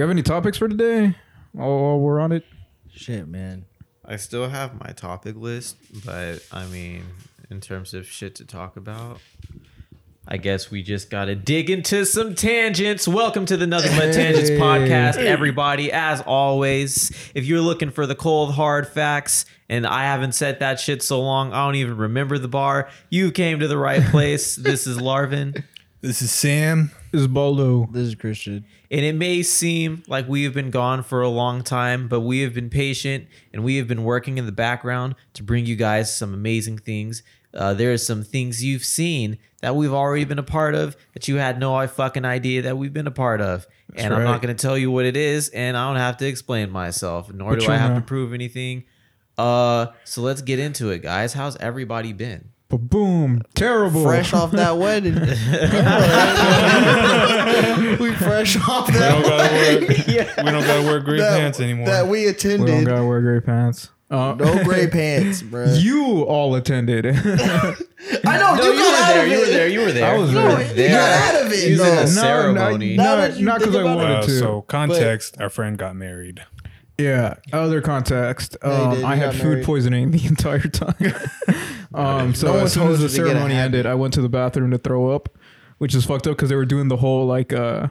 We 0.00 0.02
have 0.02 0.10
any 0.10 0.22
topics 0.22 0.56
for 0.56 0.66
today? 0.66 1.14
Oh, 1.58 1.98
we're 1.98 2.20
on 2.20 2.32
it. 2.32 2.46
Shit, 2.90 3.28
man. 3.28 3.66
I 4.02 4.16
still 4.16 4.48
have 4.48 4.80
my 4.80 4.92
topic 4.92 5.36
list, 5.36 5.76
but 6.06 6.42
I 6.50 6.64
mean, 6.64 7.04
in 7.50 7.60
terms 7.60 7.92
of 7.92 8.06
shit 8.06 8.34
to 8.36 8.46
talk 8.46 8.78
about, 8.78 9.20
I 10.26 10.38
guess 10.38 10.70
we 10.70 10.82
just 10.82 11.10
got 11.10 11.26
to 11.26 11.34
dig 11.34 11.68
into 11.68 12.06
some 12.06 12.34
tangents. 12.34 13.06
Welcome 13.06 13.44
to 13.44 13.58
the 13.58 13.66
Nothing 13.66 13.94
But 13.94 14.14
Tangents 14.14 14.48
podcast, 14.48 15.16
everybody. 15.16 15.92
As 15.92 16.22
always, 16.22 17.10
if 17.34 17.44
you're 17.44 17.60
looking 17.60 17.90
for 17.90 18.06
the 18.06 18.14
cold, 18.14 18.54
hard 18.54 18.88
facts, 18.88 19.44
and 19.68 19.86
I 19.86 20.04
haven't 20.04 20.32
said 20.32 20.60
that 20.60 20.80
shit 20.80 21.02
so 21.02 21.20
long, 21.20 21.52
I 21.52 21.66
don't 21.66 21.74
even 21.74 21.98
remember 21.98 22.38
the 22.38 22.48
bar, 22.48 22.88
you 23.10 23.30
came 23.32 23.60
to 23.60 23.68
the 23.68 23.76
right 23.76 24.02
place. 24.10 24.56
this 24.56 24.86
is 24.86 24.98
Larvin. 24.98 25.62
This 26.02 26.22
is 26.22 26.30
Sam. 26.32 26.92
This 27.12 27.20
is 27.20 27.28
Baldo. 27.28 27.86
This 27.92 28.08
is 28.08 28.14
Christian. 28.14 28.64
And 28.90 29.04
it 29.04 29.14
may 29.14 29.42
seem 29.42 30.02
like 30.08 30.26
we 30.26 30.44
have 30.44 30.54
been 30.54 30.70
gone 30.70 31.02
for 31.02 31.20
a 31.20 31.28
long 31.28 31.62
time, 31.62 32.08
but 32.08 32.20
we 32.20 32.40
have 32.40 32.54
been 32.54 32.70
patient 32.70 33.26
and 33.52 33.62
we 33.62 33.76
have 33.76 33.86
been 33.86 34.02
working 34.02 34.38
in 34.38 34.46
the 34.46 34.52
background 34.52 35.14
to 35.34 35.42
bring 35.42 35.66
you 35.66 35.76
guys 35.76 36.16
some 36.16 36.32
amazing 36.32 36.78
things. 36.78 37.22
Uh, 37.52 37.74
there 37.74 37.92
are 37.92 37.98
some 37.98 38.22
things 38.22 38.64
you've 38.64 38.84
seen 38.84 39.36
that 39.60 39.76
we've 39.76 39.92
already 39.92 40.24
been 40.24 40.38
a 40.38 40.42
part 40.42 40.74
of 40.74 40.96
that 41.12 41.28
you 41.28 41.36
had 41.36 41.60
no 41.60 41.86
fucking 41.86 42.24
idea 42.24 42.62
that 42.62 42.78
we've 42.78 42.94
been 42.94 43.06
a 43.06 43.10
part 43.10 43.42
of. 43.42 43.66
and 43.94 44.14
I'm 44.14 44.24
not 44.24 44.40
going 44.40 44.56
to 44.56 44.60
tell 44.60 44.78
you 44.78 44.90
what 44.90 45.04
it 45.04 45.18
is, 45.18 45.50
and 45.50 45.76
I 45.76 45.86
don't 45.88 46.00
have 46.00 46.16
to 46.18 46.26
explain 46.26 46.70
myself, 46.70 47.30
nor 47.30 47.50
But 47.50 47.60
do 47.60 47.70
I 47.72 47.76
have 47.76 47.96
to 47.96 48.00
prove 48.00 48.32
anything. 48.32 48.84
Uh, 49.36 49.88
so 50.04 50.22
let's 50.22 50.40
get 50.40 50.58
into 50.58 50.90
it, 50.90 51.00
guys. 51.02 51.34
How's 51.34 51.56
everybody 51.58 52.14
been? 52.14 52.50
But 52.70 52.78
boom, 52.88 53.42
terrible. 53.54 54.04
Fresh 54.04 54.32
off 54.32 54.52
that 54.52 54.78
wedding. 54.78 55.14
we 57.98 58.14
fresh 58.14 58.56
off 58.68 58.86
We 58.88 58.94
that 58.94 59.10
don't 59.10 59.22
gotta 59.22 59.52
wear, 59.52 59.80
wedding. 59.80 59.88
we 59.88 60.50
don't 60.52 60.66
gotta 60.66 60.82
wear 60.82 61.00
gray 61.00 61.18
that, 61.18 61.38
pants 61.38 61.60
anymore. 61.60 61.86
That 61.86 62.06
we 62.06 62.26
attended. 62.28 62.60
We 62.60 62.66
don't 62.66 62.74
attended. 62.76 62.94
gotta 62.94 63.06
wear 63.06 63.20
gray 63.20 63.40
pants. 63.40 63.90
Uh, 64.10 64.34
no 64.38 64.64
gray 64.64 64.88
pants, 64.88 65.42
bro. 65.42 65.66
You 65.72 66.22
all 66.22 66.54
attended. 66.54 67.06
I 67.06 67.12
know 68.38 68.54
No, 68.56 68.62
you, 68.64 68.72
you, 68.72 68.78
got 68.78 68.90
were 68.90 68.96
out 68.96 69.14
there. 69.14 69.22
of 69.24 69.28
You 69.30 69.38
were 69.38 69.44
it. 69.44 69.50
there. 69.50 69.68
You 69.68 69.80
were 69.80 69.92
there. 69.92 70.14
I 70.14 70.16
was 70.18 70.30
You 70.30 70.34
there. 70.36 70.48
were 70.48 70.52
No, 70.54 70.60
you 70.60 70.74
there. 70.74 70.90
got 70.90 71.34
out 71.34 71.46
of 71.46 71.52
it, 71.52 71.68
You 71.70 71.78
was 71.78 71.80
in 71.88 71.94
no. 71.94 72.00
a 72.00 72.04
No, 72.04 72.06
ceremony. 72.06 72.96
Now 72.96 73.16
Not 73.16 73.36
you 73.36 73.44
not 73.46 73.58
because 73.60 73.76
I 73.76 73.80
about 73.82 73.90
it- 73.92 73.96
wanted 73.96 74.16
uh, 74.18 74.22
to. 74.22 74.38
so 74.38 74.62
context, 74.62 75.40
our 75.40 75.50
friend 75.50 75.76
got 75.78 75.94
married. 75.96 76.44
Yeah, 77.00 77.34
other 77.52 77.80
context. 77.80 78.56
Um, 78.62 78.94
did. 78.94 79.04
I 79.04 79.14
He 79.16 79.20
had 79.22 79.34
food 79.34 79.44
married. 79.48 79.64
poisoning 79.64 80.10
the 80.10 80.26
entire 80.26 80.60
time. 80.60 80.94
um, 81.94 82.34
so 82.34 82.52
No 82.52 82.58
as 82.60 82.72
soon 82.72 82.88
as 82.88 82.98
the 82.98 83.04
you 83.04 83.08
to 83.08 83.16
get 83.16 83.26
a 83.26 83.30
ceremony 83.30 83.54
ended, 83.54 83.86
I 83.86 83.94
went 83.94 84.14
to 84.14 84.22
the 84.22 84.28
bathroom 84.28 84.70
to 84.72 84.78
throw 84.78 85.10
up, 85.10 85.28
which 85.78 85.94
is 85.94 86.04
fucked 86.04 86.26
up 86.26 86.36
because 86.36 86.48
they 86.48 86.56
were 86.56 86.64
doing 86.66 86.88
the 86.88 86.96
whole 86.98 87.26
like, 87.26 87.52
uh, 87.52 87.88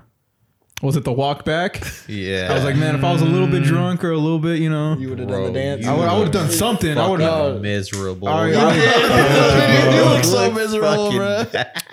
was 0.81 0.95
it 0.95 1.03
the 1.03 1.11
walk 1.11 1.43
back? 1.43 1.83
Yeah. 2.07 2.47
I 2.49 2.53
was 2.55 2.63
like, 2.63 2.77
man, 2.77 2.95
if 2.95 3.03
I 3.03 3.11
was 3.11 3.21
a 3.21 3.25
little 3.25 3.47
bit 3.49 3.63
drunk 3.63 4.01
or 4.01 4.11
a 4.11 4.17
little 4.17 4.39
bit, 4.39 4.59
you 4.59 4.69
know, 4.69 4.95
You 4.95 5.09
would 5.09 5.19
have 5.19 5.27
done 5.27 5.43
the 5.43 5.51
dance. 5.51 5.85
I 5.85 5.93
would 5.93 6.07
I 6.07 6.17
would 6.17 6.23
have 6.27 6.33
done 6.33 6.49
something. 6.49 6.97
I 6.97 7.05
would 7.09 7.19
fucking 7.19 7.53
have. 7.53 7.61
miserable. 7.61 8.27
I- 8.29 8.47
You 8.49 8.57
I- 8.57 9.95
you 9.95 10.05
look 10.05 10.23
so 10.23 10.51
miserable, 10.51 11.11
fucking 11.11 11.17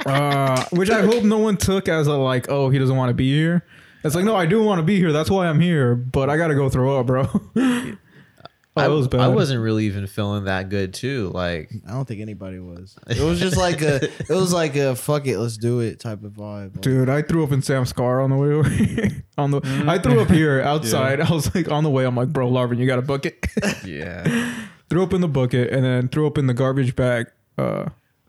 bro. 0.05 0.13
Uh, 0.13 0.65
which 0.71 0.91
I 0.91 1.03
hope 1.03 1.25
no 1.25 1.39
one 1.39 1.57
took 1.57 1.89
as 1.89 2.07
a 2.07 2.15
like, 2.15 2.47
oh, 2.49 2.69
he 2.71 2.79
doesn't 2.79 2.97
want 2.97 3.11
to 3.11 3.15
be 3.15 3.33
here. 3.35 3.65
It's 4.07 4.15
like, 4.15 4.25
no, 4.25 4.37
I 4.37 4.47
do 4.47 4.63
want 4.63 4.79
to 4.79 4.83
be 4.83 4.97
here. 4.97 5.13
That's 5.13 5.31
why 5.31 5.49
I'm 5.49 5.61
here. 5.61 5.95
But 5.95 6.31
I 6.31 6.37
gotta 6.37 6.55
go 6.55 6.69
throw 6.69 6.99
up, 6.99 7.07
bro. 7.07 7.29
oh, 7.57 7.97
I, 8.77 8.89
was 8.89 9.09
bad. 9.09 9.21
I 9.21 9.29
wasn't 9.29 9.63
really 9.63 9.87
even 9.87 10.07
feeling 10.07 10.45
that 10.45 10.69
good 10.69 10.95
too. 10.95 11.31
Like 11.35 11.71
I 11.87 11.93
don't 11.93 12.07
think 12.07 12.21
anybody 12.21 12.59
was. 12.59 12.97
It 13.09 13.21
was 13.21 13.41
just 13.41 13.57
like 13.57 13.83
a, 13.83 14.05
it 14.05 14.29
was 14.31 14.53
like 14.53 14.77
a 14.77 14.95
fuck 14.95 15.27
it, 15.27 15.39
let's 15.39 15.57
do 15.57 15.81
it 15.81 16.01
type 16.01 16.23
of 16.25 16.33
vibe. 16.33 16.75
Like, 16.75 16.81
Dude, 16.83 17.09
I 17.09 17.23
threw 17.23 17.45
up 17.45 17.53
in 17.53 17.63
Sam's 17.63 17.93
car 17.93 18.21
on 18.21 18.31
the 18.31 18.37
way 18.37 18.49
over. 18.49 18.71
on 19.39 19.51
the, 19.51 19.85
I 19.87 19.99
threw 19.99 20.21
up 20.21 20.31
here 20.31 20.61
outside. 20.63 21.21
I 21.21 21.31
was 21.31 21.55
like 21.55 21.71
on 21.71 21.85
the 21.85 21.91
way. 21.91 22.05
I'm 22.05 22.17
like, 22.17 22.29
bro, 22.29 22.49
Larvin, 22.49 22.79
you 22.79 22.87
got 22.87 22.99
a 22.99 23.03
bucket? 23.03 23.47
yeah. 23.85 24.55
threw 24.89 25.03
up 25.03 25.13
in 25.13 25.21
the 25.21 25.29
bucket 25.29 25.73
and 25.73 25.85
then 25.85 26.09
threw 26.09 26.27
up 26.27 26.39
in 26.39 26.47
the 26.47 26.55
garbage 26.55 26.95
bag. 26.95 27.27
Uh, 27.59 27.89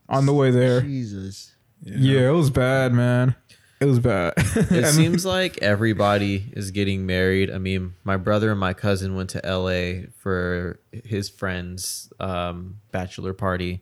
on 0.09 0.25
the 0.25 0.33
way 0.33 0.51
there. 0.51 0.81
Jesus. 0.81 1.53
Yeah, 1.83 2.29
it 2.29 2.33
was 2.33 2.49
bad, 2.49 2.93
man. 2.93 3.35
It 3.79 3.85
was 3.85 3.99
bad. 3.99 4.33
It 4.55 4.87
seems 4.87 5.23
like 5.25 5.59
everybody 5.61 6.45
is 6.53 6.71
getting 6.71 7.05
married. 7.05 7.51
I 7.51 7.57
mean, 7.59 7.93
my 8.03 8.17
brother 8.17 8.49
and 8.51 8.59
my 8.59 8.73
cousin 8.73 9.15
went 9.15 9.29
to 9.31 9.41
LA 9.45 10.07
for 10.17 10.79
his 10.91 11.29
friend's 11.29 12.11
um, 12.19 12.77
bachelor 12.91 13.33
party. 13.33 13.73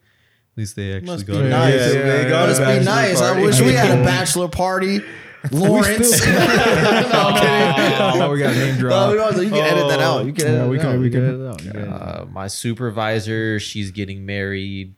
At 0.54 0.58
least 0.58 0.76
they 0.76 0.94
actually 0.96 1.08
Must 1.08 1.26
be 1.26 1.34
got 1.34 1.46
it. 1.46 1.50
nice. 1.50 1.74
Yeah, 1.74 1.88
yeah, 1.92 2.24
they 2.24 2.30
got 2.30 2.48
Must 2.50 2.60
be 2.60 2.66
bachelor 2.66 2.84
nice. 2.86 3.22
I 3.22 3.42
wish 3.42 3.62
we 3.62 3.74
had 3.74 3.98
a 4.00 4.04
bachelor 4.06 4.48
party. 4.50 5.00
Lawrence. 5.52 6.26
no, 6.26 6.32
I'm 6.34 7.34
kidding. 7.40 8.22
oh, 8.22 8.30
we 8.32 8.40
got 8.40 8.54
a 8.54 8.58
name 8.58 8.74
No, 8.76 8.80
drop. 8.82 9.12
we 9.12 9.16
don't- 9.18 9.44
you 9.44 9.50
can 9.50 9.60
edit 9.60 9.88
that 9.90 10.00
out. 10.00 10.26
You 10.26 10.34
can 10.34 10.48
edit 10.48 10.60
Yeah, 10.62 10.68
we 10.68 10.78
can- 10.78 10.88
out. 10.88 11.00
we 11.00 11.10
can- 11.10 11.24
edit 11.26 11.40
it 11.42 11.48
out. 11.48 11.64
You 11.64 11.72
can 11.72 11.80
edit 11.82 11.94
it 11.94 12.02
out. 12.02 12.22
Uh, 12.22 12.26
my 12.32 12.48
supervisor, 12.48 13.60
she's 13.60 13.92
getting 13.92 14.26
married. 14.26 14.96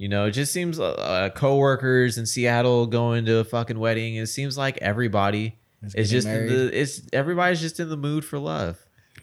You 0.00 0.08
know, 0.08 0.24
it 0.24 0.30
just 0.30 0.50
seems 0.50 0.80
uh, 0.80 0.92
uh, 0.92 1.28
coworkers 1.28 2.16
in 2.16 2.24
Seattle 2.24 2.86
going 2.86 3.26
to 3.26 3.36
a 3.36 3.44
fucking 3.44 3.78
wedding. 3.78 4.16
It 4.16 4.28
seems 4.28 4.56
like 4.56 4.78
everybody 4.78 5.58
is 5.82 5.92
getting 5.92 6.10
just 6.10 6.26
in 6.26 6.46
the 6.46 6.80
it's 6.80 7.02
everybody's 7.12 7.60
just 7.60 7.78
in 7.80 7.90
the 7.90 7.98
mood 7.98 8.24
for 8.24 8.38
love, 8.38 8.78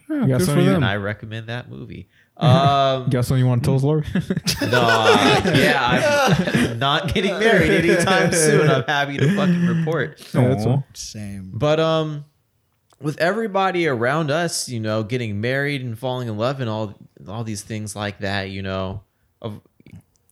You 0.08 0.28
got 0.28 0.38
good 0.38 0.50
for 0.50 0.60
you, 0.60 0.76
and 0.76 0.86
I 0.86 0.98
recommend 0.98 1.48
that 1.48 1.68
movie. 1.68 2.10
Um, 2.38 2.52
got 3.10 3.26
something 3.26 3.40
you 3.40 3.48
want 3.48 3.64
to 3.64 3.68
tell 3.68 3.76
us, 3.76 3.82
Larvin? 3.82 4.70
no, 4.70 4.82
uh, 4.84 5.52
yeah, 5.56 6.36
I'm 6.38 6.78
not 6.78 7.12
getting 7.12 7.40
married 7.40 7.72
anytime 7.72 8.32
soon. 8.32 8.70
I'm 8.70 8.84
happy 8.84 9.18
to 9.18 9.36
fucking 9.36 9.66
report. 9.66 10.24
Yeah, 10.32 10.48
that's 10.50 10.68
Aw. 10.68 10.70
all. 10.70 10.86
Same. 10.94 11.54
But 11.56 11.80
um, 11.80 12.26
with 13.02 13.20
everybody 13.20 13.88
around 13.88 14.30
us, 14.30 14.70
you 14.70 14.80
know, 14.80 15.02
getting 15.02 15.42
married 15.42 15.82
and 15.82 15.98
falling 15.98 16.28
in 16.28 16.38
love 16.38 16.62
and 16.62 16.70
all 16.70 16.94
all 17.28 17.44
these 17.44 17.64
things 17.64 17.96
like 17.96 18.20
that, 18.20 18.52
you 18.52 18.62
know, 18.62 19.02
of 19.42 19.60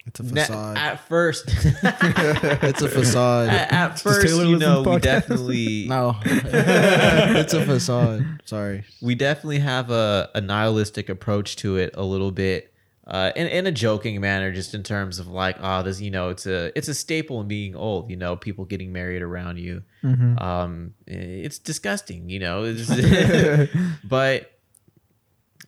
It's 0.08 0.20
a 0.20 0.24
na- 0.24 0.42
facade. 0.44 0.78
at 0.78 1.08
first, 1.08 1.46
it's 1.48 2.82
a 2.82 2.88
facade. 2.90 3.50
at, 3.50 3.72
at 3.72 4.00
first, 4.00 4.28
you 4.28 4.58
know, 4.58 4.82
we 4.82 4.88
podcast. 4.88 5.02
definitely 5.02 5.86
No, 5.90 6.16
it's 6.26 7.54
a 7.54 7.66
facade. 7.66 8.24
Sorry. 8.46 8.84
we 9.02 9.16
definitely 9.16 9.60
have 9.60 9.90
a, 9.90 10.30
a 10.36 10.42
nihilistic 10.42 11.10
approach 11.10 11.56
to 11.58 11.78
it 11.78 11.92
a 11.96 12.04
little 12.04 12.32
bit. 12.32 12.72
Uh, 13.08 13.32
in, 13.36 13.46
in 13.48 13.68
a 13.68 13.72
joking 13.72 14.20
manner, 14.20 14.52
just 14.52 14.74
in 14.74 14.82
terms 14.82 15.20
of 15.20 15.28
like, 15.28 15.58
oh, 15.62 15.84
this, 15.84 16.02
you 16.02 16.10
know, 16.10 16.30
it's 16.30 16.48
a 16.48 16.72
it's 16.76 16.88
a 16.88 16.94
staple 16.96 17.40
in 17.42 17.48
being 17.48 17.76
old. 17.76 18.10
You 18.10 18.16
know, 18.16 18.36
people 18.36 18.66
getting 18.66 18.92
married 18.92 19.22
around 19.22 19.60
you. 19.60 19.84
Mm-hmm. 20.04 20.40
Um, 20.40 20.94
it's 21.06 21.60
disgusting. 21.60 22.30
You 22.30 22.40
know, 22.40 22.64
It's- 22.66 23.70
but 24.04 24.52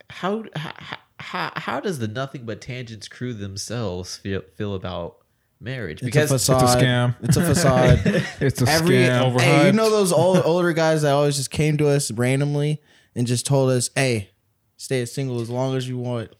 how, 0.10 0.46
how 0.56 0.98
how 1.20 1.52
how 1.56 1.80
does 1.80 2.00
the 2.00 2.08
nothing 2.08 2.46
but 2.46 2.62
tangents 2.62 3.08
crew 3.08 3.34
themselves 3.34 4.18
feel 4.18 4.42
feel 4.56 4.76
about 4.76 5.18
marriage? 5.60 6.02
It's 6.04 6.16
a 6.16 6.36
It's 6.36 6.50
a 6.50 6.54
scam. 6.54 7.16
It's 7.22 7.38
a 7.38 7.42
facade. 7.44 8.00
It's 8.40 8.62
a 8.62 8.70
Every 8.70 8.96
scam. 8.96 9.40
hey, 9.42 9.66
you 9.68 9.72
know 9.72 9.90
those 9.90 10.12
old, 10.12 10.42
older 10.46 10.74
guys 10.74 11.02
that 11.02 11.12
always 11.14 11.36
just 11.36 11.50
came 11.52 11.78
to 11.78 11.88
us 11.88 12.12
randomly 12.12 12.82
and 13.16 13.26
just 13.26 13.46
told 13.46 13.72
us, 13.72 13.90
"Hey, 13.96 14.30
stay 14.78 15.04
single 15.06 15.42
as 15.42 15.50
long 15.50 15.76
as 15.76 15.88
you 15.90 15.98
want." 15.98 16.36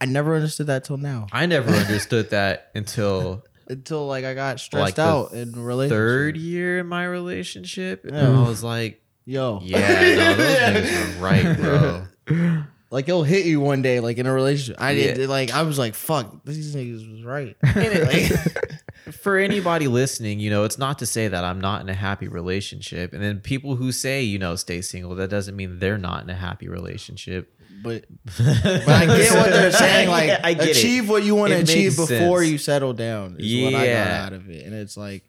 I 0.00 0.06
never 0.06 0.34
understood 0.34 0.66
that 0.68 0.84
till 0.84 0.96
now. 0.96 1.26
I 1.32 1.46
never 1.46 1.70
understood 1.70 2.30
that 2.30 2.70
until 2.74 3.44
Until 3.68 4.06
like 4.06 4.24
I 4.26 4.34
got 4.34 4.60
stressed 4.60 4.98
Like 4.98 4.98
out 4.98 5.32
in 5.32 5.54
a 5.56 5.60
relationship. 5.62 5.96
third 5.98 6.36
year 6.36 6.78
in 6.80 6.86
my 6.86 7.04
relationship, 7.06 8.04
and 8.04 8.16
I 8.16 8.46
was 8.46 8.62
like, 8.62 9.00
Yo, 9.26 9.60
yeah, 9.62 9.78
no, 10.16 10.34
those 10.34 10.58
niggas 10.58 11.18
were 11.18 11.24
right, 11.24 11.56
bro. 11.56 12.64
Like 12.90 13.08
it'll 13.08 13.24
hit 13.24 13.46
you 13.46 13.60
one 13.60 13.82
day, 13.82 14.00
like 14.00 14.18
in 14.18 14.26
a 14.26 14.32
relationship. 14.32 14.80
I 14.80 14.94
did 14.94 15.18
Yeah. 15.18 15.26
like 15.26 15.50
I 15.52 15.62
was 15.62 15.78
like, 15.78 15.94
"Fuck, 15.94 16.44
these 16.44 16.74
niggas 16.76 17.10
was 17.10 17.24
right." 17.24 17.56
And 17.62 17.76
it- 17.76 19.12
for 19.20 19.36
anybody 19.36 19.86
listening, 19.88 20.40
you 20.40 20.48
know, 20.50 20.64
it's 20.64 20.78
not 20.78 20.98
to 21.00 21.06
say 21.06 21.28
that 21.28 21.44
I'm 21.44 21.60
not 21.60 21.82
in 21.82 21.88
a 21.88 21.94
happy 21.94 22.28
relationship. 22.28 23.12
And 23.12 23.22
then 23.22 23.40
people 23.40 23.76
who 23.76 23.92
say, 23.92 24.22
you 24.22 24.38
know, 24.38 24.56
stay 24.56 24.80
single, 24.80 25.14
that 25.16 25.28
doesn't 25.28 25.54
mean 25.56 25.78
they're 25.78 25.98
not 25.98 26.22
in 26.22 26.30
a 26.30 26.34
happy 26.34 26.68
relationship. 26.68 27.50
but 27.82 28.04
but 28.38 28.88
I 28.88 29.04
get 29.06 29.34
what 29.34 29.50
they're 29.50 29.70
saying. 29.72 30.08
Like, 30.08 30.28
Yeah, 30.28 30.40
I 30.42 30.54
get 30.54 30.68
it. 30.68 30.76
achieve 30.76 31.08
what 31.08 31.22
you 31.22 31.34
want 31.34 31.52
to 31.52 31.58
It 31.58 31.68
achieve 31.68 31.96
before 31.96 32.38
sense. 32.40 32.50
you 32.52 32.56
settle 32.58 32.94
down. 32.94 33.36
Is 33.38 33.62
what 33.64 33.74
I 33.74 33.78
got 33.78 33.86
Yeah. 33.86 34.24
out 34.26 34.32
of 34.32 34.48
it, 34.48 34.64
and 34.64 34.74
it's 34.74 34.96
like, 34.96 35.24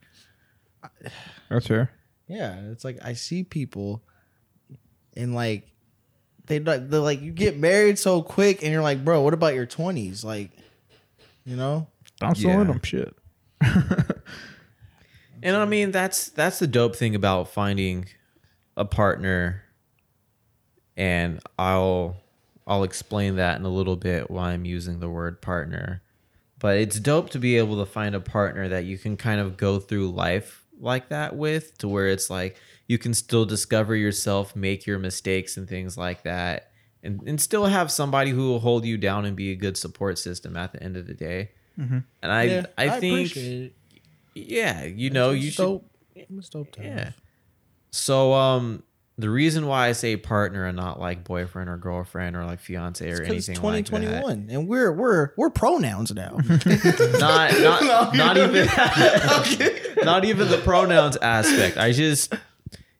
That's 1.49 1.67
fair. 1.67 1.91
yeah, 2.27 2.59
it's 2.71 2.83
like 2.85 2.99
I 3.03 3.13
see 3.13 3.43
people, 3.43 4.03
and 5.17 5.35
like 5.35 5.67
they 6.47 6.59
like 6.59 6.89
they're 6.89 6.99
like 6.99 7.21
you 7.21 7.31
get 7.31 7.57
married 7.57 7.97
so 7.99 8.21
quick, 8.21 8.63
and 8.63 8.71
you're 8.71 8.81
like, 8.81 9.03
bro, 9.05 9.21
what 9.21 9.33
about 9.33 9.53
your 9.55 9.65
twenties? 9.65 10.23
Like, 10.23 10.51
you 11.45 11.55
know, 11.55 11.87
I'm 12.21 12.35
still 12.35 12.51
Yeah. 12.51 12.61
in 12.61 12.67
them 12.67 12.81
shit. 12.83 13.15
And 15.43 15.55
I 15.55 15.65
mean, 15.65 15.91
that's 15.91 16.29
that's 16.29 16.57
the 16.59 16.65
dope 16.65 16.95
thing 16.95 17.13
about 17.13 17.49
finding 17.49 18.07
a 18.75 18.83
partner. 18.85 19.63
And 20.97 21.39
I'll 21.59 22.15
I'll 22.65 22.83
explain 22.83 23.35
that 23.35 23.59
in 23.59 23.65
a 23.65 23.69
little 23.69 23.95
bit 23.95 24.31
why 24.31 24.51
I'm 24.53 24.65
using 24.65 24.99
the 24.99 25.09
word 25.09 25.41
partner. 25.41 26.01
But 26.57 26.77
it's 26.77 26.99
dope 26.99 27.29
to 27.31 27.39
be 27.39 27.57
able 27.57 27.77
to 27.77 27.85
find 27.85 28.15
a 28.15 28.19
partner 28.19 28.69
that 28.69 28.85
you 28.85 28.97
can 28.97 29.17
kind 29.17 29.39
of 29.39 29.55
go 29.57 29.77
through 29.79 30.11
life 30.11 30.64
like 30.79 31.09
that 31.09 31.35
with 31.35 31.77
to 31.79 31.87
where 31.87 32.07
it's 32.07 32.29
like 32.29 32.57
you 32.87 32.97
can 32.97 33.13
still 33.13 33.45
discover 33.45 33.95
yourself, 33.95 34.55
make 34.55 34.85
your 34.85 34.99
mistakes 34.99 35.57
and 35.57 35.67
things 35.67 35.97
like 35.97 36.23
that. 36.23 36.71
And, 37.03 37.21
and 37.27 37.39
still 37.39 37.65
have 37.65 37.91
somebody 37.91 38.31
who 38.31 38.49
will 38.49 38.59
hold 38.59 38.83
you 38.83 38.97
down 38.97 39.25
and 39.25 39.35
be 39.35 39.51
a 39.51 39.55
good 39.55 39.77
support 39.77 40.17
system 40.17 40.57
at 40.57 40.73
the 40.73 40.81
end 40.81 40.97
of 40.97 41.05
the 41.05 41.13
day. 41.13 41.51
And 42.23 42.31
I, 42.31 42.43
Yeah, 42.43 42.65
I, 42.77 42.99
think, 42.99 43.29
appreciate 43.29 43.75
yeah, 44.33 44.83
you 44.83 45.09
know, 45.09 45.31
you 45.31 45.47
It's 45.47 45.55
should, 45.55 45.63
dope. 45.63 45.89
It's 46.15 46.49
dope 46.49 46.75
yeah. 46.79 47.11
So, 47.91 48.33
um, 48.33 48.83
the 49.17 49.29
reason 49.29 49.65
why 49.65 49.87
I 49.87 49.91
say 49.93 50.17
partner 50.17 50.65
and 50.65 50.75
not 50.75 50.99
like 50.99 51.23
boyfriend 51.23 51.69
or 51.69 51.77
girlfriend 51.77 52.35
or 52.35 52.43
like 52.45 52.59
fiance 52.59 53.09
or 53.09 53.19
Because 53.19 53.47
anything 53.49 53.63
like 53.63 53.85
that, 53.85 53.91
2021 53.91 54.47
and 54.49 54.67
we're 54.67 54.91
we're 54.91 55.29
we're 55.37 55.49
pronouns 55.49 56.13
now. 56.13 56.37
not 57.17 57.53
not 57.59 58.15
not 58.15 58.37
even 58.37 58.65
not 60.03 60.25
even 60.25 60.49
the 60.49 60.61
pronouns 60.63 61.15
aspect. 61.17 61.77
I 61.77 61.93
just 61.93 62.33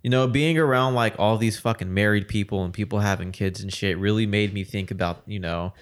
you 0.03 0.09
know 0.09 0.27
being 0.27 0.57
around 0.57 0.93
like 0.93 1.15
all 1.19 1.37
these 1.37 1.59
fucking 1.59 1.93
married 1.93 2.27
people 2.29 2.63
and 2.63 2.73
people 2.73 2.99
having 2.99 3.31
kids 3.33 3.59
and 3.61 3.73
shit 3.73 3.97
really 3.97 4.25
made 4.25 4.53
me 4.53 4.63
think 4.63 4.91
about 4.91 5.21
you 5.25 5.39
know 5.39 5.73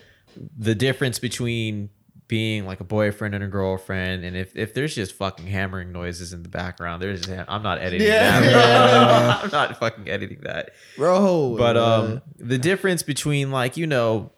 the 0.57 0.73
difference 0.73 1.19
between 1.19 1.91
being 2.33 2.65
like 2.65 2.79
a 2.79 2.83
boyfriend 2.83 3.35
and 3.35 3.43
a 3.43 3.47
girlfriend 3.47 4.23
and 4.25 4.35
if, 4.35 4.55
if 4.55 4.73
there's 4.73 4.95
just 4.95 5.13
fucking 5.13 5.45
hammering 5.45 5.91
noises 5.91 6.33
in 6.33 6.41
the 6.41 6.49
background 6.49 6.99
there's 6.99 7.29
i'm 7.47 7.61
not 7.61 7.77
editing 7.77 8.07
Yeah. 8.07 8.39
that 8.39 9.39
i'm 9.43 9.51
not 9.51 9.77
fucking 9.77 10.09
editing 10.09 10.39
that 10.41 10.71
Bro. 10.97 11.57
but 11.59 11.77
um, 11.77 12.23
the 12.39 12.57
difference 12.57 13.03
between 13.03 13.51
like 13.51 13.77
you 13.77 13.85
know, 13.85 14.31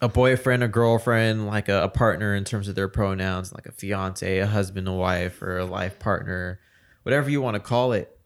a 0.00 0.08
boyfriend, 0.08 0.64
a 0.64 0.68
girlfriend, 0.68 1.46
like 1.46 1.68
a, 1.68 1.84
a 1.84 1.88
partner 1.88 2.34
in 2.34 2.42
terms 2.42 2.66
of 2.66 2.74
their 2.74 2.88
pronouns, 2.88 3.52
like 3.52 3.66
a 3.66 3.70
fiance, 3.70 4.38
a 4.40 4.48
husband, 4.48 4.88
a 4.88 4.92
wife, 4.92 5.40
or 5.40 5.58
a 5.58 5.64
life 5.64 6.00
partner, 6.00 6.58
whatever 7.04 7.30
you 7.30 7.40
want 7.40 7.54
to 7.54 7.60
call 7.60 7.92
it. 7.92 8.18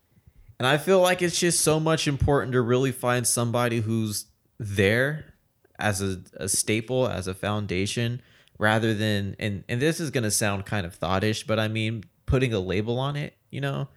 And 0.58 0.66
I 0.66 0.78
feel 0.78 1.02
like 1.02 1.20
it's 1.20 1.38
just 1.38 1.60
so 1.60 1.78
much 1.78 2.08
important 2.08 2.52
to 2.54 2.62
really 2.62 2.92
find 2.92 3.26
somebody 3.26 3.80
who's 3.80 4.24
there 4.58 5.34
as 5.78 6.00
a, 6.00 6.22
a 6.38 6.48
staple, 6.48 7.06
as 7.08 7.28
a 7.28 7.34
foundation, 7.34 8.22
rather 8.58 8.94
than 8.94 9.36
and 9.38 9.64
and 9.68 9.80
this 9.80 10.00
is 10.00 10.10
gonna 10.10 10.30
sound 10.30 10.66
kind 10.66 10.86
of 10.86 10.94
thoughtish, 10.94 11.46
but 11.46 11.58
I 11.58 11.68
mean 11.68 12.04
putting 12.26 12.52
a 12.52 12.60
label 12.60 12.98
on 12.98 13.16
it, 13.16 13.36
you 13.50 13.60
know? 13.60 13.88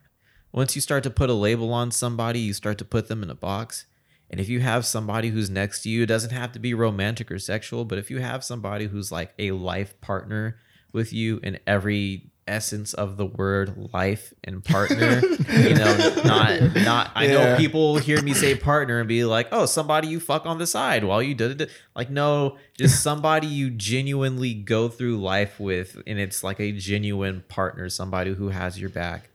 Once 0.52 0.76
you 0.76 0.82
start 0.82 1.04
to 1.04 1.10
put 1.10 1.30
a 1.30 1.34
label 1.34 1.74
on 1.74 1.92
somebody, 1.92 2.40
you 2.40 2.54
start 2.54 2.78
to 2.80 2.86
put 2.86 3.08
them 3.08 3.22
in 3.22 3.30
a 3.30 3.36
box. 3.36 3.86
And 4.30 4.40
if 4.40 4.50
you 4.50 4.60
have 4.62 4.86
somebody 4.86 5.30
who's 5.30 5.50
next 5.50 5.82
to 5.84 5.90
you, 5.90 6.04
it 6.04 6.08
doesn't 6.08 6.32
have 6.32 6.52
to 6.54 6.60
be 6.60 6.74
romantic 6.74 7.32
or 7.32 7.40
sexual, 7.40 7.86
but 7.86 7.98
if 7.98 8.12
you 8.12 8.20
have 8.20 8.44
somebody 8.44 8.88
who's 8.88 9.12
like 9.12 9.34
a 9.40 9.52
life 9.52 10.00
partner 10.02 10.58
with 10.92 11.14
you 11.14 11.40
in 11.44 11.60
every 11.66 12.32
essence 12.50 12.94
of 12.94 13.18
the 13.18 13.26
word 13.26 13.90
life 13.94 14.34
and 14.44 14.64
partner, 14.64 15.22
you 15.54 15.76
know, 15.76 16.22
not 16.24 16.76
not 16.76 17.12
I 17.16 17.28
know 17.28 17.56
people 17.58 17.98
hear 17.98 18.22
me 18.22 18.34
say 18.34 18.56
partner 18.56 19.00
and 19.00 19.08
be 19.08 19.24
like, 19.24 19.48
"Oh, 19.52 19.66
somebody 19.66 20.08
you 20.08 20.20
fuck 20.20 20.46
on 20.46 20.58
the 20.58 20.68
side 20.68 21.04
while 21.04 21.22
you 21.22 21.36
did 21.36 21.62
it." 21.62 21.70
Like 21.96 22.10
no, 22.10 22.58
just 22.78 23.04
somebody 23.04 23.48
you 23.48 23.70
genuinely 23.70 24.54
go 24.54 24.90
through 24.90 25.22
life 25.22 25.60
with 25.60 26.02
and 26.08 26.20
it's 26.20 26.44
like 26.44 26.60
a 26.60 26.72
genuine 26.72 27.44
partner, 27.48 27.90
somebody 27.90 28.34
who 28.34 28.50
has 28.50 28.80
your 28.80 28.90
back. 28.90 29.30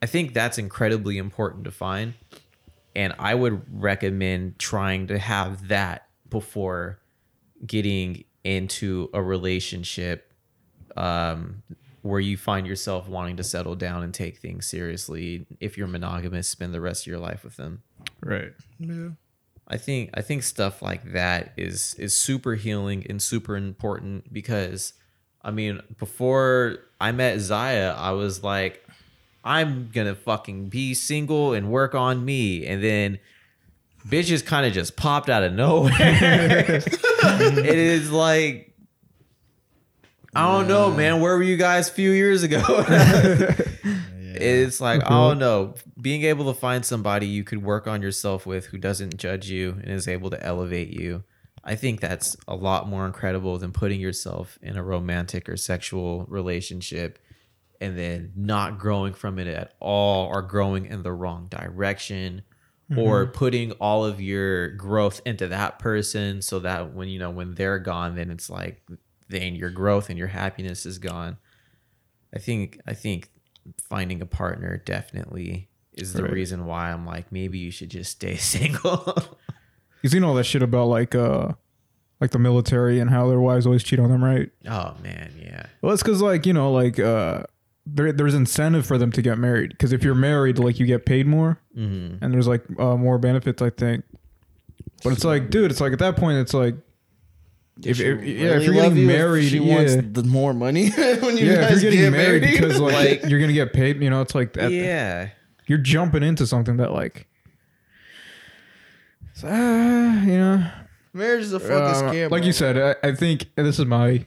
I 0.00 0.06
think 0.06 0.32
that's 0.32 0.58
incredibly 0.58 1.18
important 1.18 1.64
to 1.64 1.70
find. 1.70 2.14
And 2.94 3.14
I 3.18 3.34
would 3.34 3.62
recommend 3.70 4.58
trying 4.58 5.08
to 5.08 5.18
have 5.18 5.68
that 5.68 6.06
before 6.30 7.00
getting 7.66 8.24
into 8.44 9.10
a 9.12 9.22
relationship 9.22 10.32
um, 10.96 11.62
where 12.02 12.20
you 12.20 12.36
find 12.36 12.66
yourself 12.66 13.08
wanting 13.08 13.36
to 13.36 13.44
settle 13.44 13.74
down 13.74 14.02
and 14.02 14.14
take 14.14 14.38
things 14.38 14.66
seriously. 14.66 15.46
If 15.60 15.76
you're 15.76 15.88
monogamous, 15.88 16.48
spend 16.48 16.72
the 16.72 16.80
rest 16.80 17.02
of 17.02 17.06
your 17.08 17.18
life 17.18 17.44
with 17.44 17.56
them. 17.56 17.82
Right. 18.22 18.52
yeah. 18.78 19.10
I 19.70 19.76
think 19.76 20.10
I 20.14 20.22
think 20.22 20.44
stuff 20.44 20.80
like 20.80 21.12
that 21.12 21.52
is 21.58 21.94
is 21.98 22.16
super 22.16 22.54
healing 22.54 23.04
and 23.08 23.20
super 23.20 23.54
important 23.54 24.32
because 24.32 24.94
I 25.42 25.50
mean 25.50 25.82
before 25.98 26.78
I 26.98 27.12
met 27.12 27.38
Zaya 27.40 27.94
I 27.96 28.12
was 28.12 28.42
like 28.42 28.82
I'm 29.44 29.90
gonna 29.92 30.14
fucking 30.14 30.70
be 30.70 30.94
single 30.94 31.52
and 31.52 31.70
work 31.70 31.94
on 31.94 32.24
me 32.24 32.66
and 32.66 32.82
then 32.82 33.18
bitches 34.06 34.44
kind 34.44 34.64
of 34.64 34.72
just 34.72 34.96
popped 34.96 35.28
out 35.28 35.42
of 35.42 35.52
nowhere. 35.52 35.92
it 36.00 37.78
is 37.78 38.10
like 38.10 38.74
I 40.38 40.52
don't 40.52 40.68
know, 40.68 40.92
man. 40.92 41.20
Where 41.20 41.36
were 41.36 41.42
you 41.42 41.56
guys 41.56 41.88
a 41.88 41.92
few 41.92 42.12
years 42.12 42.44
ago? 42.44 42.62
It's 44.40 44.80
like, 44.80 45.02
oh 45.04 45.30
mm-hmm. 45.30 45.40
no, 45.40 45.74
being 46.00 46.22
able 46.22 46.52
to 46.52 46.56
find 46.56 46.86
somebody 46.86 47.26
you 47.26 47.42
could 47.42 47.60
work 47.60 47.88
on 47.88 48.02
yourself 48.02 48.46
with 48.46 48.66
who 48.66 48.78
doesn't 48.78 49.16
judge 49.16 49.50
you 49.50 49.72
and 49.82 49.90
is 49.90 50.06
able 50.06 50.30
to 50.30 50.40
elevate 50.40 50.90
you. 50.90 51.24
I 51.64 51.74
think 51.74 51.98
that's 51.98 52.36
a 52.46 52.54
lot 52.54 52.88
more 52.88 53.04
incredible 53.04 53.58
than 53.58 53.72
putting 53.72 54.00
yourself 54.00 54.56
in 54.62 54.76
a 54.76 54.84
romantic 54.84 55.48
or 55.48 55.56
sexual 55.56 56.24
relationship 56.28 57.18
and 57.80 57.98
then 57.98 58.32
not 58.36 58.78
growing 58.78 59.12
from 59.12 59.40
it 59.40 59.48
at 59.48 59.74
all 59.80 60.28
or 60.28 60.42
growing 60.42 60.86
in 60.86 61.02
the 61.02 61.12
wrong 61.12 61.48
direction 61.48 62.42
or 62.96 63.24
mm-hmm. 63.24 63.32
putting 63.32 63.72
all 63.72 64.04
of 64.04 64.20
your 64.20 64.68
growth 64.68 65.20
into 65.26 65.48
that 65.48 65.80
person 65.80 66.42
so 66.42 66.60
that 66.60 66.94
when 66.94 67.08
you 67.08 67.18
know 67.18 67.30
when 67.30 67.54
they're 67.54 67.80
gone 67.80 68.14
then 68.14 68.30
it's 68.30 68.48
like 68.48 68.80
then 69.28 69.54
your 69.54 69.70
growth 69.70 70.08
and 70.08 70.18
your 70.18 70.28
happiness 70.28 70.86
is 70.86 70.98
gone. 70.98 71.36
I 72.34 72.38
think 72.38 72.80
I 72.86 72.94
think 72.94 73.30
finding 73.82 74.20
a 74.22 74.26
partner 74.26 74.80
definitely 74.84 75.68
is 75.92 76.12
the 76.12 76.22
Right. 76.22 76.32
reason 76.32 76.64
why 76.66 76.90
I'm 76.92 77.04
like 77.04 77.30
maybe 77.32 77.58
you 77.58 77.70
should 77.70 77.90
just 77.90 78.12
stay 78.12 78.36
single. 78.38 79.16
You 80.02 80.08
seen 80.10 80.24
all 80.24 80.34
that 80.34 80.44
shit 80.44 80.62
about 80.62 80.86
like 80.86 81.14
uh 81.14 81.52
like 82.20 82.30
the 82.30 82.38
military 82.38 82.98
and 83.00 83.10
how 83.10 83.28
their 83.28 83.40
wives 83.40 83.64
always 83.66 83.82
cheat 83.84 83.98
on 84.00 84.10
them, 84.10 84.22
right? 84.24 84.50
oh 84.68 84.94
man, 85.02 85.32
yeah. 85.40 85.66
Well, 85.82 85.92
it's 85.92 86.02
because 86.02 86.20
like 86.22 86.46
you 86.46 86.52
know 86.52 86.70
like 86.72 86.98
uh 86.98 87.42
there, 87.86 88.12
there's 88.12 88.34
incentive 88.34 88.86
for 88.86 88.98
them 88.98 89.10
to 89.12 89.22
get 89.22 89.38
married 89.38 89.70
because 89.70 89.92
if 89.92 90.02
you're 90.04 90.14
married 90.14 90.58
like 90.58 90.78
you 90.78 90.84
get 90.86 91.06
paid 91.06 91.26
more 91.26 91.58
hmm 91.74 92.16
and 92.20 92.32
there's 92.34 92.46
like 92.46 92.62
uh, 92.78 92.96
more 92.96 93.18
benefits 93.18 93.62
I 93.62 93.70
think. 93.70 94.04
But 95.04 95.12
it's 95.12 95.24
like, 95.24 95.50
dude, 95.50 95.70
it's 95.70 95.80
like 95.80 95.92
at 95.92 96.00
that 96.00 96.16
point 96.16 96.38
it's 96.38 96.52
like 96.52 96.74
if, 97.84 98.00
if 98.00 98.24
yeah 98.24 98.56
if 98.56 98.64
you're 98.64 98.74
getting 98.74 98.96
you 98.96 99.02
if 99.10 99.16
married, 99.16 99.48
she 99.50 99.58
yeah. 99.58 99.74
wants 99.76 99.94
the 100.12 100.24
more 100.24 100.52
money 100.52 100.90
when 101.20 101.36
you 101.36 101.46
yeah, 101.46 101.52
if 101.52 101.68
guys 101.70 101.82
you're 101.82 101.92
getting 101.92 102.10
get 102.10 102.12
married, 102.12 102.42
married. 102.42 102.60
because 102.60 102.80
like, 102.80 103.24
you're 103.24 103.40
gonna 103.40 103.52
get 103.52 103.72
paid, 103.72 104.02
you 104.02 104.10
know, 104.10 104.20
it's 104.20 104.34
like 104.34 104.52
that, 104.54 104.70
Yeah. 104.72 105.30
you're 105.66 105.78
jumping 105.78 106.22
into 106.22 106.46
something 106.46 106.76
that 106.78 106.92
like, 106.92 107.26
uh, 109.44 109.46
you 110.26 110.36
know, 110.38 110.66
marriage 111.12 111.42
is 111.44 111.52
a 111.52 111.60
fucking 111.60 111.74
Uh, 111.76 112.12
scam. 112.12 112.30
like 112.30 112.44
you 112.44 112.52
said, 112.52 112.96
I, 113.02 113.08
I 113.08 113.14
think 113.14 113.46
this 113.54 113.78
is 113.78 113.86
my 113.86 114.24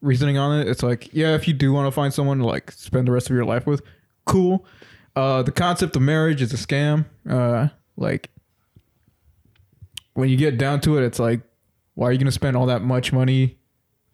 reasoning 0.00 0.38
on 0.38 0.58
it. 0.60 0.66
It's 0.68 0.82
like, 0.82 1.10
yeah, 1.12 1.34
if 1.34 1.46
you 1.46 1.54
do 1.54 1.72
want 1.72 1.86
to 1.86 1.92
find 1.92 2.12
someone 2.12 2.38
to 2.38 2.46
like 2.46 2.72
spend 2.72 3.06
the 3.06 3.12
rest 3.12 3.30
of 3.30 3.36
your 3.36 3.44
life 3.44 3.66
with, 3.66 3.82
cool. 4.26 4.64
Uh, 5.14 5.42
the 5.42 5.52
concept 5.52 5.94
of 5.96 6.02
marriage 6.02 6.42
is 6.42 6.52
a 6.52 6.56
scam. 6.56 7.04
Uh, 7.28 7.68
like 7.96 8.30
when 10.14 10.28
you 10.28 10.36
get 10.36 10.58
down 10.58 10.80
to 10.80 10.98
it, 10.98 11.04
it's 11.04 11.18
like, 11.18 11.40
why 12.00 12.08
are 12.08 12.12
you 12.12 12.18
gonna 12.18 12.32
spend 12.32 12.56
all 12.56 12.64
that 12.64 12.80
much 12.80 13.12
money 13.12 13.58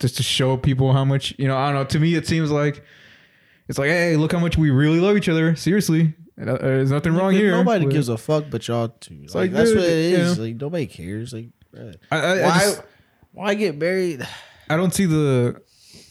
just 0.00 0.16
to 0.16 0.22
show 0.24 0.56
people 0.56 0.92
how 0.92 1.04
much 1.04 1.32
you 1.38 1.46
know? 1.46 1.56
I 1.56 1.66
don't 1.70 1.76
know. 1.76 1.84
To 1.84 2.00
me, 2.00 2.16
it 2.16 2.26
seems 2.26 2.50
like 2.50 2.82
it's 3.68 3.78
like, 3.78 3.90
hey, 3.90 4.16
look 4.16 4.32
how 4.32 4.40
much 4.40 4.58
we 4.58 4.70
really 4.70 4.98
love 4.98 5.16
each 5.16 5.28
other. 5.28 5.54
Seriously, 5.54 6.12
Uh, 6.40 6.56
there's 6.58 6.90
nothing 6.90 7.14
wrong 7.14 7.32
here. 7.32 7.52
Nobody 7.52 7.86
gives 7.86 8.08
a 8.08 8.18
fuck 8.18 8.46
but 8.50 8.66
y'all 8.66 8.88
two. 8.88 9.14
Like, 9.26 9.34
like, 9.34 9.52
that's 9.52 9.68
dude, 9.70 9.78
what 9.78 9.86
it 9.86 9.92
is. 9.92 10.36
yeah. 10.36 10.42
Like 10.44 10.56
nobody 10.60 10.86
cares. 10.86 11.32
Like. 11.32 11.50
I, 12.10 12.16
I, 12.16 12.18
I 12.18 12.42
why 12.42 12.58
just- 12.58 12.82
why 13.32 13.54
get 13.54 13.76
married? 13.78 14.26
I 14.68 14.76
don't 14.76 14.92
see 14.92 15.06
the 15.06 15.62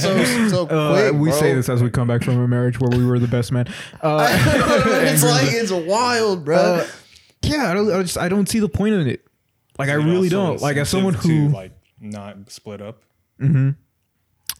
so 0.00 0.24
so 0.48 0.66
Uh, 0.66 0.92
quick? 0.92 1.12
we 1.20 1.28
bro? 1.28 1.38
say 1.38 1.52
this 1.54 1.68
as 1.68 1.82
we 1.82 1.90
come 1.90 2.08
back 2.08 2.22
from 2.22 2.38
a 2.38 2.48
marriage 2.48 2.80
where 2.80 2.90
we 2.98 3.04
were 3.04 3.18
the 3.18 3.28
best 3.28 3.52
man. 3.52 3.66
Uh, 4.00 4.26
it's 5.06 5.22
like 5.22 5.48
it's 5.52 5.70
wild, 5.70 6.44
bro. 6.44 6.56
uh, 6.56 6.86
yeah, 7.42 7.70
I 7.70 7.74
don't. 7.74 7.92
I 7.92 8.00
just 8.02 8.16
I 8.18 8.28
don't 8.28 8.48
see 8.48 8.60
the 8.60 8.68
point 8.68 8.94
in 8.94 9.06
it. 9.08 9.25
Like 9.78 9.88
I 9.88 9.94
really 9.94 10.28
don't. 10.28 10.60
Like 10.60 10.76
as 10.76 10.88
someone 10.88 11.14
incentive 11.14 11.44
who, 11.44 11.48
to, 11.50 11.54
like 11.54 11.72
not 12.00 12.50
split 12.50 12.80
up. 12.80 13.02
Mm-hmm. 13.40 13.70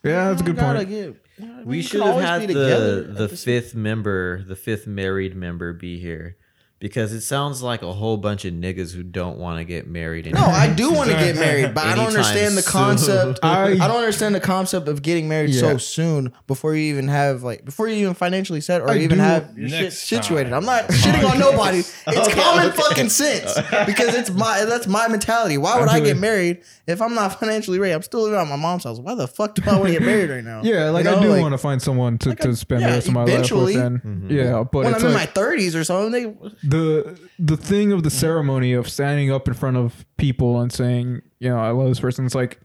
yeah, 0.04 0.28
that's 0.28 0.42
a 0.42 0.44
good 0.44 0.58
point. 0.58 0.88
get- 0.88 1.14
you 1.38 1.46
know 1.46 1.54
what 1.56 1.66
We 1.66 1.82
should 1.82 2.00
have 2.00 2.10
always 2.10 2.26
had 2.26 2.40
be 2.42 2.46
together 2.48 3.02
the 3.02 3.26
the 3.26 3.36
fifth 3.36 3.74
member, 3.74 4.42
the 4.42 4.56
fifth 4.56 4.86
married 4.86 5.34
member 5.36 5.72
be 5.72 5.98
here. 5.98 6.36
Because 6.78 7.12
it 7.12 7.22
sounds 7.22 7.62
like 7.62 7.82
a 7.82 7.92
whole 7.92 8.18
bunch 8.18 8.44
of 8.44 8.52
niggas 8.52 8.94
who 8.94 9.02
don't 9.02 9.38
want 9.38 9.58
to 9.58 9.64
get 9.64 9.86
married. 9.86 10.30
No, 10.32 10.40
I 10.44 10.72
do 10.72 10.92
want 10.92 11.10
to 11.10 11.16
get 11.16 11.34
married, 11.36 11.74
but 11.74 11.86
I 11.86 11.94
don't 11.94 12.08
understand 12.08 12.56
the 12.56 12.62
concept. 12.62 13.38
I, 13.42 13.72
I- 13.72 13.76
don't 13.76 13.96
understand 13.96 14.34
the 14.34 14.40
concept 14.40 14.86
of 14.88 15.00
getting 15.02 15.28
married 15.28 15.50
Yeah. 15.50 15.60
so 15.60 15.78
soon 15.78 16.32
before 16.46 16.74
you 16.74 16.82
even 16.92 17.08
have 17.08 17.42
like 17.42 17.64
before 17.64 17.88
you 17.88 17.94
even 17.96 18.14
financially 18.14 18.60
set 18.60 18.82
or 18.82 18.90
I 18.90 18.98
even 18.98 19.18
have 19.18 19.56
your 19.56 19.68
shit 19.68 19.92
situated. 19.92 20.50
time. 20.50 20.58
I'm 20.58 20.64
not 20.66 20.88
shitting 20.88 21.28
on 21.30 21.38
nobody. 21.38 21.78
It's 21.78 22.06
Okay, 22.08 22.40
common 22.40 22.66
okay. 22.66 22.76
fucking 22.76 23.08
sense 23.08 23.54
because 23.86 24.14
it's 24.14 24.30
my 24.30 24.64
that's 24.64 24.86
my 24.86 25.08
mentality. 25.08 25.56
Why 25.58 25.80
would 25.80 25.88
I, 25.88 25.94
I 25.96 26.00
get 26.00 26.16
you. 26.16 26.20
married 26.20 26.62
if 26.86 27.00
I'm 27.00 27.14
not 27.14 27.28
financially 27.40 27.78
ready? 27.78 27.94
I'm 27.94 28.02
still 28.02 28.22
living 28.22 28.38
at 28.38 28.48
my 28.48 28.56
mom's 28.56 28.84
house. 28.84 28.98
Why 28.98 29.14
the 29.14 29.26
fuck 29.28 29.54
do 29.54 29.62
I 29.66 29.74
want 29.76 29.86
to 29.86 29.92
get 29.92 30.02
married 30.02 30.30
right 30.30 30.44
now? 30.44 30.60
Yeah, 30.62 30.90
like 30.90 31.04
You 31.04 31.10
know, 31.12 31.18
I 31.18 31.22
do 31.22 31.28
like, 31.30 31.40
want 31.42 31.52
to 31.52 31.58
find 31.58 31.80
someone 31.80 32.18
to, 32.18 32.30
like 32.30 32.40
to 32.40 32.54
spend 32.54 32.82
yeah, 32.82 32.88
the 32.88 32.94
rest 32.94 33.08
of 33.08 33.14
my 33.14 33.20
life 33.22 33.30
eventually. 33.32 33.76
with. 33.76 33.84
And 33.84 34.02
mm-hmm. 34.02 34.30
yeah, 34.30 34.62
but 34.70 34.84
when 34.84 34.94
I'm 34.94 35.00
in 35.04 35.12
like, 35.14 35.34
my 35.34 35.42
30s 35.42 35.74
or 35.78 35.84
something. 35.84 36.12
They, 36.12 36.48
the 36.66 37.18
the 37.38 37.56
thing 37.56 37.92
of 37.92 38.02
the 38.02 38.10
ceremony 38.10 38.72
of 38.72 38.88
standing 38.88 39.30
up 39.30 39.46
in 39.46 39.54
front 39.54 39.76
of 39.76 40.04
people 40.16 40.60
and 40.60 40.72
saying, 40.72 41.22
you 41.38 41.48
know, 41.48 41.58
I 41.58 41.70
love 41.70 41.88
this 41.88 42.00
person. 42.00 42.26
It's 42.26 42.34
like 42.34 42.60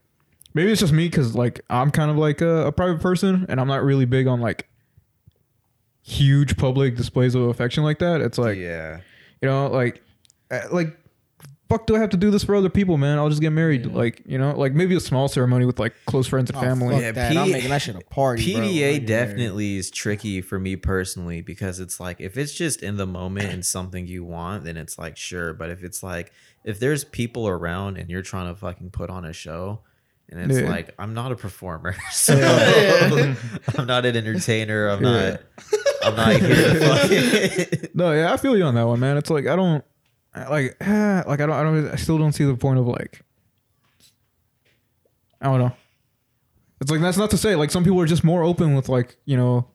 maybe 0.53 0.71
it's 0.71 0.81
just 0.81 0.93
me 0.93 1.07
because 1.07 1.35
like 1.35 1.61
I'm 1.69 1.91
kind 1.91 2.09
of 2.09 2.17
like 2.17 2.41
a, 2.41 2.67
a 2.67 2.71
private 2.71 3.01
person 3.01 3.45
and 3.47 3.59
I'm 3.59 3.67
not 3.67 3.83
really 3.83 4.05
big 4.05 4.27
on 4.27 4.41
like 4.41 4.67
huge 6.01 6.57
public 6.57 6.95
displays 6.95 7.35
of 7.35 7.43
affection 7.43 7.83
like 7.83 7.99
that. 7.99 8.21
It's 8.21 8.37
like 8.37 8.57
yeah, 8.57 9.01
you 9.41 9.47
know, 9.47 9.67
like 9.67 10.03
uh, 10.49 10.61
like 10.71 10.97
fuck 11.71 11.87
do 11.87 11.95
I 11.95 11.99
have 11.99 12.09
to 12.11 12.17
do 12.17 12.29
this 12.31 12.43
for 12.43 12.53
other 12.55 12.69
people, 12.69 12.97
man? 12.97 13.17
I'll 13.17 13.29
just 13.29 13.41
get 13.41 13.51
married. 13.51 13.85
Like 13.87 14.21
you 14.25 14.37
know, 14.37 14.51
like 14.55 14.73
maybe 14.73 14.95
a 14.95 14.99
small 14.99 15.27
ceremony 15.27 15.65
with 15.65 15.79
like 15.79 15.93
close 16.05 16.27
friends 16.27 16.49
and 16.49 16.57
oh, 16.57 16.61
family. 16.61 16.95
fuck 16.95 17.01
Yeah, 17.01 17.11
that. 17.13 17.31
P- 17.31 17.37
I'm 17.37 17.51
making 17.51 17.69
that 17.69 17.81
shit 17.81 17.95
a 17.95 18.01
party. 18.01 18.51
bro, 18.53 18.61
when 18.61 18.69
I 18.69 18.73
PDA 18.73 18.93
get 18.99 19.05
definitely 19.07 19.77
is 19.77 19.89
tricky 19.89 20.41
for 20.41 20.59
me 20.59 20.75
personally 20.75 21.41
because 21.41 21.79
it's 21.79 21.99
like 21.99 22.19
if 22.19 22.37
it's 22.37 22.53
just 22.53 22.83
in 22.83 22.97
the 22.97 23.07
moment 23.07 23.51
and 23.53 23.65
something 23.65 24.05
you 24.07 24.23
want, 24.23 24.63
then 24.65 24.77
it's 24.77 24.99
like 24.99 25.17
sure. 25.17 25.53
But 25.53 25.69
if 25.69 25.83
it's 25.83 26.03
like 26.03 26.31
if 26.63 26.79
there's 26.79 27.03
people 27.03 27.47
around 27.47 27.97
and 27.97 28.09
you're 28.09 28.21
trying 28.21 28.53
to 28.53 28.59
fucking 28.59 28.91
put 28.91 29.09
on 29.09 29.25
a 29.25 29.33
show, 29.33 29.79
and 30.29 30.51
it's 30.51 30.61
Yeah. 30.61 30.69
like 30.69 30.93
I'm 30.99 31.13
not 31.13 31.31
a 31.31 31.35
performer, 31.35 31.95
so 32.11 32.35
I'm 33.77 33.85
not 33.87 34.05
an 34.05 34.15
entertainer. 34.15 34.87
I'm 34.89 35.03
Yeah. 35.03 35.29
not. 35.31 35.41
I'm 36.03 36.15
not 36.15 36.35
here 36.35 36.55
to 36.55 36.79
fucking. 36.79 37.89
No, 37.93 38.11
yeah, 38.13 38.33
I 38.33 38.37
feel 38.37 38.57
you 38.57 38.63
on 38.63 38.73
that 38.75 38.87
one, 38.87 38.99
man. 38.99 39.17
It's 39.17 39.29
like 39.29 39.45
I 39.47 39.55
don't 39.55 39.83
I- 39.83 39.83
like 40.35 40.77
ah, 40.81 41.23
like 41.27 41.41
I 41.41 41.45
don't 41.45 41.51
I 41.55 41.63
don't 41.63 41.89
I 41.89 41.95
still 41.95 42.17
don't 42.17 42.33
see 42.33 42.45
the 42.45 42.55
point 42.55 42.79
of 42.79 42.87
like 42.87 43.21
I 45.41 45.45
don't 45.45 45.59
know. 45.59 45.73
It's 46.79 46.91
like 46.91 47.01
that's 47.01 47.17
not 47.17 47.29
to 47.31 47.37
say 47.37 47.55
like 47.55 47.71
some 47.71 47.83
people 47.83 47.99
are 48.01 48.05
just 48.05 48.23
more 48.23 48.43
open 48.43 48.75
with 48.75 48.89
like 48.89 49.17
you 49.25 49.37
know 49.37 49.67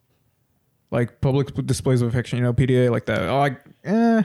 like 0.91 1.21
public 1.21 1.53
displays 1.65 2.01
of 2.01 2.09
affection, 2.09 2.37
you 2.37 2.43
know, 2.43 2.53
PDA 2.53 2.89
like 2.89 3.05
that. 3.05 3.21
Oh, 3.23 3.39
like 3.39 3.61
eh. 3.83 4.23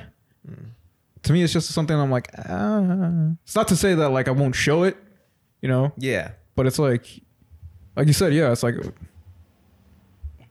To 1.25 1.33
me, 1.33 1.43
it's 1.43 1.53
just 1.53 1.71
something 1.71 1.97
I'm 1.97 2.11
like. 2.11 2.29
Ah. 2.49 3.33
It's 3.45 3.55
not 3.55 3.69
to 3.69 3.77
say 3.77 3.95
that 3.95 4.09
like 4.11 4.29
I 4.29 4.33
won't 4.33 4.55
show 4.55 4.83
it, 4.83 4.97
you 5.61 5.69
know, 5.69 5.93
yeah, 5.97 6.33
but 6.57 6.67
it's 6.67 6.79
like, 6.79 7.07
like 7.97 8.07
you 8.09 8.13
said, 8.13 8.35
yeah, 8.35 8.51
it's 8.51 8.63
like, 8.65 8.75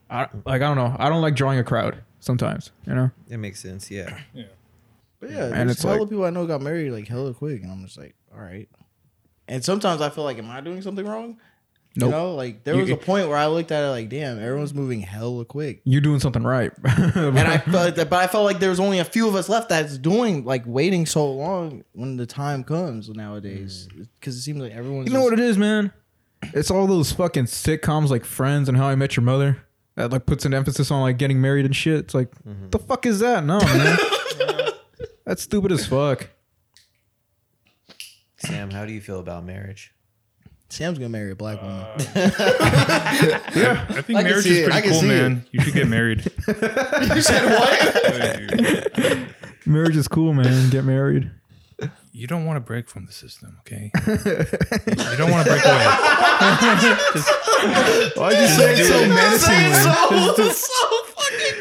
I 0.09 0.27
like 0.45 0.61
I 0.61 0.73
don't 0.73 0.77
know. 0.77 0.95
I 0.97 1.09
don't 1.09 1.21
like 1.21 1.35
drawing 1.35 1.59
a 1.59 1.63
crowd 1.63 2.01
sometimes, 2.19 2.71
you 2.85 2.93
know. 2.93 3.11
it 3.29 3.37
makes 3.37 3.59
sense. 3.59 3.91
Yeah. 3.91 4.17
Yeah, 4.33 4.45
But 5.21 5.29
yeah, 5.29 5.45
And 5.45 5.53
and 5.53 5.69
it's 5.69 5.77
it's 5.79 5.83
hella 5.83 6.01
like- 6.01 6.09
people 6.09 6.25
I 6.25 6.31
know 6.31 6.45
got 6.45 6.61
married 6.61 6.91
like 6.91 7.07
hella 7.07 7.33
quick, 7.33 7.61
and 7.61 7.71
I'm 7.71 7.85
just 7.85 7.97
like, 7.97 8.15
all 8.33 8.41
right. 8.41 8.67
And 9.47 9.63
sometimes 9.63 10.01
I 10.01 10.09
feel 10.09 10.23
like, 10.23 10.37
am 10.37 10.49
I 10.49 10.61
doing 10.61 10.81
something 10.81 11.05
wrong? 11.05 11.37
Nope. 11.95 12.07
You 12.07 12.11
know, 12.11 12.35
like 12.35 12.63
there 12.63 12.75
You- 12.75 12.81
was 12.81 12.89
a 12.89 12.97
point 12.97 13.27
where 13.27 13.37
I 13.37 13.47
looked 13.47 13.71
at 13.71 13.83
it 13.83 13.89
like, 13.89 14.09
damn, 14.09 14.39
everyone's 14.39 14.73
moving 14.73 15.01
hella 15.01 15.45
quick. 15.45 15.81
You're 15.83 16.01
doing 16.01 16.19
something 16.19 16.43
right. 16.43 16.71
And 16.83 17.37
I 17.37 17.59
felt 17.59 17.85
like 17.85 17.95
that, 17.95 18.09
but 18.09 18.19
I 18.19 18.27
felt 18.27 18.45
like 18.45 18.59
there 18.59 18.69
was 18.69 18.79
only 18.79 18.99
a 18.99 19.05
few 19.05 19.27
of 19.27 19.35
us 19.35 19.47
left 19.47 19.69
that's 19.69 19.97
doing 19.97 20.43
like 20.43 20.63
waiting 20.65 21.05
so 21.05 21.29
long 21.29 21.83
when 21.91 22.17
the 22.17 22.25
time 22.25 22.63
comes 22.63 23.09
nowadays, 23.09 23.87
mm. 23.93 24.07
because 24.19 24.35
it 24.37 24.41
seems 24.41 24.59
like 24.61 24.71
everyone's. 24.71 25.07
You 25.07 25.13
know 25.13 25.23
what 25.23 25.33
it 25.33 25.39
is, 25.39 25.57
man? 25.57 25.91
It's 26.53 26.71
all 26.71 26.87
those 26.87 27.11
fucking 27.11 27.45
sitcoms 27.45 28.09
like 28.09 28.25
Friends 28.25 28.67
and 28.67 28.77
How 28.77 28.87
I 28.87 28.95
Met 28.95 29.15
Your 29.15 29.23
Mother 29.23 29.61
that 29.95 30.11
like 30.11 30.25
puts 30.25 30.45
an 30.45 30.53
emphasis 30.53 30.89
on 30.89 31.01
like 31.01 31.17
getting 31.17 31.41
married 31.41 31.65
and 31.65 31.75
shit. 31.75 31.99
It's 31.99 32.13
like, 32.15 32.31
mm-hmm. 32.43 32.69
the 32.69 32.79
fuck 32.79 33.05
is 33.05 33.19
that? 33.19 33.43
No, 33.43 33.59
man. 33.59 33.97
That's 35.25 35.41
stupid 35.43 35.71
as 35.71 35.85
fuck. 35.85 36.29
Sam, 38.37 38.71
how 38.71 38.85
do 38.85 38.91
you 38.93 39.01
feel 39.01 39.19
about 39.19 39.45
marriage? 39.45 39.93
Sam's 40.69 40.97
gonna 40.97 41.09
marry 41.09 41.31
a 41.31 41.35
black 41.35 41.61
woman. 41.61 41.81
Uh, 41.81 41.97
yeah, 43.55 43.85
I 43.89 44.01
think 44.01 44.17
I 44.17 44.21
can 44.21 44.23
marriage 44.23 44.43
see 44.45 44.61
is 44.61 44.67
it. 44.67 44.71
I 44.71 44.79
pretty 44.79 44.81
can 44.81 44.91
cool, 44.91 45.01
see 45.01 45.07
man. 45.07 45.45
You 45.51 45.61
should 45.61 45.73
get 45.73 45.87
married. 45.87 46.25
you 46.47 47.21
said 47.21 47.59
what? 47.59 49.27
Marriage 49.65 49.97
is 49.97 50.07
cool, 50.07 50.33
man. 50.33 50.69
Get 50.69 50.85
married. 50.85 51.29
You 52.13 52.27
don't 52.27 52.45
want 52.45 52.57
to 52.57 52.61
break 52.61 52.87
from 52.89 53.05
the 53.05 53.11
system, 53.11 53.57
okay? 53.61 53.91
you 54.05 54.15
don't 55.17 55.31
want 55.31 55.45
to 55.45 55.51
break 55.51 55.65
away. 55.65 55.85
Why'd 58.15 58.37
you 58.37 58.47
say 58.47 58.73
it 58.79 58.85
so 58.85 59.07
menacingly? 59.07 60.51
so 60.51 60.71
fucking 60.71 60.85
calm. 60.93 61.10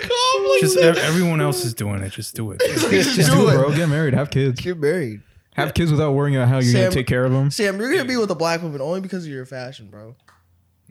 Like 0.03 0.61
Just 0.61 0.77
ev- 0.79 0.97
everyone 0.99 1.41
else 1.41 1.65
is 1.65 1.75
doing 1.75 2.03
it. 2.03 2.13
Just 2.13 2.35
do 2.35 2.51
it. 2.53 2.61
Just 2.61 3.17
Do 3.17 3.25
do 3.35 3.49
it. 3.49 3.55
it, 3.55 3.57
bro. 3.57 3.75
Get 3.75 3.89
married. 3.89 4.15
Have 4.15 4.31
kids. 4.31 4.61
get 4.61 4.79
married. 4.79 5.23
Have 5.55 5.75
kids 5.75 5.91
without 5.91 6.13
worrying 6.13 6.37
about 6.37 6.49
how 6.49 6.55
you're 6.57 6.73
Sam- 6.73 6.83
gonna 6.85 6.95
take 6.95 7.07
care 7.07 7.25
of 7.25 7.33
them. 7.33 7.51
Sam, 7.51 7.79
you're 7.79 7.91
gonna 7.91 8.05
be 8.05 8.17
with 8.17 8.31
a 8.31 8.35
black 8.35 8.63
woman 8.63 8.81
only 8.81 9.01
because 9.01 9.25
of 9.25 9.31
your 9.31 9.45
fashion, 9.47 9.89
bro, 9.91 10.15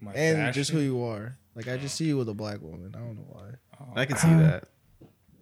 My 0.01 0.11
and 0.13 0.37
fashion. 0.37 0.53
just 0.53 0.71
who 0.71 0.79
you 0.79 1.03
are. 1.03 1.37
Like 1.55 1.67
I 1.67 1.77
just 1.77 1.95
see 1.95 2.05
you 2.05 2.17
with 2.17 2.29
a 2.29 2.33
black 2.33 2.61
woman. 2.61 2.93
I 2.95 2.99
don't 2.99 3.15
know 3.15 3.25
why. 3.29 3.41
I 3.95 4.05
can 4.05 4.17
see 4.17 4.27
that. 4.29 4.65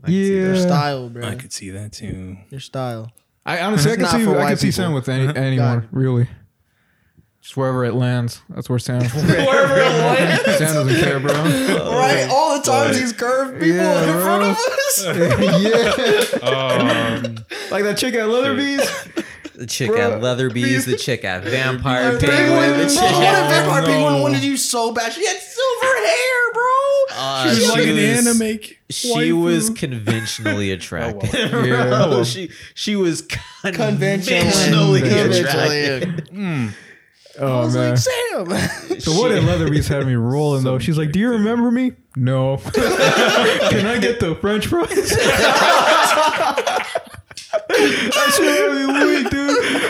I 0.04 0.06
can 0.08 0.14
see 0.14 0.34
Yeah. 0.36 0.42
Your 0.44 0.56
style, 0.58 1.10
bro. 1.10 1.24
I 1.28 1.36
could 1.36 1.52
see 1.52 1.72
that 1.72 1.92
too. 1.92 2.38
Your 2.50 2.60
style. 2.60 3.12
I 3.46 3.60
honestly, 3.62 3.92
I 3.92 3.96
can 3.96 4.06
see, 4.08 4.28
I 4.32 4.48
can 4.50 4.58
see. 4.58 4.72
Sam 4.72 4.94
with 4.94 5.08
any, 5.10 5.28
uh-huh. 5.28 5.34
anyone, 5.40 5.80
God. 5.80 5.88
really. 5.92 6.28
Just 7.48 7.56
wherever 7.56 7.86
it 7.86 7.94
lands, 7.94 8.42
that's 8.50 8.68
where 8.70 8.78
Sam. 8.78 9.02
Wherever 9.06 9.78
it 9.78 9.86
lands. 9.86 10.44
Sam 10.58 10.74
doesn't 10.74 11.00
care, 11.02 11.18
bro. 11.18 11.32
right? 11.34 12.28
All 12.30 12.58
the 12.58 12.64
times 12.64 13.00
he's 13.00 13.14
curved 13.14 13.54
people 13.62 13.78
Yeah, 13.78 14.04
in 14.04 14.12
bro. 14.12 14.22
front 14.22 14.44
of 14.44 14.58
us. 14.58 15.06
yeah, 16.44 16.46
Um, 16.46 17.46
like 17.72 17.84
that 17.86 17.96
chick 17.98 18.16
at 18.16 18.28
Leatherby's. 18.28 18.82
The 19.56 19.66
chick 19.66 19.92
Bruh. 19.92 20.16
at 20.16 20.22
Leatherby's, 20.22 20.86
the 20.86 20.98
chick 20.98 21.24
at 21.24 21.46
Vampire 21.46 22.20
Penguin, 22.20 22.30
Penguin, 22.30 22.70
bro, 22.74 22.78
the 22.84 22.90
chick 22.90 23.02
what 23.02 23.12
if 23.24 23.28
at 23.30 23.50
Vampire 23.50 23.82
no. 23.82 23.88
Penguin 23.88 24.22
wanted 24.22 24.44
you 24.44 24.58
so 24.58 24.92
bad? 24.92 25.14
She 25.14 25.26
had 25.26 25.38
silver 25.38 25.96
hair, 26.06 26.54
bro. 26.54 26.64
Uh, 27.12 27.50
she's 27.56 27.64
she 27.64 27.70
like 27.72 27.88
an 27.88 27.96
was- 27.96 28.28
anime. 28.28 28.60
She 28.90 29.14
waifu. 29.16 29.42
was 29.44 29.70
conventionally 29.70 30.72
attractive. 30.72 31.34
Yeah. 31.34 32.08
Bro, 32.08 32.24
she 32.26 32.52
she 32.76 32.96
was 32.98 33.22
Conventionally, 33.64 35.02
conventionally 35.02 35.02
Conventionally. 35.02 36.74
Attractive. 37.38 37.38
Mm. 37.38 37.48
I 37.48 37.52
Oh 37.52 37.60
was 37.66 37.76
man. 37.76 37.90
like, 37.90 38.00
Sam. 38.00 38.46
The 38.98 39.12
one 39.22 39.32
at 39.32 39.44
Leatherby's 39.44 39.88
had 39.88 40.06
me 40.08 40.16
rolling 40.16 40.64
though. 40.64 40.80
She's 40.80 40.98
like, 40.98 41.12
"Do 41.12 41.20
you 41.20 41.30
remember 41.30 41.70
me?" 41.72 41.92
No. 42.16 42.58
Can 42.74 43.86
I 43.86 44.00
get 44.00 44.20
the 44.20 44.34
French 44.42 44.66
fries? 44.68 44.90
that 44.90 44.98
shit 48.36 48.48
had 48.48 48.72
me 48.76 48.86
weak, 49.06 49.30
dude. 49.30 49.50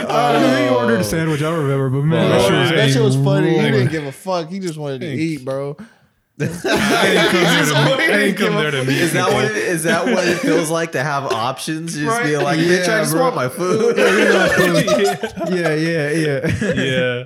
I 0.10 0.40
think 0.40 0.70
he 0.70 0.76
ordered 0.76 1.00
a 1.00 1.04
sandwich. 1.04 1.42
I 1.42 1.50
don't 1.50 1.64
remember, 1.64 1.90
but 1.90 2.04
man, 2.06 2.30
that 2.30 2.42
Oh, 2.42 2.50
shit 2.50 2.60
was, 2.60 2.70
that 2.72 2.90
shit 2.92 3.02
was 3.02 3.16
funny. 3.16 3.52
He 3.56 3.62
didn't 3.72 3.90
give 3.92 4.06
a 4.06 4.12
fuck. 4.12 4.50
He 4.50 4.60
just 4.60 4.78
wanted 4.78 5.02
to 5.02 5.08
eat, 5.08 5.44
bro. 5.46 5.78
I 6.40 6.46
didn't 6.46 6.62
come 6.62 6.94
there 6.94 7.12
to 7.12 7.24
meet. 7.98 8.34
I 8.34 8.38
come 8.38 8.54
there 8.56 8.72
to 8.72 8.84
meet. 8.84 8.98
Is 8.98 9.14
that 9.14 9.26
people. 9.26 9.42
what 9.42 9.46
it, 9.52 9.58
is 9.58 9.84
that 9.84 10.06
what 10.06 10.28
it 10.28 10.38
feels 10.38 10.70
like 10.70 10.92
to 10.92 11.04
have 11.04 11.32
options? 11.34 11.96
Just 11.96 12.06
Right? 12.08 12.26
be 12.26 12.38
like, 12.38 12.60
bitch, 12.60 12.88
I 12.88 12.98
Yeah, 12.98 13.02
just 13.02 13.14
bro. 13.14 13.22
want 13.24 13.36
my 13.36 13.50
food. 13.50 13.98
yeah, 13.98 15.74
yeah, 15.74 16.10
yeah. 16.12 16.74
Yeah. 16.74 17.24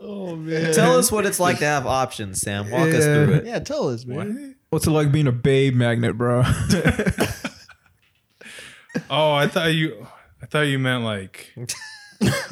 Oh 0.00 0.34
man. 0.36 0.72
Tell 0.74 0.98
us 0.98 1.12
what 1.12 1.26
it's 1.26 1.38
like 1.40 1.58
to 1.60 1.64
have 1.64 1.86
options, 1.86 2.40
Sam. 2.40 2.70
Walk 2.70 2.88
us 2.88 2.94
Yeah. 3.06 3.24
through 3.24 3.34
it. 3.34 3.46
Yeah, 3.46 3.58
tell 3.60 3.88
us, 3.88 4.04
man. 4.04 4.56
What's 4.70 4.86
it 4.86 4.90
like 4.90 5.12
being 5.12 5.26
a 5.28 5.32
babe 5.32 5.74
magnet, 5.74 6.16
bro? 6.18 6.42
Oh, 9.08 9.32
I 9.32 9.46
thought 9.48 9.72
you. 9.72 10.06
I 10.42 10.46
thought 10.46 10.62
you 10.62 10.78
meant 10.78 11.02
like 11.04 11.52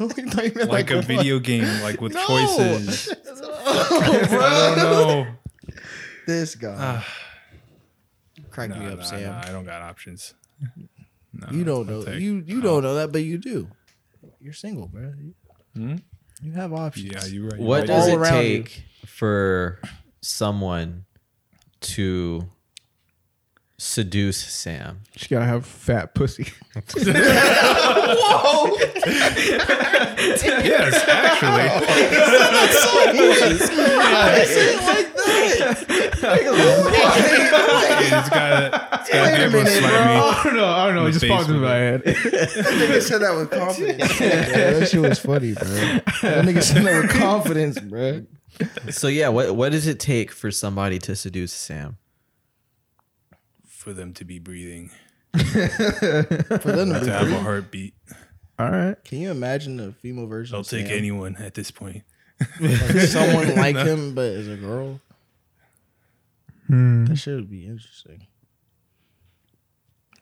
like 0.69 0.89
a 0.89 1.01
video 1.01 1.37
game, 1.39 1.81
like 1.81 2.01
with 2.01 2.13
No. 2.13 2.25
choices. 2.25 3.13
Oh, 3.63 4.25
bro. 4.29 4.39
I 4.41 4.75
don't 4.75 4.77
know. 4.77 5.27
This 6.25 6.55
guy. 6.55 6.75
Ah, 6.77 7.07
Crack 8.49 8.71
nah, 8.71 8.79
me 8.79 8.87
up, 8.87 8.97
nah, 8.99 9.03
Sam. 9.03 9.21
nah, 9.31 9.41
I 9.45 9.51
don't 9.51 9.65
got 9.65 9.81
options. 9.83 10.33
No, 11.31 11.47
You 11.51 11.63
don't 11.63 11.87
I'll 11.89 11.99
know. 11.99 12.03
take- 12.05 12.19
You 12.21 12.43
you 12.45 12.59
don't 12.61 12.81
know 12.83 12.95
that, 12.95 13.11
but 13.11 13.21
you 13.23 13.37
do. 13.37 13.67
You're 14.39 14.53
single, 14.53 14.87
bro. 14.87 15.13
Hmm? 15.75 15.95
You 16.41 16.51
have 16.53 16.73
options. 16.73 17.05
Yeah, 17.11 17.25
you're 17.25 17.49
right. 17.49 17.59
you're 17.59 17.67
What 17.67 17.79
right. 17.81 17.87
does 17.87 18.07
All 18.07 18.13
it 18.15 18.17
around 18.17 18.31
take 18.41 18.83
for 19.05 19.79
someone 20.21 21.05
to 21.81 22.47
seduce 23.81 24.37
Sam? 24.37 24.99
She 25.15 25.29
gotta 25.29 25.45
have 25.45 25.65
fat 25.65 26.13
pussy. 26.13 26.43
Whoa! 26.75 28.77
Yes, 30.63 31.03
actually. 31.07 31.69
I 33.23 34.43
say 34.45 34.73
it 34.73 34.81
like 34.83 35.15
that. 35.15 35.31
it's 38.11 38.29
got 38.29 38.99
it's 39.01 39.09
got 39.09 39.25
Wait 39.25 39.33
a 39.33 39.35
people 39.45 39.59
minute, 39.59 39.73
slap 39.73 39.91
bro. 39.91 40.05
me. 40.05 40.11
I 40.19 40.21
don't 40.43 40.55
know. 40.55 40.67
I 40.67 40.85
don't 40.85 40.95
know. 40.95 41.05
It 41.07 41.11
just 41.13 41.27
popped 41.27 41.47
face 41.47 41.49
into 41.49 41.61
with 41.61 41.69
my 41.69 41.75
head. 41.75 42.03
That 42.03 42.73
nigga 42.77 43.01
said 43.01 43.21
that 43.21 43.35
with 43.35 43.49
confidence. 43.51 44.01
Yeah, 44.21 44.71
that 44.79 44.89
shit 44.89 45.01
was 45.01 45.19
funny, 45.19 45.53
bro. 45.53 45.63
That 45.65 46.45
nigga 46.45 46.61
said 46.63 46.83
that 46.83 47.01
with 47.01 47.11
confidence, 47.11 47.79
bro. 47.79 48.25
So 48.91 49.07
yeah, 49.07 49.29
what 49.29 49.55
what 49.55 49.71
does 49.71 49.87
it 49.87 49.99
take 49.99 50.31
for 50.31 50.51
somebody 50.51 50.99
to 50.99 51.15
seduce 51.15 51.53
Sam? 51.53 51.97
For 53.81 53.93
them 53.93 54.13
to 54.13 54.25
be 54.25 54.37
breathing, 54.37 54.91
For 55.33 55.41
them 55.41 56.93
to 56.93 56.99
to 56.99 57.11
have 57.11 57.31
a 57.31 57.39
heartbeat. 57.39 57.95
All 58.59 58.69
right. 58.69 58.95
Can 59.03 59.21
you 59.21 59.31
imagine 59.31 59.77
the 59.77 59.91
female 59.91 60.27
version? 60.27 60.53
I'll 60.53 60.61
of 60.61 60.67
take 60.67 60.85
Sam? 60.85 60.95
anyone 60.95 61.35
at 61.37 61.55
this 61.55 61.71
point. 61.71 62.03
Like, 62.59 62.71
someone 63.07 63.55
like 63.55 63.75
him, 63.75 64.13
but 64.13 64.33
as 64.33 64.47
a 64.47 64.55
girl. 64.55 65.01
Hmm. 66.67 67.05
That 67.05 67.15
should 67.15 67.49
be 67.49 67.65
interesting. 67.65 68.27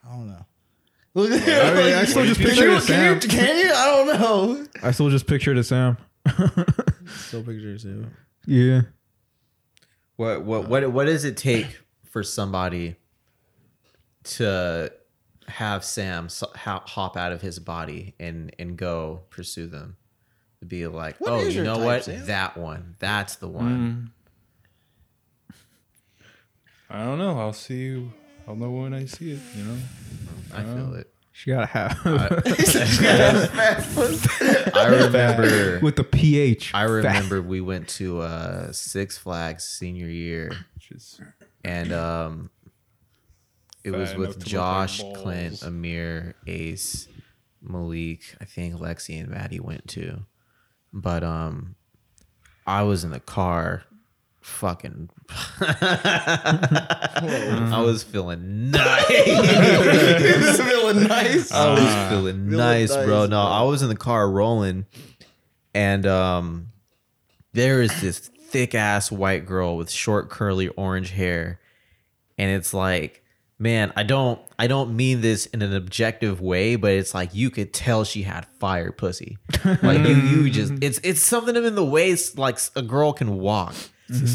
I 0.08 0.12
don't 0.14 0.30
know. 0.30 0.46
Look 1.14 1.32
at 1.32 1.66
I, 1.66 1.74
mean, 1.74 1.96
I 1.96 2.06
still 2.06 2.26
just 2.26 2.40
picture 2.40 2.64
you, 2.64 2.78
it, 2.78 2.84
can, 2.86 3.16
you, 3.16 3.22
Sam. 3.22 3.30
can 3.30 3.58
you? 3.58 3.74
I 3.74 3.86
don't 3.88 4.22
know. 4.22 4.68
I 4.82 4.92
still 4.92 5.10
just 5.10 5.28
picture 5.28 5.54
it, 5.54 5.64
Sam. 5.66 5.98
Still 7.08 7.44
picture 7.44 7.74
it, 7.74 7.82
Sam. 7.82 8.10
Yeah. 8.46 8.84
What 10.16 10.44
what 10.46 10.70
what 10.70 10.90
what 10.94 11.06
does 11.08 11.26
it 11.26 11.36
take 11.36 11.82
for 12.06 12.24
somebody 12.24 12.96
to 14.24 14.92
have 15.48 15.84
Sam 15.84 16.30
hop 16.56 17.18
out 17.18 17.32
of 17.32 17.42
his 17.42 17.60
body 17.60 18.16
and 18.20 18.54
and 18.60 18.78
go 18.78 19.22
pursue 19.30 19.68
them? 19.68 19.98
To 20.60 20.66
be 20.66 20.88
like, 20.88 21.20
What 21.20 21.32
oh, 21.32 21.40
you 21.42 21.64
know 21.64 21.76
type, 21.76 21.86
what? 21.86 22.04
Sam?" 22.04 22.26
That 22.26 22.58
one. 22.58 22.96
That's 23.00 23.36
the 23.38 23.48
one. 23.48 24.12
I 26.90 27.06
don't 27.06 27.20
know. 27.20 27.40
I'll 27.40 27.54
see 27.54 27.78
you. 27.78 28.12
I'll 28.48 28.56
know 28.56 28.72
when 28.72 28.94
I 28.94 29.06
see 29.06 29.32
it. 29.32 29.40
You 29.56 29.64
know. 29.64 29.78
I 30.54 30.64
feel 30.64 30.96
it. 30.96 31.14
She 31.40 31.52
gotta 31.52 31.68
have 31.68 31.98
I 34.76 34.88
remember. 35.06 35.80
with 35.82 35.96
the 35.96 36.04
pH. 36.04 36.74
I 36.74 36.84
remember 36.84 37.42
we 37.42 37.62
went 37.62 37.88
to 37.90 38.20
uh, 38.20 38.74
Six 38.74 39.18
Flags 39.18 39.64
senior 39.64 40.10
year, 40.10 40.52
and 41.64 41.94
um, 41.94 42.50
it 43.94 43.98
was 43.98 44.16
with 44.16 44.40
to 44.40 44.46
Josh, 44.46 45.02
Clint. 45.16 45.62
Amir, 45.64 46.36
Ace, 46.48 47.08
Malik. 47.62 48.36
I 48.40 48.46
think 48.46 48.76
Lexi 48.76 49.20
and 49.20 49.30
Maddie 49.30 49.60
went 49.60 49.88
too, 49.88 50.22
but 50.94 51.24
um, 51.24 51.76
I 52.66 52.84
was 52.84 53.04
in 53.04 53.12
the 53.12 53.20
car, 53.20 53.84
fucking. 54.42 55.10
I 55.60 56.82
was 57.84 58.04
feeling 58.04 58.72
nice. 58.72 59.06
feeling 60.58 61.08
nice. 61.08 61.52
I 61.52 61.74
was 61.74 62.10
feeling 62.12 62.50
nice, 62.50 62.96
bro. 62.96 63.22
nice, 63.22 63.30
No, 63.30 63.42
I 63.42 63.64
was 63.64 63.82
in 63.82 63.90
the 63.90 63.96
car 63.96 64.30
rolling, 64.30 64.86
and 65.74 66.06
um, 66.06 66.68
there 67.54 67.82
is 67.82 68.02
this 68.02 68.20
thick 68.20 68.76
ass 68.76 69.12
white 69.12 69.46
girl 69.46 69.78
with 69.78 69.90
short 69.90 70.30
curly 70.30 70.68
orange 70.70 71.12
hair, 71.12 71.60
and 72.38 72.52
it's 72.52 72.74
like, 72.74 73.24
man, 73.60 73.92
I 73.96 74.04
don't, 74.04 74.40
I 74.58 74.68
don't 74.68 74.96
mean 74.96 75.22
this 75.22 75.46
in 75.48 75.62
an 75.62 75.76
objective 75.76 76.42
way, 76.42 76.78
but 76.78 76.92
it's 76.94 77.14
like 77.14 77.36
you 77.36 77.50
could 77.50 77.74
tell 77.74 78.06
she 78.06 78.24
had 78.24 78.48
fire 78.60 78.92
pussy. 78.92 79.38
Like 79.84 80.00
you, 80.00 80.16
you 80.16 80.50
just, 80.50 80.74
it's, 80.82 81.00
it's 81.04 81.22
something 81.22 81.56
in 81.56 81.76
the 81.76 81.86
way 81.86 82.10
it's 82.10 82.38
like 82.38 82.58
a 82.76 82.82
girl 82.82 83.14
can 83.14 83.38
walk. 83.38 83.76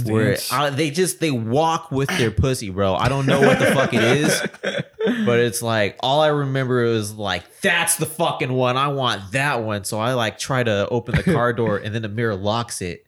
Where 0.04 0.36
I, 0.52 0.70
they 0.70 0.90
just 0.90 1.18
they 1.18 1.32
walk 1.32 1.90
with 1.90 2.08
their 2.10 2.30
pussy, 2.30 2.70
bro. 2.70 2.94
I 2.94 3.08
don't 3.08 3.26
know 3.26 3.40
what 3.40 3.58
the 3.58 3.66
fuck 3.74 3.92
it 3.92 4.04
is, 4.04 4.40
but 5.26 5.40
it's 5.40 5.62
like 5.62 5.96
all 5.98 6.20
I 6.20 6.28
remember 6.28 6.84
is 6.84 7.12
like 7.14 7.42
that's 7.60 7.96
the 7.96 8.06
fucking 8.06 8.52
one. 8.52 8.76
I 8.76 8.88
want 8.88 9.32
that 9.32 9.64
one. 9.64 9.82
So 9.82 9.98
I 9.98 10.14
like 10.14 10.38
try 10.38 10.62
to 10.62 10.88
open 10.90 11.16
the 11.16 11.24
car 11.24 11.52
door, 11.52 11.78
and 11.78 11.92
then 11.92 12.02
the 12.02 12.08
mirror 12.08 12.36
locks 12.36 12.82
it. 12.82 13.03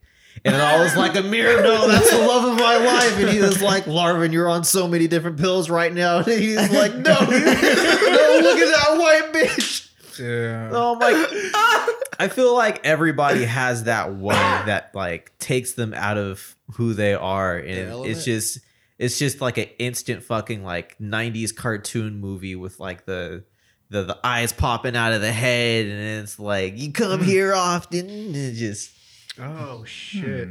And 0.46 0.56
I 0.56 0.82
was 0.82 0.96
like, 0.96 1.16
Amir, 1.16 1.62
no, 1.62 1.88
that's 1.88 2.10
the 2.10 2.18
love 2.18 2.44
of 2.44 2.56
my 2.56 2.76
life. 2.76 3.18
And 3.18 3.28
he 3.30 3.40
was 3.40 3.60
like, 3.60 3.86
Larvin, 3.86 4.32
you're 4.32 4.48
on 4.48 4.64
so 4.64 4.86
many 4.86 5.08
different 5.08 5.38
pills 5.38 5.68
right 5.68 5.92
now. 5.92 6.18
And 6.18 6.26
he's 6.26 6.70
like, 6.70 6.94
no, 6.94 7.00
no, 7.02 7.20
look 7.24 8.58
at 8.58 8.70
that 8.72 8.96
white 8.96 9.32
bitch. 9.32 9.86
Yeah. 10.18 10.70
Oh 10.72 10.94
my! 10.94 11.92
I 12.18 12.28
feel 12.28 12.54
like 12.54 12.84
everybody 12.86 13.44
has 13.44 13.84
that 13.84 14.14
one 14.14 14.66
that 14.66 14.94
like 14.94 15.36
takes 15.38 15.72
them 15.72 15.92
out 15.92 16.16
of 16.16 16.56
who 16.74 16.94
they 16.94 17.14
are, 17.14 17.56
and 17.56 17.90
element? 17.90 18.10
it's 18.10 18.24
just 18.24 18.60
it's 18.98 19.18
just 19.18 19.40
like 19.40 19.58
an 19.58 19.68
instant 19.78 20.22
fucking 20.22 20.64
like 20.64 20.96
'90s 20.98 21.54
cartoon 21.54 22.18
movie 22.18 22.56
with 22.56 22.80
like 22.80 23.04
the 23.04 23.44
the 23.90 24.04
the 24.04 24.18
eyes 24.24 24.52
popping 24.52 24.96
out 24.96 25.12
of 25.12 25.20
the 25.20 25.32
head, 25.32 25.86
and 25.86 26.22
it's 26.22 26.38
like 26.38 26.78
you 26.78 26.92
come 26.92 27.20
mm. 27.20 27.24
here 27.24 27.54
often, 27.54 28.08
and 28.08 28.54
just 28.54 28.96
Oh 29.40 29.84
shit. 29.84 30.49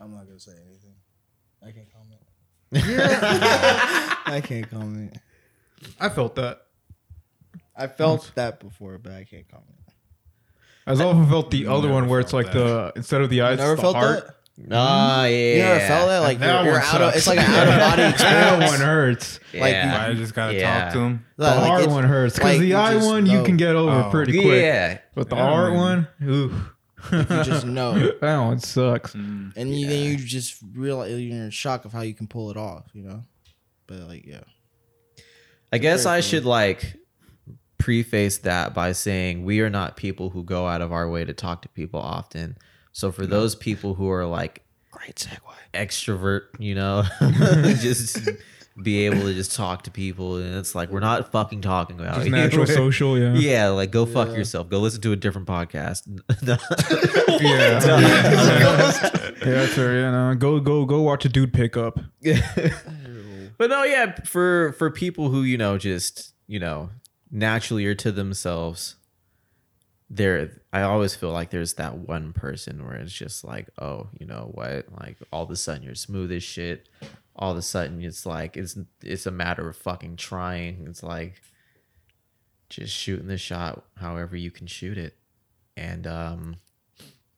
I'm 0.00 0.14
not 0.14 0.26
gonna 0.26 0.38
say 0.38 0.52
anything. 0.52 0.94
I 1.62 1.72
can't 1.72 1.88
comment. 1.92 2.20
I 4.26 4.40
can't 4.42 4.70
comment. 4.70 5.16
I 6.00 6.08
felt 6.08 6.34
that. 6.36 6.62
I 7.76 7.86
felt 7.86 8.30
that 8.34 8.60
before, 8.60 8.98
but 8.98 9.12
I 9.12 9.24
can't 9.24 9.48
comment. 9.48 9.66
I 10.86 10.92
often 10.92 11.28
felt 11.28 11.50
the 11.50 11.66
other 11.66 11.88
one 11.90 12.08
where 12.08 12.20
it's 12.20 12.30
felt 12.30 12.44
like 12.44 12.52
the 12.54 12.92
instead 12.96 13.20
of 13.20 13.30
the 13.30 13.42
eyes, 13.42 13.58
Never 13.58 13.72
it's 13.72 13.80
the 13.82 13.82
felt 13.82 13.96
heart. 13.96 14.26
that. 14.26 14.34
ah 14.72 15.24
yeah. 15.26 15.52
You 15.54 15.58
never 15.62 15.80
felt 15.86 16.08
that? 16.08 16.18
Like 16.20 16.38
That 16.38 16.64
you're, 16.64 16.72
you're 16.74 16.82
out 16.82 17.02
of, 17.02 17.14
it's 17.14 17.26
like 17.26 17.38
an 17.38 17.44
out 17.44 17.68
of 17.68 17.78
body 17.78 18.02
That 18.02 18.14
experience. 18.14 18.70
one 18.72 18.80
hurts. 18.80 19.40
Like, 19.54 19.72
Yeah. 19.72 20.06
I 20.08 20.14
just 20.14 20.34
gotta 20.34 20.54
Yeah. 20.54 20.84
talk 20.84 20.92
to 20.94 20.98
him. 21.00 21.24
The 21.36 21.44
Like, 21.44 21.54
heart 21.58 21.86
one 21.88 22.04
hurts 22.04 22.34
because 22.36 22.52
like, 22.52 22.60
the 22.60 22.66
you 22.68 22.76
eye 22.76 22.94
just 22.94 23.06
one 23.06 23.26
you 23.26 23.42
can 23.44 23.56
get 23.58 23.76
over 23.76 24.04
Oh. 24.06 24.10
pretty 24.10 24.32
quick. 24.32 24.62
yeah. 24.62 24.98
But 25.14 25.28
the 25.28 25.36
Yeah, 25.36 25.42
heart 25.50 25.72
man. 25.74 25.78
one, 25.78 26.08
ooh, 27.12 27.16
You 27.18 27.44
just 27.44 27.66
know, 27.78 28.12
that 28.20 28.38
one 28.38 28.58
sucks. 28.58 29.14
Mm, 29.14 29.56
and 29.56 29.78
you, 29.78 29.86
then 29.86 30.04
you 30.04 30.16
just 30.16 30.56
realize 30.74 31.10
you're 31.10 31.44
in 31.44 31.50
shock 31.50 31.84
of 31.84 31.92
how 31.92 32.02
you 32.02 32.14
can 32.14 32.26
pull 32.26 32.50
it 32.50 32.56
off. 32.56 32.84
You 32.92 33.02
know, 33.02 33.22
but 33.86 34.00
like 34.00 34.26
yeah, 34.26 34.40
I 35.72 35.78
guess 35.78 36.06
I 36.06 36.16
cool. 36.16 36.22
should 36.22 36.44
like 36.44 36.96
preface 37.78 38.38
that 38.38 38.74
by 38.74 38.92
saying 38.92 39.44
we 39.44 39.60
are 39.60 39.70
not 39.70 39.96
people 39.96 40.30
who 40.30 40.42
go 40.42 40.66
out 40.66 40.82
of 40.82 40.92
our 40.92 41.08
way 41.08 41.24
to 41.24 41.32
talk 41.32 41.62
to 41.62 41.68
people 41.68 42.00
often. 42.00 42.56
So 42.92 43.12
for 43.12 43.26
those 43.26 43.54
people 43.54 43.94
who 43.94 44.10
are 44.10 44.26
like 44.26 44.64
great 44.90 45.14
segue. 45.16 45.38
extrovert, 45.72 46.42
you 46.58 46.74
know, 46.74 47.04
just 47.80 48.28
be 48.82 49.06
able 49.06 49.22
to 49.22 49.34
just 49.34 49.54
talk 49.56 49.82
to 49.82 49.90
people 49.90 50.36
and 50.36 50.54
it's 50.54 50.74
like 50.74 50.88
we're 50.90 51.00
not 51.00 51.32
fucking 51.32 51.60
talking 51.60 51.98
about 51.98 52.14
Just 52.14 52.26
you. 52.26 52.32
natural 52.32 52.66
social, 52.82 53.18
yeah. 53.18 53.34
Yeah, 53.34 53.68
like 53.68 53.90
go 53.90 54.06
fuck 54.06 54.28
Yeah. 54.28 54.34
yourself. 54.36 54.68
Go 54.68 54.78
listen 54.78 55.00
to 55.00 55.12
a 55.12 55.16
different 55.16 55.46
podcast. 55.48 56.02
Yeah. 56.38 56.58
yeah, 57.40 57.78
that's 59.40 59.74
her. 59.76 59.94
You 59.94 60.10
know, 60.10 60.34
go 60.36 60.60
go 60.60 60.84
go 60.84 61.02
watch 61.02 61.24
a 61.24 61.28
dude 61.28 61.52
pick 61.52 61.76
up. 61.76 61.98
But 63.58 63.70
no, 63.70 63.82
yeah, 63.84 64.14
for 64.24 64.72
for 64.78 64.90
people 64.90 65.28
who 65.30 65.42
you 65.42 65.56
know 65.58 65.78
just 65.78 66.34
you 66.46 66.58
know 66.58 66.90
naturally 67.30 67.86
are 67.86 67.94
to 67.96 68.10
themselves, 68.12 68.96
there 70.10 70.62
I 70.72 70.82
always 70.82 71.14
feel 71.14 71.30
like 71.30 71.50
there's 71.50 71.74
that 71.74 71.96
one 71.98 72.32
person 72.32 72.84
where 72.84 72.94
it's 72.96 73.12
just 73.12 73.44
like, 73.44 73.68
oh, 73.80 74.08
you 74.18 74.26
know 74.26 74.50
what? 74.54 74.86
Like 75.00 75.16
all 75.32 75.44
of 75.44 75.50
a 75.50 75.56
sudden 75.56 75.82
you're 75.82 75.94
smooth 75.94 76.32
as 76.32 76.42
shit. 76.42 76.88
All 77.38 77.52
of 77.52 77.56
a 77.58 77.62
sudden 77.62 78.02
it's 78.02 78.26
like 78.26 78.56
it's 78.56 78.76
it's 79.02 79.26
a 79.26 79.30
matter 79.30 79.68
of 79.68 79.76
fucking 79.76 80.16
trying. 80.16 80.86
It's 80.88 81.02
like 81.02 81.40
just 82.68 82.92
shooting 82.94 83.28
the 83.28 83.38
shot 83.38 83.84
however 83.96 84.36
you 84.36 84.50
can 84.50 84.66
shoot 84.66 84.98
it, 84.98 85.16
and 85.76 86.06
um. 86.06 86.56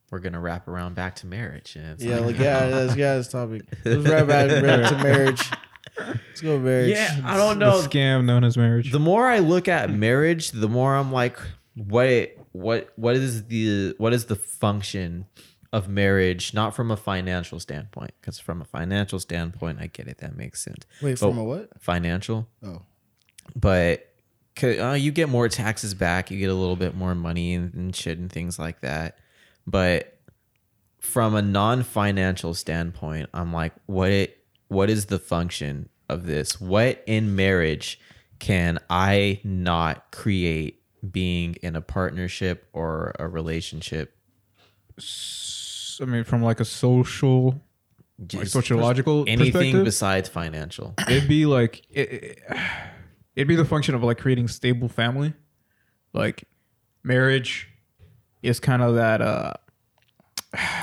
We're 0.09 0.19
gonna 0.19 0.41
wrap 0.41 0.67
around 0.67 0.95
back 0.95 1.15
to 1.17 1.25
marriage, 1.25 1.77
and 1.77 1.85
it's 1.91 2.03
Yeah, 2.03 2.17
like, 2.17 2.35
like 2.35 2.39
yeah, 2.39 2.65
let's 2.65 2.95
get 2.95 3.15
this 3.15 3.29
topic. 3.29 3.61
Let's 3.85 4.05
wrap 4.09 4.27
back 4.27 4.49
back 4.61 4.89
to 4.89 4.97
marriage. 5.01 5.49
Let's 5.97 6.41
go 6.41 6.59
marriage. 6.59 6.89
yeah, 6.89 7.21
I 7.23 7.37
don't 7.37 7.59
The 7.59 7.65
know. 7.65 7.81
scam 7.81 8.25
known 8.25 8.43
as 8.43 8.57
marriage. 8.57 8.91
the 8.91 8.99
more 8.99 9.25
I 9.29 9.39
look 9.39 9.69
at 9.69 9.89
marriage, 9.89 10.51
the 10.51 10.67
more 10.67 10.97
I'm 10.97 11.13
like, 11.13 11.39
what 11.75 12.35
what 12.51 12.89
what 12.97 13.15
is 13.15 13.45
the 13.45 13.95
what 13.99 14.11
is 14.11 14.25
the 14.25 14.35
function 14.35 15.27
of 15.73 15.87
marriage? 15.87 16.53
Not 16.53 16.75
from 16.75 16.91
a 16.91 16.97
financial 16.97 17.59
standpoint, 17.59 18.11
because 18.19 18.39
from 18.39 18.61
a 18.61 18.65
financial 18.65 19.19
standpoint, 19.19 19.79
I 19.79 19.87
get 19.87 20.07
it. 20.07 20.19
That 20.19 20.35
makes 20.35 20.61
sense. 20.61 20.85
Wait, 21.01 21.19
But 21.19 21.29
from 21.29 21.37
a 21.37 21.43
what? 21.43 21.69
Financial, 21.81 22.47
Oh, 22.63 22.81
but 23.55 24.07
uh, 24.63 24.91
you 24.93 25.11
get 25.11 25.29
more 25.29 25.49
taxes 25.49 25.93
back. 25.93 26.29
You 26.29 26.37
get 26.39 26.49
a 26.49 26.53
little 26.55 26.75
bit 26.75 26.95
more 26.95 27.15
money 27.15 27.53
and, 27.55 27.73
and 27.73 27.95
shit 27.95 28.17
and 28.17 28.31
things 28.31 28.59
like 28.59 28.81
that. 28.81 29.17
But 29.65 30.17
from 30.99 31.35
a 31.35 31.41
non-financial 31.41 32.53
standpoint, 32.53 33.29
I'm 33.33 33.51
like, 33.53 33.73
what 33.85 34.11
it, 34.11 34.37
what 34.67 34.89
is 34.89 35.07
the 35.07 35.19
function 35.19 35.89
of 36.09 36.25
this? 36.25 36.59
What 36.61 37.03
in 37.07 37.35
marriage 37.35 37.99
can 38.39 38.79
I 38.89 39.39
not 39.43 40.11
create 40.11 40.81
being 41.09 41.55
in 41.63 41.75
a 41.75 41.81
partnership 41.81 42.67
or 42.73 43.13
a 43.17 43.27
relationship? 43.27 44.15
I 46.01 46.05
mean, 46.05 46.23
from 46.23 46.41
like 46.41 46.59
a 46.59 46.65
social 46.65 47.61
like 48.19 48.27
Just 48.27 48.51
sociological 48.53 49.25
anything 49.27 49.51
perspective, 49.51 49.85
besides 49.85 50.29
financial. 50.29 50.93
it'd 51.09 51.27
be 51.27 51.45
like 51.45 51.81
it, 51.89 52.11
it, 52.13 52.39
it'd 53.35 53.47
be 53.47 53.55
the 53.55 53.65
function 53.65 53.95
of 53.95 54.03
like 54.03 54.17
creating 54.19 54.47
stable 54.47 54.87
family. 54.89 55.33
Like 56.13 56.43
marriage 57.03 57.67
is 58.43 58.59
kind 58.59 58.81
of 58.81 58.95
that 58.95 59.21
uh 59.21 59.53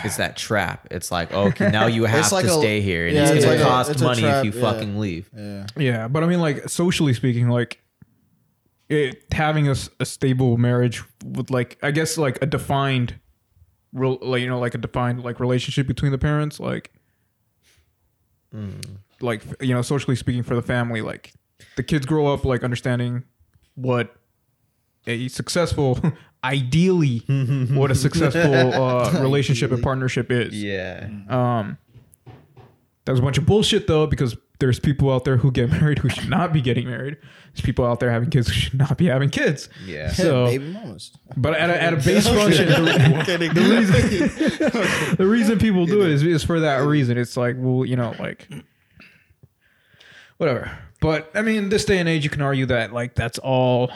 It's 0.04 0.16
that 0.16 0.36
trap. 0.36 0.88
It's 0.90 1.10
like, 1.10 1.32
okay, 1.32 1.70
now 1.70 1.86
you 1.86 2.04
have 2.06 2.32
like 2.32 2.46
to 2.46 2.52
a- 2.52 2.58
stay 2.58 2.80
here, 2.80 3.06
and 3.06 3.14
yeah, 3.14 3.22
it's, 3.24 3.30
it's 3.32 3.44
gonna 3.44 3.56
like 3.58 3.64
a- 3.64 3.68
cost 3.68 3.90
it's 3.90 4.00
a 4.00 4.04
money 4.04 4.20
trap, 4.22 4.44
if 4.46 4.54
you 4.54 4.60
yeah. 4.60 4.72
fucking 4.72 4.98
leave. 4.98 5.30
Yeah. 5.36 5.66
yeah, 5.76 6.08
but 6.08 6.24
I 6.24 6.26
mean 6.26 6.40
like 6.40 6.68
socially 6.68 7.12
speaking 7.14 7.48
like 7.48 7.80
it 8.88 9.24
having 9.32 9.68
a, 9.68 9.72
s- 9.72 9.90
a 10.00 10.06
stable 10.06 10.56
marriage 10.56 11.02
with 11.24 11.50
like 11.50 11.78
I 11.82 11.90
guess 11.90 12.16
like 12.16 12.38
a 12.42 12.46
defined 12.46 13.14
real 13.92 14.18
like 14.20 14.40
you 14.40 14.48
know 14.48 14.58
like 14.58 14.74
a 14.74 14.78
defined 14.78 15.22
like 15.22 15.40
relationship 15.40 15.86
between 15.86 16.12
the 16.12 16.18
parents 16.18 16.60
like 16.60 16.92
like 19.20 19.42
you 19.60 19.74
know 19.74 19.82
socially 19.82 20.16
speaking 20.16 20.42
for 20.42 20.54
the 20.54 20.62
family 20.62 21.00
like 21.02 21.32
the 21.76 21.82
kids 21.82 22.06
grow 22.06 22.32
up 22.32 22.44
like 22.44 22.62
understanding 22.62 23.24
what 23.74 24.14
a 25.06 25.28
successful 25.28 25.98
ideally 26.44 27.18
what 27.72 27.90
a 27.90 27.94
successful 27.94 28.54
uh, 28.74 29.18
relationship 29.20 29.72
and 29.72 29.82
partnership 29.82 30.30
is. 30.30 30.54
Yeah. 30.54 31.08
um 31.28 31.78
that 33.04 33.12
was 33.12 33.20
a 33.20 33.22
bunch 33.22 33.38
of 33.38 33.46
bullshit 33.46 33.86
though 33.86 34.06
because 34.06 34.36
there's 34.60 34.80
people 34.80 35.12
out 35.12 35.24
there 35.24 35.36
who 35.36 35.50
get 35.52 35.70
married 35.80 35.98
who 35.98 36.08
should 36.08 36.28
not 36.28 36.52
be 36.52 36.60
getting 36.60 36.86
married 36.86 37.16
there's 37.54 37.60
people 37.64 37.84
out 37.84 38.00
there 38.00 38.10
having 38.10 38.28
kids 38.30 38.48
who 38.48 38.52
should 38.54 38.74
not 38.78 38.96
be 38.98 39.06
having 39.06 39.30
kids 39.30 39.68
Yeah. 39.86 40.10
so 40.12 40.46
baby 40.46 40.72
mamas. 40.72 41.12
but 41.36 41.54
at 41.54 41.70
a, 41.70 41.82
at 41.82 41.92
a 41.92 41.96
base 42.04 42.26
function 42.26 42.68
the, 42.68 43.50
the 43.54 43.60
reason 43.60 45.16
the 45.16 45.26
reason 45.26 45.58
people 45.58 45.86
do 45.86 46.02
it 46.02 46.08
is, 46.10 46.22
is 46.22 46.44
for 46.44 46.60
that 46.60 46.78
reason 46.78 47.16
it's 47.18 47.36
like 47.36 47.56
well 47.58 47.84
you 47.84 47.96
know 47.96 48.14
like 48.18 48.48
whatever 50.38 50.70
but 51.00 51.30
i 51.34 51.42
mean 51.42 51.68
this 51.68 51.84
day 51.84 51.98
and 51.98 52.08
age 52.08 52.24
you 52.24 52.30
can 52.30 52.42
argue 52.42 52.66
that 52.66 52.92
like 52.92 53.14
that's 53.14 53.38
all 53.38 53.90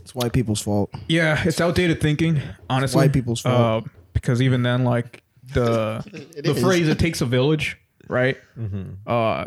It's 0.00 0.14
white 0.14 0.32
people's 0.32 0.60
fault. 0.60 0.90
yeah 1.08 1.42
it's 1.44 1.60
outdated 1.60 2.00
thinking 2.00 2.40
honestly 2.68 2.98
white 2.98 3.12
people's 3.12 3.40
fault. 3.40 3.84
uh, 3.86 3.88
because 4.12 4.40
even 4.42 4.62
then 4.62 4.84
like 4.84 5.22
the 5.52 6.02
the 6.42 6.52
is. 6.52 6.60
phrase 6.60 6.88
it 6.88 6.98
takes 6.98 7.20
a 7.20 7.26
village 7.26 7.76
right 8.08 8.36
uh 9.06 9.44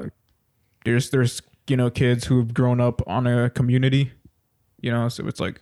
there's 0.88 1.10
there's 1.10 1.42
you 1.68 1.78
know 1.78 1.90
kids 1.90 2.26
who've 2.26 2.54
grown 2.54 2.80
up 2.80 3.02
on 3.08 3.28
a 3.28 3.50
community 3.50 4.12
you 4.82 4.92
know 4.92 5.10
so 5.10 5.28
it's 5.28 5.40
like 5.40 5.62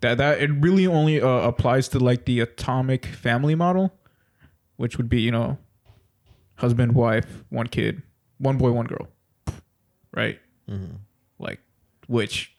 that 0.00 0.18
that 0.18 0.40
it 0.40 0.50
really 0.50 0.86
only 0.86 1.20
uh, 1.20 1.28
applies 1.28 1.88
to 1.88 1.98
like 1.98 2.24
the 2.24 2.40
atomic 2.40 3.06
family 3.06 3.54
model 3.54 3.92
which 4.76 4.96
would 4.96 5.08
be 5.08 5.20
you 5.20 5.30
know 5.30 5.58
husband 6.56 6.94
wife 6.94 7.44
one 7.50 7.66
kid 7.66 8.02
one 8.38 8.56
boy 8.56 8.70
one 8.70 8.86
girl 8.86 9.08
right? 10.14 10.38
Like 11.38 11.60
which 12.06 12.54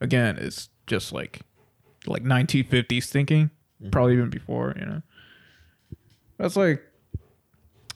again 0.00 0.36
is 0.36 0.68
just 0.86 1.12
like 1.12 1.40
like 2.06 2.22
1950s 2.22 3.06
thinking 3.06 3.50
probably 3.90 4.14
even 4.14 4.30
before 4.30 4.74
you 4.78 4.86
know? 4.86 5.02
That's 6.38 6.56
like 6.56 6.82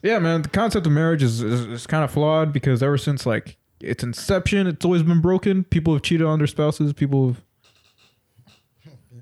yeah 0.03 0.19
man 0.19 0.41
the 0.41 0.49
concept 0.49 0.85
of 0.85 0.91
marriage 0.91 1.23
is, 1.23 1.41
is, 1.41 1.65
is 1.65 1.87
kind 1.87 2.03
of 2.03 2.11
flawed 2.11 2.51
because 2.53 2.81
ever 2.83 2.97
since 2.97 3.25
like 3.25 3.57
its 3.79 4.03
inception 4.03 4.67
it's 4.67 4.85
always 4.85 5.03
been 5.03 5.21
broken 5.21 5.63
people 5.63 5.93
have 5.93 6.01
cheated 6.01 6.25
on 6.25 6.39
their 6.39 6.47
spouses 6.47 6.93
people 6.93 7.29
have 7.29 7.43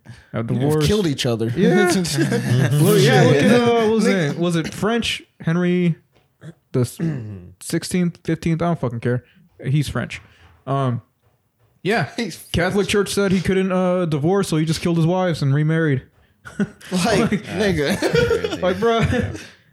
have 0.34 0.48
divorced 0.48 0.88
killed 0.88 1.08
each 1.08 1.26
other. 1.26 1.52
Yeah. 1.56 1.92
Well, 2.82 2.98
yeah, 2.98 3.22
look 3.24 3.36
at, 3.36 3.52
uh, 3.52 3.74
what 3.74 3.90
was 3.90 4.08
it? 4.08 4.38
Was 4.38 4.56
it 4.56 4.74
French? 4.74 5.22
Henry 5.42 5.96
the 6.72 7.54
sixteenth, 7.60 8.20
fifteenth? 8.24 8.62
I 8.62 8.66
don't 8.66 8.80
fucking 8.80 9.00
care. 9.00 9.24
He's 9.64 9.90
French. 9.90 10.22
Um, 10.66 11.02
yeah. 11.84 12.12
Catholic 12.52 12.88
Church 12.88 13.14
said 13.14 13.32
he 13.32 13.42
couldn't 13.42 13.72
uh, 13.72 14.06
divorce, 14.06 14.50
so 14.50 14.58
he 14.58 14.66
just 14.66 14.82
killed 14.82 14.98
his 14.98 15.06
wives 15.06 15.42
and 15.42 15.54
remarried. 15.54 16.04
like, 16.92 17.30
nigga. 17.44 18.62
Like, 18.62 18.80
bro, 18.80 19.02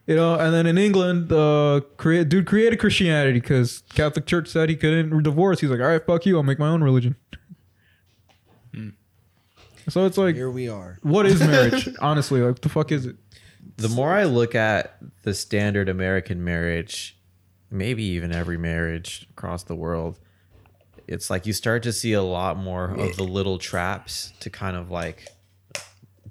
you 0.07 0.17
know. 0.17 0.35
And 0.39 0.53
then 0.55 0.67
in 0.67 0.79
England, 0.79 1.33
uh, 1.33 1.81
create 1.97 2.29
dude 2.29 2.47
created 2.47 2.79
Christianity 2.79 3.41
because 3.41 3.83
Catholic 3.95 4.27
Church 4.27 4.49
said 4.49 4.69
he 4.69 4.77
couldn't 4.77 5.23
divorce. 5.23 5.61
He's 5.61 5.71
like, 5.71 5.81
all 5.81 5.87
right, 5.87 6.05
fuck 6.05 6.27
you, 6.27 6.37
I'll 6.37 6.43
make 6.43 6.59
my 6.59 6.69
own 6.69 6.83
religion. 6.83 7.17
So 9.89 10.05
it's 10.05 10.19
like, 10.19 10.35
Here 10.35 10.51
we 10.51 10.69
are. 10.69 10.99
what 11.03 11.27
is 11.27 11.39
marriage? 11.47 11.89
Honestly, 12.01 12.41
like, 12.41 12.61
the 12.61 12.69
fuck 12.69 12.91
is 12.91 13.07
it? 13.07 13.17
The 13.77 13.89
more 13.89 14.11
I 14.13 14.25
look 14.25 14.55
at 14.57 14.99
the 15.23 15.33
standard 15.33 15.89
American 15.89 16.43
marriage, 16.43 17.17
maybe 17.71 18.03
even 18.03 18.33
every 18.33 18.57
marriage 18.59 19.29
across 19.31 19.63
the 19.63 19.77
world, 19.77 20.19
it's 21.07 21.31
like 21.31 21.47
you 21.47 21.53
start 21.53 21.85
to 21.85 21.93
see 21.93 22.15
a 22.15 22.23
lot 22.23 22.57
more 22.57 22.91
of 22.91 23.17
the 23.17 23.23
little 23.23 23.59
traps 23.59 24.33
to 24.41 24.51
kind 24.51 24.77
of 24.77 24.91
like 24.91 25.29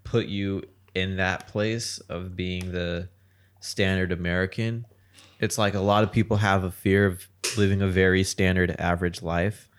put 0.03 0.25
you 0.25 0.63
in 0.93 1.15
that 1.15 1.47
place 1.47 1.99
of 2.09 2.35
being 2.35 2.73
the 2.73 3.07
standard 3.65 4.11
American. 4.11 4.85
It's 5.39 5.57
like 5.57 5.73
a 5.73 5.79
lot 5.81 6.03
of 6.03 6.11
people 6.11 6.37
have 6.37 6.63
a 6.63 6.71
fear 6.71 7.05
of 7.05 7.27
living 7.57 7.81
a 7.81 7.87
very 7.87 8.23
standard 8.23 8.75
average 8.79 9.21
life. 9.21 9.69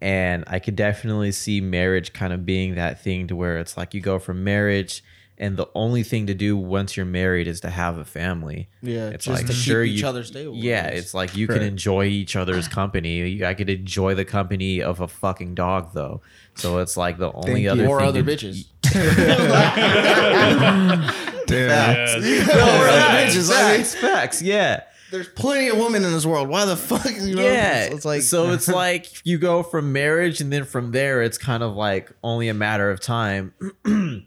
And 0.00 0.44
I 0.46 0.58
could 0.58 0.76
definitely 0.76 1.32
see 1.32 1.60
marriage 1.60 2.12
kind 2.12 2.32
of 2.32 2.44
being 2.44 2.74
that 2.74 3.02
thing 3.02 3.28
to 3.28 3.36
where 3.36 3.58
it's 3.58 3.76
like 3.76 3.94
you 3.94 4.00
go 4.00 4.18
from 4.18 4.42
marriage 4.42 5.04
and 5.38 5.56
the 5.56 5.68
only 5.74 6.02
thing 6.02 6.26
to 6.26 6.34
do 6.34 6.56
once 6.56 6.96
you're 6.96 7.06
married 7.06 7.46
is 7.48 7.60
to 7.60 7.70
have 7.70 7.98
a 7.98 8.04
family. 8.04 8.68
Yeah, 8.82 9.08
It's 9.08 9.24
just 9.26 9.40
like 9.42 9.46
to 9.46 9.52
keep 9.52 9.62
sure 9.62 9.82
each 9.82 10.02
you, 10.02 10.06
other 10.08 10.24
stable, 10.24 10.54
Yeah, 10.54 10.86
it's 10.88 11.14
like 11.14 11.36
you 11.36 11.46
Right. 11.46 11.58
can 11.58 11.66
enjoy 11.66 12.06
each 12.06 12.36
other's 12.36 12.68
company. 12.68 13.44
I 13.44 13.54
could 13.54 13.70
enjoy 13.70 14.14
the 14.14 14.24
company 14.24 14.82
of 14.82 15.00
a 15.00 15.08
fucking 15.08 15.54
dog 15.54 15.94
though. 15.94 16.20
So 16.54 16.78
it's 16.78 16.96
like 16.96 17.18
the 17.18 17.32
only 17.32 17.62
you. 17.62 17.70
other 17.70 17.86
or 17.86 18.00
thing 18.00 18.08
other 18.08 18.36
to- 18.36 18.64
bitches. 21.52 22.22
Yeah. 22.38 22.46
No, 22.46 22.54
Facts, 22.54 23.34
facts, 23.34 23.50
I 23.50 23.72
mean- 23.72 23.84
facts, 23.84 23.94
facts, 23.94 24.42
yeah. 24.42 24.82
There's 25.10 25.28
plenty 25.28 25.68
of 25.68 25.76
women 25.76 26.04
in 26.04 26.12
this 26.12 26.24
world. 26.24 26.48
Why 26.48 26.64
the 26.64 26.74
fuck? 26.76 27.04
You 27.04 27.34
know? 27.36 27.42
yeah, 27.42 27.82
It's, 27.84 27.96
it's 27.96 28.04
like 28.06 28.22
so 28.22 28.50
it's 28.52 28.66
like 28.82 29.08
you 29.26 29.36
go 29.36 29.62
from 29.62 29.92
marriage, 29.92 30.40
and 30.40 30.50
then 30.50 30.64
from 30.64 30.92
there, 30.92 31.20
it's 31.22 31.36
kind 31.36 31.62
of 31.62 31.74
like 31.76 32.10
only 32.24 32.48
a 32.48 32.54
matter 32.54 32.90
of 32.90 32.98
time 32.98 33.52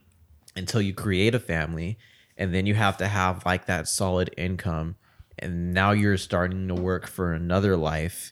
until 0.56 0.82
you 0.82 0.94
create 0.94 1.34
a 1.34 1.40
family, 1.40 1.98
and 2.38 2.54
then 2.54 2.68
you 2.68 2.76
have 2.76 2.98
to 2.98 3.08
have 3.08 3.44
like 3.48 3.66
that 3.66 3.88
solid 3.88 4.30
income, 4.38 4.96
and 5.40 5.74
now 5.74 5.90
you're 5.92 6.18
starting 6.18 6.68
to 6.68 6.76
work 6.76 7.08
for 7.08 7.34
another 7.34 7.76
life, 7.76 8.32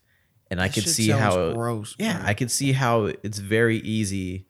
and 0.51 0.61
I 0.61 0.67
That 0.67 0.73
could 0.75 0.83
shit 0.83 0.93
see 0.93 1.07
sounds 1.07 1.21
how 1.35 1.53
gross, 1.53 1.95
yeah, 1.97 2.19
bro. 2.19 2.27
I 2.27 2.33
could 2.35 2.51
see 2.51 2.73
how 2.73 3.05
it's 3.23 3.39
very 3.39 3.77
easy 3.79 4.45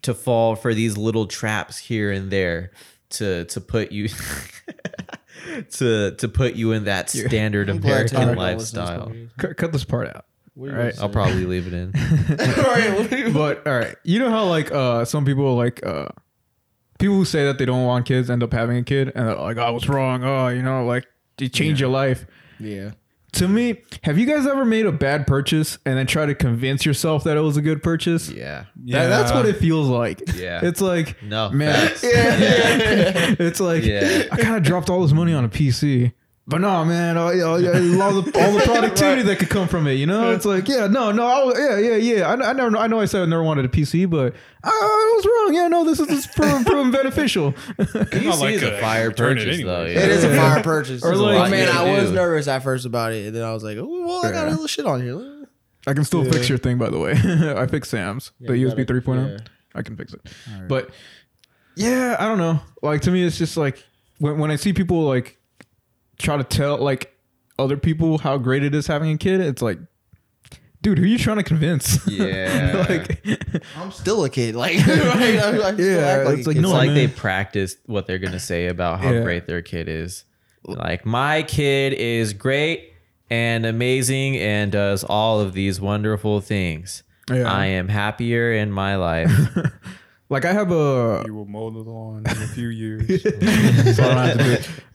to 0.00 0.14
fall 0.14 0.54
for 0.56 0.72
these 0.72 0.96
little 0.96 1.26
traps 1.26 1.76
here 1.76 2.10
and 2.10 2.30
there 2.30 2.70
to 3.10 3.44
to 3.46 3.60
put 3.60 3.90
you 3.92 4.08
to 5.72 6.12
to 6.16 6.28
put 6.28 6.54
you 6.54 6.72
in 6.72 6.84
that 6.84 7.10
standard 7.10 7.68
I'm 7.68 7.78
glad 7.80 7.90
American 7.90 8.16
Tyler 8.16 8.34
don't 8.34 8.58
listen 8.58 8.84
to 8.84 8.90
this 8.90 8.98
lifestyle. 8.98 9.12
Cut, 9.38 9.56
cut 9.56 9.72
this 9.72 9.84
part 9.84 10.08
out. 10.08 10.24
What 10.54 10.70
are 10.70 10.72
you 10.72 10.78
Right. 10.78 10.94
gonna 10.94 11.06
I'll 11.06 11.12
probably 11.12 11.44
leave 11.46 11.66
it 11.66 11.72
in. 11.72 11.92
Right, 11.94 12.98
what 12.98 13.12
are 13.12 13.18
you- 13.18 13.32
but 13.32 13.66
all 13.66 13.78
right, 13.78 13.96
you 14.04 14.18
know 14.18 14.30
how 14.30 14.46
like 14.46 14.70
uh 14.72 15.04
some 15.04 15.24
people 15.24 15.54
like 15.56 15.84
uh 15.86 16.08
people 16.98 17.14
who 17.16 17.24
say 17.24 17.44
that 17.46 17.58
they 17.58 17.64
don't 17.64 17.84
want 17.84 18.06
kids 18.06 18.28
end 18.28 18.42
up 18.42 18.52
having 18.52 18.76
a 18.76 18.82
kid 18.82 19.12
and 19.14 19.28
they're 19.28 19.36
like, 19.36 19.56
oh, 19.56 19.62
I 19.62 19.70
was 19.70 19.88
wrong. 19.88 20.24
Oh, 20.24 20.48
you 20.48 20.62
know, 20.62 20.84
like 20.84 21.06
you 21.38 21.48
change 21.48 21.80
your 21.80 21.90
life. 21.90 22.26
yeah. 22.58 22.90
To 23.32 23.46
me, 23.46 23.82
have 24.04 24.18
you 24.18 24.24
guys 24.26 24.46
ever 24.46 24.64
made 24.64 24.86
a 24.86 24.92
bad 24.92 25.26
purchase 25.26 25.78
and 25.84 25.98
then 25.98 26.06
try 26.06 26.24
to 26.26 26.34
convince 26.34 26.86
yourself 26.86 27.24
that 27.24 27.36
it 27.36 27.40
was 27.40 27.56
a 27.58 27.62
good 27.62 27.82
purchase? 27.82 28.30
Yeah. 28.30 28.64
That- 28.86 29.08
that's 29.08 29.32
what 29.32 29.44
it 29.46 29.58
feels 29.58 29.86
like. 29.88 30.22
Yeah. 30.34 30.60
It's 30.62 30.80
like, 30.80 31.22
No. 31.22 31.50
man, 31.50 31.88
facts. 31.88 32.00
it's 32.04 33.60
like 33.60 33.84
Yeah. 33.84 34.24
I 34.32 34.36
kind 34.38 34.56
of 34.56 34.62
dropped 34.62 34.88
all 34.90 35.02
this 35.02 35.12
money 35.12 35.34
on 35.34 35.44
a 35.44 35.48
PC. 35.48 36.12
But 36.50 36.62
no, 36.62 36.82
man, 36.82 37.18
all, 37.18 37.26
all, 37.28 37.52
all 37.52 37.58
the, 37.58 38.32
all 38.40 38.52
the 38.54 38.62
productivity 38.64 39.20
that 39.24 39.38
could 39.38 39.50
come 39.50 39.68
from 39.68 39.86
it, 39.86 39.92
you 39.94 40.06
know, 40.06 40.30
it's 40.30 40.46
like, 40.46 40.66
yeah, 40.66 40.86
no, 40.86 41.12
no, 41.12 41.26
I, 41.26 41.44
was- 41.44 41.58
yeah, 41.58 41.78
yeah, 41.78 41.96
yeah. 41.96 42.26
I, 42.26 42.50
I 42.50 42.52
never, 42.54 42.74
I 42.74 42.86
know, 42.86 43.00
I 43.00 43.04
said 43.04 43.20
I 43.20 43.26
never 43.26 43.42
wanted 43.42 43.66
a 43.66 43.68
PC, 43.68 44.08
but 44.08 44.34
I, 44.64 44.70
I 44.70 45.12
was 45.16 45.26
wrong. 45.26 45.54
Yeah, 45.54 45.68
no, 45.68 45.84
this 45.84 46.00
is, 46.00 46.06
this 46.06 46.20
is 46.20 46.26
proven, 46.28 46.64
proven 46.64 46.90
beneficial. 46.90 47.54
You 47.78 47.84
Not 47.84 48.12
see 48.12 48.40
like 48.40 48.54
it's 48.54 48.62
a 48.62 48.78
a- 48.78 48.80
fire 48.80 49.08
return 49.08 49.36
it 49.36 49.44
purchase 49.44 49.62
though. 49.62 49.84
Yeah. 49.84 50.00
It 50.00 50.08
is 50.10 50.24
a 50.24 50.34
fire 50.34 50.62
purchase. 50.62 51.02
Or 51.04 51.12
Or 51.12 51.16
like- 51.16 51.38
like, 51.38 51.50
man, 51.50 51.68
I 51.68 51.92
was 52.00 52.08
do. 52.08 52.14
nervous 52.16 52.48
at 52.48 52.62
first 52.62 52.86
about 52.86 53.12
it, 53.12 53.26
and 53.26 53.36
then 53.36 53.44
I 53.44 53.52
was 53.52 53.62
like, 53.62 53.76
oh, 53.76 54.06
well, 54.06 54.24
I 54.24 54.32
got 54.32 54.44
a 54.44 54.46
Yeah. 54.46 54.50
little 54.52 54.66
shit 54.66 54.86
on 54.86 55.02
here. 55.02 55.46
I 55.86 55.92
can 55.92 56.04
still 56.04 56.24
fix 56.24 56.48
your 56.48 56.56
thing, 56.58 56.78
by 56.78 56.88
the 56.88 56.98
way. 56.98 57.12
I 57.12 57.66
fixed 57.66 57.90
Sam's 57.90 58.32
Yeah, 58.40 58.52
the 58.52 58.54
USB 58.64 58.86
gotta- 58.86 59.00
3.0. 59.02 59.30
yeah. 59.38 59.44
I 59.74 59.82
can 59.82 59.96
fix 59.98 60.14
it. 60.14 60.20
Alright. 60.50 60.68
But 60.68 60.90
yeah, 61.76 62.16
I 62.18 62.26
don't 62.26 62.38
know. 62.38 62.60
Like 62.82 63.02
to 63.02 63.10
me, 63.10 63.22
it's 63.22 63.36
just 63.36 63.56
like 63.58 63.84
when 64.18 64.38
when 64.38 64.50
I 64.50 64.56
see 64.56 64.72
people 64.72 65.02
like 65.04 65.37
try 66.18 66.36
to 66.36 66.44
tell 66.44 66.78
like 66.78 67.14
other 67.58 67.76
people 67.76 68.18
how 68.18 68.38
great 68.38 68.62
it 68.64 68.74
is 68.74 68.86
having 68.86 69.10
a 69.12 69.18
kid, 69.18 69.40
it's 69.40 69.62
like, 69.62 69.78
dude, 70.82 70.98
who 70.98 71.04
are 71.04 71.08
you 71.08 71.18
trying 71.18 71.36
to 71.38 71.42
convince? 71.42 71.98
Yeah. 72.08 72.86
like 72.88 73.24
I'm 73.76 73.90
still 73.90 74.24
a 74.24 74.30
kid. 74.30 74.54
Like, 74.54 74.76
right? 74.86 74.88
I, 74.88 75.68
I 75.68 75.72
still 75.74 75.80
Yeah, 75.80 76.06
act 76.06 76.26
like 76.26 76.38
it's 76.38 76.46
like, 76.46 76.54
kid. 76.56 76.60
It's 76.60 76.68
No, 76.70 76.76
like 76.76 76.86
man. 76.88 76.94
they 76.94 77.08
practice 77.08 77.76
what 77.86 78.06
they're 78.06 78.18
gonna 78.18 78.40
say 78.40 78.66
about 78.68 79.00
how 79.00 79.10
Yeah. 79.12 79.22
great 79.22 79.46
their 79.46 79.62
kid 79.62 79.88
is. 79.88 80.24
Like 80.64 81.04
my 81.06 81.42
kid 81.44 81.92
is 81.94 82.32
great 82.32 82.92
and 83.30 83.64
amazing 83.66 84.36
and 84.38 84.70
does 84.72 85.04
all 85.04 85.40
of 85.40 85.52
these 85.52 85.80
wonderful 85.80 86.40
things. 86.40 87.02
Yeah. 87.30 87.50
I 87.50 87.66
am 87.66 87.88
happier 87.88 88.52
in 88.52 88.70
my 88.70 88.96
life. 88.96 89.30
Like 90.30 90.44
I 90.44 90.52
have 90.52 90.70
a 90.70 91.22
You 91.24 91.32
will 91.34 91.46
mow 91.46 91.70
the 91.70 91.78
lawn 91.78 92.18
in 92.18 92.26
a 92.26 92.46
few 92.48 92.68
years. 92.68 93.06
so 93.96 94.02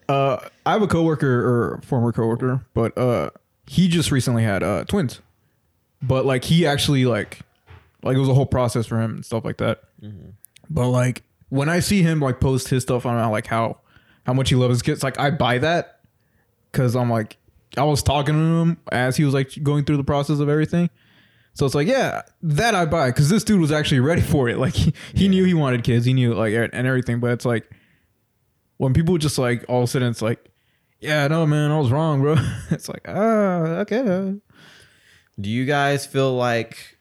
I 0.07 0.13
have 0.13 0.41
to 0.43 0.45
do 0.45 0.45
it. 0.45 0.45
Uh, 0.45 0.49
I 0.65 0.71
have 0.73 0.81
a 0.81 0.87
coworker 0.87 1.27
or 1.27 1.81
former 1.83 2.11
coworker, 2.11 2.65
but 2.73 2.97
uh, 2.97 3.29
he 3.67 3.87
just 3.87 4.11
recently 4.11 4.43
had 4.43 4.63
uh 4.63 4.85
twins. 4.85 5.21
But 6.01 6.25
like 6.25 6.43
he 6.43 6.65
actually 6.67 7.05
like, 7.05 7.39
like 8.03 8.15
it 8.15 8.19
was 8.19 8.29
a 8.29 8.33
whole 8.33 8.45
process 8.45 8.85
for 8.85 8.99
him 8.99 9.15
and 9.15 9.25
stuff 9.25 9.45
like 9.45 9.57
that. 9.57 9.83
But 10.69 10.89
like 10.89 11.23
when 11.49 11.69
I 11.69 11.79
see 11.79 12.01
him 12.01 12.19
like 12.19 12.39
post 12.39 12.69
his 12.69 12.83
stuff 12.83 13.05
on 13.05 13.31
like 13.31 13.47
how 13.47 13.77
how 14.25 14.33
much 14.33 14.49
he 14.49 14.55
loves 14.55 14.75
his 14.75 14.81
kids, 14.81 15.03
like 15.03 15.19
I 15.19 15.31
buy 15.31 15.59
that 15.59 15.99
because 16.71 16.95
I'm 16.95 17.09
like 17.09 17.37
I 17.77 17.83
was 17.83 18.03
talking 18.03 18.35
to 18.35 18.39
him 18.39 18.77
as 18.91 19.17
he 19.17 19.23
was 19.23 19.33
like 19.33 19.51
going 19.63 19.85
through 19.85 19.97
the 19.97 20.03
process 20.03 20.39
of 20.39 20.49
everything. 20.49 20.89
So 21.55 21.65
it's 21.65 21.75
like, 21.75 21.87
yeah, 21.87 22.23
that 22.41 22.73
I 22.73 22.85
buy 22.85 23.09
because 23.09 23.29
this 23.29 23.43
dude 23.43 23.61
was 23.61 23.71
actually 23.71 23.99
ready 23.99 24.21
for 24.21 24.49
it. 24.49 24.57
Like 24.57 24.73
he, 24.73 24.93
he 25.13 25.27
knew 25.27 25.45
he 25.45 25.53
wanted 25.53 25.83
kids, 25.83 26.05
he 26.05 26.13
knew 26.13 26.33
like 26.33 26.53
and 26.53 26.87
everything. 26.87 27.19
But 27.19 27.31
it's 27.31 27.45
like 27.45 27.69
when 28.83 28.93
people 28.93 29.17
just 29.17 29.37
like 29.37 29.63
all 29.69 29.79
of 29.79 29.83
a 29.85 29.87
sudden 29.87 30.09
it's 30.09 30.21
like, 30.21 30.43
yeah, 30.99 31.27
no 31.27 31.45
man, 31.45 31.71
I 31.71 31.79
was 31.79 31.89
wrong, 31.91 32.21
bro. 32.21 32.35
It's 32.71 32.87
like, 32.89 33.05
ah, 33.07 33.79
okay. 33.83 34.35
Do 35.39 35.49
you 35.49 35.65
guys 35.65 36.05
feel 36.05 36.35
like 36.35 36.97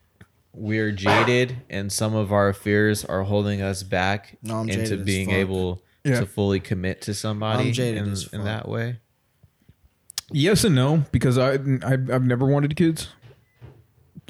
we're 0.54 0.92
jaded 0.92 1.56
and 1.68 1.90
some 1.92 2.14
of 2.14 2.32
our 2.32 2.52
fears 2.52 3.04
are 3.04 3.22
holding 3.24 3.62
us 3.62 3.82
back 3.82 4.36
No, 4.42 4.58
I'm 4.60 4.68
into 4.68 4.82
jaded 4.84 5.00
as 5.00 5.06
being 5.06 5.28
fuck. 5.28 5.34
able 5.36 5.82
Yeah. 6.04 6.20
to 6.20 6.26
fully 6.26 6.60
commit 6.60 7.00
to 7.02 7.14
somebody 7.14 7.68
I'm 7.68 7.72
jaded 7.72 8.02
in, 8.06 8.12
as 8.12 8.24
in 8.32 8.40
fuck. 8.40 8.44
that 8.44 8.68
way? 8.68 8.98
Yes 10.30 10.64
and 10.64 10.74
no 10.74 11.04
because 11.12 11.36
I 11.36 11.54
I've, 11.54 12.10
I've 12.10 12.24
never 12.24 12.46
wanted 12.46 12.74
kids. 12.76 13.08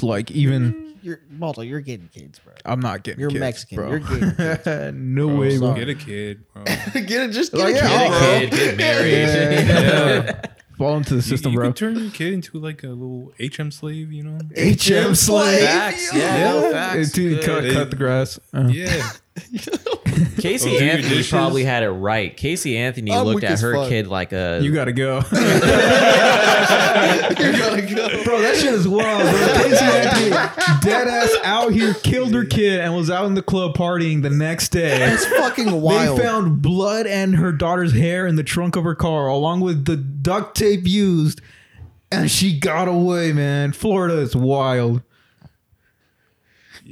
Like 0.01 0.31
even 0.31 0.92
You're 1.03 1.21
Baldo, 1.31 1.63
you're 1.63 1.81
getting 1.81 2.09
kids, 2.09 2.39
bro. 2.39 2.55
I'm 2.65 2.81
not 2.81 3.03
getting. 3.03 3.21
You're 3.21 3.31
kids, 3.31 3.41
Mexican. 3.41 3.77
bro. 3.77 3.91
You're 3.91 3.99
getting 3.99 4.35
kids. 4.37 4.67
no 4.97 5.27
Bro, 5.29 5.37
way, 5.37 5.59
bro. 5.59 5.75
Get 5.75 5.89
a 5.89 5.95
kid, 5.95 6.45
bro. 6.53 6.65
get 6.95 7.11
it, 7.11 7.33
just 7.33 7.53
Like, 7.53 7.75
get 7.75 7.85
yeah, 7.85 7.91
a 7.91 8.11
I'll- 8.11 8.41
kid, 8.41 8.51
Get 8.51 8.77
married. 8.77 9.13
Yeah. 9.69 10.43
Fall 10.79 10.97
into 10.97 11.15
the 11.15 11.23
system, 11.23 11.53
you 11.53 11.59
bro. 11.59 11.69
could 11.69 11.77
turn 11.77 11.97
your 11.97 12.11
kid 12.11 12.33
into 12.33 12.59
like 12.59 12.83
a 12.83 12.89
little 12.89 13.33
HM 13.39 13.71
slave, 13.71 14.11
you 14.11 14.23
know? 14.25 14.39
HM 14.57 15.15
slave. 15.15 15.61
Facts, 15.61 16.15
yeah, 16.15 16.45
no, 16.51 16.73
facts. 16.73 17.13
Dude, 17.13 17.43
cut, 17.43 17.65
cut 17.73 17.91
the 17.91 17.97
grass. 17.97 18.41
Uh, 18.55 18.69
Yeah. 18.73 19.11
Casey 20.39 20.77
Oh, 20.77 20.79
do 20.79 20.85
Anthony 20.85 21.09
dishes. 21.09 21.31
probably 21.31 21.65
had 21.65 21.83
it 21.83 21.91
right. 21.91 22.37
Casey 22.37 22.77
Anthony 22.77 23.11
I'm 23.13 23.25
looked 23.27 23.45
at 23.45 23.59
her 23.61 23.75
fuck. 23.75 23.89
kid 23.89 24.07
like 24.07 24.33
a 24.33 24.61
You 24.63 24.73
gotta 24.73 24.93
go, 24.93 25.17
you 25.33 25.39
gotta 27.59 27.83
go. 27.83 28.25
bro. 28.25 28.41
That 28.41 28.57
shit 28.57 28.75
is 28.75 28.87
wild, 28.89 29.23
bro. 29.23 29.63
Casey 29.63 29.85
Anthony, 29.85 30.31
dead 30.83 31.09
ass 31.09 31.35
out 31.45 31.73
here, 31.73 31.95
killed 31.95 32.35
her 32.35 32.45
kid, 32.45 32.81
and 32.81 32.95
was 32.95 33.11
out 33.11 33.27
in 33.27 33.35
the 33.35 33.43
club 33.43 33.77
partying 33.77 34.23
the 34.23 34.31
next 34.31 34.71
day. 34.71 35.13
It's 35.13 35.27
fucking 35.27 35.81
wild. 35.81 36.19
They 36.19 36.23
found 36.23 36.63
blood 36.63 37.07
and 37.07 37.37
her 37.37 37.53
daughter's 37.53 37.93
hair 37.93 38.27
in 38.27 38.37
the 38.37 38.45
trunk 38.45 38.77
of 38.77 38.85
her 38.85 38.95
car, 38.95 39.27
along 39.29 39.61
with 39.61 39.85
the 39.85 39.97
duct 39.97 40.57
tape 40.57 40.87
used, 40.87 41.41
and 42.11 42.31
she 42.31 42.59
got 42.59 42.89
away, 42.89 43.33
man. 43.33 43.73
Florida 43.73 44.19
is 44.19 44.35
wild. 44.37 45.03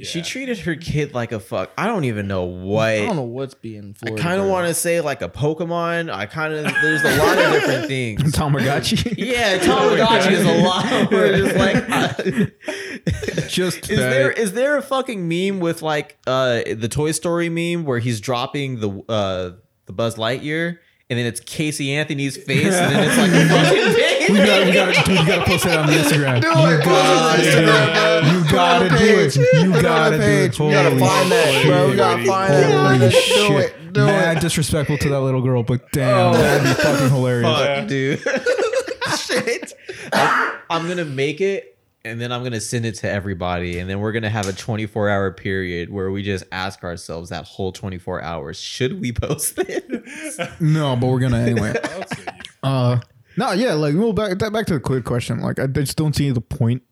She 0.03 0.21
treated 0.21 0.59
her 0.59 0.75
kid 0.75 1.13
like 1.13 1.31
a 1.31 1.39
fuck. 1.39 1.71
I 1.77 1.85
don't 1.85 2.05
even 2.05 2.27
know 2.27 2.43
what. 2.45 2.89
I 2.89 3.05
don't 3.05 3.15
know 3.17 3.21
what's 3.23 3.53
being 3.53 3.95
I 4.05 4.11
kind 4.11 4.39
of 4.41 4.47
want 4.47 4.67
to 4.67 4.73
say 4.73 5.01
like 5.01 5.21
a 5.21 5.29
Pokemon. 5.29 6.11
I 6.13 6.25
kind 6.25 6.53
of 6.53 6.63
there's 6.81 7.03
a 7.03 7.17
lot 7.17 7.37
of 7.37 7.51
different 7.53 7.87
things. 7.87 8.21
Tamagotchi. 8.33 9.15
Yeah, 9.17 9.57
Tamagotchi 9.59 10.31
is 10.31 10.45
a 10.45 10.61
lot 10.63 10.85
more 11.11 11.27
just 11.27 11.55
like. 11.55 12.53
Just 13.49 13.89
Is 13.89 13.97
there 13.97 14.29
fat. 14.33 14.37
is 14.41 14.53
there 14.53 14.77
a 14.77 14.81
fucking 14.81 15.27
meme 15.27 15.59
with 15.59 15.81
like 15.81 16.17
uh 16.27 16.61
the 16.73 16.87
Toy 16.89 17.11
Story 17.11 17.49
meme 17.49 17.85
where 17.85 17.99
he's 17.99 18.21
dropping 18.21 18.79
the 18.79 18.89
uh 19.09 19.51
the 19.87 19.93
Buzz 19.93 20.15
Lightyear 20.15 20.77
and 21.09 21.19
then 21.19 21.25
it's 21.25 21.39
Casey 21.41 21.91
Anthony's 21.93 22.37
face 22.37 22.73
and 22.73 22.95
then 22.95 23.07
it's 23.09 23.17
like 23.17 23.31
a 23.31 23.49
fucking 23.49 23.77
We 23.77 23.93
baby. 23.95 24.10
Gotta, 24.45 24.65
we 24.65 24.71
gotta, 24.73 24.93
dude, 25.05 25.19
you 25.19 25.25
gotta 25.27 25.45
post 25.45 25.63
that 25.65 25.77
on 25.79 25.87
the 25.87 25.93
Instagram. 25.93 26.41
Do 26.41 26.47
you 26.47 26.53
it. 26.67 26.85
gotta 26.85 27.35
Post 27.35 27.47
it 27.47 27.51
do 27.51 27.59
it. 27.59 28.33
You 28.33 28.51
gotta 28.51 28.89
do 28.89 29.05
it. 29.05 29.35
You 29.35 29.71
Put 29.71 29.79
it 29.79 29.85
on 29.85 30.11
gotta 30.11 30.17
do 30.17 30.23
it. 30.23 30.25
page. 30.25 30.59
We 30.59 30.71
gotta 30.71 30.89
Holy 30.89 30.99
find 31.01 31.31
that, 31.31 31.65
bro. 31.65 31.89
We 31.89 31.95
gotta 31.95 32.17
shit. 32.19 32.27
find 32.27 32.53
that. 32.53 32.99
Holy 32.99 32.99
Do 32.99 33.11
shit. 33.11 33.51
it. 33.71 33.93
Do 33.93 34.05
Mad 34.05 34.37
it. 34.37 34.41
disrespectful 34.41 34.97
to 34.97 35.09
that 35.09 35.19
little 35.21 35.41
girl, 35.41 35.63
but 35.63 35.91
damn, 35.91 36.33
that'd 36.33 36.63
be 36.63 36.81
fucking 36.81 37.09
hilarious. 37.09 37.49
Fuck, 37.49 37.87
dude. 37.87 38.19
Shit. 39.19 39.73
I'm, 40.13 40.53
I'm 40.69 40.87
gonna 40.87 41.03
make 41.05 41.41
it 41.41 41.77
and 42.03 42.19
then 42.19 42.31
I'm 42.31 42.41
gonna 42.43 42.59
send 42.61 42.85
it 42.85 42.95
to 42.95 43.09
everybody, 43.11 43.77
and 43.79 43.89
then 43.89 43.99
we're 43.99 44.11
gonna 44.13 44.29
have 44.29 44.47
a 44.47 44.53
24 44.53 45.09
hour 45.09 45.31
period 45.31 45.89
where 45.91 46.09
we 46.09 46.23
just 46.23 46.45
ask 46.51 46.83
ourselves 46.83 47.29
that 47.29 47.45
whole 47.45 47.71
24 47.71 48.21
hours: 48.23 48.59
Should 48.59 48.99
we 48.99 49.11
post 49.11 49.55
this? 49.57 50.39
No, 50.59 50.95
but 50.95 51.07
we're 51.07 51.19
gonna 51.19 51.39
anyway. 51.39 51.75
I'll 51.83 52.07
say 52.07 52.23
you. 52.25 52.41
Uh, 52.63 52.99
no, 53.37 53.51
yeah, 53.53 53.73
like 53.73 53.95
well, 53.95 54.13
back 54.13 54.37
back 54.37 54.65
to 54.67 54.73
the 54.75 54.79
quick 54.79 55.03
question. 55.05 55.39
Like, 55.41 55.59
I 55.59 55.67
just 55.67 55.97
don't 55.97 56.15
see 56.15 56.29
the 56.31 56.41
point 56.41 56.83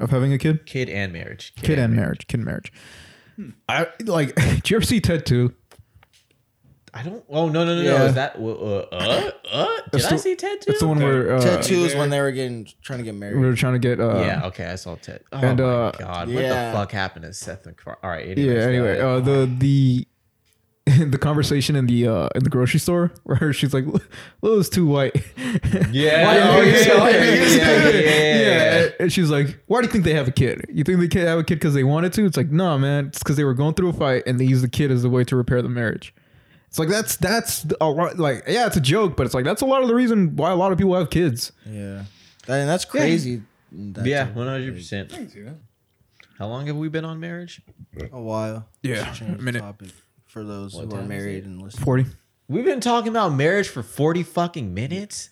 of 0.00 0.10
having 0.10 0.32
a 0.32 0.38
kid, 0.38 0.66
Kid 0.66 0.88
and 0.88 1.12
marriage. 1.12 1.52
kid 1.56 1.78
and 1.78 1.94
marriage, 1.94 2.26
kid 2.26 2.38
and 2.38 2.44
marriage. 2.44 2.72
I 3.68 3.88
like. 4.04 4.34
Did 4.36 4.70
you 4.70 4.76
ever 4.76 4.84
see 4.84 5.00
Ted 5.00 5.26
Two? 5.26 5.54
I 6.96 7.02
don't. 7.02 7.24
Oh 7.28 7.48
no 7.48 7.64
no 7.64 7.74
no 7.74 7.80
Yeah. 7.82 7.98
no! 7.98 8.04
Is 8.06 8.14
that 8.14 8.36
uh 8.36 8.42
uh? 8.44 9.30
uh 9.52 9.66
did 9.66 9.82
That's 9.90 10.04
I 10.06 10.10
the- 10.10 10.18
see 10.18 10.36
Ted 10.36 10.60
too? 10.60 10.70
It's 10.70 10.78
the 10.80 10.86
one 10.86 11.00
where 11.00 11.34
uh, 11.34 11.40
Tattoos 11.40 11.94
when 11.96 12.08
they 12.10 12.20
were 12.20 12.30
getting 12.30 12.68
trying 12.82 13.00
to 13.00 13.04
get 13.04 13.16
married. 13.16 13.34
we 13.34 13.40
married. 13.40 13.50
were 13.52 13.56
trying 13.56 13.72
to 13.72 13.78
get. 13.80 13.98
Uh, 13.98 14.18
yeah. 14.20 14.46
Okay, 14.46 14.66
I 14.66 14.76
saw 14.76 14.94
Ted. 14.94 15.24
Oh 15.32 15.38
And, 15.38 15.58
my 15.58 15.64
uh, 15.64 15.90
god! 15.90 16.28
yeah. 16.28 16.34
What 16.36 16.72
the 16.72 16.78
fuck 16.78 16.92
happened 16.92 17.24
to 17.24 17.32
Seth 17.32 17.66
MacFarlane? 17.66 17.98
All 18.04 18.10
right. 18.10 18.28
anyways, 18.28 18.46
Yeah. 18.46 18.62
Anyway, 18.68 19.00
uh, 19.00 19.18
the 19.18 19.52
the 19.58 20.06
the 21.10 21.16
conversation 21.18 21.76
in 21.76 21.86
the 21.86 22.06
uh 22.06 22.28
in 22.34 22.44
the 22.44 22.50
grocery 22.50 22.78
store 22.78 23.10
where 23.22 23.54
she's 23.54 23.72
like, 23.72 23.86
"Lila's 24.42 24.68
too 24.68 24.86
white." 24.86 25.14
yeah. 25.90 26.24
Why 26.26 26.40
oh, 26.42 26.62
do 26.62 26.70
you 26.70 26.76
yeah, 27.56 27.90
yeah. 27.94 28.88
And 29.00 29.10
she's 29.10 29.30
like, 29.30 29.58
"Why 29.66 29.80
do 29.80 29.86
you 29.86 29.92
think 29.92 30.04
they 30.04 30.12
have 30.12 30.28
a 30.28 30.32
kid? 30.32 30.66
You 30.68 30.84
think 30.84 31.00
they 31.00 31.08
can't 31.08 31.26
have 31.26 31.38
a 31.38 31.44
kid 31.44 31.54
because 31.54 31.72
they 31.72 31.84
wanted 31.84 32.12
to?" 32.14 32.26
It's 32.26 32.36
like, 32.36 32.50
no, 32.50 32.76
man. 32.76 33.06
It's 33.06 33.20
because 33.20 33.36
they 33.36 33.44
were 33.44 33.54
going 33.54 33.72
through 33.72 33.88
a 33.88 33.92
fight 33.94 34.24
and 34.26 34.38
they 34.38 34.44
used 34.44 34.62
the 34.62 34.68
kid 34.68 34.90
as 34.90 35.04
a 35.04 35.08
way 35.08 35.24
to 35.24 35.36
repair 35.36 35.62
the 35.62 35.70
marriage. 35.70 36.14
It's 36.68 36.78
like 36.78 36.90
that's 36.90 37.16
that's 37.16 37.64
a. 37.80 37.86
Like, 37.88 38.44
yeah, 38.46 38.66
it's 38.66 38.76
a 38.76 38.80
joke, 38.82 39.16
but 39.16 39.24
it's 39.24 39.34
like 39.34 39.46
that's 39.46 39.62
a 39.62 39.66
lot 39.66 39.80
of 39.80 39.88
the 39.88 39.94
reason 39.94 40.36
why 40.36 40.50
a 40.50 40.56
lot 40.56 40.70
of 40.70 40.76
people 40.76 40.94
have 40.96 41.08
kids. 41.08 41.52
Yeah, 41.64 42.04
That- 42.46 42.60
and 42.60 42.68
that's 42.68 42.84
crazy. 42.84 43.40
Yeah, 43.72 44.26
type 44.26 44.34
one 44.34 44.48
of- 44.48 44.52
hundred 44.52 44.74
percent. 44.74 45.14
I 45.14 45.16
can 45.16 45.30
see 45.30 45.40
that. 45.42 45.56
How 46.38 46.48
long 46.48 46.66
have 46.66 46.76
we 46.76 46.88
been 46.88 47.06
on 47.06 47.20
marriage? 47.20 47.62
A 48.12 48.20
while. 48.20 48.68
Yeah, 48.82 49.14
a 49.22 49.40
minute. 49.40 49.60
topic 49.60 49.90
for 50.34 50.42
those 50.44 50.74
What 50.74 50.86
who 50.86 50.88
are 50.90 50.92
time 50.94 51.02
is 51.04 51.08
married 51.08 51.36
it? 51.38 51.44
and 51.44 51.62
listening. 51.62 51.84
Forty. 51.84 52.06
We've 52.48 52.64
been 52.64 52.80
talking 52.80 53.08
about 53.08 53.30
marriage 53.30 53.68
for 53.68 53.82
forty 53.84 54.22
fucking 54.24 54.74
minutes. 54.74 55.30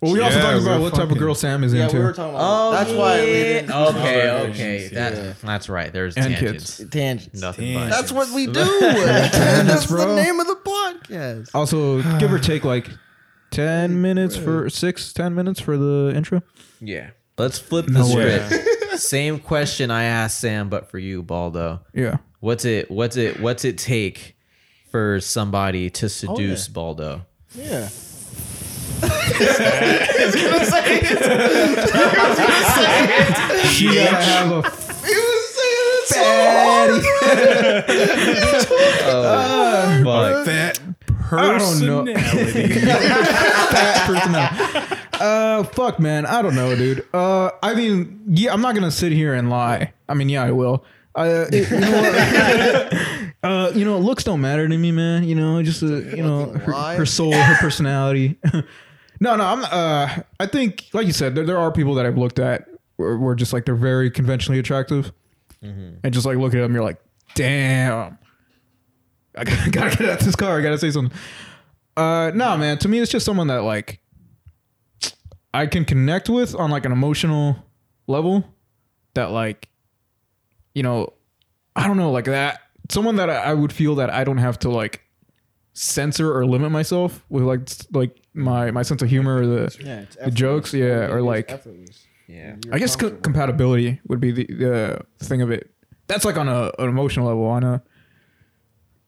Well, 0.00 0.12
we 0.12 0.20
also 0.20 0.36
Yeah, 0.36 0.42
talked 0.42 0.62
about 0.62 0.78
we're 0.78 0.84
what 0.84 0.90
type 0.94 1.02
of 1.04 1.08
fucking- 1.08 1.22
girl 1.22 1.34
Sam 1.34 1.64
is 1.64 1.74
Yeah, 1.74 1.84
into. 1.84 1.96
we 1.98 2.04
were 2.04 2.12
talking 2.12 2.34
about. 2.34 2.42
Oh, 2.44 2.68
about. 2.68 2.84
that's 2.86 2.96
why 2.96 3.20
we 3.20 3.26
didn't. 3.26 3.70
Okay, 3.72 4.30
okay, 4.50 4.82
yeah. 4.92 5.10
that, 5.10 5.40
that's 5.40 5.68
right. 5.68 5.92
There's 5.92 6.16
And 6.16 6.34
tangents. 6.34 6.82
Tangents. 6.90 7.40
Nothing 7.40 7.72
Tangents. 7.74 7.90
but 7.90 7.96
That's 8.00 8.12
what 8.12 8.30
we 8.34 8.46
do. 8.46 8.52
Tangents, 8.80 9.32
that's 9.32 9.86
the 9.86 9.94
bro. 9.96 10.14
name 10.14 10.38
of 10.38 10.46
the 10.46 10.56
podcast. 10.56 11.50
Also, 11.54 12.02
give 12.18 12.32
or 12.32 12.38
take 12.38 12.62
like 12.64 12.88
ten 13.50 14.00
minutes 14.00 14.36
for 14.36 14.70
six, 14.70 15.12
ten 15.12 15.34
minutes 15.34 15.60
for 15.60 15.76
the 15.76 16.12
intro. 16.14 16.42
Yeah. 16.80 17.10
Let's 17.38 17.58
flip 17.58 17.86
the 17.86 17.92
No 17.92 18.14
way. 18.14 18.38
script. 18.46 18.68
Same 19.00 19.38
question 19.40 19.90
I 19.90 20.04
asked 20.04 20.40
Sam, 20.40 20.68
but 20.68 20.90
for 20.90 20.98
you, 20.98 21.22
Baldo. 21.22 21.80
Yeah. 21.92 22.18
What's 22.40 22.64
it? 22.64 22.90
What's 22.90 23.16
it? 23.16 23.40
What's 23.40 23.64
it 23.64 23.76
take 23.78 24.35
for 24.96 25.20
somebody 25.20 25.90
to 25.90 26.08
seduce 26.08 26.68
Baldo? 26.68 27.26
Yeah. 27.54 27.90
She 33.68 33.92
gotta 33.94 34.16
have 34.24 34.50
a 34.52 34.62
He 34.62 35.14
was 35.20 35.44
saying 35.52 35.88
it 35.92 36.08
so 36.08 36.22
fatty, 36.22 37.00
Fuck. 40.02 40.46
fat 40.46 40.80
I 41.30 41.58
don't 41.58 41.80
know. 41.84 42.04
Personality. 42.04 42.14
fat 43.74 44.06
personality. 44.06 44.96
Uh, 45.20 45.64
fuck, 45.64 45.98
man. 46.00 46.24
I 46.24 46.40
don't 46.40 46.54
know, 46.54 46.74
dude. 46.74 47.04
Uh, 47.12 47.50
I 47.62 47.74
mean, 47.74 48.22
yeah, 48.28 48.52
I'm 48.54 48.62
not 48.62 48.74
gonna 48.74 48.90
sit 48.90 49.12
here 49.12 49.34
and 49.34 49.50
lie. 49.50 49.92
I 50.08 50.14
mean, 50.14 50.30
yeah, 50.30 50.44
I 50.44 50.52
will. 50.52 50.84
Uh, 51.14 51.44
it- 51.52 51.70
you 51.70 51.80
know 51.80 51.90
what? 51.90 52.94
uh, 53.42 53.72
you 53.74 53.84
know, 53.84 53.98
looks 53.98 54.24
don't 54.24 54.40
matter 54.40 54.68
to 54.68 54.78
me, 54.78 54.92
man. 54.92 55.24
You 55.24 55.34
know, 55.34 55.62
just 55.62 55.82
uh, 55.82 55.86
you 55.86 56.22
know, 56.22 56.46
her, 56.46 56.72
her 56.96 57.06
soul, 57.06 57.32
her 57.32 57.56
personality. 57.60 58.38
no, 59.20 59.36
no, 59.36 59.44
I'm. 59.44 59.64
Uh, 59.64 60.22
I 60.40 60.46
think, 60.46 60.86
like 60.92 61.06
you 61.06 61.12
said, 61.12 61.34
there, 61.34 61.44
there 61.44 61.58
are 61.58 61.70
people 61.70 61.94
that 61.94 62.06
I've 62.06 62.18
looked 62.18 62.38
at 62.38 62.68
where, 62.96 63.16
where 63.16 63.34
just 63.34 63.52
like 63.52 63.64
they're 63.64 63.74
very 63.74 64.10
conventionally 64.10 64.58
attractive, 64.58 65.12
and 65.62 66.14
just 66.14 66.26
like 66.26 66.38
look 66.38 66.54
at 66.54 66.60
them, 66.60 66.74
you're 66.74 66.84
like, 66.84 66.98
damn. 67.34 68.18
I 69.36 69.44
gotta, 69.44 69.70
gotta 69.70 69.96
get 69.96 70.08
out 70.08 70.20
this 70.20 70.36
car. 70.36 70.58
I 70.58 70.62
gotta 70.62 70.78
say 70.78 70.90
something. 70.90 71.16
Uh, 71.96 72.30
no, 72.34 72.56
man. 72.56 72.78
To 72.78 72.88
me, 72.88 72.98
it's 72.98 73.10
just 73.10 73.24
someone 73.26 73.46
that 73.48 73.62
like 73.62 74.00
I 75.52 75.66
can 75.66 75.84
connect 75.84 76.28
with 76.28 76.54
on 76.54 76.70
like 76.70 76.84
an 76.84 76.92
emotional 76.92 77.56
level. 78.06 78.44
That 79.14 79.30
like, 79.30 79.68
you 80.74 80.82
know, 80.82 81.12
I 81.74 81.86
don't 81.86 81.96
know, 81.96 82.10
like 82.10 82.26
that. 82.26 82.60
Someone 82.90 83.16
that 83.16 83.30
I 83.30 83.36
I 83.36 83.54
would 83.54 83.72
feel 83.72 83.94
that 83.96 84.10
I 84.10 84.24
don't 84.24 84.38
have 84.38 84.58
to 84.60 84.70
like 84.70 85.02
censor 85.72 86.34
or 86.36 86.46
limit 86.46 86.70
myself 86.70 87.24
with 87.28 87.42
like 87.44 87.68
like 87.92 88.16
my 88.34 88.70
my 88.70 88.82
sense 88.82 89.02
of 89.02 89.08
humor 89.10 89.42
or 89.42 89.46
the 89.46 89.76
Yeah, 89.84 90.04
the 90.24 90.30
jokes, 90.30 90.72
yeah, 90.72 91.10
or 91.12 91.20
like 91.22 91.50
Yeah. 92.28 92.56
I 92.72 92.78
guess 92.78 92.96
co- 92.96 93.10
compatibility 93.10 94.00
would 94.08 94.20
be 94.20 94.32
the, 94.32 94.46
the 94.46 95.00
thing 95.24 95.42
of 95.42 95.50
it. 95.50 95.70
That's 96.08 96.24
like 96.24 96.36
on 96.36 96.48
a, 96.48 96.72
an 96.78 96.88
emotional 96.88 97.26
level. 97.26 97.44
On 97.44 97.62
a 97.62 97.82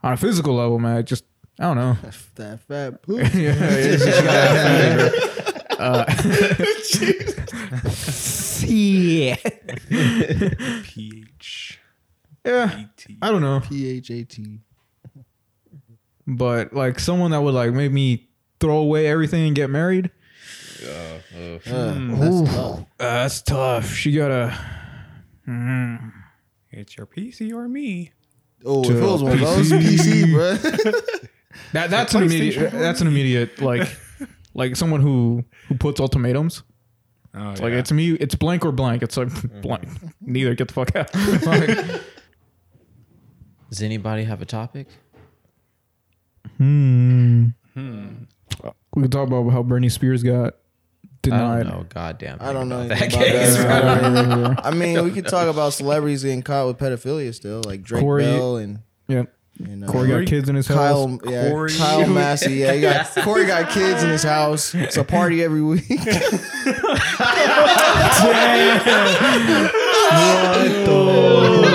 on 0.03 0.13
a 0.13 0.17
physical 0.17 0.55
level, 0.55 0.79
man, 0.79 1.05
just 1.05 1.25
I 1.59 1.65
don't 1.65 1.77
know. 1.77 1.97
that 2.37 2.61
fat 2.61 3.03
poop. 3.07 3.19
yeah, 3.35 3.35
it's 3.35 4.05
just 4.05 4.23
gotta 4.25 4.59
have- 4.59 5.15
uh, 5.81 6.05
yeah, 8.67 9.37
PH. 10.83 11.78
Yeah. 12.49 12.85
I 13.23 13.31
don't 13.31 13.41
know, 13.43 13.61
P 13.61 13.89
H 13.89 14.11
A 14.11 14.25
T. 14.25 14.61
but 16.27 16.73
like 16.73 16.99
someone 16.99 17.31
that 17.33 17.41
would 17.41 17.55
like 17.55 17.73
make 17.73 17.93
me 17.93 18.29
throw 18.61 18.79
away 18.79 19.07
everything 19.07 19.47
and 19.47 19.55
get 19.57 19.71
married. 19.71 20.11
Uh, 20.83 21.19
Ooh. 21.37 21.59
That's 21.65 22.51
tough. 22.51 22.81
Uh, 22.81 22.85
that's 22.99 23.43
tough. 23.43 23.91
She 23.93 24.13
gotta. 24.13 24.57
It's 26.71 26.97
your 26.97 27.07
PC 27.07 27.53
or 27.53 27.69
me. 27.69 28.13
Oh, 28.65 28.83
if 28.85 28.91
it 28.91 29.01
was 29.03 29.23
one 29.23 29.33
of 29.33 29.41
those 29.41 29.71
PC. 29.73 30.27
PC, 30.27 30.33
bro. 30.33 31.01
That 31.73 31.91
that's 31.91 32.15
an 32.15 32.23
immediate. 32.25 32.71
That's 32.73 33.01
an 33.01 33.07
immediate 33.09 33.61
like 33.61 33.89
like 34.55 34.77
someone 34.77 35.01
who 35.01 35.45
who 35.69 35.77
puts 35.77 36.01
ultimatums. 36.01 36.63
Oh, 37.35 37.55
Like 37.61 37.73
it's 37.73 37.93
me, 37.93 38.13
it's 38.13 38.35
blank 38.35 38.65
or 38.65 38.73
blank. 38.73 39.03
It's 39.03 39.17
like 39.17 39.29
blank. 39.63 39.89
Neither. 40.21 40.55
Get 40.55 40.69
the 40.69 40.75
fuck 40.75 40.95
out. 40.97 41.11
Like, 41.47 42.01
Does 43.71 43.83
anybody 43.83 44.25
have 44.25 44.41
a 44.43 44.47
topic? 44.47 44.87
hmm. 46.57 47.47
Hmm. 47.75 48.07
We 48.95 49.03
can 49.03 49.11
talk 49.11 49.29
about 49.29 49.49
how 49.51 49.63
Britney 49.63 49.91
Spears 49.93 50.23
got 50.23 50.55
I 50.55 50.57
denied. 51.23 51.63
don't 51.65 51.73
know. 51.79 51.87
Goddamn. 51.91 52.39
I 52.41 52.53
don't 52.53 52.69
know 52.69 52.83
about 52.83 53.01
anything 53.03 53.21
that 53.21 53.61
about 53.61 54.01
case. 54.01 54.57
that. 54.57 54.67
I 54.67 54.71
mean, 54.71 55.05
we 55.05 55.11
could 55.11 55.27
talk 55.29 55.47
about 55.49 55.73
celebrities 55.75 56.23
getting 56.25 56.43
caught 56.43 56.67
with 56.67 56.79
pedophilia 56.79 57.35
still, 57.35 57.61
like 57.67 57.83
Drake 57.83 58.03
Corey- 58.03 58.25
Bell 58.25 58.57
and 58.57 58.81
Yep. 59.09 59.33
you 59.59 59.77
know, 59.77 59.87
Corey 59.89 60.09
got 60.09 60.27
kids 60.27 60.49
in 60.49 60.55
his 60.57 60.67
house. 60.67 60.79
Kyle, 60.79 61.21
yeah, 61.31 61.51
Corey. 61.51 61.73
Kyle 61.77 62.07
Massey. 62.09 62.55
Yeah, 62.55 62.73
he 62.73 62.81
got 62.81 63.07
Corey 63.25 63.47
got 63.47 63.71
kids 63.71 64.03
in 64.03 64.09
his 64.11 64.23
house. 64.23 64.75
It's 64.75 64.97
a 64.97 65.05
party 65.05 65.43
every 65.45 65.63
week. 65.63 65.85
Why 70.69 71.68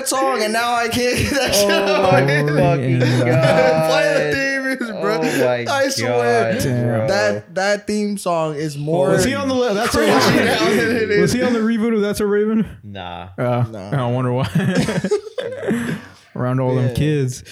that 0.00 0.08
song, 0.08 0.42
and 0.42 0.52
now 0.52 0.74
I 0.74 0.88
can't 0.88 1.16
get 1.18 1.30
that 1.32 1.54
shit 1.54 1.70
Oh 1.70 1.94
out. 1.94 2.10
fucking 2.10 2.46
Play 2.46 4.14
the 4.14 4.32
theme 4.34 4.64
music, 4.64 5.00
bro. 5.00 5.18
Oh 5.20 5.22
my 5.22 5.64
I 5.72 5.88
swear, 5.88 6.54
God, 6.54 6.62
bro. 6.62 7.06
that 7.08 7.54
that 7.54 7.86
theme 7.86 8.16
song 8.18 8.54
is 8.54 8.76
more. 8.78 9.10
Was 9.10 9.24
he 9.24 9.34
on 9.34 9.48
the 9.48 9.54
le- 9.54 9.74
that's 9.74 9.94
a 9.94 9.98
cringy 9.98 10.44
now 10.44 10.68
than 10.70 10.96
it 10.96 11.20
Was 11.20 11.30
is. 11.30 11.32
he 11.32 11.42
on 11.42 11.52
the 11.52 11.58
reboot 11.60 11.94
of 11.94 12.00
That's 12.00 12.20
a 12.20 12.26
Raven? 12.26 12.78
Nah. 12.82 13.28
Uh, 13.38 13.66
No. 13.70 13.78
I 13.92 14.10
wonder 14.10 14.32
why. 14.32 14.48
Around 16.36 16.60
all 16.60 16.74
Yeah. 16.76 16.82
them 16.86 16.94
kids. 16.96 17.44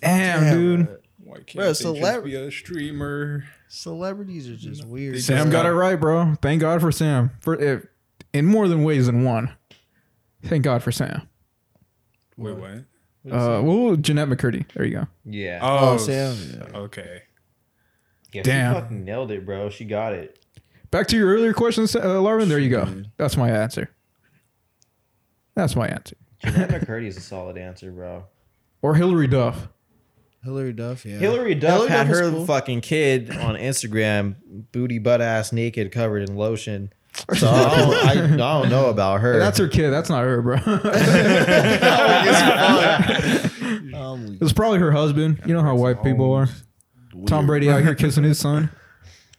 Damn, 0.00 0.40
Damn, 0.42 0.54
dude. 0.58 0.86
bro. 0.86 0.96
Why 1.24 1.34
can't 1.36 1.54
Bro, 1.54 1.64
they 1.64 1.70
just 1.70 1.82
celeb- 1.84 2.24
be 2.24 2.34
a 2.34 2.50
streamer? 2.50 3.44
Celebrities 3.68 4.48
are 4.50 4.56
just 4.56 4.84
weird. 4.84 5.20
Sam 5.22 5.48
got 5.50 5.64
it 5.66 5.72
right, 5.72 5.98
bro. 5.98 6.34
Thank 6.42 6.60
God 6.60 6.80
for 6.80 6.92
Sam. 6.92 7.30
For 7.40 7.54
if, 7.58 7.86
in 8.34 8.44
more 8.46 8.68
than 8.68 8.82
ways 8.84 9.06
than 9.06 9.24
one. 9.24 9.54
Thank 10.44 10.64
God 10.64 10.82
for 10.82 10.92
Sam. 10.92 11.22
Wait, 12.42 12.56
what? 12.56 13.32
Uh, 13.32 13.62
well, 13.62 13.96
Jennette 13.96 14.28
McCurdy. 14.28 14.66
There 14.74 14.84
you 14.84 14.94
go. 14.96 15.06
Yeah. 15.24 15.60
Oh, 15.62 15.94
Oh, 15.94 15.96
Sam. 15.96 16.32
s- 16.32 16.56
Okay. 16.74 17.22
yeah, 18.32 18.42
damn. 18.42 18.74
She 18.74 18.80
fucking 18.80 19.04
nailed 19.04 19.30
it, 19.30 19.46
bro. 19.46 19.70
She 19.70 19.84
got 19.84 20.12
it. 20.12 20.38
Back 20.90 21.06
to 21.08 21.16
your 21.16 21.28
earlier 21.32 21.52
question, 21.54 21.84
uh, 21.84 22.20
Larvin. 22.20 22.48
There 22.48 22.58
you 22.58 22.68
go. 22.70 23.04
That's 23.16 23.36
my 23.36 23.48
answer. 23.50 23.90
That's 25.54 25.76
my 25.76 25.86
answer. 25.88 26.16
Jennette 26.40 26.70
McCurdy 26.70 27.06
is 27.06 27.16
a 27.16 27.20
solid 27.20 27.56
answer, 27.56 27.90
bro. 27.92 28.24
Or 28.80 28.94
Hilary 28.96 29.28
Duff. 29.28 29.68
Hilary 30.42 30.72
Duff, 30.72 31.06
yeah. 31.06 31.18
Hilary 31.18 31.54
Duff 31.54 31.74
Hillary 31.74 31.90
had 31.90 32.04
Duff 32.08 32.12
is 32.14 32.20
her 32.20 32.30
cool. 32.30 32.46
fucking 32.46 32.80
kid 32.80 33.30
on 33.30 33.54
Instagram, 33.54 34.34
booty 34.72 34.98
butt 34.98 35.20
ass 35.20 35.52
naked, 35.52 35.92
covered 35.92 36.28
in 36.28 36.36
lotion. 36.36 36.92
So 37.36 37.48
I 37.50 37.76
don't, 37.78 37.94
I, 37.94 38.24
I 38.24 38.26
don't 38.36 38.70
know 38.70 38.86
about 38.88 39.20
her. 39.20 39.38
That's 39.38 39.58
her 39.58 39.68
kid. 39.68 39.90
That's 39.90 40.08
not 40.08 40.24
her, 40.24 40.40
bro. 40.42 40.56
Um, 43.94 44.38
it's 44.40 44.52
probably 44.52 44.78
her 44.78 44.92
husband. 44.92 45.40
You 45.46 45.54
know 45.54 45.62
how 45.62 45.76
white 45.76 46.02
people 46.02 46.32
are. 46.32 46.48
Tom 47.26 47.46
Brady 47.46 47.70
out 47.70 47.82
here 47.82 47.94
kissing 47.94 48.24
his 48.24 48.38
son 48.38 48.70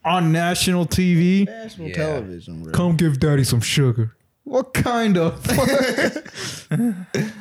on 0.05 0.31
national 0.31 0.85
TV. 0.85 1.45
national 1.45 1.89
Yeah. 1.89 1.95
television, 1.95 2.63
bro. 2.63 2.71
Come 2.71 2.95
give 2.95 3.19
daddy 3.19 3.43
some 3.43 3.61
sugar. 3.61 4.15
What 4.43 4.73
kind 4.73 5.17
of 5.17 5.45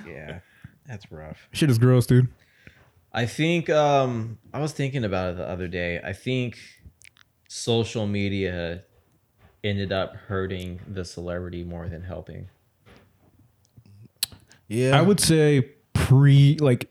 yeah, 0.07 0.39
that's 0.87 1.11
rough. 1.11 1.49
shit 1.53 1.71
is 1.71 1.79
gross, 1.79 2.07
dude? 2.07 2.29
I 3.13 3.27
think 3.27 3.69
um, 3.69 4.39
I 4.55 4.61
was 4.61 4.73
thinking 4.73 5.05
about 5.05 5.35
it 5.35 5.37
the 5.37 5.47
other 5.49 5.69
day. 5.69 6.01
I 6.03 6.13
think 6.13 6.59
social 7.49 8.07
media 8.07 8.85
ended 9.65 9.93
up 9.93 10.15
hurting 10.17 10.81
the 10.89 11.05
celebrity 11.05 11.63
more 11.65 11.89
than 11.89 12.03
helping. 12.03 12.49
Yeah, 14.69 14.99
I 14.99 15.03
would 15.03 15.21
say 15.21 15.69
pre 15.93 16.57
like 16.61 16.91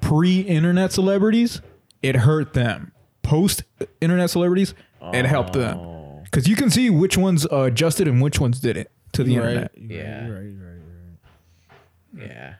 pre 0.00 0.40
internet 0.40 0.92
celebrities, 0.92 1.60
it 2.02 2.16
hurt 2.16 2.52
them. 2.52 2.92
Post 3.22 3.64
internet 4.00 4.30
celebrities, 4.30 4.74
it 5.12 5.26
helped 5.26 5.52
them 5.52 5.78
Oh, 5.78 6.20
because 6.24 6.48
you 6.48 6.56
can 6.56 6.70
see 6.70 6.88
which 6.90 7.16
ones 7.18 7.46
uh, 7.50 7.62
adjusted 7.62 8.08
and 8.08 8.20
which 8.22 8.40
ones 8.40 8.60
didn't 8.60 8.88
to 9.12 9.24
the 9.24 9.32
You're 9.32 9.44
right. 9.44 9.50
internet. 9.52 9.72
You're 9.76 10.00
Yeah. 10.00 10.20
right, 10.20 10.28
you're 10.28 10.32
right, 10.38 10.50
you're 10.52 12.20
right. 12.20 12.28
yeah. 12.30 12.54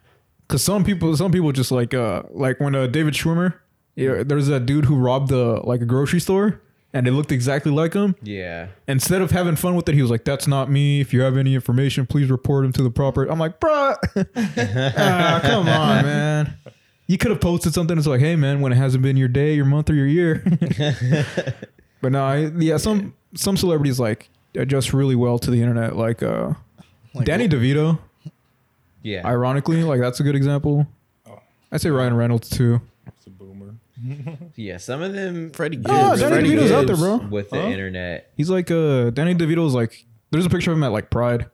Because 0.47 0.63
some 0.63 0.83
people, 0.85 1.15
some 1.17 1.31
people 1.33 1.53
just 1.53 1.71
like 1.71 1.93
uh 1.95 2.23
like 2.31 2.59
when 2.61 2.75
uh, 2.75 2.87
David 2.87 3.15
Schwimmer, 3.15 3.55
yeah, 3.97 4.23
there's 4.25 4.47
that 4.49 4.65
dude 4.67 4.87
who 4.87 4.97
robbed 4.97 5.29
the 5.29 5.61
like 5.65 5.81
a 5.83 5.87
grocery 5.87 6.21
store 6.21 6.61
and 6.93 7.07
it 7.07 7.13
looked 7.13 7.33
exactly 7.33 7.71
like 7.71 7.95
him. 7.95 8.17
Yeah. 8.23 8.69
Instead 8.87 9.21
of 9.23 9.31
having 9.31 9.57
fun 9.57 9.75
with 9.75 9.89
it, 9.89 9.95
he 9.95 10.03
was 10.03 10.11
like, 10.11 10.25
"That's 10.25 10.47
not 10.47 10.71
me. 10.71 11.01
If 11.01 11.13
you 11.13 11.21
have 11.23 11.37
any 11.37 11.55
information, 11.55 12.07
please 12.07 12.31
report 12.31 12.65
him 12.65 12.73
to 12.73 12.83
the 12.83 12.91
proper." 12.91 13.25
I'm 13.27 13.39
like, 13.39 13.61
"Bruh, 13.61 13.97
ah, 14.97 15.41
come 15.43 15.69
on, 15.69 16.03
man." 16.05 16.55
You 17.07 17.17
could 17.17 17.31
have 17.31 17.41
posted 17.41 17.73
something 17.75 17.97
that's 17.97 18.07
like, 18.07 18.21
"Hey, 18.21 18.37
man, 18.37 18.61
when 18.61 18.73
it 18.73 18.77
hasn't 18.77 19.03
been 19.03 19.17
your 19.17 19.29
day, 19.29 19.55
your 19.55 19.65
month, 19.65 19.91
or 19.91 19.95
your 19.95 20.07
year." 20.07 20.43
but 22.01 22.13
no, 22.13 22.25
I, 22.25 22.51
yeah, 22.59 22.77
some 22.77 23.15
some 23.35 23.57
celebrities 23.57 23.99
like 24.01 24.29
adjust 24.55 24.93
really 24.93 25.15
well 25.17 25.39
to 25.39 25.51
the 25.51 25.61
internet, 25.61 25.97
like 25.97 26.23
uh, 26.23 26.53
Like 27.15 27.27
Danny 27.27 27.49
DeVito. 27.49 27.99
Yeah. 29.03 29.27
Ironically, 29.27 29.85
like 29.85 30.01
that's 30.01 30.21
a 30.21 30.23
good 30.23 30.35
example. 30.37 30.87
Oh. 31.27 31.39
I'd 31.73 31.81
say 31.81 31.91
Ryan 31.91 32.15
Reynolds 32.15 32.49
too. 32.51 32.81
It's 34.05 34.21
a 34.21 34.23
boomer. 34.23 34.37
yeah. 34.57 34.77
Some 34.77 35.03
of 35.03 35.13
them 35.13 35.51
Freddie 35.51 35.77
Gibbs. 35.77 35.89
Oh, 35.91 36.17
Danny 36.17 36.29
Freddie 36.31 36.51
DeVito's 36.51 36.71
out 36.73 36.87
there, 36.87 36.97
Gibbs. 36.97 37.01
bro. 37.01 37.17
with 37.31 37.51
the 37.51 37.61
Huh? 37.61 37.69
internet. 37.69 38.31
He's 38.37 38.51
like 38.51 38.71
uh, 38.71 39.11
Danny 39.11 39.35
DeVito's 39.35 39.75
like. 39.75 40.05
There's 40.31 40.45
a 40.47 40.51
picture 40.51 40.71
of 40.73 40.77
him 40.77 40.85
at 40.85 40.93
like 40.93 41.11
Pride, 41.11 41.47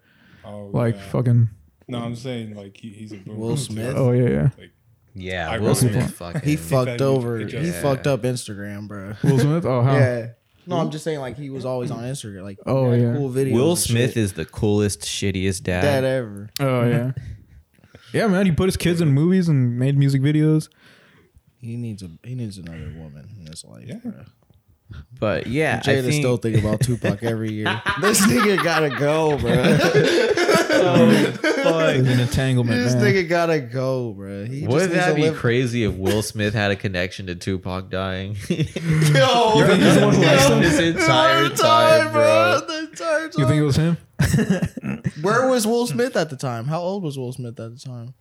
Oh, 0.44 0.70
like 0.72 0.96
yeah. 0.96 1.02
fucking. 1.10 1.48
No, 1.86 1.98
I'm 1.98 2.16
saying 2.16 2.56
like 2.56 2.76
he, 2.76 2.88
he's 2.90 3.12
a 3.12 3.16
boomer. 3.16 3.38
Will 3.38 3.56
too. 3.56 3.62
Smith? 3.62 3.94
Oh 3.96 4.10
yeah, 4.12 4.28
yeah. 4.28 4.48
Like, 4.58 4.70
Yeah. 5.14 5.48
I 5.50 5.58
Will 5.58 5.68
wrote 5.68 5.76
Smith 5.76 6.14
fucking. 6.14 6.40
He 6.42 6.56
fucked 6.56 6.86
that 6.86 7.00
over. 7.02 7.38
it 7.40 7.52
He 7.52 7.58
just- 7.58 7.80
fucked 7.80 8.06
up 8.08 8.22
Instagram, 8.22 8.88
bro. 8.88 9.14
Will 9.22 9.38
Smith. 9.38 9.64
Oh, 9.64 9.82
how? 9.82 9.94
Yeah. 9.96 10.28
No, 10.66 10.76
I'm 10.78 10.90
just 10.90 11.04
saying 11.04 11.20
like 11.20 11.36
he 11.36 11.50
was 11.50 11.64
always 11.64 11.90
on 11.90 12.02
Instagram. 12.04 12.42
Like 12.42 12.58
Oh, 12.66 12.90
had 12.90 13.00
yeah. 13.00 13.12
cool 13.14 13.28
videos. 13.30 13.52
Will 13.52 13.76
Smith 13.76 14.10
shit. 14.14 14.16
is 14.16 14.32
the 14.32 14.44
coolest, 14.46 15.02
shittiest 15.02 15.62
dad. 15.62 15.82
dad 15.82 16.04
ever. 16.04 16.50
Oh 16.60 16.84
yeah. 16.88 17.12
Yeah, 18.12 18.28
man. 18.28 18.46
He 18.46 18.52
put 18.52 18.66
his 18.66 18.76
kids 18.76 19.00
in 19.00 19.10
movies 19.12 19.48
and 19.48 19.76
made 19.78 19.98
music 19.98 20.22
videos. 20.22 20.68
He 21.64 21.76
needs 21.76 22.02
a 22.02 22.10
he 22.22 22.34
needs 22.34 22.58
another 22.58 22.92
woman 22.96 23.28
in 23.40 23.46
his 23.46 23.64
life. 23.64 23.84
Yeah. 23.86 23.96
bro. 24.02 24.12
But 25.18 25.46
yeah, 25.46 25.80
I 25.82 25.88
Jada 25.88 26.02
think, 26.02 26.12
still 26.22 26.36
think 26.36 26.58
about 26.58 26.80
Tupac 26.80 27.22
every 27.22 27.52
year. 27.52 27.82
this 28.02 28.20
nigga 28.26 28.62
gotta 28.62 28.90
go, 28.90 29.38
bro. 29.38 29.50
Oh, 30.76 31.08
it's 31.88 32.08
an 32.08 32.20
entanglement, 32.20 32.84
this 32.84 32.94
man. 32.94 33.02
nigga 33.04 33.28
gotta 33.28 33.60
go, 33.60 34.12
bro. 34.12 34.44
He 34.44 34.66
Wouldn't 34.66 34.92
that 34.92 35.16
be 35.16 35.22
live- 35.22 35.36
crazy 35.36 35.84
if 35.84 35.94
Will 35.94 36.22
Smith 36.22 36.52
had 36.52 36.70
a 36.70 36.76
connection 36.76 37.26
to 37.26 37.34
Tupac 37.34 37.88
dying? 37.90 38.36
Yo, 38.50 38.56
You 38.58 39.66
think 39.66 39.82
he's 39.82 39.94
the 39.94 40.00
one 40.04 40.14
who 40.14 40.20
this 40.60 40.78
entire 40.78 41.48
the 41.48 41.56
time, 41.56 42.12
bro. 42.12 42.60
The 42.66 42.78
entire 42.90 43.24
You 43.38 43.46
think 43.48 43.60
it 43.60 43.64
was 43.64 43.76
him? 43.76 43.96
Where 45.22 45.48
was 45.48 45.66
Will 45.66 45.86
Smith 45.86 46.14
at 46.16 46.28
the 46.30 46.36
time? 46.36 46.66
How 46.66 46.80
old 46.80 47.02
was 47.02 47.18
Will 47.18 47.32
Smith 47.32 47.58
at 47.58 47.72
the 47.74 47.80
time? 47.80 48.14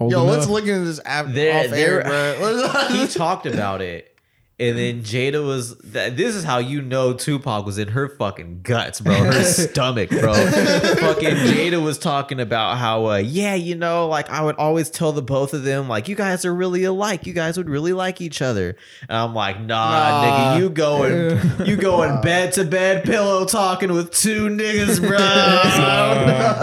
Old 0.00 0.10
Yo, 0.12 0.24
let's 0.24 0.48
look 0.48 0.66
into 0.66 0.84
this 0.84 1.00
app 1.04 1.26
There- 1.28 1.66
off 1.66 1.72
air, 1.72 2.02
bro. 2.02 2.68
he 2.90 3.06
talked 3.06 3.46
about 3.46 3.80
it. 3.80 4.13
And 4.56 4.78
then 4.78 5.02
Jada 5.02 5.44
was 5.44 5.76
that 5.78 6.16
this 6.16 6.36
is 6.36 6.44
how 6.44 6.58
you 6.58 6.80
know 6.80 7.12
Tupac 7.12 7.66
was 7.66 7.76
in 7.76 7.88
her 7.88 8.08
fucking 8.08 8.60
guts, 8.62 9.00
bro. 9.00 9.12
Her 9.12 9.42
stomach, 9.42 10.10
bro. 10.10 10.32
fucking 10.32 11.34
Jada 11.34 11.82
was 11.82 11.98
talking 11.98 12.38
about 12.38 12.78
how 12.78 13.06
uh 13.10 13.16
yeah, 13.16 13.54
you 13.56 13.74
know, 13.74 14.06
like 14.06 14.30
I 14.30 14.42
would 14.42 14.54
always 14.54 14.90
tell 14.90 15.10
the 15.10 15.22
both 15.22 15.54
of 15.54 15.64
them, 15.64 15.88
like, 15.88 16.06
you 16.06 16.14
guys 16.14 16.44
are 16.44 16.54
really 16.54 16.84
alike. 16.84 17.26
You 17.26 17.32
guys 17.32 17.56
would 17.56 17.68
really 17.68 17.92
like 17.92 18.20
each 18.20 18.40
other. 18.40 18.76
And 19.08 19.18
I'm 19.18 19.34
like, 19.34 19.58
nah, 19.60 19.64
Nah. 19.66 20.24
nigga, 20.54 20.60
you 20.60 20.70
going 20.70 21.40
you 21.66 21.76
going 21.76 22.20
bed 22.20 22.52
to 22.52 22.64
bed 22.64 23.02
pillow 23.02 23.44
talking 23.46 23.92
with 23.92 24.12
two 24.12 24.48
niggas, 24.48 25.00
bro. 25.00 25.18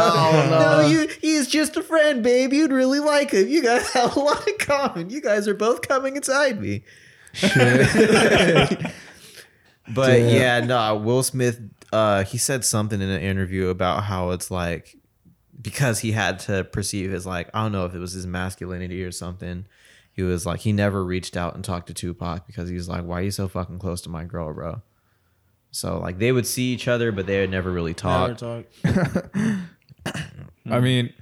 Oh, 0.04 0.48
No, 0.50 0.88
you 0.88 1.08
he's 1.22 1.48
just 1.48 1.76
a 1.78 1.84
friend, 1.84 2.24
babe. 2.24 2.54
You'd 2.54 2.72
really 2.72 3.00
like 3.00 3.32
him. 3.32 3.48
You 3.48 3.62
guys 3.62 3.90
have 3.92 4.16
a 4.16 4.20
lot 4.20 4.48
in 4.48 4.58
common. 4.60 5.10
You 5.10 5.22
guys 5.22 5.48
are 5.48 5.54
both 5.54 5.86
coming 5.88 6.16
inside 6.16 6.62
me. 6.62 6.84
but 9.94 10.20
yeah, 10.22 10.60
no, 10.62 10.96
Will 10.98 11.24
Smith 11.24 11.60
uh 11.94 12.24
he 12.24 12.38
said 12.38 12.64
something 12.64 13.02
in 13.02 13.10
an 13.10 13.22
interview 13.22 13.68
about 13.68 14.04
how 14.04 14.30
it's 14.32 14.50
like 14.50 14.96
because 15.62 16.00
he 16.00 16.14
had 16.14 16.40
to 16.40 16.64
perceive 16.64 17.12
his 17.12 17.26
like 17.26 17.50
I 17.54 17.64
don't 17.64 17.72
know 17.72 17.86
if 17.86 17.94
it 17.94 18.00
was 18.00 18.14
his 18.14 18.26
masculinity 18.28 19.04
or 19.04 19.12
something. 19.12 19.66
He 20.14 20.24
was 20.24 20.46
like 20.46 20.62
he 20.62 20.74
never 20.74 21.04
reached 21.04 21.38
out 21.38 21.56
and 21.56 21.64
talked 21.64 21.88
to 21.88 21.94
Tupac 21.94 22.46
because 22.48 22.70
he 22.70 22.76
was 22.76 22.90
like, 22.90 23.04
Why 23.04 23.20
are 23.20 23.24
you 23.24 23.32
so 23.32 23.48
fucking 23.48 23.80
close 23.80 24.02
to 24.02 24.10
my 24.10 24.24
girl, 24.24 24.54
bro? 24.54 24.82
So 25.72 26.00
like 26.00 26.20
they 26.20 26.32
would 26.32 26.46
see 26.48 26.74
each 26.74 26.88
other, 26.88 27.12
but 27.12 27.28
they 27.28 27.40
would 27.42 27.50
never 27.52 27.72
really 27.72 27.96
Never 28.04 28.34
talk. 28.36 28.66
talk. 28.84 29.26
I 30.70 30.80
mean, 30.80 31.06
Yeah. 31.18 31.21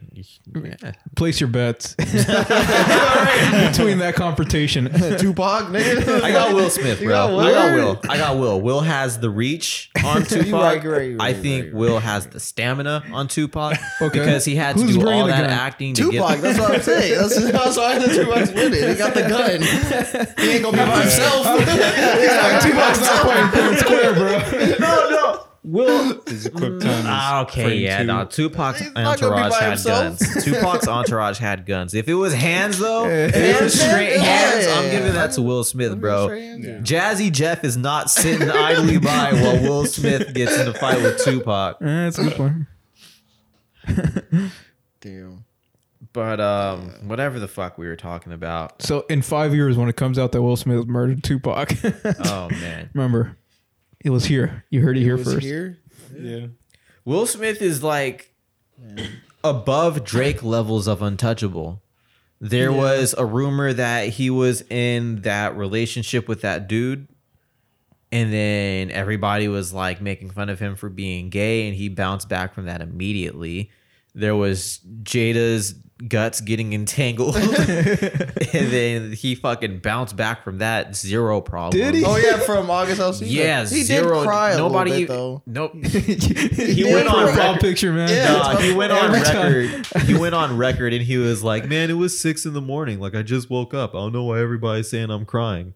Place 1.16 1.40
your 1.40 1.50
bets 1.50 1.94
between 1.96 4.00
that 4.00 4.14
confrontation. 4.16 4.86
Tupac, 5.18 5.68
nigga. 5.68 6.22
I 6.22 6.32
got 6.32 6.54
Will 6.54 6.70
Smith, 6.70 7.00
bro. 7.00 7.10
got 7.10 7.40
I 7.40 7.52
got 7.52 7.76
Will? 7.76 7.86
Will. 7.86 8.00
I 8.10 8.18
got 8.18 8.38
Will. 8.38 8.62
Will 8.62 8.82
has 8.82 9.20
the 9.20 9.30
reach 9.30 9.92
on 10.04 10.24
Tupac. 10.24 10.52
right, 10.54 10.84
you're 10.84 10.94
right, 10.98 11.16
I 11.20 11.34
think 11.34 11.66
right, 11.66 11.74
Will 11.74 12.00
has 12.00 12.28
the 12.28 12.40
stamina 12.40 13.04
on 13.12 13.28
Tupac 13.28 13.78
Okay. 14.02 14.20
because 14.20 14.46
he 14.46 14.56
had 14.56 14.76
to 14.78 14.84
Who's 14.84 14.96
do 14.96 15.02
bringing 15.02 15.22
all 15.22 15.28
the 15.28 15.34
that 15.34 15.42
gun? 15.50 15.52
acting 15.52 15.94
to 15.96 16.04
Tupac, 16.12 16.30
get. 16.36 16.42
that's 16.42 16.60
what 16.60 16.72
I'm 16.76 16.82
saying. 16.82 17.20
That's, 17.20 17.52
that's 17.52 17.78
why 17.78 18.00
the 18.00 18.08
Tupac's 18.14 18.52
winning. 18.52 18.90
He 18.90 18.96
got 18.96 19.14
the 19.14 19.22
gun. 19.22 19.62
He 20.44 20.52
ain't 20.54 20.64
gonna 20.64 20.78
be 20.78 20.84
by 20.90 21.02
himself. 21.02 21.46
Tupac's 22.64 23.02
not 23.02 23.26
playing 23.26 23.50
fair 23.52 23.70
and 23.70 23.78
square, 23.78 24.14
bro. 24.14 24.40
no, 24.80 25.10
no. 25.10 25.39
Will. 25.64 26.22
His 26.26 26.46
equipped 26.46 26.82
time 26.82 27.00
is 27.00 27.06
Ah, 27.08 27.42
okay, 27.42 27.64
frame 27.64 27.82
yeah, 27.82 27.98
two. 28.00 28.04
no. 28.06 28.26
Tupac's 28.26 28.80
He's 28.80 28.92
not 28.94 29.20
gonna 29.20 29.36
be 29.36 29.42
entourage 29.42 29.52
by 29.52 29.60
had 29.60 29.70
himself. 29.70 30.20
guns. 30.20 30.44
Tupac's 30.46 30.88
entourage 30.88 31.38
had 31.40 31.66
guns. 31.66 31.94
If 31.94 32.08
it 32.08 32.14
was 32.14 32.34
hands, 32.34 32.80
though, 32.80 33.06
if 33.10 33.36
it 33.36 33.62
was 33.62 33.80
straight 33.80 34.16
Yeah. 34.16 34.22
hands, 34.24 34.68
I'm 34.68 34.90
giving 34.92 35.14
that 35.14 35.34
to 35.34 35.42
Will 35.42 35.64
Smith, 35.64 36.00
bro. 36.00 36.30
Jazzy 36.30 37.32
Jeff 37.32 37.64
is 37.64 37.76
not 37.78 38.10
sitting 38.10 38.50
idly 38.50 39.00
by 39.00 39.34
while 39.34 39.62
Will 39.62 39.86
Smith 39.86 40.34
gets 40.34 40.58
in 40.58 40.68
a 40.68 40.74
fight 40.74 41.02
with 41.02 41.24
Tupac. 41.24 41.78
Eh, 41.82 41.86
That's 41.86 42.18
a 42.20 42.24
good 42.24 42.34
point. 42.36 42.54
Damn. 45.02 45.46
But 46.12 46.40
um, 46.40 46.90
whatever 47.08 47.40
the 47.40 47.48
fuck 47.48 47.78
we 47.78 47.88
were 47.88 47.96
talking 47.96 48.34
about. 48.34 48.82
So 48.82 49.02
in 49.10 49.22
five 49.22 49.54
years, 49.54 49.78
when 49.78 49.90
it 49.90 49.96
comes 49.96 50.18
out 50.18 50.32
that 50.32 50.42
Will 50.42 50.56
Smith 50.56 50.88
murdered 50.88 51.24
Tupac, 51.24 51.72
Oh 52.26 52.50
man, 52.50 52.90
remember, 52.96 53.38
it 54.04 54.10
was 54.10 54.26
here. 54.26 54.66
You 54.70 54.82
heard 54.82 54.98
it 54.98 55.02
here 55.02 55.18
was 55.18 55.34
first. 55.34 55.46
here. 55.46 55.80
Yeah. 56.18 56.48
Will 57.06 57.26
Smith 57.26 57.62
is 57.62 57.84
like 57.84 58.34
above 59.44 60.04
Drake 60.04 60.44
levels 60.44 60.88
of 60.88 61.02
untouchable. 61.02 61.82
There 62.42 62.72
was 62.72 63.14
a 63.18 63.26
rumor 63.26 63.74
that 63.74 64.10
he 64.10 64.30
was 64.30 64.62
in 64.70 65.22
that 65.24 65.58
relationship 65.58 66.28
with 66.28 66.42
that 66.42 66.68
dude. 66.68 67.08
And 68.12 68.34
then 68.34 68.90
everybody 68.90 69.48
was 69.48 69.72
like 69.74 70.02
making 70.02 70.32
fun 70.32 70.50
of 70.50 70.60
him 70.60 70.76
for 70.76 70.90
being 70.90 71.30
gay, 71.30 71.68
and 71.68 71.76
he 71.76 71.90
bounced 71.90 72.28
back 72.28 72.56
from 72.56 72.66
that 72.66 72.82
immediately. 72.82 73.70
There 74.16 74.36
was 74.36 74.80
Jada's 75.04 75.76
guts 76.08 76.40
getting 76.42 76.74
entangled, 76.74 77.36
and 77.38 77.48
then 78.72 79.12
he 79.12 79.36
fucking 79.36 79.80
bounced 79.80 80.16
back 80.16 80.44
from 80.44 80.60
that 80.60 80.96
zero 80.96 81.42
problem. 81.42 81.80
Did 81.82 81.96
he? 81.96 82.06
Oh 82.06 82.16
yeah, 82.16 82.38
from 82.40 82.70
August 82.70 83.02
Alsina. 83.02 83.26
Yeah, 83.30 83.62
he 83.62 83.84
zero. 83.84 84.20
did 84.22 84.28
cry 84.28 84.52
a 84.52 84.58
nobody. 84.58 84.92
little 84.92 85.02
bit 85.02 85.08
though. 85.08 85.44
Nope. 85.46 85.74
he 85.86 86.16
did 86.84 86.94
went 86.94 87.08
on 87.08 87.16
for 87.26 87.30
a 87.32 87.34
a 87.34 87.38
raw 87.38 87.46
record. 87.52 87.62
picture, 87.62 87.92
man. 87.94 88.10
Yeah. 88.10 88.32
Nah, 88.34 88.58
he 88.58 88.74
went 88.74 88.92
on 88.92 89.14
Every 89.16 89.22
time. 89.22 89.54
record. 89.54 90.02
He 90.04 90.16
went 90.18 90.36
on 90.36 90.58
record 90.58 90.94
and 90.94 91.04
he 91.04 91.18
was 91.18 91.44
like, 91.44 91.68
"Man, 91.68 91.90
it 91.90 91.94
was 91.98 92.18
six 92.20 92.46
in 92.46 92.54
the 92.54 92.62
morning. 92.62 93.00
Like 93.00 93.16
I 93.16 93.22
just 93.22 93.50
woke 93.50 93.74
up. 93.74 93.94
I 93.94 93.98
don't 94.00 94.14
know 94.14 94.24
why 94.24 94.40
everybody's 94.40 94.90
saying 94.90 95.10
I'm 95.10 95.26
crying." 95.26 95.74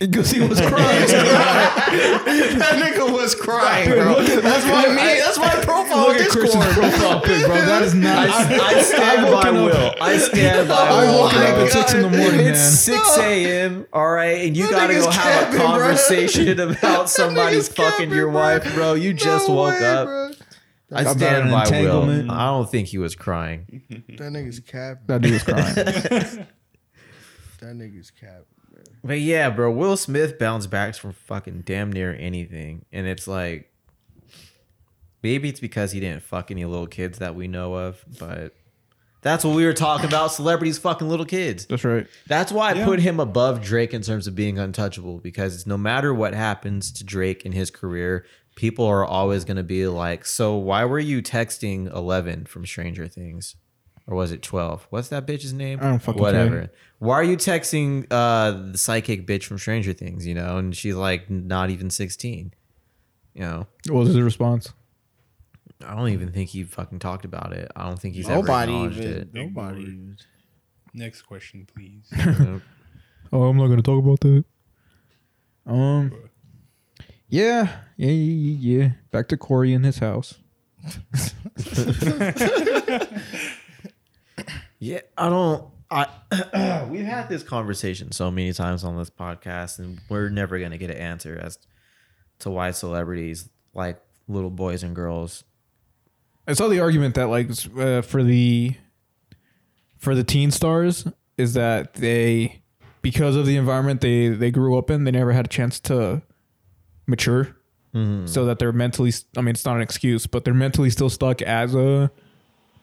Because 0.00 0.30
he 0.30 0.40
was 0.40 0.58
crying. 0.62 1.06
that 1.08 2.80
nigga 2.82 3.12
was 3.12 3.34
crying, 3.34 3.90
bro. 3.90 4.22
That's 4.22 4.64
my 4.64 4.88
me. 4.88 5.20
That's 5.20 5.38
my 5.38 5.50
profile 5.62 5.98
Look 5.98 6.16
on 6.16 6.22
at 6.22 6.28
Christian's 6.30 6.64
Discord. 6.64 6.90
profile 6.92 7.20
pic, 7.20 7.44
bro. 7.46 7.54
That 7.56 7.82
is 7.82 7.94
not. 7.94 8.28
I, 8.30 8.56
I 8.76 8.80
stand 8.82 9.02
I 9.20 9.24
by 9.24 9.30
woken 9.30 9.56
up- 9.56 9.64
Will. 9.74 9.94
I 10.00 10.16
stand 10.16 10.68
by 10.70 10.74
will. 10.74 10.96
I 10.96 11.04
Will. 11.04 11.20
woke 11.20 11.34
up 11.34 11.40
at 11.40 11.70
six 11.70 11.92
in 11.94 12.00
the 12.02 12.08
morning, 12.08 12.40
It's 12.40 12.58
man. 12.58 12.70
six 12.70 13.18
a.m. 13.18 13.86
All 13.92 14.10
right, 14.10 14.46
and 14.46 14.56
you 14.56 14.64
That 14.68 14.72
gotta 14.72 14.94
go 14.94 15.10
have 15.10 15.14
capping, 15.14 15.54
a 15.56 15.58
bro. 15.58 15.66
conversation 15.68 16.60
about 16.70 17.10
somebody's 17.10 17.68
fucking 17.68 17.90
capping, 17.92 18.10
your 18.10 18.30
bro. 18.30 18.40
wife, 18.40 18.74
bro. 18.74 18.94
You 18.94 19.12
just 19.12 19.48
No 19.50 19.54
woke 19.54 19.78
way, 19.80 19.86
up. 19.86 20.06
bro. 20.06 20.30
I 20.92 21.02
About 21.02 21.16
stand 21.18 21.50
by 21.50 21.68
Will. 21.82 22.30
I 22.32 22.46
don't 22.46 22.70
think 22.70 22.88
he 22.88 22.96
was 22.96 23.14
crying. 23.14 23.82
That 23.90 24.32
nigga's 24.32 24.60
cap. 24.60 25.02
That 25.08 25.20
dude 25.20 25.32
was 25.34 25.42
crying. 25.44 25.74
That 25.74 26.46
nigga's 27.76 28.10
cap. 28.20 28.44
But 29.02 29.20
yeah, 29.20 29.48
bro, 29.50 29.70
Will 29.70 29.96
Smith 29.96 30.38
bounced 30.38 30.70
back 30.70 30.94
from 30.94 31.12
fucking 31.12 31.62
damn 31.64 31.90
near 31.92 32.14
anything. 32.18 32.84
And 32.92 33.06
it's 33.06 33.26
like 33.26 33.72
maybe 35.22 35.48
it's 35.48 35.60
because 35.60 35.92
he 35.92 36.00
didn't 36.00 36.22
fuck 36.22 36.50
any 36.50 36.64
little 36.64 36.86
kids 36.86 37.18
that 37.18 37.34
we 37.34 37.48
know 37.48 37.74
of, 37.74 38.04
but 38.18 38.54
that's 39.22 39.44
what 39.44 39.54
we 39.54 39.64
were 39.66 39.72
talking 39.74 40.06
about. 40.06 40.32
Celebrities 40.32 40.78
fucking 40.78 41.08
little 41.08 41.26
kids. 41.26 41.66
That's 41.66 41.84
right. 41.84 42.06
That's 42.26 42.52
why 42.52 42.70
I 42.70 42.74
Yeah. 42.74 42.84
put 42.86 43.00
him 43.00 43.20
above 43.20 43.62
Drake 43.62 43.92
in 43.92 44.02
terms 44.02 44.26
of 44.26 44.34
being 44.34 44.58
untouchable, 44.58 45.18
because 45.18 45.66
no 45.66 45.76
matter 45.76 46.12
what 46.14 46.34
happens 46.34 46.90
to 46.92 47.04
Drake 47.04 47.44
in 47.44 47.52
his 47.52 47.70
career, 47.70 48.24
people 48.56 48.84
are 48.86 49.04
always 49.04 49.44
gonna 49.44 49.62
be 49.62 49.86
like, 49.86 50.24
So 50.24 50.56
why 50.56 50.84
were 50.86 50.98
you 50.98 51.22
texting 51.22 51.94
Eleven 51.94 52.44
from 52.46 52.64
Stranger 52.66 53.08
Things? 53.08 53.56
Or 54.10 54.16
was 54.16 54.32
it 54.32 54.42
12? 54.42 54.88
What's 54.90 55.08
that 55.08 55.24
bitch's 55.26 55.52
name? 55.52 55.78
I 55.80 55.84
don't 55.84 56.00
fucking 56.00 56.20
Whatever. 56.20 56.58
care. 56.62 56.70
Why 56.98 57.14
are 57.14 57.22
you 57.22 57.36
texting 57.36 58.06
uh 58.10 58.72
the 58.72 58.76
psychic 58.76 59.24
bitch 59.26 59.44
from 59.44 59.56
Stranger 59.58 59.92
Things, 59.92 60.26
you 60.26 60.34
know? 60.34 60.58
And 60.58 60.76
she's 60.76 60.96
like 60.96 61.30
not 61.30 61.70
even 61.70 61.90
16. 61.90 62.52
You 63.34 63.40
know? 63.40 63.66
What 63.88 64.00
was 64.00 64.08
his 64.08 64.20
response? 64.20 64.72
I 65.86 65.94
don't 65.94 66.08
even 66.08 66.32
think 66.32 66.50
he 66.50 66.64
fucking 66.64 66.98
talked 66.98 67.24
about 67.24 67.52
it. 67.52 67.70
I 67.76 67.86
don't 67.86 67.98
think 67.98 68.16
he's 68.16 68.28
Nobody 68.28 68.72
ever 68.72 68.90
acknowledged 68.90 68.98
even. 68.98 69.12
it. 69.22 69.32
Nobody. 69.32 69.80
Even. 69.82 70.16
Next 70.92 71.22
question, 71.22 71.66
please. 71.72 72.12
Oh, 73.32 73.44
I'm 73.44 73.56
not 73.56 73.68
gonna 73.68 73.80
talk 73.80 74.02
about 74.02 74.18
that. 74.22 74.44
Um. 75.64 76.12
Yeah, 77.28 77.68
yeah, 77.96 78.10
yeah, 78.10 78.10
yeah. 78.10 78.82
yeah. 78.82 78.90
Back 79.12 79.28
to 79.28 79.36
Corey 79.36 79.72
in 79.72 79.84
his 79.84 79.98
house. 79.98 80.34
Yeah, 84.80 85.00
I 85.16 85.28
don't. 85.28 85.68
I 85.90 86.86
we've 86.90 87.04
had 87.04 87.28
this 87.28 87.42
conversation 87.42 88.12
so 88.12 88.30
many 88.30 88.52
times 88.52 88.82
on 88.82 88.96
this 88.96 89.10
podcast, 89.10 89.78
and 89.78 90.00
we're 90.08 90.30
never 90.30 90.58
gonna 90.58 90.78
get 90.78 90.90
an 90.90 90.96
answer 90.96 91.38
as 91.40 91.58
to 92.40 92.50
why 92.50 92.70
celebrities 92.70 93.48
like 93.74 94.00
little 94.26 94.50
boys 94.50 94.82
and 94.82 94.96
girls. 94.96 95.44
I 96.48 96.54
saw 96.54 96.68
the 96.68 96.80
argument 96.80 97.14
that 97.16 97.28
like 97.28 97.50
uh, 97.76 98.02
for 98.02 98.22
the 98.24 98.74
for 99.98 100.14
the 100.14 100.24
teen 100.24 100.50
stars 100.50 101.06
is 101.36 101.52
that 101.54 101.94
they 101.94 102.62
because 103.02 103.36
of 103.36 103.44
the 103.46 103.56
environment 103.56 104.00
they 104.00 104.28
they 104.28 104.50
grew 104.50 104.78
up 104.78 104.90
in, 104.90 105.04
they 105.04 105.10
never 105.10 105.32
had 105.32 105.44
a 105.44 105.48
chance 105.48 105.78
to 105.80 106.22
mature. 107.06 107.56
So 108.26 108.44
that 108.44 108.60
they're 108.60 108.72
mentally 108.72 109.12
I 109.36 109.40
mean 109.40 109.50
it's 109.50 109.64
not 109.64 109.76
an 109.76 109.82
excuse, 109.82 110.26
but 110.26 110.44
they're 110.44 110.54
mentally 110.54 110.90
still 110.90 111.10
stuck 111.10 111.42
as 111.42 111.74
a 111.74 112.10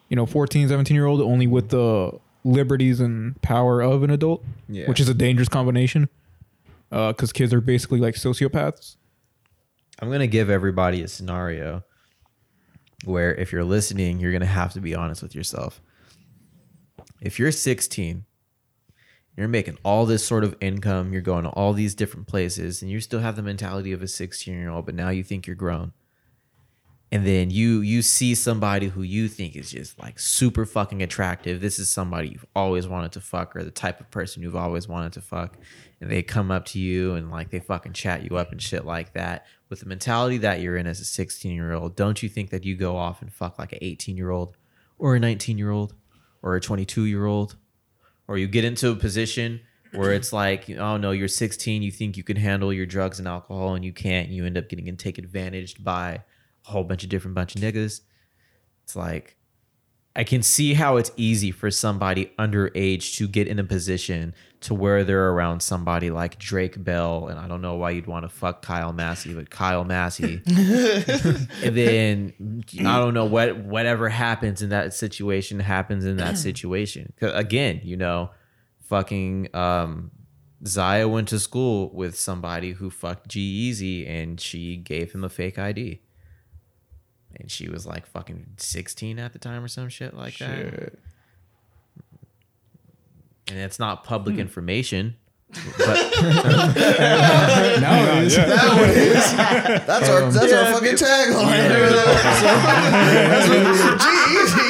you 0.09 0.15
know 0.15 0.25
14, 0.25 0.69
17 0.69 0.95
year 0.95 1.05
old 1.05 1.21
only 1.21 1.47
with 1.47 1.69
the 1.69 2.11
liberties 2.43 2.99
and 2.99 3.39
power 3.41 3.81
of 3.81 4.03
an 4.03 4.09
adult, 4.09 4.43
Yeah. 4.69 4.87
which 4.87 4.99
is 4.99 5.09
a 5.09 5.13
dangerous 5.13 5.49
combination. 5.49 6.07
Uh, 6.91 7.11
cuz 7.13 7.33
kids 7.33 7.53
are 7.53 7.59
basically 7.61 7.99
like 7.99 8.15
sociopaths. 8.15 8.95
I'm 9.99 10.09
gonna 10.11 10.27
give 10.27 10.49
everybody 10.49 11.01
a 11.01 11.07
scenario 11.07 11.83
where 13.03 13.33
if 13.35 13.51
you're 13.51 13.63
listening, 13.65 14.19
you're 14.19 14.31
gonna 14.31 14.45
have 14.45 14.73
to 14.73 14.79
be 14.79 14.95
honest 14.95 15.21
with 15.21 15.35
yourself. 15.35 15.81
If 17.21 17.39
you're 17.39 17.51
16, 17.51 18.23
you're 19.35 19.47
making 19.47 19.77
all 19.83 20.05
this 20.05 20.25
sort 20.25 20.43
of 20.43 20.55
income, 20.61 21.11
you're 21.13 21.21
going 21.21 21.43
to 21.43 21.49
all 21.49 21.73
these 21.73 21.93
different 21.93 22.27
places, 22.27 22.81
and 22.81 22.89
you 22.89 22.99
still 22.99 23.19
have 23.19 23.35
the 23.35 23.43
mentality 23.43 23.91
of 23.91 24.01
a 24.01 24.07
16 24.07 24.53
year 24.53 24.69
old, 24.69 24.85
but 24.85 24.95
now 24.95 25.09
you 25.09 25.23
think 25.23 25.45
you're 25.45 25.55
grown. 25.55 25.91
And 27.11 27.25
then 27.25 27.49
you 27.49 27.79
you 27.79 28.01
see 28.01 28.35
somebody 28.35 28.87
who 28.87 29.01
you 29.01 29.29
think 29.29 29.55
is 29.55 29.71
just 29.71 29.97
like 29.97 30.19
super 30.19 30.65
fucking 30.65 31.01
attractive. 31.01 31.61
This 31.61 31.79
is 31.79 31.89
somebody 31.89 32.29
you've 32.29 32.45
always 32.55 32.87
wanted 32.87 33.13
to 33.13 33.21
fuck, 33.21 33.55
or 33.55 33.63
the 33.63 33.71
type 33.71 34.01
of 34.01 34.11
person 34.11 34.43
you've 34.43 34.55
always 34.57 34.89
wanted 34.89 35.13
to 35.13 35.21
fuck, 35.21 35.57
and 36.01 36.11
they 36.11 36.21
come 36.21 36.51
up 36.51 36.65
to 36.65 36.79
you 36.79 37.13
and 37.13 37.31
like 37.31 37.49
they 37.49 37.59
fucking 37.59 37.93
chat 37.93 38.29
you 38.29 38.37
up 38.37 38.51
and 38.51 38.61
shit 38.61 38.85
like 38.85 39.13
that. 39.13 39.45
With 39.69 39.79
the 39.79 39.85
mentality 39.85 40.37
that 40.39 40.59
you're 40.59 40.77
in 40.77 40.87
as 40.87 40.99
a 40.99 41.05
16 41.05 41.53
year 41.53 41.73
old, 41.73 41.95
don't 41.95 42.21
you 42.21 42.27
think 42.27 42.49
that 42.49 42.65
you 42.65 42.75
go 42.75 42.97
off 42.97 43.21
and 43.21 43.31
fuck 43.31 43.57
like 43.57 43.71
an 43.71 43.79
18 43.81 44.17
year 44.17 44.31
old, 44.31 44.57
or 44.97 45.15
a 45.15 45.19
19 45.19 45.57
year 45.57 45.71
old, 45.71 45.93
or 46.41 46.55
a 46.55 46.61
22 46.61 47.05
year 47.05 47.25
old, 47.25 47.55
or 48.27 48.37
you 48.37 48.47
get 48.47 48.65
into 48.65 48.91
a 48.91 48.95
position 48.95 49.61
where 49.93 50.11
it's 50.11 50.33
like, 50.33 50.69
oh 50.71 50.97
no, 50.97 51.11
you're 51.11 51.29
16, 51.29 51.81
you 51.81 51.91
think 51.91 52.17
you 52.17 52.23
can 52.23 52.35
handle 52.35 52.73
your 52.73 52.85
drugs 52.85 53.19
and 53.19 53.27
alcohol, 53.29 53.75
and 53.75 53.85
you 53.85 53.93
can't, 53.93 54.27
and 54.27 54.35
you 54.35 54.45
end 54.45 54.57
up 54.57 54.67
getting 54.67 54.89
and 54.89 54.99
take 54.99 55.17
advantage 55.17 55.81
by 55.81 56.21
whole 56.71 56.83
bunch 56.83 57.03
of 57.03 57.09
different 57.09 57.35
bunch 57.35 57.55
of 57.55 57.61
niggas. 57.61 58.01
It's 58.83 58.95
like 58.95 59.37
I 60.17 60.23
can 60.23 60.41
see 60.41 60.73
how 60.73 60.97
it's 60.97 61.11
easy 61.15 61.51
for 61.51 61.69
somebody 61.69 62.31
underage 62.39 63.15
to 63.17 63.27
get 63.27 63.47
in 63.47 63.59
a 63.59 63.63
position 63.63 64.33
to 64.61 64.73
where 64.73 65.03
they're 65.03 65.29
around 65.29 65.59
somebody 65.59 66.09
like 66.09 66.39
Drake 66.39 66.83
Bell, 66.83 67.27
and 67.27 67.39
I 67.39 67.47
don't 67.47 67.61
know 67.61 67.75
why 67.75 67.91
you'd 67.91 68.07
want 68.07 68.25
to 68.25 68.29
fuck 68.29 68.63
Kyle 68.63 68.91
Massey, 68.93 69.35
but 69.35 69.51
Kyle 69.51 69.83
Massey, 69.83 70.41
and 70.47 71.77
then 71.77 72.33
I 72.79 72.97
don't 72.97 73.13
know 73.13 73.25
what 73.25 73.57
whatever 73.57 74.09
happens 74.09 74.63
in 74.63 74.69
that 74.69 74.95
situation 74.95 75.59
happens 75.59 76.03
in 76.03 76.17
that 76.17 76.39
situation. 76.39 77.13
Again, 77.21 77.81
you 77.83 77.95
know, 77.95 78.31
fucking 78.85 79.49
um, 79.53 80.09
Zaya 80.65 81.07
went 81.07 81.27
to 81.27 81.37
school 81.37 81.91
with 81.93 82.17
somebody 82.17 82.71
who 82.71 82.89
fucked 82.89 83.27
G-Eazy, 83.27 84.09
and 84.09 84.41
she 84.41 84.77
gave 84.77 85.11
him 85.11 85.23
a 85.23 85.29
fake 85.29 85.59
ID 85.59 86.01
and 87.35 87.49
she 87.51 87.67
was 87.69 87.85
like 87.85 88.05
fucking 88.07 88.45
16 88.57 89.19
at 89.19 89.33
the 89.33 89.39
time 89.39 89.63
or 89.63 89.67
some 89.67 89.89
shit 89.89 90.13
like 90.15 90.37
that. 90.39 90.93
And 93.49 93.59
it's 93.59 93.79
not 93.79 94.03
public 94.03 94.35
Hmm. 94.35 94.41
information. 94.41 95.15
But 95.77 96.11
Now 97.79 98.19
it 98.19 98.23
is. 98.27 98.35
That's 98.35 100.09
our 100.09 100.29
that's 100.29 100.51
our 100.53 100.73
fucking 100.73 100.95
tagline. 100.95 101.69
Gee, 104.03 104.11
easy. 104.35 104.69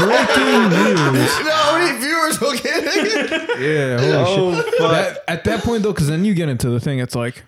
Breaking 0.00 0.68
news. 0.70 1.38
You 1.38 1.44
know 1.44 1.52
how 1.52 1.78
many 1.78 1.98
viewers 2.00 2.40
will 2.40 2.52
get 2.54 2.84
it? 2.84 3.60
Yeah. 3.60 4.24
Holy 4.24 4.54
shit. 4.62 4.78
That- 4.78 5.24
at 5.28 5.44
that 5.44 5.62
point 5.62 5.82
though, 5.82 5.92
because 5.92 6.08
then 6.08 6.24
you 6.24 6.32
get 6.34 6.48
into 6.48 6.70
the 6.70 6.80
thing. 6.80 6.98
It's 6.98 7.14
like 7.14 7.44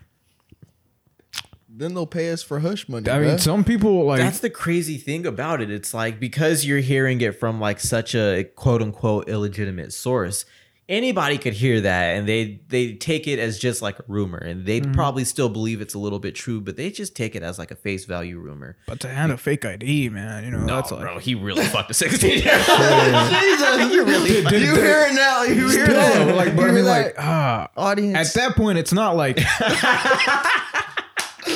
Then 1.83 1.95
they'll 1.95 2.07
pay 2.07 2.31
us 2.31 2.43
for 2.45 2.61
hush 2.61 2.89
money. 2.89 3.11
I 3.11 3.19
mean, 3.19 3.31
bruh. 3.31 3.41
some 3.41 3.65
people 3.65 4.05
like 4.05 4.21
that's 4.21 4.39
the 4.39 4.51
crazy 4.51 4.99
thing 4.99 5.27
about 5.27 5.61
it. 5.61 5.69
It's 5.71 5.93
like 5.93 6.21
because 6.21 6.65
you're 6.65 6.79
hearing 6.79 7.21
it 7.21 7.33
from 7.41 7.59
like 7.61 7.81
such 7.81 8.15
a 8.15 8.45
quote 8.55 8.83
unquote 8.83 9.29
illegitimate 9.29 9.93
source, 9.93 10.45
anybody 10.89 11.39
could 11.39 11.55
hear 11.55 11.81
that 11.81 12.17
and 12.17 12.29
they 12.29 12.61
they 12.69 12.93
take 12.95 13.27
it 13.27 13.39
as 13.41 13.59
just 13.59 13.83
like 13.83 13.99
a 13.99 14.05
rumor 14.07 14.39
and 14.39 14.65
they'd 14.67 14.83
Mm-hmm. 14.85 14.93
probably 14.93 15.25
still 15.25 15.49
believe 15.49 15.81
it's 15.81 15.95
a 15.95 15.99
little 15.99 16.19
bit 16.21 16.35
true, 16.37 16.61
but 16.61 16.77
they 16.77 16.91
just 16.91 17.17
take 17.17 17.35
it 17.35 17.43
as 17.43 17.59
like 17.59 17.71
a 17.73 17.77
face 17.77 18.05
value 18.05 18.39
rumor. 18.39 18.77
But 18.87 19.01
to 19.01 19.09
hand 19.09 19.33
a 19.33 19.37
fake 19.39 19.65
ID, 19.65 20.09
man, 20.11 20.45
you 20.45 20.51
know, 20.53 20.59
No, 20.65 20.77
that's 20.77 20.91
like 20.93 21.01
bro, 21.01 21.19
he 21.19 21.35
really 21.35 21.65
fucked 21.65 21.91
a 21.91 21.95
16 21.95 22.31
year 22.43 22.53
old. 22.55 23.31
Jesus, 23.31 23.93
you 23.93 24.05
really 24.05 24.29
Did- 24.43 24.49
did- 24.49 24.63
you 24.63 24.75
hear 24.75 25.07
it 25.09 25.15
now. 25.15 25.43
You 25.43 25.69
hear 25.69 25.85
Still, 25.87 25.95
that? 25.95 26.37
like, 26.37 26.55
but 26.55 26.69
I 26.69 26.73
mean, 26.73 26.85
like, 26.85 27.15
that? 27.17 27.25
ah, 27.25 27.69
audience. 27.77 28.37
at 28.37 28.41
that 28.41 28.57
point, 28.57 28.79
it's 28.79 28.93
not 28.93 29.17
like 29.17 29.37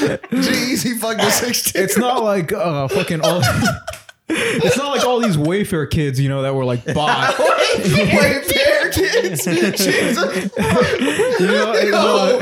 Jeez, 0.01 0.83
he 0.83 0.95
fucked 0.99 1.23
a 1.23 1.31
sixteen. 1.31 1.83
it's 1.83 1.97
not 1.99 2.23
like 2.23 2.53
uh 2.53 2.89
fucking 2.89 3.21
all. 3.23 3.41
it's 4.29 4.77
not 4.77 4.91
like 4.97 5.05
all 5.07 5.21
these 5.21 5.37
Wayfair 5.37 5.89
kids, 5.91 6.19
you 6.21 6.29
know, 6.29 6.43
that 6.43 6.55
were 6.55 6.65
like 6.65 6.85
bought. 6.95 7.35
Wayfair 7.35 8.93
kids. 8.93 9.45
Jesus. 9.45 10.19
You 11.41 11.47
know, 11.47 11.73
it's 11.75 11.91
Yo, 11.91 11.97
all- 11.97 12.39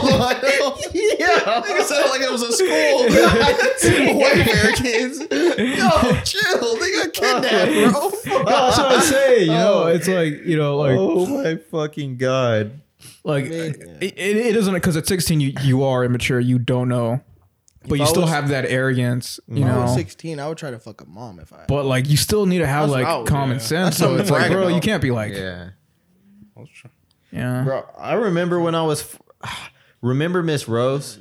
hold 0.00 0.20
on. 0.22 0.36
Yeah. 0.94 1.62
Nigga 1.62 1.82
sounded 1.82 2.10
like 2.10 2.20
it 2.20 2.30
was 2.30 2.42
a 2.42 2.52
school. 2.52 4.18
Wait, 4.18 4.44
fair 4.44 4.72
kids. 4.72 5.18
Yo, 5.20 5.90
chill. 6.24 6.76
They 6.78 6.92
got 6.92 7.12
kidnapped, 7.12 7.72
bro. 7.92 8.44
that's 8.44 8.78
what 8.78 8.86
I 8.86 9.00
say. 9.00 9.40
You 9.44 9.46
know, 9.52 9.86
it's 9.86 10.08
like 10.08 10.44
you 10.44 10.56
know, 10.56 10.76
like 10.78 10.96
oh 10.98 11.26
my 11.26 11.56
fucking 11.56 12.16
god. 12.16 12.80
Like 13.24 13.44
Man. 13.44 13.74
it, 14.00 14.18
it, 14.18 14.18
it 14.18 14.56
isn't 14.56 14.74
because 14.74 14.96
at 14.96 15.06
16 15.06 15.40
you 15.40 15.52
you 15.62 15.84
are 15.84 16.04
immature, 16.04 16.40
you 16.40 16.58
don't 16.58 16.88
know, 16.88 17.20
but 17.88 17.96
you 17.98 18.04
I 18.04 18.06
still 18.06 18.22
was- 18.22 18.30
have 18.30 18.48
that 18.48 18.64
arrogance, 18.66 19.38
you 19.48 19.62
When 19.62 19.70
I 19.70 19.74
know. 19.76 19.82
was 19.82 19.94
16, 19.94 20.40
I 20.40 20.48
would 20.48 20.58
try 20.58 20.70
to 20.70 20.78
fuck 20.78 21.00
a 21.00 21.06
mom 21.06 21.38
if 21.40 21.52
I. 21.52 21.64
But 21.68 21.84
like 21.86 22.08
you 22.08 22.16
still 22.16 22.46
need 22.46 22.58
to 22.58 22.66
have 22.66 22.88
That's 22.88 22.90
what 22.92 23.04
I 23.04 23.12
like 23.12 23.18
would 23.24 23.28
common 23.28 23.58
do. 23.58 23.62
sense. 23.64 23.96
That's 23.98 23.98
So 23.98 24.16
it's 24.16 24.30
like, 24.30 24.48
brag 24.48 24.52
bro, 24.52 24.68
you 24.68 24.80
can't 24.80 25.02
be 25.02 25.10
like, 25.10 25.32
Yeah. 25.34 25.70
yeah, 27.32 27.62
Bro, 27.64 27.84
I 27.98 28.14
remember 28.14 28.60
when 28.60 28.74
I 28.74 28.82
was 28.82 29.16
remember 30.02 30.42
Miss 30.42 30.68
Rose? 30.68 31.18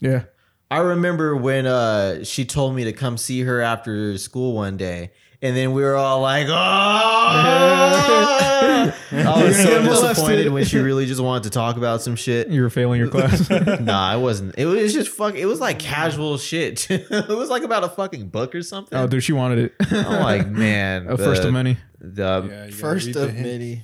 yeah. 0.00 0.24
I 0.68 0.78
remember 0.78 1.36
when 1.36 1.64
uh 1.66 2.24
she 2.24 2.44
told 2.44 2.74
me 2.74 2.82
to 2.84 2.92
come 2.92 3.16
see 3.16 3.42
her 3.42 3.60
after 3.60 4.18
school 4.18 4.52
one 4.54 4.76
day. 4.76 5.12
And 5.42 5.56
then 5.56 5.72
we 5.72 5.82
were 5.82 5.96
all 5.96 6.20
like, 6.20 6.46
oh! 6.48 6.52
I 9.12 9.44
was 9.44 9.56
so 9.62 9.82
disappointed 9.82 10.52
when 10.52 10.64
she 10.64 10.78
really 10.78 11.06
just 11.06 11.20
wanted 11.20 11.44
to 11.44 11.50
talk 11.50 11.76
about 11.76 12.02
some 12.02 12.16
shit. 12.16 12.48
You 12.48 12.62
were 12.62 12.70
failing 12.70 12.98
your 12.98 13.08
class. 13.08 13.48
nah, 13.80 14.08
I 14.08 14.16
wasn't. 14.16 14.54
It 14.58 14.66
was 14.66 14.92
just 14.92 15.10
fuck. 15.10 15.34
It 15.34 15.46
was 15.46 15.60
like 15.60 15.78
casual 15.78 16.38
shit. 16.38 16.90
it 16.90 17.28
was 17.28 17.50
like 17.50 17.62
about 17.62 17.84
a 17.84 17.88
fucking 17.88 18.28
book 18.28 18.54
or 18.54 18.62
something. 18.62 18.98
oh, 18.98 19.06
dude, 19.06 19.22
she 19.22 19.32
wanted 19.32 19.58
it. 19.58 19.74
I'm 19.90 20.22
like, 20.22 20.48
man, 20.48 21.08
a 21.08 21.16
first 21.18 21.44
of 21.44 21.52
many. 21.52 21.76
The 22.00 22.46
Yeah, 22.48 22.70
First 22.70 23.06
read 23.06 23.14
the 23.14 23.24
of 23.24 23.34
many. 23.34 23.82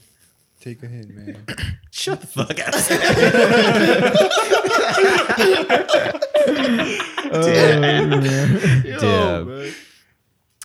Take 0.61 0.83
a 0.83 0.87
hint, 0.87 1.11
man. 1.11 1.45
shut 1.91 2.21
the 2.21 2.27
fuck 2.27 2.59
up. 2.61 2.75
Oh, 7.35 7.43
damn, 7.43 8.21
damn. 8.23 8.61
Oh, 9.03 9.71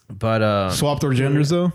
But 0.09 0.41
um, 0.41 0.71
Swapped 0.71 1.03
our 1.03 1.13
genders 1.13 1.49
though. 1.49 1.73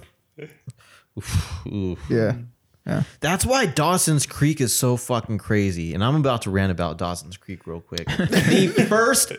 oof. 1.66 2.00
Yeah. 2.08 3.02
That's 3.20 3.46
why 3.46 3.66
Dawson's 3.66 4.26
Creek 4.26 4.60
is 4.60 4.76
so 4.76 4.96
fucking 4.96 5.38
crazy. 5.38 5.94
And 5.94 6.02
I'm 6.02 6.16
about 6.16 6.42
to 6.42 6.50
rant 6.50 6.72
about 6.72 6.98
Dawson's 6.98 7.36
Creek 7.36 7.66
real 7.66 7.80
quick. 7.80 8.06
the 8.06 8.86
first, 8.88 9.32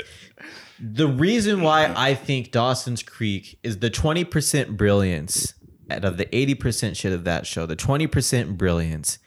the 0.80 1.08
reason 1.08 1.62
why 1.62 1.94
I 1.96 2.16
think 2.16 2.52
Dawson's 2.52 3.04
Creek 3.04 3.60
is 3.64 3.80
the 3.80 3.90
20% 3.90 4.78
brilliance 4.78 5.54
out 5.90 6.06
of 6.06 6.18
the 6.18 6.26
80% 6.26 6.96
shit 6.96 7.14
of 7.14 7.24
that 7.26 7.46
show, 7.46 7.66
the 7.66 7.76
20% 7.76 8.58
brilliance 8.58 9.20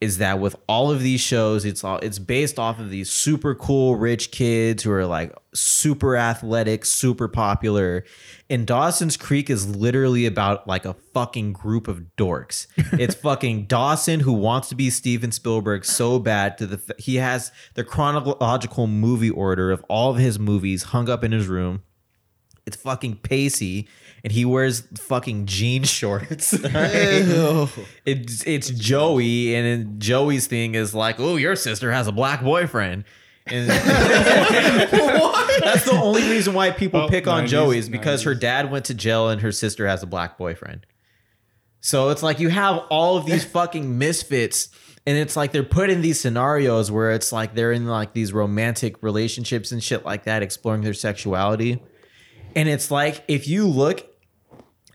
is 0.00 0.18
that 0.18 0.38
with 0.40 0.56
all 0.66 0.90
of 0.90 1.02
these 1.02 1.20
shows, 1.20 1.64
it's 1.64 1.84
all 1.84 1.98
it's 1.98 2.18
based 2.18 2.58
off 2.58 2.78
of 2.78 2.90
these 2.90 3.10
super 3.10 3.54
cool 3.54 3.96
rich 3.96 4.30
kids 4.30 4.82
who 4.82 4.90
are 4.90 5.06
like 5.06 5.32
super 5.54 6.16
athletic, 6.16 6.84
super 6.84 7.28
popular. 7.28 8.04
And 8.48 8.66
Dawson's 8.66 9.16
Creek 9.16 9.50
is 9.50 9.68
literally 9.68 10.26
about 10.26 10.66
like 10.66 10.84
a 10.84 10.94
fucking 10.94 11.52
group 11.52 11.88
of 11.88 12.02
dorks. 12.16 12.66
It's 13.00 13.14
fucking 13.14 13.66
Dawson 13.66 14.20
who 14.20 14.32
wants 14.32 14.68
to 14.68 14.74
be 14.74 14.90
Steven 14.90 15.32
Spielberg 15.32 15.84
so 15.84 16.18
bad 16.18 16.58
to 16.58 16.66
the 16.66 16.94
he 16.98 17.16
has 17.16 17.50
the 17.74 17.84
chronological 17.84 18.86
movie 18.86 19.30
order 19.30 19.70
of 19.70 19.84
all 19.88 20.10
of 20.10 20.18
his 20.18 20.38
movies 20.38 20.84
hung 20.84 21.08
up 21.08 21.24
in 21.24 21.32
his 21.32 21.46
room. 21.46 21.82
It's 22.66 22.76
fucking 22.76 23.16
Pacey, 23.16 23.88
and 24.22 24.32
he 24.32 24.44
wears 24.44 24.82
fucking 24.98 25.46
jean 25.46 25.82
shorts. 25.98 26.52
Ew. 26.52 27.68
it's 28.04 28.46
it's 28.46 28.70
Joey, 28.70 29.54
and 29.54 29.66
then 29.66 29.98
Joey's 29.98 30.46
thing 30.46 30.74
is 30.74 30.94
like, 30.94 31.18
oh, 31.18 31.36
your 31.36 31.56
sister 31.56 31.90
has 31.90 32.06
a 32.06 32.12
black 32.12 32.42
boyfriend. 32.42 33.04
And 33.46 33.68
that's 35.60 35.84
the 35.84 35.98
only 36.00 36.22
reason 36.22 36.54
why 36.54 36.70
people 36.70 37.00
Oh, 37.02 37.08
pick 37.08 37.26
on 37.26 37.44
90s, 37.44 37.48
Joey 37.48 37.78
is 37.78 37.88
because 37.88 38.22
her 38.22 38.34
dad 38.34 38.70
went 38.70 38.84
to 38.86 38.94
jail 38.94 39.28
and 39.28 39.40
her 39.40 39.52
sister 39.52 39.86
has 39.88 40.02
a 40.02 40.06
black 40.06 40.38
boyfriend. 40.38 40.86
So 41.80 42.10
it's 42.10 42.22
like 42.22 42.38
you 42.40 42.50
have 42.50 42.78
all 42.90 43.16
of 43.16 43.24
these 43.26 43.42
fucking 43.44 43.96
misfits, 43.98 44.68
and 45.06 45.16
it's 45.16 45.34
like 45.34 45.50
they're 45.52 45.62
put 45.62 45.88
in 45.88 46.02
these 46.02 46.20
scenarios 46.20 46.90
where 46.90 47.10
it's 47.12 47.32
like 47.32 47.54
they're 47.54 47.72
in 47.72 47.86
like 47.86 48.12
these 48.12 48.32
romantic 48.34 49.02
relationships 49.02 49.72
and 49.72 49.82
shit 49.82 50.04
like 50.04 50.24
that, 50.24 50.42
exploring 50.42 50.82
their 50.82 50.92
sexuality. 50.92 51.82
And 52.54 52.68
it's 52.68 52.90
like 52.90 53.24
if 53.28 53.48
you 53.48 53.66
look 53.66 54.06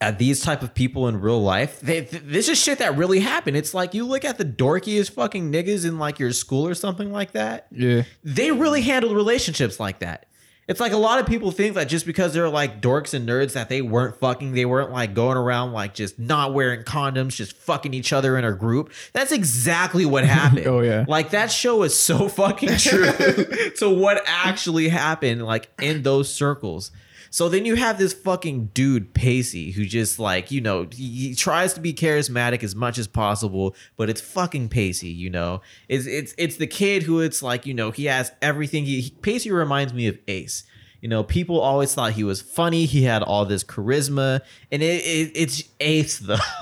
at 0.02 0.20
these 0.20 0.42
type 0.42 0.62
of 0.62 0.74
people 0.74 1.08
in 1.08 1.20
real 1.20 1.42
life, 1.42 1.80
they, 1.80 2.02
th- 2.04 2.24
this 2.26 2.50
is 2.50 2.60
shit 2.60 2.80
that 2.80 2.98
really 2.98 3.20
happened. 3.20 3.58
It's 3.58 3.74
like 3.74 3.94
you 3.94 4.06
look 4.06 4.26
at 4.26 4.38
the 4.38 4.46
dorkiest 4.46 5.12
fucking 5.12 5.52
niggas 5.52 5.86
in 5.86 5.98
like 6.00 6.20
your 6.20 6.32
school 6.32 6.68
or 6.68 6.74
something 6.74 7.12
like 7.12 7.32
that. 7.32 7.68
Yeah. 7.72 8.04
They 8.24 8.52
really 8.52 8.82
handle 8.82 9.16
relationships 9.16 9.80
like 9.80 10.00
that. 10.00 10.26
It's 10.68 10.80
like 10.80 10.94
a 10.94 10.98
lot 10.98 11.20
of 11.20 11.28
people 11.28 11.52
think 11.52 11.76
that 11.76 11.88
just 11.88 12.08
because 12.08 12.34
they're 12.34 12.50
like 12.50 12.82
dorks 12.82 13.14
and 13.14 13.30
nerds 13.30 13.54
that 13.54 13.70
they 13.70 13.84
weren't 13.84 14.20
fucking, 14.20 14.54
they 14.54 14.66
weren't 14.66 14.92
like 14.92 15.14
going 15.14 15.38
around 15.38 15.74
like 15.74 15.94
just 15.94 16.18
not 16.18 16.56
wearing 16.56 16.84
condoms, 16.84 17.36
just 17.36 17.56
fucking 17.56 17.94
each 17.94 18.12
other 18.12 18.36
in 18.36 18.44
a 18.44 18.52
group. 18.52 18.92
That's 19.14 19.32
exactly 19.32 20.06
what 20.06 20.26
happened. 20.26 20.66
Oh, 20.66 20.82
yeah. 20.82 21.06
Like 21.08 21.30
that 21.32 21.52
show 21.52 21.84
is 21.84 21.96
so 21.98 22.28
fucking 22.28 22.70
true 22.78 23.12
to 23.78 23.90
what 23.90 24.24
actually 24.26 24.90
happened 24.90 25.46
like 25.46 25.70
in 25.80 26.02
those 26.02 26.34
circles. 26.34 26.90
So 27.36 27.50
then 27.50 27.66
you 27.66 27.76
have 27.76 27.98
this 27.98 28.14
fucking 28.14 28.68
dude 28.68 29.14
Pacey 29.14 29.72
who 29.72 29.84
just 29.84 30.20
like 30.20 30.52
you 30.52 30.62
know 30.62 30.88
he, 30.90 31.28
he 31.28 31.36
tries 31.36 31.74
to 31.74 31.82
be 31.82 31.94
charismatic 31.94 32.64
as 32.64 32.78
much 32.78 32.98
as 32.98 33.10
possible, 33.10 33.76
but 33.98 34.10
it's 34.10 34.22
fucking 34.22 34.70
Pacey. 34.70 35.10
You 35.10 35.30
know, 35.30 35.62
it's 35.90 36.06
it's 36.06 36.34
it's 36.38 36.56
the 36.56 36.66
kid 36.66 37.04
who 37.04 37.20
it's 37.20 37.44
like 37.44 37.66
you 37.66 37.74
know 37.74 37.92
he 37.92 38.06
has 38.06 38.32
everything. 38.42 38.86
He, 38.86 39.02
he 39.02 39.10
Pacey 39.10 39.52
reminds 39.52 39.94
me 39.94 40.08
of 40.08 40.18
Ace. 40.30 40.64
You 41.02 41.10
know, 41.10 41.26
people 41.26 41.60
always 41.60 41.94
thought 41.94 42.14
he 42.14 42.24
was 42.24 42.42
funny. 42.42 42.86
He 42.86 43.04
had 43.04 43.22
all 43.22 43.46
this 43.46 43.66
charisma, 43.66 44.40
and 44.72 44.82
it, 44.82 45.04
it 45.04 45.32
it's 45.36 45.64
Ace 45.82 46.20
though. 46.20 46.38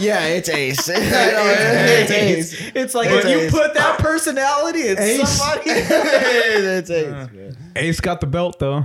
Yeah, 0.00 0.24
it's 0.24 0.48
Ace. 0.48 0.88
I 0.90 0.94
know, 0.94 1.00
it's 1.00 2.10
Ace. 2.10 2.72
It's 2.74 2.94
like 2.96 3.10
It's 3.10 3.24
if 3.24 3.44
you 3.44 3.56
put 3.56 3.74
that 3.74 4.00
personality 4.00 4.88
in 4.88 4.98
Ace. 4.98 5.28
somebody. 5.28 5.70
it's 5.70 6.90
Ace. 6.90 7.06
man. 7.06 7.72
Ace 7.76 8.00
got 8.00 8.20
the 8.20 8.26
belt 8.26 8.58
though. 8.58 8.84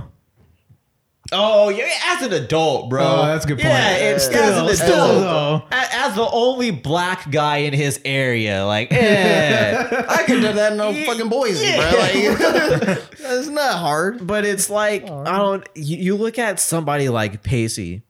Oh 1.32 1.68
yeah, 1.70 1.88
as 2.06 2.22
an 2.22 2.32
adult, 2.32 2.90
bro. 2.90 3.02
Oh, 3.02 3.26
that's 3.26 3.44
a 3.44 3.48
good 3.48 3.56
point. 3.58 3.68
Yeah, 3.68 3.96
it's 3.96 4.24
Still- 4.26 4.42
as 4.42 4.80
an 4.80 4.86
still, 4.86 5.20
though. 5.20 5.62
As 5.70 6.14
the 6.14 6.28
only 6.30 6.70
black 6.70 7.30
guy 7.30 7.58
in 7.58 7.72
his 7.72 7.98
area, 8.04 8.64
like, 8.66 8.92
eh. 8.92 10.04
I 10.08 10.22
could 10.24 10.40
do 10.42 10.52
that 10.52 10.72
in 10.72 10.78
no 10.78 10.92
fucking 10.92 11.28
Boise, 11.30 11.74
bro. 11.76 11.84
Like, 11.98 13.10
that's 13.18 13.48
not 13.48 13.78
hard. 13.78 14.26
but 14.26 14.44
it's 14.44 14.68
like 14.68 15.04
I 15.08 15.38
don't. 15.38 15.66
You, 15.74 15.96
you 15.96 16.16
look 16.16 16.38
at 16.38 16.60
somebody 16.60 17.08
like 17.08 17.42
Pacey. 17.42 18.02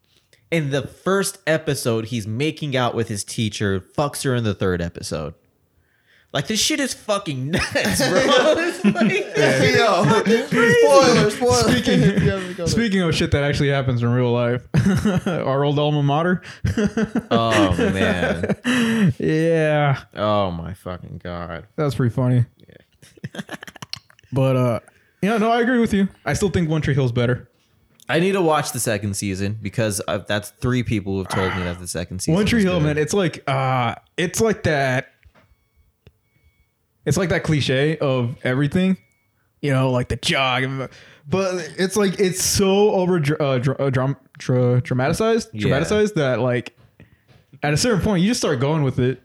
In 0.51 0.71
the 0.71 0.83
first 0.87 1.39
episode, 1.49 2.07
he's 2.07 2.27
making 2.29 2.77
out 2.77 2.95
with 2.95 3.09
his 3.09 3.25
teacher, 3.25 3.81
fucks 3.81 4.23
her 4.25 4.35
in 4.37 4.45
the 4.45 4.55
third 4.55 4.81
episode. 4.81 5.35
Like 6.35 6.49
this 6.49 6.59
shit 6.61 6.81
is 6.81 6.93
fucking 6.93 7.51
nuts, 7.53 7.73
bro. 7.75 7.85
It's 8.59 8.85
like- 8.85 9.37
Yo, 9.77 10.51
spoiler, 11.31 11.31
spoiler. 12.57 12.67
Speaking 12.67 13.03
of 13.03 13.15
shit 13.15 13.31
that 13.31 13.45
actually 13.45 13.69
happens 13.71 14.03
in 14.03 14.09
real 14.11 14.33
life, 14.33 14.67
our 15.27 15.63
old 15.65 15.79
alma 15.79 16.03
mater. 16.03 16.43
oh 17.31 17.75
man. 17.79 18.57
yeah, 19.19 20.03
Oh 20.15 20.51
my 20.51 20.75
fucking 20.75 21.21
god. 21.23 21.67
that's 21.77 21.95
pretty 21.95 22.13
funny. 22.15 22.45
but 24.33 24.57
uh, 24.57 24.81
yeah, 25.23 25.39
no, 25.39 25.51
I 25.51 25.61
agree 25.61 25.79
with 25.79 25.95
you. 25.95 26.09
I 26.25 26.33
still 26.35 26.51
think 26.51 26.69
One 26.69 26.83
Tree 26.83 26.95
Hill's 26.95 27.13
better. 27.13 27.49
I 28.09 28.21
need 28.21 28.33
to 28.33 28.43
watch 28.43 28.73
the 28.73 28.81
second 28.81 29.15
season 29.15 29.59
because 29.63 30.03
i 30.07 30.19
that's 30.19 30.51
three 30.51 30.83
people 30.83 31.17
who've 31.17 31.29
told 31.29 31.57
me 31.57 31.63
that 31.63 31.79
the 31.79 31.89
second 31.89 32.19
season. 32.21 32.35
One 32.35 32.45
Tree 32.47 32.63
Hill, 32.63 32.81
good. 32.81 32.87
man, 32.87 32.99
it's 32.99 33.15
like 33.15 33.43
uh, 33.49 33.95
it's 34.17 34.41
like 34.41 34.65
that. 34.65 35.13
It's 37.05 37.17
like 37.17 37.29
that 37.31 37.43
cliche 37.43 37.99
of 37.99 38.37
everything, 38.45 38.97
you 39.61 39.71
know, 39.73 39.91
like 39.91 40.09
the 40.09 40.17
jog, 40.17 40.91
but 41.29 41.55
it's 41.79 41.97
like 41.97 42.19
it's 42.21 42.43
so 42.43 42.91
over 42.93 43.17
uh, 43.41 43.45
uh, 43.45 43.91
dram- 43.91 44.17
dra- 44.39 44.81
dramatized, 44.81 45.51
Yeah. 45.53 45.69
dramatized 45.69 46.15
that 46.17 46.41
like 46.41 46.77
at 47.63 47.73
a 47.73 47.77
certain 47.77 48.01
point 48.01 48.23
you 48.23 48.29
just 48.29 48.41
start 48.41 48.61
going 48.61 48.83
with 48.83 48.99
it. 48.99 49.23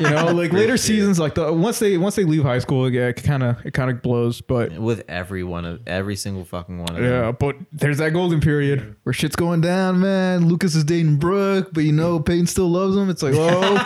You 0.00 0.10
know, 0.10 0.26
like 0.34 0.52
later 0.52 0.76
seasons, 0.76 1.18
like 1.18 1.34
the 1.34 1.52
once 1.52 1.78
they 1.78 1.96
once 1.98 2.14
they 2.16 2.24
leave 2.24 2.42
high 2.42 2.58
school, 2.58 2.90
yeah, 2.92 3.08
it 3.08 3.22
kind 3.22 3.42
of 3.42 3.64
it 3.64 3.72
kind 3.74 3.90
of 3.90 4.02
blows, 4.02 4.40
but 4.40 4.78
with 4.78 5.02
every 5.08 5.44
one 5.44 5.64
of 5.64 5.80
every 5.86 6.16
single 6.16 6.44
fucking 6.44 6.78
one 6.78 6.90
of 6.90 6.96
them. 6.96 7.04
yeah, 7.04 7.32
but 7.32 7.56
there's 7.72 7.98
that 7.98 8.10
golden 8.12 8.40
period 8.40 8.96
where 9.02 9.12
shit's 9.12 9.36
going 9.36 9.60
down, 9.60 10.00
man. 10.00 10.46
Lucas 10.48 10.74
is 10.74 10.84
dating 10.84 11.16
Brooke, 11.16 11.70
but 11.72 11.84
you 11.84 11.92
know 11.92 12.20
Peyton 12.20 12.46
still 12.46 12.68
loves 12.68 12.96
him. 12.96 13.10
It's 13.10 13.22
like, 13.22 13.34
oh 13.36 13.76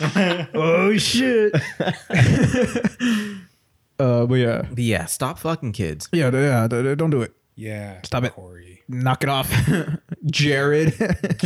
fuck, 0.06 0.50
oh 0.54 0.96
shit. 0.96 1.54
uh, 3.98 4.26
but 4.26 4.34
yeah, 4.34 4.62
But 4.68 4.78
yeah, 4.78 5.04
stop 5.06 5.38
fucking 5.38 5.72
kids. 5.72 6.08
yeah, 6.12 6.30
yeah. 6.32 6.66
d- 6.68 6.82
d- 6.82 6.94
Don't 6.94 7.10
do 7.10 7.22
it. 7.22 7.32
Yeah. 7.56 8.00
Stop 8.04 8.24
it. 8.24 8.32
Corey. 8.32 8.82
Knock 8.88 9.22
it 9.22 9.28
off, 9.28 9.52
Jared. 10.26 10.94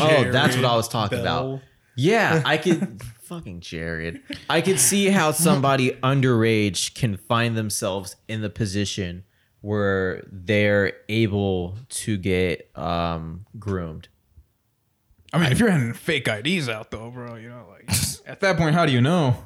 Oh, 0.00 0.30
that's 0.30 0.56
what 0.56 0.64
I 0.64 0.76
was 0.76 0.88
talking 0.88 1.22
Bell. 1.22 1.54
about. 1.54 1.62
Yeah, 1.96 2.42
I 2.44 2.56
could 2.56 3.02
fucking 3.24 3.60
Jared. 3.60 4.20
I 4.48 4.60
could 4.60 4.78
see 4.78 5.06
how 5.06 5.32
somebody 5.32 5.90
underage 6.02 6.94
can 6.94 7.16
find 7.16 7.56
themselves 7.56 8.16
in 8.28 8.42
the 8.42 8.50
position 8.50 9.24
where 9.60 10.22
they're 10.30 10.92
able 11.08 11.76
to 11.88 12.16
get 12.16 12.70
um 12.76 13.46
groomed. 13.58 14.08
I 15.32 15.38
mean, 15.38 15.50
if 15.50 15.58
you're 15.58 15.70
having 15.70 15.94
fake 15.94 16.28
IDs 16.28 16.68
out 16.68 16.90
though, 16.90 17.10
bro, 17.10 17.36
you 17.36 17.48
know, 17.48 17.66
like 17.70 17.90
at 18.26 18.40
that 18.40 18.56
point, 18.56 18.74
how 18.74 18.86
do 18.86 18.92
you 18.92 19.00
know? 19.00 19.36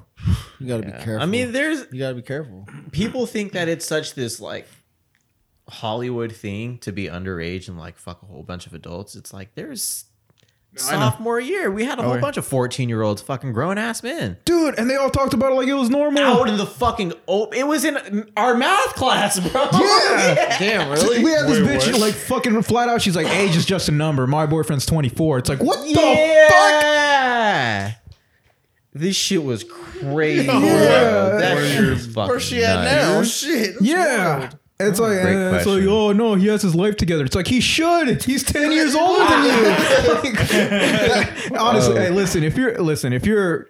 You 0.58 0.66
gotta 0.66 0.82
be 0.82 0.92
careful. 0.92 1.20
I 1.20 1.26
mean, 1.26 1.52
there's 1.52 1.86
you 1.92 2.00
gotta 2.00 2.16
be 2.16 2.22
careful. 2.22 2.66
people 2.90 3.26
think 3.26 3.52
that 3.52 3.68
it's 3.68 3.86
such 3.86 4.14
this 4.14 4.40
like 4.40 4.66
Hollywood 5.68 6.32
thing 6.32 6.78
to 6.78 6.92
be 6.92 7.06
underage 7.06 7.68
and 7.68 7.78
like 7.78 7.96
fuck 7.96 8.22
a 8.22 8.26
whole 8.26 8.42
bunch 8.42 8.66
of 8.66 8.74
adults. 8.74 9.14
It's 9.14 9.32
like 9.32 9.54
there's 9.54 10.04
I 10.04 10.07
know. 10.07 10.07
Sophomore 10.76 11.40
year, 11.40 11.70
we 11.70 11.84
had 11.84 11.98
a 11.98 12.02
Oh, 12.02 12.04
whole 12.06 12.14
yeah. 12.16 12.20
bunch 12.20 12.36
of 12.36 12.46
14 12.46 12.88
year 12.88 13.02
olds 13.02 13.20
fucking 13.22 13.52
grown 13.52 13.78
ass 13.78 14.02
men. 14.02 14.36
Dude, 14.44 14.78
and 14.78 14.88
they 14.88 14.96
all 14.96 15.10
talked 15.10 15.34
about 15.34 15.52
it 15.52 15.54
like 15.56 15.66
it 15.68 15.74
was 15.74 15.90
normal. 15.90 16.22
Out 16.22 16.48
in 16.48 16.56
the 16.56 16.66
fucking 16.66 17.12
open. 17.26 17.58
it 17.58 17.66
was 17.66 17.84
in 17.84 18.30
our 18.36 18.54
math 18.54 18.94
class, 18.94 19.40
bro. 19.40 19.68
Yeah. 19.72 20.58
Damn, 20.58 20.90
really? 20.90 21.22
We 21.24 21.30
had 21.30 21.46
this 21.48 21.58
Wait, 21.66 21.80
bitch 21.80 21.92
what? 21.92 22.00
like 22.00 22.14
fucking 22.14 22.62
flat 22.62 22.88
out. 22.88 23.02
She's 23.02 23.16
like, 23.16 23.28
age 23.28 23.56
is 23.56 23.64
just 23.66 23.88
a 23.88 23.92
number. 23.92 24.26
My 24.26 24.46
boyfriend's 24.46 24.86
24. 24.86 25.38
It's 25.38 25.48
like, 25.48 25.60
what 25.62 25.78
the 25.86 25.94
fuck? 25.94 26.04
yeah. 26.04 27.92
This 28.94 29.16
shit 29.16 29.42
was 29.44 29.64
crazy. 29.64 30.46
bro. 30.46 30.60
That 30.60 31.54
Where 31.54 31.66
shit 31.66 31.74
you're- 31.80 31.90
was 31.94 32.06
fucking 32.06 32.28
Where's 32.30 32.42
she 32.42 32.64
at 32.64 32.84
nuts. 32.84 33.44
now? 33.44 33.52
Shit. 33.62 33.74
Yeah. 33.80 34.50
It's 34.80 35.00
oh, 35.00 35.04
like, 35.04 35.22
Great 35.22 35.34
and 35.34 35.56
it's 35.56 35.66
like, 35.66 35.74
question. 35.74 35.88
oh 35.88 36.12
no, 36.12 36.34
he 36.36 36.46
has 36.46 36.62
his 36.62 36.74
life 36.74 36.96
together. 36.96 37.24
It's 37.24 37.34
like 37.34 37.48
he 37.48 37.60
should. 37.60 38.22
He's 38.22 38.44
ten 38.44 38.70
years 38.70 38.94
older 38.94 39.24
than 39.24 39.44
you. 39.44 39.74
Like, 41.08 41.50
honestly, 41.60 41.96
hey, 41.96 42.10
listen. 42.10 42.44
If 42.44 42.56
you're 42.56 42.78
listen, 42.80 43.12
if 43.12 43.26
you're 43.26 43.68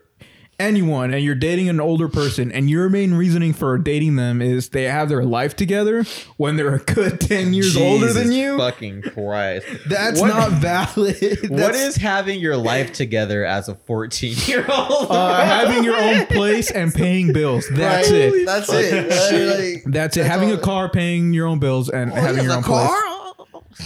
anyone 0.59 1.13
and 1.15 1.23
you're 1.25 1.35
dating 1.35 1.69
an 1.69 1.81
older 1.81 2.09
person, 2.09 2.51
and 2.53 2.69
your 2.69 2.89
main 2.89 3.15
reasoning 3.15 3.53
for 3.53 3.79
dating 3.79 4.17
them 4.17 4.43
is 4.43 4.71
they 4.71 4.85
have 4.85 5.09
their 5.09 5.25
life 5.25 5.55
together 5.57 6.05
when 6.37 6.57
they're 6.57 6.75
a 6.75 6.79
good 6.81 7.21
ten 7.21 7.55
years 7.55 7.77
older 7.77 8.13
than 8.13 8.33
you, 8.33 8.59
Fucking 8.59 9.03
Christ. 9.03 9.67
that's 9.89 10.21
What- 10.21 10.29
not 10.29 10.51
valid. 10.53 10.97
What 11.49 11.57
That's- 11.57 11.81
is 11.81 11.97
having 11.97 12.41
your 12.41 12.57
life 12.57 12.93
together 12.93 13.45
as 13.45 13.69
a 13.69 13.75
14 13.75 14.35
year 14.47 14.65
old? 14.69 15.07
uh, 15.11 15.45
having 15.45 15.85
your 15.85 15.97
own 15.97 16.27
place 16.27 16.71
and 16.71 16.93
paying 16.93 17.33
bills? 17.33 17.67
That's 17.71 18.11
Right. 18.11 18.21
it. 18.21 18.47
That's 18.47 18.69
it. 18.73 19.75
Like, 19.85 19.93
That's 19.93 20.17
it. 20.17 20.27
having 20.27 20.51
a 20.53 20.59
car, 20.59 20.89
paying 20.89 21.33
your 21.33 21.47
own 21.47 21.59
bills, 21.59 21.89
and 21.89 22.13
having 22.13 22.45
your 22.45 22.53
own 22.55 22.63
place. 22.63 22.89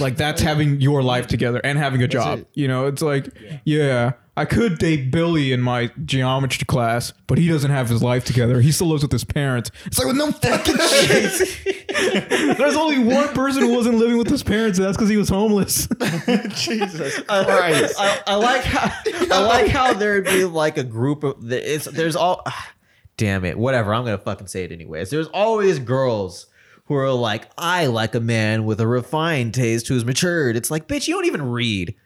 Like 0.01 0.16
that's 0.16 0.40
having 0.40 0.80
your 0.80 1.03
life 1.03 1.26
together 1.26 1.61
and 1.62 1.78
having 1.78 2.03
a 2.03 2.09
job. 2.09 2.45
You 2.55 2.68
know, 2.68 2.86
it's 2.86 3.03
like, 3.03 3.28
yeah. 3.64 4.12
I 4.34 4.47
could 4.47 4.78
date 4.78 5.11
Billy 5.11 5.53
in 5.53 5.61
my 5.61 5.90
geometry 6.07 6.64
class, 6.64 7.12
but 7.26 7.36
he 7.36 7.49
doesn't 7.49 7.70
have 7.70 7.90
his 7.90 8.03
life 8.03 8.24
together. 8.24 8.62
He 8.62 8.72
still 8.72 8.86
lives 8.86 9.03
with 9.03 9.12
his 9.12 9.24
parents. 9.24 9.70
It's 9.84 9.99
like, 9.99 10.07
well, 10.07 10.16
no 10.16 10.32
fucking 10.32 10.76
shit. 10.88 12.57
There's 12.57 12.74
only 12.74 12.99
one 12.99 13.28
person 13.34 13.62
who 13.62 13.74
wasn't 13.74 13.97
living 13.97 14.16
with 14.16 14.30
his 14.30 14.43
parents, 14.43 14.78
and 14.78 14.86
that's 14.86 14.97
because 14.97 15.11
he 15.11 15.18
was 15.18 15.28
homeless. 15.28 15.86
Jesus 16.55 17.20
I, 17.28 17.45
Christ. 17.45 17.95
I, 17.99 18.20
I 18.26 18.34
like 18.36 18.62
how 18.62 18.90
I 19.30 19.45
like 19.45 19.68
how 19.68 19.93
there'd 19.93 20.24
be 20.24 20.45
like 20.45 20.78
a 20.78 20.84
group 20.84 21.24
of 21.24 21.53
it's 21.53 21.84
there's 21.84 22.16
all 22.16 22.40
ah, 22.47 22.72
damn 23.18 23.45
it 23.45 23.59
whatever 23.59 23.93
I'm 23.93 24.05
gonna 24.05 24.16
fucking 24.16 24.47
say 24.47 24.64
it 24.64 24.72
anyways. 24.72 25.11
There's 25.11 25.28
always 25.28 25.78
girls 25.78 26.47
who 26.93 26.99
are 26.99 27.11
like 27.11 27.49
I 27.57 27.86
like 27.86 28.14
a 28.14 28.20
man 28.20 28.66
with 28.66 28.78
a 28.80 28.86
refined 28.86 29.55
taste 29.55 29.88
who's 29.88 30.05
matured. 30.05 30.57
It's 30.57 30.70
like 30.70 30.86
bitch 30.88 31.09
you 31.09 31.14
don't 31.14 31.24
even 31.24 31.43
read. 31.51 31.95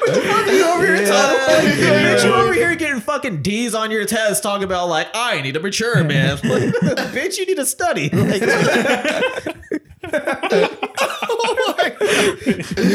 What 0.00 0.14
the 0.14 0.20
fuck 0.22 0.46
are 0.46 0.52
you 0.52 0.64
over 0.66 0.86
here 0.86 1.06
talking? 1.06 1.70
Bitch, 1.70 2.24
you 2.24 2.32
over 2.32 2.52
here 2.52 2.74
getting 2.74 3.00
fucking 3.00 3.42
D's 3.42 3.74
on 3.74 3.90
your 3.90 4.04
test 4.04 4.42
talking 4.42 4.64
about 4.64 4.88
like 4.88 5.08
I 5.14 5.40
need 5.40 5.54
to 5.54 5.60
mature 5.60 6.02
man. 6.04 6.36
Like, 6.36 6.42
bitch 7.12 7.38
you 7.38 7.46
need 7.46 7.56
to 7.56 7.66
study. 7.66 8.08
Like, 8.08 8.40
You 8.40 8.46
need 8.46 8.46
to 8.46 9.79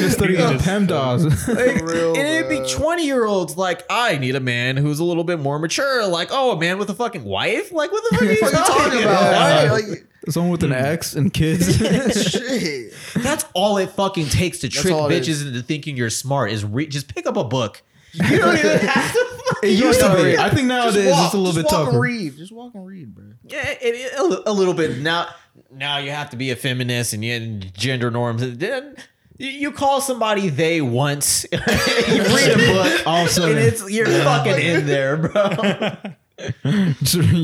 study 0.10 0.36
the 0.36 0.60
PEMDAS. 0.62 1.48
Like, 1.48 1.82
real, 1.84 2.16
and 2.16 2.28
it'd 2.28 2.50
be 2.50 2.70
20 2.70 3.06
year 3.06 3.26
olds 3.26 3.58
like, 3.58 3.84
I 3.90 4.18
need 4.18 4.36
a 4.36 4.40
man 4.40 4.78
who's 4.78 5.00
a 5.00 5.04
little 5.04 5.24
bit 5.24 5.40
more 5.40 5.60
mature. 5.60 6.06
Like, 6.08 6.30
oh, 6.32 6.52
a 6.52 6.60
man 6.60 6.78
with 6.78 6.90
a 6.90 6.96
fucking 6.96 7.24
wife? 7.24 7.72
Like, 7.72 7.92
what 7.92 8.04
the 8.10 8.18
fuck 8.18 8.28
are 8.28 8.32
you 8.32 8.42
What 8.42 8.54
are 8.54 8.60
you 8.60 8.66
talking, 8.66 8.84
talking 8.84 9.04
about? 9.04 9.30
about? 9.30 9.70
Right? 9.70 9.90
Like, 9.90 10.08
Someone 10.30 10.52
with 10.52 10.64
an 10.64 10.72
hmm. 10.72 10.78
ex 10.78 11.16
and 11.16 11.32
kids. 11.32 11.78
shit. 12.32 12.94
That's 13.16 13.46
all 13.54 13.78
it 13.78 13.92
fucking 13.92 14.28
takes 14.30 14.60
to 14.60 14.70
trick 14.70 14.94
bitches 14.94 15.46
into 15.46 15.62
thinking 15.62 15.98
you're 15.98 16.10
smart 16.10 16.52
is 16.52 16.66
re- 16.66 16.88
just 16.88 17.14
pick 17.14 17.28
up 17.28 17.38
a 17.38 17.44
book. 17.44 17.84
You 18.14 18.38
don't 18.38 18.58
even 18.58 18.80
have 18.80 19.14
to 19.14 19.26
It 19.64 19.80
used 19.80 20.00
to 20.00 20.16
be. 20.16 20.38
I 20.38 20.50
think 20.50 20.68
nowadays 20.68 21.12
walk, 21.12 21.26
it's 21.26 21.34
a 21.34 21.38
little 21.38 21.54
just 21.54 21.58
bit 21.58 21.66
walk 21.66 21.86
tougher. 21.86 21.90
And 21.92 22.02
read. 22.02 22.38
Just 22.38 22.52
walk 22.52 22.74
and 22.74 22.86
read, 22.86 23.14
bro. 23.14 23.26
Yeah, 23.48 23.70
it, 23.70 23.78
it, 23.82 24.14
a, 24.14 24.50
a 24.50 24.52
little 24.54 24.74
bit. 24.74 25.00
Now, 25.00 25.28
now 25.72 25.98
you 26.00 26.12
have 26.12 26.30
to 26.32 26.38
be 26.38 26.52
a 26.52 26.56
feminist 26.56 27.14
and, 27.14 27.24
you, 27.24 27.34
and 27.34 27.74
gender 27.74 28.10
norms. 28.12 28.42
And 28.42 28.60
then 28.60 28.96
you- 29.38 29.50
you 29.50 29.72
call 29.72 30.02
somebody 30.02 30.50
they 30.50 30.82
once. 30.82 31.46
you 31.52 31.60
read 31.60 32.52
a 32.52 32.74
book, 32.74 33.02
also, 33.08 33.50
and 33.50 33.60
it's 33.60 33.90
you're 33.92 34.06
fucking 34.08 34.60
in 34.60 34.86
there, 34.88 35.18
bro. 35.18 35.92
you 36.64 36.94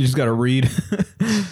just 0.01 0.15
gotta 0.17 0.31
read. 0.33 0.69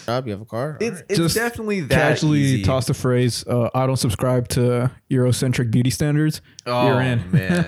Job, 0.06 0.26
you 0.28 0.32
have 0.34 0.42
a 0.42 0.46
car. 0.46 0.78
It's, 0.82 0.90
Alright. 0.92 1.06
it's 1.10 1.20
Just 1.20 1.36
definitely 1.36 1.82
that 1.82 1.94
Casually 1.94 2.40
easy. 2.40 2.64
toss 2.64 2.86
the 2.88 2.94
phrase, 2.94 3.46
uh, 3.48 3.70
"I 3.74 3.86
don't 3.86 3.96
subscribe 3.98 4.48
to 4.50 4.90
Eurocentric 5.12 5.72
beauty 5.72 5.90
standards." 5.90 6.42
Oh 6.66 6.88
You're 6.88 7.02
in. 7.02 7.32
man, 7.32 7.64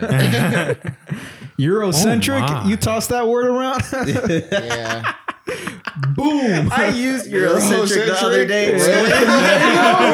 Eurocentric. 1.59 2.39
my. 2.41 2.65
you 2.67 2.77
toss 2.77 3.07
that 3.07 3.27
word 3.27 3.45
around. 3.47 3.81
yeah. 4.51 5.13
Boom. 6.15 6.69
I 6.71 6.89
used 6.95 7.31
Eurocentric 7.31 8.05
the 8.05 8.17
other 8.25 8.45
day. 8.45 8.73
Eurocentric? 8.73 10.11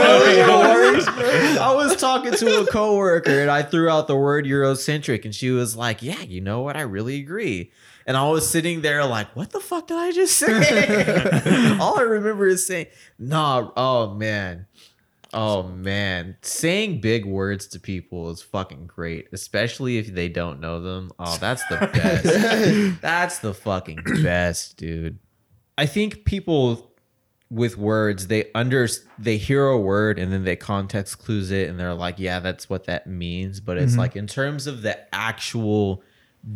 I 1.59 1.73
was 1.75 1.95
talking 1.95 2.33
to 2.33 2.61
a 2.61 2.65
coworker 2.65 3.41
and 3.41 3.51
I 3.51 3.61
threw 3.63 3.89
out 3.89 4.07
the 4.07 4.15
word 4.15 4.45
Eurocentric, 4.45 5.25
and 5.25 5.33
she 5.33 5.51
was 5.51 5.75
like, 5.75 6.01
"Yeah, 6.01 6.21
you 6.21 6.41
know 6.41 6.61
what? 6.61 6.77
I 6.77 6.81
really 6.81 7.19
agree." 7.19 7.71
And 8.05 8.15
I 8.15 8.27
was 8.29 8.47
sitting 8.47 8.81
there 8.81 9.05
like, 9.05 9.35
"What 9.35 9.51
the 9.51 9.59
fuck 9.59 9.87
did 9.87 9.97
I 9.97 10.11
just 10.11 10.37
say?" 10.37 11.77
All 11.79 11.99
I 11.99 12.03
remember 12.03 12.47
is 12.47 12.65
saying, 12.65 12.87
"Nah, 13.19 13.71
oh 13.75 14.13
man." 14.13 14.67
Oh 15.33 15.63
man, 15.63 16.37
saying 16.41 17.01
big 17.01 17.25
words 17.25 17.67
to 17.67 17.81
people 17.81 18.29
is 18.29 18.41
fucking 18.41 18.87
great, 18.87 19.27
especially 19.33 19.97
if 19.97 20.07
they 20.07 20.29
don't 20.29 20.61
know 20.61 20.79
them. 20.81 21.11
Oh, 21.19 21.37
that's 21.37 21.65
the 21.67 21.75
best. 21.93 23.01
that's 23.01 23.39
the 23.39 23.53
fucking 23.53 23.99
best, 24.23 24.77
dude. 24.77 25.19
I 25.77 25.85
think 25.85 26.25
people 26.25 26.91
with 27.49 27.77
words 27.77 28.27
they 28.27 28.51
under 28.53 28.87
they 29.17 29.37
hear 29.37 29.67
a 29.67 29.79
word 29.79 30.19
and 30.19 30.33
then 30.33 30.43
they 30.43 30.55
context 30.55 31.19
clues 31.19 31.49
it 31.49 31.69
and 31.69 31.79
they're 31.79 31.93
like 31.93 32.19
yeah 32.19 32.39
that's 32.39 32.69
what 32.69 32.85
that 32.85 33.07
means. 33.07 33.59
But 33.59 33.77
it's 33.77 33.93
mm-hmm. 33.93 34.01
like 34.01 34.15
in 34.15 34.27
terms 34.27 34.67
of 34.67 34.81
the 34.81 35.13
actual 35.15 36.03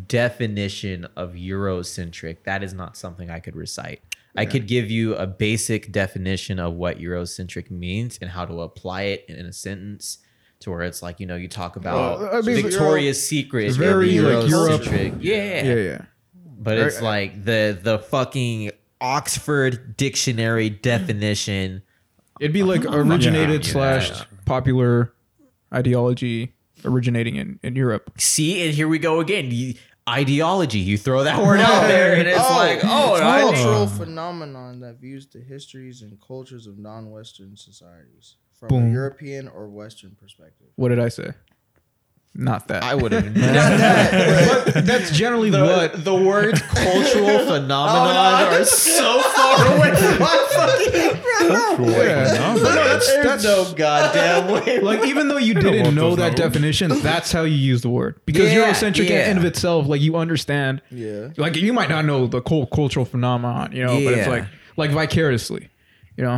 definition 0.08 1.06
of 1.16 1.34
eurocentric 1.34 2.44
that 2.44 2.64
is 2.64 2.74
not 2.74 2.96
something 2.96 3.30
i 3.30 3.40
could 3.40 3.56
recite. 3.56 4.02
I 4.34 4.46
could 4.46 4.66
give 4.66 4.90
you 4.90 5.14
a 5.16 5.28
basic 5.28 5.92
definition 5.92 6.58
of 6.60 6.74
what 6.76 7.00
eurocentric 7.00 7.70
means 7.70 8.18
and 8.22 8.32
how 8.32 8.46
to 8.46 8.62
apply 8.62 9.04
it 9.04 9.26
in 9.28 9.46
a 9.46 9.54
sentence 9.54 10.20
to 10.62 10.70
where 10.70 10.82
it's 10.82 11.02
like 11.02 11.20
you 11.20 11.26
know 11.26 11.36
you 11.36 11.48
talk 11.48 11.76
about 11.76 12.20
Well, 12.20 12.36
I 12.36 12.42
mean, 12.42 12.64
victoria's 12.64 13.26
secret 13.26 13.66
it's 13.66 13.76
in 13.76 13.82
very, 13.82 14.20
like, 14.20 14.50
Europe- 14.50 14.82
Eurocentric. 14.84 15.18
yeah. 15.22 15.64
Yeah, 15.64 15.76
yeah. 15.76 16.02
but 16.58 16.78
it's 16.78 17.02
uh, 17.02 17.06
like 17.06 17.44
the 17.44 17.78
the 17.82 18.00
fucking 18.00 18.72
Oxford 19.02 19.98
dictionary 19.98 20.70
definition. 20.70 21.82
It'd 22.40 22.54
be 22.54 22.64
like 22.64 22.86
originated 22.90 23.66
Yeah. 23.66 23.72
slash 23.72 24.12
popular 24.46 25.14
ideology 25.74 26.54
originating 26.86 27.36
in, 27.36 27.60
in 27.64 27.76
Europe. 27.76 28.12
See, 28.18 28.66
and 28.66 28.74
here 28.74 28.88
we 28.88 29.00
go 29.00 29.20
again. 29.20 29.50
You- 29.52 29.76
ideology. 30.10 30.80
You 30.80 30.98
throw 30.98 31.24
that 31.24 31.42
word 31.42 31.60
out 31.60 31.88
there, 31.88 32.16
and 32.16 32.28
it's 32.28 32.40
oh, 32.40 32.56
like, 32.56 32.80
oh, 32.84 33.14
it's 33.14 33.22
a 33.22 33.26
I- 33.26 33.42
cultural 33.42 33.84
oh. 33.84 33.88
phenomenon 33.88 34.80
that 34.82 35.00
views 35.00 35.28
the 35.28 35.40
histories 35.40 36.02
and 36.02 36.20
cultures 36.20 36.68
of 36.68 36.78
non-Western 36.78 37.56
societies 37.56 38.36
from 38.54 38.70
Boom. 38.70 38.90
a 38.90 38.92
European 38.92 39.48
or 39.48 39.68
Western 39.70 40.16
perspective. 40.20 40.68
What 40.76 40.90
did 40.90 41.00
I 41.00 41.10
say? 41.10 41.32
Not 42.34 42.70
that. 42.70 42.82
I 42.84 42.96
would 42.96 43.12
have. 43.12 43.34
but 44.74 44.86
that's 44.86 45.12
generally 45.12 45.50
The, 45.50 45.64
what. 45.64 46.04
the 46.06 46.16
words 46.16 46.62
cultural 46.62 47.30
oh, 47.30 47.46
phenomenon 47.46 48.54
are 48.54 48.64
so 48.66 49.22
far 49.22 49.76
away 49.76 49.96
from 49.96 50.18
my 50.20 50.48
fucking 50.56 51.22
Yeah. 51.50 52.34
No, 52.56 52.58
that's, 52.60 53.08
There's 53.08 53.26
that's 53.26 53.44
no 53.44 53.74
goddamn 53.76 54.52
way. 54.66 54.80
like 54.80 55.06
even 55.08 55.28
though 55.28 55.38
you 55.38 55.56
what 55.56 55.64
didn't 55.64 55.94
know 55.96 56.10
those 56.12 56.18
that 56.20 56.34
are. 56.34 56.36
definition, 56.36 56.90
that's 57.02 57.32
how 57.34 57.42
you 57.44 57.56
use 57.56 57.82
the 57.82 57.90
word 57.90 58.20
because 58.26 58.52
Yeah, 58.54 58.72
Eurocentric 58.72 59.10
yeah. 59.10 59.24
in 59.26 59.32
and 59.32 59.40
of 59.40 59.46
itself, 59.46 59.88
like 59.88 60.00
you 60.00 60.16
understand, 60.16 60.82
Yeah. 60.90 61.30
like 61.38 61.58
you 61.58 61.74
might 61.74 61.90
not 61.90 62.06
know 62.06 62.28
the 62.28 62.42
whole 62.46 62.66
cultural 62.66 63.04
phenomenon, 63.06 63.74
you 63.74 63.84
know, 63.84 64.02
but 64.06 64.14
it's 64.14 64.28
like 64.30 64.46
like 64.78 64.92
vicariously, 64.92 65.68
you 66.16 66.24
know. 66.24 66.38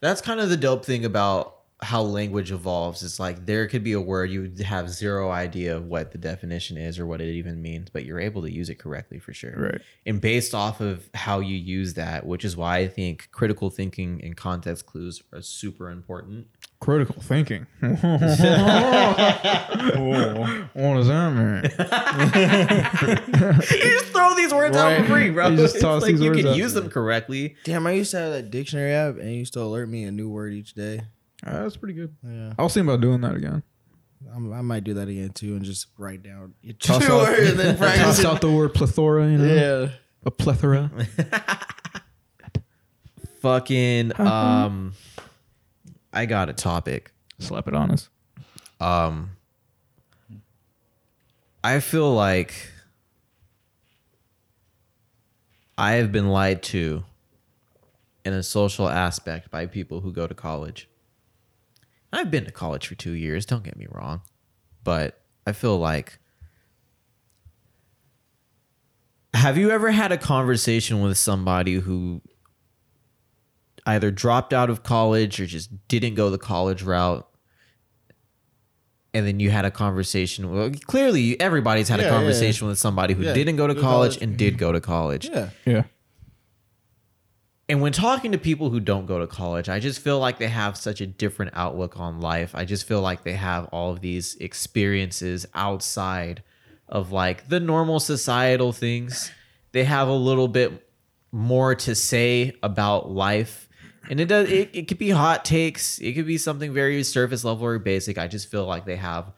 That's 0.00 0.20
kind 0.20 0.40
of 0.40 0.48
the 0.48 0.56
dope 0.56 0.84
thing 0.84 1.04
about 1.04 1.54
how 1.82 2.02
language 2.02 2.52
evolves. 2.52 3.02
It's 3.02 3.18
like 3.18 3.46
there 3.46 3.66
could 3.66 3.82
be 3.82 3.92
a 3.92 4.00
word 4.00 4.30
you 4.30 4.52
have 4.64 4.90
zero 4.90 5.30
idea 5.30 5.76
of 5.76 5.86
what 5.86 6.12
the 6.12 6.18
definition 6.18 6.76
is 6.76 6.98
or 6.98 7.06
what 7.06 7.20
it 7.20 7.32
even 7.32 7.62
means, 7.62 7.88
but 7.90 8.04
you're 8.04 8.20
able 8.20 8.42
to 8.42 8.52
use 8.52 8.68
it 8.68 8.78
correctly 8.78 9.18
for 9.18 9.32
sure. 9.32 9.54
Right. 9.56 9.80
And 10.04 10.20
based 10.20 10.54
off 10.54 10.80
of 10.80 11.08
how 11.14 11.40
you 11.40 11.56
use 11.56 11.94
that, 11.94 12.26
which 12.26 12.44
is 12.44 12.56
why 12.56 12.78
I 12.78 12.88
think 12.88 13.28
critical 13.32 13.70
thinking 13.70 14.20
and 14.22 14.36
context 14.36 14.86
clues 14.86 15.22
are 15.32 15.42
super 15.42 15.90
important. 15.90 16.48
Critical 16.80 17.20
thinking. 17.20 17.66
what 17.80 18.00
does 20.94 21.08
that 21.08 21.32
mean? 21.32 21.62
you 23.80 23.90
just 23.90 24.06
throw 24.06 24.34
these 24.34 24.52
words 24.52 24.76
out 24.76 25.00
for 25.00 25.06
free, 25.06 25.30
bro. 25.30 25.48
You 25.48 25.56
just 25.56 25.76
It's 25.76 25.84
toss 25.84 26.02
like 26.02 26.12
these 26.12 26.20
you 26.20 26.30
words 26.30 26.40
can 26.40 26.50
out 26.50 26.56
use 26.56 26.74
them 26.74 26.90
correctly. 26.90 27.56
Damn, 27.64 27.86
I 27.86 27.92
used 27.92 28.10
to 28.12 28.18
have 28.18 28.32
that 28.32 28.50
dictionary 28.50 28.92
app, 28.92 29.16
and 29.16 29.28
it 29.28 29.34
used 29.34 29.52
to 29.54 29.60
alert 29.60 29.88
me 29.88 30.04
a 30.04 30.10
new 30.10 30.28
word 30.28 30.52
each 30.52 30.74
day. 30.74 31.02
Uh, 31.46 31.62
that's 31.62 31.76
pretty 31.76 31.94
good. 31.94 32.14
Yeah, 32.22 32.52
I 32.58 32.62
was 32.62 32.74
thinking 32.74 32.88
about 32.90 33.00
doing 33.00 33.20
that 33.22 33.34
again. 33.34 33.62
I'm, 34.34 34.52
I 34.52 34.60
might 34.60 34.84
do 34.84 34.94
that 34.94 35.08
again 35.08 35.30
too, 35.30 35.56
and 35.56 35.64
just 35.64 35.86
write 35.96 36.22
down 36.22 36.54
each 36.62 36.78
Toss 36.86 37.02
out, 37.04 37.22
word 37.22 37.38
and 37.48 37.58
then 37.58 37.76
practice 37.78 38.02
toss 38.04 38.18
it. 38.20 38.26
out 38.26 38.40
the 38.42 38.50
word 38.50 38.74
plethora, 38.74 39.26
you 39.30 39.38
know, 39.38 39.54
Yeah. 39.54 39.90
a 40.24 40.30
plethora. 40.30 40.90
Fucking 43.40 44.20
um 44.20 44.92
I 46.12 46.26
got 46.26 46.50
a 46.50 46.52
topic. 46.52 47.12
Slap 47.38 47.66
it 47.68 47.74
on 47.74 47.90
us. 47.90 48.10
um 48.80 49.30
I 51.64 51.80
feel 51.80 52.12
like 52.12 52.52
I 55.78 55.92
have 55.92 56.12
been 56.12 56.28
lied 56.28 56.62
to 56.64 57.04
in 58.26 58.34
a 58.34 58.42
social 58.42 58.86
aspect 58.88 59.50
by 59.50 59.64
people 59.64 60.00
who 60.02 60.12
go 60.12 60.26
to 60.26 60.34
college. 60.34 60.89
I've 62.12 62.30
been 62.30 62.44
to 62.44 62.50
college 62.50 62.86
for 62.86 62.94
2 62.94 63.12
years, 63.12 63.46
don't 63.46 63.62
get 63.62 63.76
me 63.76 63.86
wrong, 63.90 64.22
but 64.84 65.20
I 65.46 65.52
feel 65.52 65.78
like 65.78 66.18
Have 69.34 69.56
you 69.56 69.70
ever 69.70 69.90
had 69.92 70.10
a 70.12 70.18
conversation 70.18 71.00
with 71.00 71.16
somebody 71.16 71.74
who 71.74 72.20
either 73.86 74.10
dropped 74.10 74.52
out 74.52 74.68
of 74.70 74.82
college 74.82 75.40
or 75.40 75.46
just 75.46 75.70
didn't 75.88 76.14
go 76.14 76.30
the 76.30 76.38
college 76.38 76.82
route 76.82 77.26
and 79.14 79.26
then 79.26 79.40
you 79.40 79.50
had 79.50 79.64
a 79.64 79.70
conversation 79.70 80.52
well 80.52 80.70
clearly 80.86 81.40
everybody's 81.40 81.88
had 81.88 81.98
Yeah, 82.00 82.06
a 82.06 82.08
yeah, 82.10 82.16
conversation 82.16 82.68
with 82.68 82.78
somebody 82.78 83.14
who 83.14 83.22
Yeah, 83.22 83.32
didn't 83.32 83.56
go 83.56 83.66
to 83.66 83.74
go 83.74 83.80
to 83.80 83.86
college, 83.86 84.12
college. 84.18 84.22
and 84.22 84.36
did 84.36 84.58
go 84.58 84.70
to 84.72 84.80
college 84.80 85.28
Yeah. 85.28 85.50
Yeah. 85.64 85.82
And 87.70 87.80
when 87.80 87.92
talking 87.92 88.32
to 88.32 88.38
people 88.38 88.70
who 88.70 88.80
don't 88.80 89.06
go 89.06 89.18
to 89.20 89.26
college 89.26 89.68
i 89.68 89.78
just 89.78 90.00
feel 90.00 90.18
like 90.18 90.38
they 90.38 90.48
have 90.48 90.76
such 90.76 91.00
a 91.00 91.06
different 91.06 91.52
outlook 91.54 91.98
on 91.98 92.20
life. 92.20 92.54
I 92.54 92.64
just 92.64 92.86
feel 92.86 93.00
like 93.00 93.22
they 93.22 93.34
have 93.34 93.66
all 93.66 93.92
of 93.92 94.00
these 94.00 94.36
experiences 94.36 95.46
outside 95.54 96.42
of 96.88 97.12
like 97.12 97.48
the 97.48 97.60
normal 97.60 98.00
societal 98.00 98.72
things. 98.72 99.30
They 99.72 99.84
have 99.84 100.08
a 100.08 100.14
little 100.14 100.48
bit 100.48 100.86
more 101.30 101.74
to 101.76 101.94
say 101.94 102.56
about 102.62 103.10
life. 103.10 103.68
And 104.08 104.18
it 104.18 104.26
does 104.26 104.50
it, 104.50 104.70
it 104.72 104.88
could 104.88 104.98
be 104.98 105.10
hot 105.10 105.44
takes. 105.44 105.98
It 105.98 106.14
could 106.14 106.26
be 106.26 106.38
something 106.38 106.72
very 106.72 107.02
surface 107.04 107.44
level 107.44 107.66
or 107.66 107.78
basic. 107.78 108.18
I 108.18 108.26
just 108.26 108.50
feel 108.50 108.66
like 108.66 108.84
they 108.84 108.96
have 108.96 109.32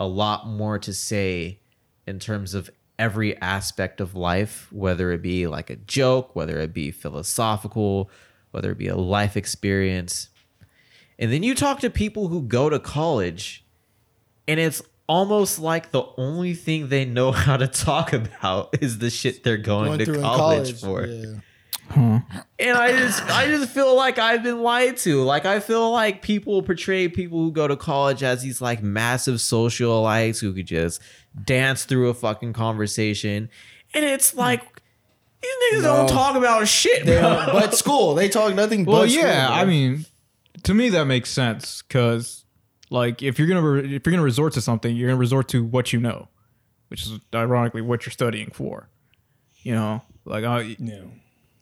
a 0.00 0.06
lot 0.06 0.48
more 0.48 0.78
to 0.80 0.92
say 0.92 1.60
in 2.06 2.18
terms 2.18 2.54
of 2.54 2.70
every 2.98 3.36
aspect 3.40 4.00
of 4.00 4.14
life 4.14 4.68
whether 4.72 5.12
it 5.12 5.22
be 5.22 5.46
like 5.46 5.70
a 5.70 5.76
joke 5.76 6.34
whether 6.34 6.58
it 6.58 6.72
be 6.72 6.90
philosophical 6.90 8.10
whether 8.52 8.72
it 8.72 8.78
be 8.78 8.88
a 8.88 8.96
life 8.96 9.36
experience 9.36 10.30
and 11.18 11.32
then 11.32 11.42
you 11.42 11.54
talk 11.54 11.80
to 11.80 11.90
people 11.90 12.28
who 12.28 12.42
go 12.42 12.68
to 12.68 12.78
college 12.78 13.64
and 14.48 14.60
it's 14.60 14.82
almost 15.08 15.58
like 15.58 15.90
the 15.90 16.04
only 16.16 16.54
thing 16.54 16.88
they 16.88 17.04
know 17.04 17.32
how 17.32 17.56
to 17.56 17.66
talk 17.66 18.12
about 18.12 18.76
is 18.80 18.98
the 18.98 19.10
shit 19.10 19.44
they're 19.44 19.56
going, 19.56 19.86
Going 19.86 19.98
to 20.00 20.14
in 20.14 20.22
college, 20.22 20.80
for 20.80 21.06
Yeah. 21.06 21.34
And 21.94 22.24
I 22.76 22.92
just 22.92 23.22
I 23.26 23.46
just 23.46 23.70
feel 23.70 23.94
like 23.94 24.18
I've 24.18 24.42
been 24.42 24.62
lied 24.62 24.96
to. 24.98 25.22
Like 25.22 25.46
I 25.46 25.60
feel 25.60 25.90
like 25.90 26.22
people 26.22 26.62
portray 26.62 27.08
people 27.08 27.38
who 27.38 27.52
go 27.52 27.68
to 27.68 27.76
college 27.76 28.22
as 28.22 28.42
these 28.42 28.60
like 28.60 28.82
massive 28.82 29.36
socialites 29.36 30.40
who 30.40 30.52
could 30.52 30.66
just 30.66 31.00
dance 31.44 31.84
through 31.84 32.08
a 32.08 32.14
fucking 32.14 32.52
conversation. 32.52 33.48
And 33.94 34.04
it's 34.04 34.32
hmm. 34.32 34.38
like 34.38 34.82
these 35.42 35.80
niggas 35.80 35.82
don't 35.82 36.08
talk 36.08 36.36
about 36.36 36.66
shit, 36.66 37.04
bro. 37.04 37.20
don't- 37.20 37.52
but 37.52 37.74
school, 37.74 38.14
they 38.14 38.28
talk 38.28 38.54
nothing 38.54 38.84
Well, 38.84 39.02
but 39.02 39.10
yeah. 39.10 39.46
school, 39.46 39.56
I 39.56 39.64
mean, 39.64 40.06
to 40.64 40.74
me 40.74 40.88
that 40.90 41.04
makes 41.04 41.30
sense 41.30 41.82
because, 41.82 42.44
like, 42.90 43.22
if 43.22 43.38
you're 43.38 43.48
gonna 43.48 43.62
re- 43.62 43.94
if 43.96 44.06
you're 44.06 44.12
gonna 44.12 44.22
resort 44.22 44.54
to 44.54 44.60
something, 44.60 44.96
you're 44.96 45.08
gonna 45.08 45.18
resort 45.18 45.48
to 45.48 45.62
what 45.64 45.92
you 45.92 46.00
know, 46.00 46.28
which 46.88 47.02
is 47.06 47.20
ironically 47.34 47.82
what 47.82 48.06
you're 48.06 48.12
studying 48.12 48.50
for. 48.50 48.88
you 49.62 49.74
know, 49.74 50.00
like 50.24 50.44
I, 50.44 50.76
Yeah. 50.78 51.02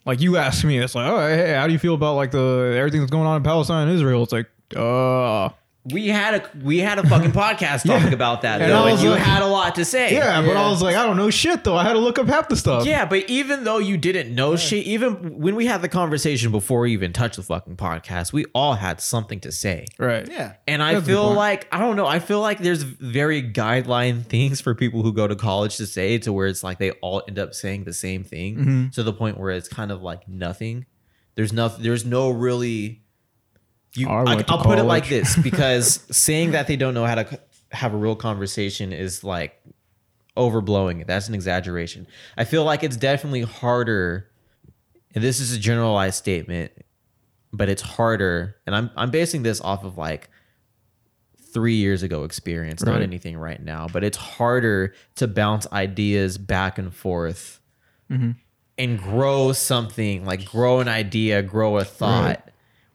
Like 0.05 0.21
you 0.21 0.37
asked 0.37 0.65
me, 0.65 0.79
it's 0.79 0.95
like, 0.95 1.11
oh, 1.11 1.27
hey, 1.29 1.55
how 1.55 1.67
do 1.67 1.73
you 1.73 1.79
feel 1.79 1.95
about 1.95 2.15
like 2.15 2.31
the 2.31 2.75
everything 2.77 3.01
that's 3.01 3.11
going 3.11 3.27
on 3.27 3.37
in 3.37 3.43
Palestine 3.43 3.89
and 3.89 3.97
Israel? 3.97 4.23
It's 4.23 4.33
like, 4.33 4.49
uh, 4.77 5.51
We 5.93 6.09
had 6.09 6.35
a 6.37 6.51
we 6.65 6.79
had 6.79 6.99
a 6.99 7.07
fucking 7.07 7.33
podcast 7.45 7.87
talking 7.87 8.15
about 8.15 8.41
that 8.41 8.63
And 8.63 8.71
though, 8.73 8.85
I 8.85 8.91
and 8.93 9.01
you 9.01 9.11
like- 9.11 9.21
had 9.21 9.43
a 9.43 9.47
lot 9.47 9.75
to 9.75 9.85
say. 9.85 10.15
yeah, 10.15 10.41
but 10.41 10.57
I 10.57 10.71
was 10.71 10.81
like, 10.81 10.97
I 10.97 11.05
don't 11.05 11.19
know 11.19 11.29
shit 11.29 11.63
though. 11.63 11.77
I 11.77 11.83
had 11.85 11.93
to 11.93 11.99
look 11.99 12.19
up 12.19 12.27
half 12.27 12.49
the 12.49 12.57
stuff. 12.57 12.87
Yeah, 12.87 13.05
but 13.05 13.29
even 13.29 13.65
though 13.65 13.77
you 13.77 13.99
didn't 13.99 14.35
know 14.35 14.57
shit, 14.57 14.87
even 14.87 15.39
when 15.39 15.55
we 15.57 15.67
had 15.67 15.83
the 15.83 15.91
conversation 15.91 16.51
before 16.51 16.81
we 16.81 16.93
even 16.95 17.13
touched 17.13 17.37
the 17.37 17.43
fucking 17.43 17.77
podcast, 17.77 18.33
we 18.33 18.47
all 18.55 18.73
had 18.75 18.99
something 19.03 19.41
to 19.41 19.53
say. 19.53 19.85
right. 19.99 20.27
Yeah. 20.27 20.55
And 20.67 20.83
I 20.83 20.95
That's 20.95 21.07
feel 21.07 21.31
like 21.35 21.69
I 21.71 21.79
don't 21.81 21.97
know. 21.97 22.07
I 22.07 22.19
feel 22.19 22.41
like 22.41 22.61
there's 22.61 22.83
very 22.83 23.43
guideline 23.43 24.25
things 24.25 24.63
for 24.63 24.75
people 24.75 25.03
who 25.03 25.13
go 25.13 25.27
to 25.29 25.37
college 25.37 25.77
to 25.77 25.87
say 25.87 26.17
to 26.19 26.33
where 26.33 26.47
it's 26.47 26.63
like 26.65 26.79
they 26.79 26.93
all 27.03 27.23
end 27.29 27.39
up 27.39 27.53
saying 27.53 27.85
the 27.85 27.93
same 27.93 28.25
thing 28.25 28.57
Mm-hmm. 28.57 28.89
to 28.91 29.03
the 29.03 29.13
point 29.13 29.39
where 29.39 29.51
it's 29.51 29.69
kind 29.69 29.93
of 29.93 30.01
like 30.03 30.27
nothing. 30.29 30.87
There's 31.35 31.53
nothing. 31.53 31.83
There's 31.83 32.07
no 32.07 32.31
really. 32.31 33.03
You, 33.97 34.09
I, 34.09 34.45
i'll 34.49 34.63
put 34.63 34.79
it 34.79 34.85
like 34.85 35.09
this 35.09 35.37
because 35.37 36.05
saying 36.11 36.51
that 36.51 36.67
they 36.67 36.75
don't 36.77 36.95
know 36.95 37.05
how 37.07 37.15
to 37.15 37.41
have 37.71 37.95
a 37.95 37.97
real 37.97 38.17
conversation 38.17 38.93
is 38.93 39.23
like 39.23 39.61
overblowing 40.37 41.01
it. 41.01 41.07
That's 41.07 41.29
an 41.29 41.35
exaggeration. 41.35 42.07
I 42.37 42.45
feel 42.45 42.65
like 42.65 42.83
it's 42.83 42.97
definitely 42.97 43.43
harder, 43.43 44.29
and 45.15 45.23
this 45.23 45.39
is 45.39 45.53
a 45.53 45.59
generalized 45.59 46.17
statement, 46.17 46.73
but 47.53 47.69
it's 47.69 47.83
harder. 47.83 48.57
And 48.67 48.75
I'm 48.75 48.91
I'm 48.97 49.11
basing 49.11 49.45
this 49.45 49.61
off 49.61 49.85
of 49.85 49.97
like 49.97 50.29
three 51.53 51.77
years 51.77 52.03
ago 52.03 52.25
experience, 52.25 52.83
not 52.83 53.01
anything 53.01 53.37
right 53.39 53.63
now. 53.63 53.87
But 53.93 54.03
it's 54.03 54.17
harder 54.17 54.93
to 55.17 55.29
bounce 55.29 55.67
ideas 55.73 56.37
back 56.39 56.79
and 56.79 56.93
forth 56.95 57.61
Mm-hmm. 58.11 58.33
and 58.77 58.99
grow 58.99 59.53
something 59.53 60.27
like 60.27 60.45
grow 60.45 60.81
an 60.81 60.89
idea, 60.89 61.43
grow 61.43 61.79
a 61.79 61.85
thought 61.85 62.44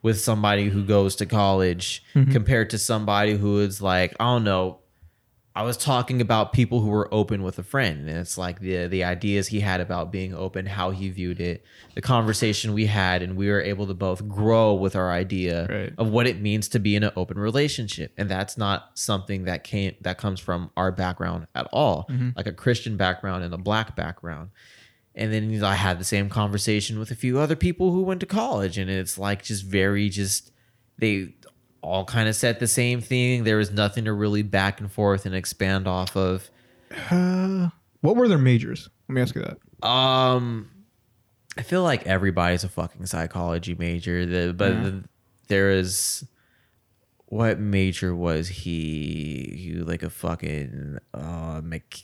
with 0.02 0.20
somebody 0.20 0.70
who 0.70 0.84
goes 0.84 1.16
to 1.18 1.26
college 1.26 2.04
Mm-hmm. 2.16 2.32
compared 2.32 2.70
to 2.72 2.78
somebody 2.78 3.34
who 3.36 3.60
is 3.60 3.82
like, 3.82 4.16
I 4.20 4.26
don't 4.26 4.44
know. 4.44 4.80
I 5.56 5.64
was 5.64 5.76
talking 5.78 6.22
about 6.22 6.54
people 6.54 6.80
who 6.80 6.90
were 6.90 7.14
open 7.14 7.44
with 7.44 7.60
a 7.60 7.64
friend, 7.64 8.08
and 8.08 8.18
it's 8.20 8.38
like 8.38 8.60
the 8.62 8.88
the 8.88 9.04
ideas 9.04 9.48
he 9.50 9.60
had 9.60 9.82
about 9.82 10.10
being 10.12 10.34
open, 10.34 10.68
how 10.68 10.92
he 10.92 11.10
viewed 11.10 11.42
it, 11.42 11.66
the 11.96 12.02
conversation 12.02 12.74
we 12.74 12.86
had, 12.86 13.22
and 13.22 13.36
we 13.36 13.50
were 13.50 13.60
able 13.60 13.86
to 13.88 13.94
both 13.94 14.26
grow 14.28 14.74
with 14.74 14.96
our 14.96 15.12
idea 15.12 15.68
Right. 15.68 15.94
of 15.98 16.10
what 16.12 16.28
it 16.28 16.40
means 16.40 16.70
to 16.70 16.80
be 16.80 16.96
in 16.96 17.04
an 17.04 17.12
open 17.18 17.38
relationship, 17.38 18.14
and 18.18 18.30
that's 18.30 18.58
not 18.58 18.92
something 18.98 19.46
that 19.46 19.64
came 19.66 19.96
that 20.02 20.18
comes 20.18 20.40
from 20.40 20.70
our 20.78 20.92
background 20.94 21.48
at 21.56 21.68
all, 21.74 22.08
like 22.38 22.48
a 22.48 22.54
Christian 22.54 22.96
background 22.96 23.44
and 23.44 23.54
a 23.54 23.58
black 23.58 23.96
background. 23.98 24.52
And 25.16 25.34
then 25.34 25.64
I 25.64 25.76
had 25.76 26.00
the 26.00 26.06
same 26.06 26.30
conversation 26.30 27.00
with 27.00 27.12
a 27.12 27.16
few 27.16 27.40
other 27.40 27.56
people 27.56 27.92
who 27.92 28.04
went 28.04 28.20
to 28.22 28.26
college, 28.26 28.78
and 28.78 28.90
it's 28.90 29.18
like 29.18 29.44
just 29.44 29.66
very 29.66 30.08
just 30.10 30.52
they 30.98 31.34
all 31.82 32.06
kind 32.06 32.30
of 32.30 32.36
said 32.36 32.60
the 32.60 32.68
same 32.68 33.02
thing. 33.02 33.44
There 33.44 33.58
was 33.58 33.72
nothing 33.72 34.06
to 34.06 34.14
really 34.14 34.44
back 34.44 34.80
and 34.80 34.92
forth 34.92 35.26
and 35.26 35.36
expand 35.36 35.88
off 35.88 36.16
of. 36.16 36.50
Uh, 37.10 37.70
what 38.02 38.16
were 38.16 38.28
their 38.28 38.38
majors? 38.38 38.90
Let 39.08 39.16
me 39.16 39.22
ask 39.22 39.36
you 39.36 39.44
that. 39.44 39.88
Um, 39.88 40.70
I 41.58 41.62
feel 41.62 41.84
like 41.84 42.06
everybody's 42.06 42.64
a 42.64 42.70
fucking 42.70 43.06
psychology 43.06 43.76
major. 43.76 44.26
The, 44.26 44.54
but 44.54 44.84
the, 44.84 45.04
there 45.48 45.72
is 45.72 46.26
what 47.26 47.60
major 47.60 48.16
was 48.16 48.48
he? 48.48 49.56
He 49.58 49.76
was 49.78 49.88
like 49.88 50.04
a 50.04 50.10
fucking 50.10 51.00
uh, 51.14 51.62
mech- 51.64 52.04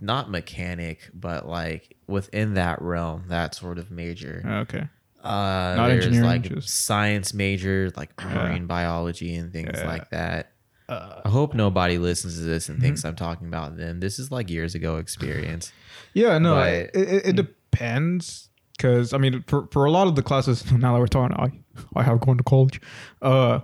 not 0.00 0.30
mechanic, 0.30 1.10
but 1.14 1.48
like 1.48 1.96
within 2.06 2.54
that 2.54 2.80
realm, 2.82 3.24
that 3.28 3.54
sort 3.54 3.78
of 3.78 3.90
major. 3.90 4.42
Okay. 4.68 4.88
Uh, 5.24 5.74
Not 5.76 5.88
there's 5.88 6.06
engineering, 6.06 6.26
like 6.28 6.42
just- 6.42 6.68
science 6.84 7.34
major, 7.34 7.90
like 7.96 8.10
marine 8.24 8.66
biology 8.66 9.34
and 9.34 9.52
things 9.52 9.70
Yeah. 9.74 9.86
like 9.86 10.10
that. 10.10 10.52
Uh, 10.88 11.20
I 11.24 11.28
hope 11.30 11.52
nobody 11.54 11.98
listens 11.98 12.36
to 12.38 12.44
this 12.44 12.68
and 12.68 12.80
thinks 12.80 13.04
I'm 13.04 13.16
talking 13.16 13.48
about 13.48 13.76
them. 13.76 13.98
This 13.98 14.20
is 14.20 14.30
like 14.30 14.48
years 14.50 14.74
ago 14.74 14.96
experience. 14.96 15.72
Yeah, 16.14 16.38
no, 16.38 16.54
But- 16.54 16.68
it, 16.72 16.90
it, 16.94 17.26
it 17.26 17.36
depends. 17.36 18.48
Because 18.76 19.12
I 19.14 19.18
mean, 19.18 19.42
for, 19.46 19.66
for 19.72 19.84
a 19.86 19.90
lot 19.90 20.06
of 20.06 20.16
the 20.16 20.22
classes 20.22 20.70
now 20.72 20.92
that 20.94 20.98
we're 21.00 21.06
talking, 21.06 21.36
I 21.36 21.50
I 21.98 22.02
have 22.04 22.20
gone 22.20 22.36
to 22.38 22.44
college, 22.44 22.80
uh, 23.22 23.60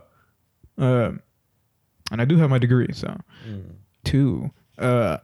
uh, 0.78 1.12
and 2.10 2.20
I 2.20 2.24
do 2.24 2.36
have 2.38 2.48
my 2.50 2.58
degree. 2.58 2.88
So, 2.92 3.16
two, 4.04 4.50
uh, 4.78 5.18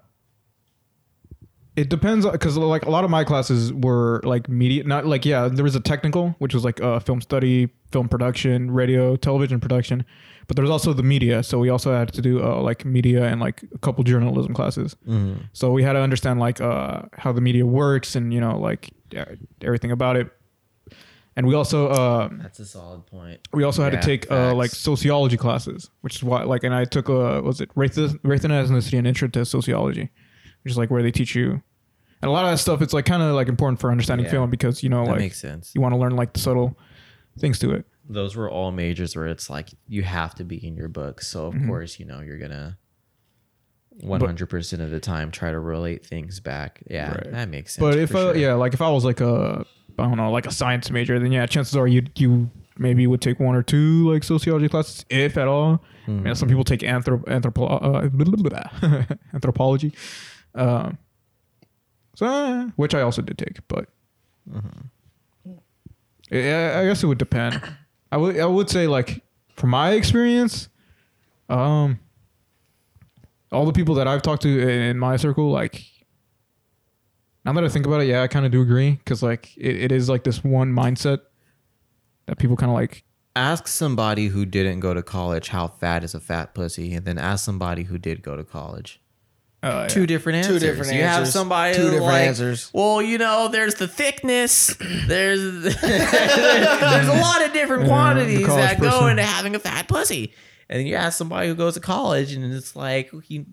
it 1.83 1.89
depends 1.89 2.27
because 2.27 2.57
like 2.59 2.85
a 2.87 2.91
lot 2.91 3.05
of 3.05 3.11
my 3.11 3.25
classes 3.25 3.73
were 3.73 4.21
like 4.33 4.49
media, 4.49 4.83
not 4.85 5.07
like 5.07 5.25
yeah, 5.33 5.49
there 5.57 5.65
was 5.65 5.77
a 5.77 5.81
technical 5.93 6.25
which 6.43 6.55
was 6.57 6.65
like 6.69 6.79
uh, 6.89 6.99
film 7.09 7.21
study, 7.21 7.69
film 7.93 8.09
production, 8.09 8.71
radio, 8.81 9.17
television 9.17 9.59
production, 9.61 10.05
but 10.47 10.57
there's 10.57 10.71
also 10.77 10.93
the 10.93 11.03
media. 11.15 11.43
So 11.43 11.59
we 11.59 11.69
also 11.69 11.91
had 12.01 12.13
to 12.15 12.23
do 12.29 12.43
uh, 12.43 12.61
like 12.69 12.85
media 12.85 13.23
and 13.31 13.41
like 13.41 13.59
a 13.75 13.79
couple 13.79 14.03
journalism 14.05 14.53
classes. 14.55 14.97
So 15.53 15.71
we 15.77 15.83
had 15.87 15.93
to 15.95 16.01
understand 16.01 16.41
like 16.41 16.61
uh, 16.61 17.03
how 17.23 17.33
the 17.33 17.41
media 17.49 17.65
works 17.65 18.17
and 18.17 18.33
you 18.35 18.41
know 18.41 18.59
like 18.59 18.91
uh, 19.17 19.25
everything 19.63 19.93
about 19.93 20.17
it. 20.17 20.27
And 21.37 21.47
we 21.47 21.55
also 21.55 21.87
uh, 21.89 22.29
That's 22.43 22.59
a 22.59 22.67
solid 22.67 23.07
point. 23.07 23.39
we 23.53 23.63
also 23.63 23.85
had 23.85 23.93
Yeah, 23.93 24.01
to 24.01 24.07
take 24.07 24.23
uh, 24.31 24.53
like 24.55 24.71
sociology 24.73 25.37
classes, 25.37 25.91
which 26.01 26.17
is 26.17 26.25
why 26.25 26.43
like 26.43 26.65
and 26.65 26.75
I 26.75 26.85
took 26.85 27.09
uh, 27.09 27.41
was 27.45 27.61
it 27.61 27.71
race 27.77 27.97
race 28.25 28.43
and 28.45 28.53
ethnicity 28.53 28.99
and 28.99 29.07
intro 29.07 29.29
to 29.29 29.45
sociology, 29.45 30.11
which 30.65 30.73
is 30.73 30.79
like 30.79 30.91
where 30.91 31.03
they 31.03 31.13
teach 31.13 31.37
you, 31.37 31.63
and 32.23 32.29
a 32.29 32.33
lot 32.33 32.45
of 32.45 32.51
that 32.51 32.59
stuff 32.59 32.83
it's 32.83 32.93
like 32.93 33.05
kind 33.07 33.23
of 33.23 33.35
like 33.35 33.49
important 33.49 33.81
for 33.81 33.91
understanding 33.91 34.25
Yeah. 34.25 34.33
film 34.33 34.51
because 34.51 34.83
you 34.83 34.89
know 34.89 35.05
That 35.05 35.11
like 35.13 35.19
makes 35.21 35.41
sense. 35.41 35.73
you 35.75 35.81
want 35.81 35.93
to 35.95 35.97
learn 35.99 36.17
like 36.17 36.33
the 36.33 36.41
subtle 36.41 36.77
things 37.39 37.59
to 37.61 37.73
it. 37.73 37.87
Those 38.09 38.35
were 38.37 38.51
all 38.51 38.73
majors 38.73 39.15
where 39.15 39.27
it's 39.27 39.49
like 39.51 39.69
you 39.87 40.03
have 40.03 40.35
to 40.37 40.45
be 40.45 40.57
in 40.67 40.77
your 40.77 40.89
book. 40.89 41.21
So 41.21 41.47
of 41.47 41.55
Mm-hmm. 41.55 41.69
course, 41.69 41.99
you 42.01 42.07
know, 42.07 42.21
you're 42.21 42.39
gonna 42.39 42.79
100% 44.03 44.81
of 44.81 44.91
the 44.91 45.01
time 45.01 45.31
try 45.31 45.51
to 45.51 45.59
relate 45.59 46.07
things 46.07 46.39
back. 46.41 46.83
Yeah, 46.89 47.11
Right. 47.13 47.33
that 47.33 47.49
makes 47.49 47.75
sense. 47.75 47.81
But 47.81 47.99
if 47.99 48.11
for 48.11 48.17
I, 48.17 48.21
sure. 48.21 48.37
yeah, 48.37 48.55
like 48.55 48.73
if 48.75 48.81
I 48.81 48.91
was 48.91 49.05
like 49.05 49.21
a 49.21 49.65
I 49.99 50.03
don't 50.05 50.17
know 50.17 50.31
like 50.31 50.47
a 50.47 50.53
science 50.53 50.91
major, 50.91 51.19
then 51.19 51.33
yeah, 51.33 51.47
chances 51.47 51.75
are 51.77 51.89
you 51.89 52.03
you 52.17 52.49
maybe 52.79 53.07
would 53.09 53.21
take 53.21 53.41
one 53.41 53.57
or 53.57 53.63
two 53.63 54.09
like 54.13 54.23
sociology 54.23 54.69
classes 54.69 55.05
if 55.11 55.37
at 55.37 55.49
all. 55.49 55.83
I 56.07 56.11
mean, 56.13 56.35
some 56.37 56.49
people 56.49 56.65
take 56.65 56.81
anthrop 56.81 57.25
anthropo- 57.25 57.83
uh, 57.83 59.15
anthropology, 59.35 59.93
um, 60.55 60.97
so 62.19 62.73
which 62.75 62.95
I 62.95 63.03
also 63.03 63.23
did 63.23 63.39
take, 63.39 63.59
but 63.69 63.89
yeah, 66.31 66.81
I 66.81 66.85
guess 66.85 67.03
it 67.03 67.07
would 67.07 67.19
depend. 67.19 67.63
I 68.11 68.17
would 68.17 68.41
I 68.41 68.47
would 68.47 68.69
say 68.69 68.89
like 68.89 69.23
from 69.55 69.71
my 69.71 69.93
experience, 69.93 70.69
um, 71.49 72.01
all 73.53 73.67
the 73.67 73.73
people 73.73 73.95
that 73.95 74.09
I've 74.09 74.23
talked 74.23 74.43
to 74.43 74.69
in 74.69 74.99
my 74.99 75.17
circle, 75.17 75.51
like 75.53 75.85
now 77.45 77.53
that 77.53 77.65
I 77.65 77.69
think 77.69 77.87
about 77.87 78.01
it, 78.01 78.09
yeah, 78.09 78.23
I 78.23 78.27
kind 78.27 78.45
of 78.45 78.51
do 78.51 78.63
agree 78.63 78.93
because 78.93 79.23
like 79.23 79.57
it, 79.57 79.77
it 79.85 79.93
is 79.93 80.09
like 80.09 80.25
this 80.25 80.43
one 80.43 80.73
mindset 80.75 81.21
that 82.27 82.39
people 82.39 82.57
kind 82.57 82.71
of 82.71 82.75
like. 82.75 83.05
ask 83.37 83.69
somebody 83.69 84.27
who 84.27 84.45
didn't 84.45 84.81
go 84.81 84.93
to 84.93 85.03
college 85.03 85.49
how 85.51 85.69
fat 85.69 86.03
is 86.03 86.15
a 86.15 86.21
fat 86.21 86.53
pussy, 86.55 86.95
and 86.95 87.07
then 87.07 87.17
ask 87.19 87.45
somebody 87.45 87.85
who 87.85 87.97
did 87.97 88.23
go 88.23 88.35
to 88.35 88.43
college. 88.43 89.01
Uh, 89.61 89.89
Two 89.89 90.07
different 90.07 90.37
answers. 90.37 90.49
Two 90.49 90.69
answers. 90.69 90.87
different 90.87 90.97
you 90.97 91.03
have 91.03 91.27
somebody 91.27 91.75
Two 91.75 91.85
different 91.85 92.05
like, 92.05 92.29
answers. 92.29 92.71
Well, 92.73 93.03
you 93.03 93.19
know, 93.19 93.49
there's 93.49 93.75
the 93.75 93.89
thickness. 93.89 94.77
There's 95.07 95.41
there's 95.63 97.09
a 97.09 97.21
lot 97.21 97.45
of 97.45 97.53
different 97.53 97.87
quantities 97.87 98.39
the 98.39 98.45
college 98.45 98.63
that 98.63 98.81
go 98.81 98.91
person. 98.91 99.11
into 99.11 99.25
having 99.25 99.57
a 99.57 99.59
fat 99.59 99.89
pussy. 99.89 100.33
And 100.69 100.81
then 100.81 100.87
you 100.87 100.95
ask 100.95 101.17
somebody 101.17 101.49
who 101.49 101.55
goes 101.55 101.75
to 101.75 101.81
college, 101.81 102.33
and 102.33 102.53
it's 102.53 102.77
like 102.77 103.11
you. 103.29 103.47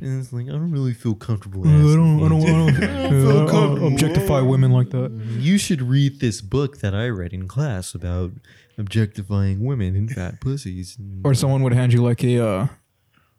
And 0.00 0.20
it's 0.20 0.32
like 0.32 0.46
I 0.46 0.52
don't 0.52 0.70
really 0.70 0.94
feel 0.94 1.14
comfortable. 1.14 1.66
I 1.66 1.72
asking 1.72 2.18
don't, 2.18 2.24
I 2.24 2.28
don't, 2.28 2.40
you. 2.40 3.28
I 3.28 3.32
don't, 3.32 3.48
I 3.48 3.52
don't 3.52 3.92
objectify 3.92 4.40
women 4.40 4.70
like 4.72 4.90
that. 4.90 5.10
You 5.38 5.58
should 5.58 5.82
read 5.82 6.20
this 6.20 6.40
book 6.40 6.78
that 6.78 6.94
I 6.94 7.08
read 7.08 7.32
in 7.32 7.48
class 7.48 7.94
about 7.94 8.32
objectifying 8.78 9.64
women 9.64 9.94
and 9.94 10.10
fat 10.10 10.40
pussies. 10.40 10.96
Or 11.24 11.34
someone 11.34 11.62
would 11.62 11.74
hand 11.74 11.92
you 11.92 12.02
like 12.02 12.22
a, 12.24 12.38
uh, 12.38 12.62
a 12.64 12.70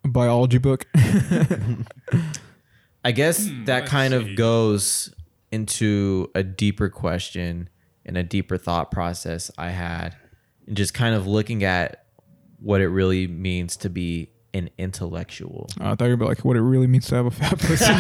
biology 0.05 0.57
book. 0.57 0.85
I 3.05 3.11
guess 3.11 3.47
that 3.65 3.81
let's 3.81 3.91
kind 3.91 4.11
see. 4.13 4.17
of 4.31 4.35
goes 4.37 5.13
into 5.51 6.29
a 6.35 6.43
deeper 6.43 6.89
question 6.89 7.69
and 8.05 8.17
a 8.17 8.23
deeper 8.23 8.57
thought 8.57 8.91
process 8.91 9.51
I 9.57 9.69
had, 9.69 10.15
and 10.67 10.75
just 10.77 10.93
kind 10.93 11.15
of 11.15 11.27
looking 11.27 11.63
at 11.63 12.05
what 12.59 12.81
it 12.81 12.87
really 12.87 13.27
means 13.27 13.75
to 13.77 13.89
be 13.89 14.29
an 14.53 14.69
intellectual. 14.77 15.67
Uh, 15.81 15.91
I 15.91 15.95
thought 15.95 16.05
you 16.05 16.15
were 16.17 16.25
like 16.27 16.45
what 16.45 16.55
it 16.55 16.61
really 16.61 16.85
means 16.87 17.07
to 17.07 17.15
have 17.15 17.25
a 17.25 17.31
fat 17.31 17.57
pussy. 17.59 17.91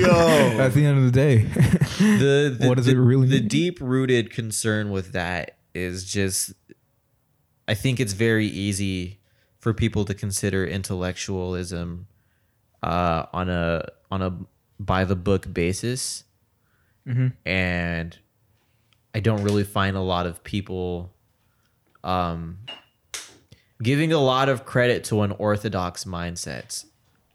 Yo. 0.00 0.08
At 0.60 0.74
the 0.74 0.84
end 0.84 0.98
of 0.98 1.04
the 1.04 1.10
day, 1.12 1.38
The, 1.98 2.56
the 2.58 2.66
What 2.68 2.76
does 2.76 2.86
the, 2.86 2.92
it 2.92 2.96
really 2.98 3.26
The 3.28 3.40
mean? 3.40 3.48
deep 3.48 3.78
rooted 3.80 4.30
concern 4.30 4.90
with 4.90 5.12
that 5.12 5.58
is 5.74 6.04
just, 6.10 6.52
I 7.70 7.74
think 7.74 8.00
it's 8.00 8.14
very 8.14 8.48
easy 8.48 9.20
for 9.60 9.72
people 9.72 10.04
to 10.06 10.12
consider 10.12 10.66
intellectualism 10.66 12.08
uh, 12.82 13.26
on 13.32 13.48
a 13.48 13.84
on 14.10 14.22
a 14.22 14.36
by 14.80 15.04
the 15.04 15.14
book 15.14 15.54
basis, 15.54 16.24
and 17.46 18.18
I 19.14 19.20
don't 19.20 19.44
really 19.44 19.62
find 19.62 19.96
a 19.96 20.00
lot 20.00 20.26
of 20.26 20.42
people 20.42 21.12
um, 22.02 22.58
giving 23.80 24.12
a 24.12 24.18
lot 24.18 24.48
of 24.48 24.64
credit 24.64 25.04
to 25.04 25.22
an 25.22 25.30
orthodox 25.32 26.04
mindset 26.04 26.84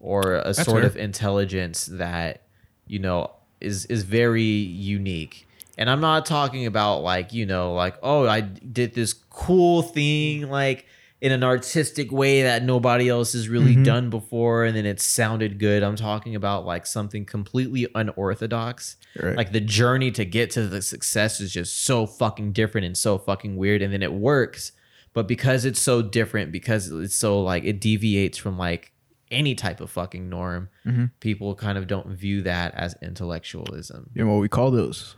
or 0.00 0.34
a 0.34 0.52
sort 0.52 0.82
fair. 0.82 0.86
of 0.86 0.96
intelligence 0.98 1.86
that 1.86 2.42
you 2.86 2.98
know 2.98 3.30
is 3.62 3.86
is 3.86 4.02
very 4.02 4.42
unique. 4.42 5.45
And 5.76 5.90
I'm 5.90 6.00
not 6.00 6.26
talking 6.26 6.66
about 6.66 7.00
like 7.00 7.32
you 7.32 7.46
know 7.46 7.74
like 7.74 7.96
oh 8.02 8.26
I 8.26 8.40
did 8.40 8.94
this 8.94 9.12
cool 9.12 9.82
thing 9.82 10.48
like 10.48 10.86
in 11.20 11.32
an 11.32 11.42
artistic 11.42 12.12
way 12.12 12.42
that 12.42 12.62
nobody 12.62 13.08
else 13.08 13.32
has 13.32 13.48
really 13.48 13.72
mm-hmm. 13.72 13.84
done 13.84 14.10
before 14.10 14.64
and 14.64 14.76
then 14.76 14.84
it 14.84 15.00
sounded 15.00 15.58
good. 15.58 15.82
I'm 15.82 15.96
talking 15.96 16.34
about 16.34 16.66
like 16.66 16.86
something 16.86 17.24
completely 17.24 17.86
unorthodox. 17.94 18.96
Right. 19.20 19.36
Like 19.36 19.52
the 19.52 19.60
journey 19.60 20.10
to 20.12 20.26
get 20.26 20.50
to 20.52 20.66
the 20.66 20.82
success 20.82 21.40
is 21.40 21.52
just 21.52 21.84
so 21.84 22.06
fucking 22.06 22.52
different 22.52 22.84
and 22.84 22.96
so 22.96 23.16
fucking 23.16 23.56
weird 23.56 23.80
and 23.80 23.92
then 23.92 24.02
it 24.02 24.12
works. 24.12 24.72
But 25.14 25.26
because 25.26 25.64
it's 25.64 25.80
so 25.80 26.02
different, 26.02 26.52
because 26.52 26.90
it's 26.90 27.16
so 27.16 27.40
like 27.40 27.64
it 27.64 27.80
deviates 27.80 28.36
from 28.36 28.58
like 28.58 28.92
any 29.30 29.54
type 29.54 29.80
of 29.80 29.90
fucking 29.90 30.28
norm, 30.28 30.68
mm-hmm. 30.84 31.06
people 31.20 31.54
kind 31.54 31.78
of 31.78 31.86
don't 31.86 32.08
view 32.08 32.42
that 32.42 32.74
as 32.74 32.94
intellectualism. 33.00 34.10
You 34.12 34.24
know 34.24 34.32
what 34.34 34.40
we 34.40 34.48
call 34.50 34.70
those? 34.70 35.16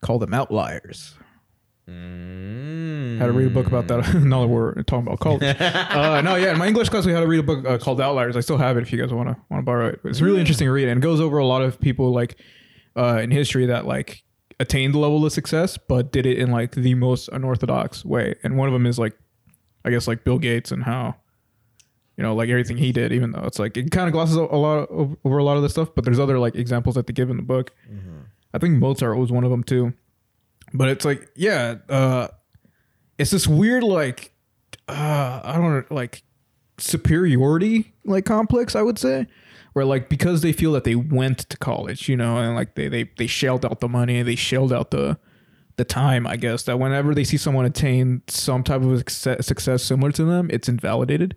Call 0.00 0.18
them 0.18 0.34
outliers. 0.34 1.14
Mm. 1.88 3.18
Had 3.18 3.26
to 3.26 3.32
read 3.32 3.46
a 3.46 3.50
book 3.50 3.66
about 3.66 3.88
that. 3.88 4.14
now 4.22 4.42
that 4.42 4.48
we're 4.48 4.74
talking 4.82 5.06
about 5.06 5.20
college. 5.20 5.42
uh, 5.60 6.20
no, 6.20 6.36
yeah, 6.36 6.52
in 6.52 6.58
my 6.58 6.66
English 6.66 6.90
class 6.90 7.06
we 7.06 7.12
had 7.12 7.20
to 7.20 7.26
read 7.26 7.40
a 7.40 7.42
book 7.42 7.66
uh, 7.66 7.78
called 7.78 8.00
Outliers. 8.00 8.36
I 8.36 8.40
still 8.40 8.58
have 8.58 8.76
it 8.76 8.82
if 8.82 8.92
you 8.92 9.00
guys 9.00 9.12
want 9.12 9.30
to 9.30 9.36
want 9.50 9.62
to 9.62 9.64
borrow 9.64 9.88
it. 9.88 10.00
It's 10.04 10.20
a 10.20 10.24
really 10.24 10.40
interesting 10.40 10.66
to 10.66 10.72
read, 10.72 10.88
and 10.88 10.98
it 10.98 11.02
goes 11.02 11.20
over 11.20 11.38
a 11.38 11.46
lot 11.46 11.62
of 11.62 11.80
people 11.80 12.12
like 12.12 12.36
uh, 12.96 13.20
in 13.22 13.30
history 13.30 13.66
that 13.66 13.86
like 13.86 14.22
attained 14.60 14.94
the 14.94 14.98
level 14.98 15.24
of 15.24 15.32
success, 15.32 15.78
but 15.78 16.12
did 16.12 16.26
it 16.26 16.38
in 16.38 16.50
like 16.50 16.72
the 16.72 16.94
most 16.94 17.28
unorthodox 17.32 18.04
way. 18.04 18.34
And 18.42 18.56
one 18.56 18.68
of 18.68 18.72
them 18.72 18.86
is 18.86 18.98
like, 18.98 19.16
I 19.84 19.90
guess 19.90 20.08
like 20.08 20.24
Bill 20.24 20.38
Gates 20.38 20.72
and 20.72 20.82
how, 20.82 21.14
you 22.16 22.22
know, 22.22 22.34
like 22.34 22.48
everything 22.48 22.76
he 22.76 22.92
did, 22.92 23.12
even 23.12 23.30
though 23.30 23.44
it's 23.44 23.58
like 23.58 23.76
it 23.76 23.90
kind 23.90 24.08
of 24.08 24.12
glosses 24.12 24.36
a 24.36 24.42
lot 24.42 24.88
of, 24.90 25.16
over 25.24 25.38
a 25.38 25.44
lot 25.44 25.56
of 25.56 25.62
this 25.62 25.72
stuff. 25.72 25.90
But 25.94 26.04
there's 26.04 26.18
other 26.18 26.38
like 26.38 26.56
examples 26.56 26.96
that 26.96 27.06
they 27.06 27.12
give 27.12 27.30
in 27.30 27.36
the 27.36 27.42
book. 27.42 27.72
I 28.52 28.58
think 28.58 28.78
Mozart 28.78 29.18
was 29.18 29.30
one 29.30 29.44
of 29.44 29.50
them 29.50 29.62
too. 29.62 29.94
But 30.72 30.88
it's 30.88 31.04
like, 31.04 31.28
yeah, 31.34 31.76
uh, 31.88 32.28
it's 33.18 33.30
this 33.30 33.46
weird 33.46 33.82
like 33.82 34.32
uh 34.88 35.40
I 35.44 35.54
don't 35.54 35.62
know, 35.70 35.84
like 35.94 36.22
superiority 36.78 37.94
like 38.04 38.24
complex, 38.24 38.74
I 38.76 38.82
would 38.82 38.98
say. 38.98 39.26
Where 39.74 39.84
like 39.84 40.08
because 40.08 40.40
they 40.40 40.52
feel 40.52 40.72
that 40.72 40.84
they 40.84 40.94
went 40.94 41.38
to 41.50 41.56
college, 41.56 42.08
you 42.08 42.16
know, 42.16 42.38
and 42.38 42.54
like 42.54 42.74
they 42.74 42.88
they 42.88 43.10
they 43.16 43.26
shelled 43.26 43.64
out 43.64 43.80
the 43.80 43.88
money, 43.88 44.22
they 44.22 44.34
shelled 44.34 44.72
out 44.72 44.90
the 44.90 45.18
the 45.76 45.84
time, 45.84 46.26
I 46.26 46.36
guess, 46.36 46.64
that 46.64 46.78
whenever 46.78 47.14
they 47.14 47.24
see 47.24 47.36
someone 47.36 47.64
attain 47.64 48.22
some 48.26 48.64
type 48.64 48.82
of 48.82 49.08
success, 49.08 49.82
similar 49.82 50.10
to 50.12 50.24
them, 50.24 50.50
it's 50.52 50.68
invalidated. 50.68 51.36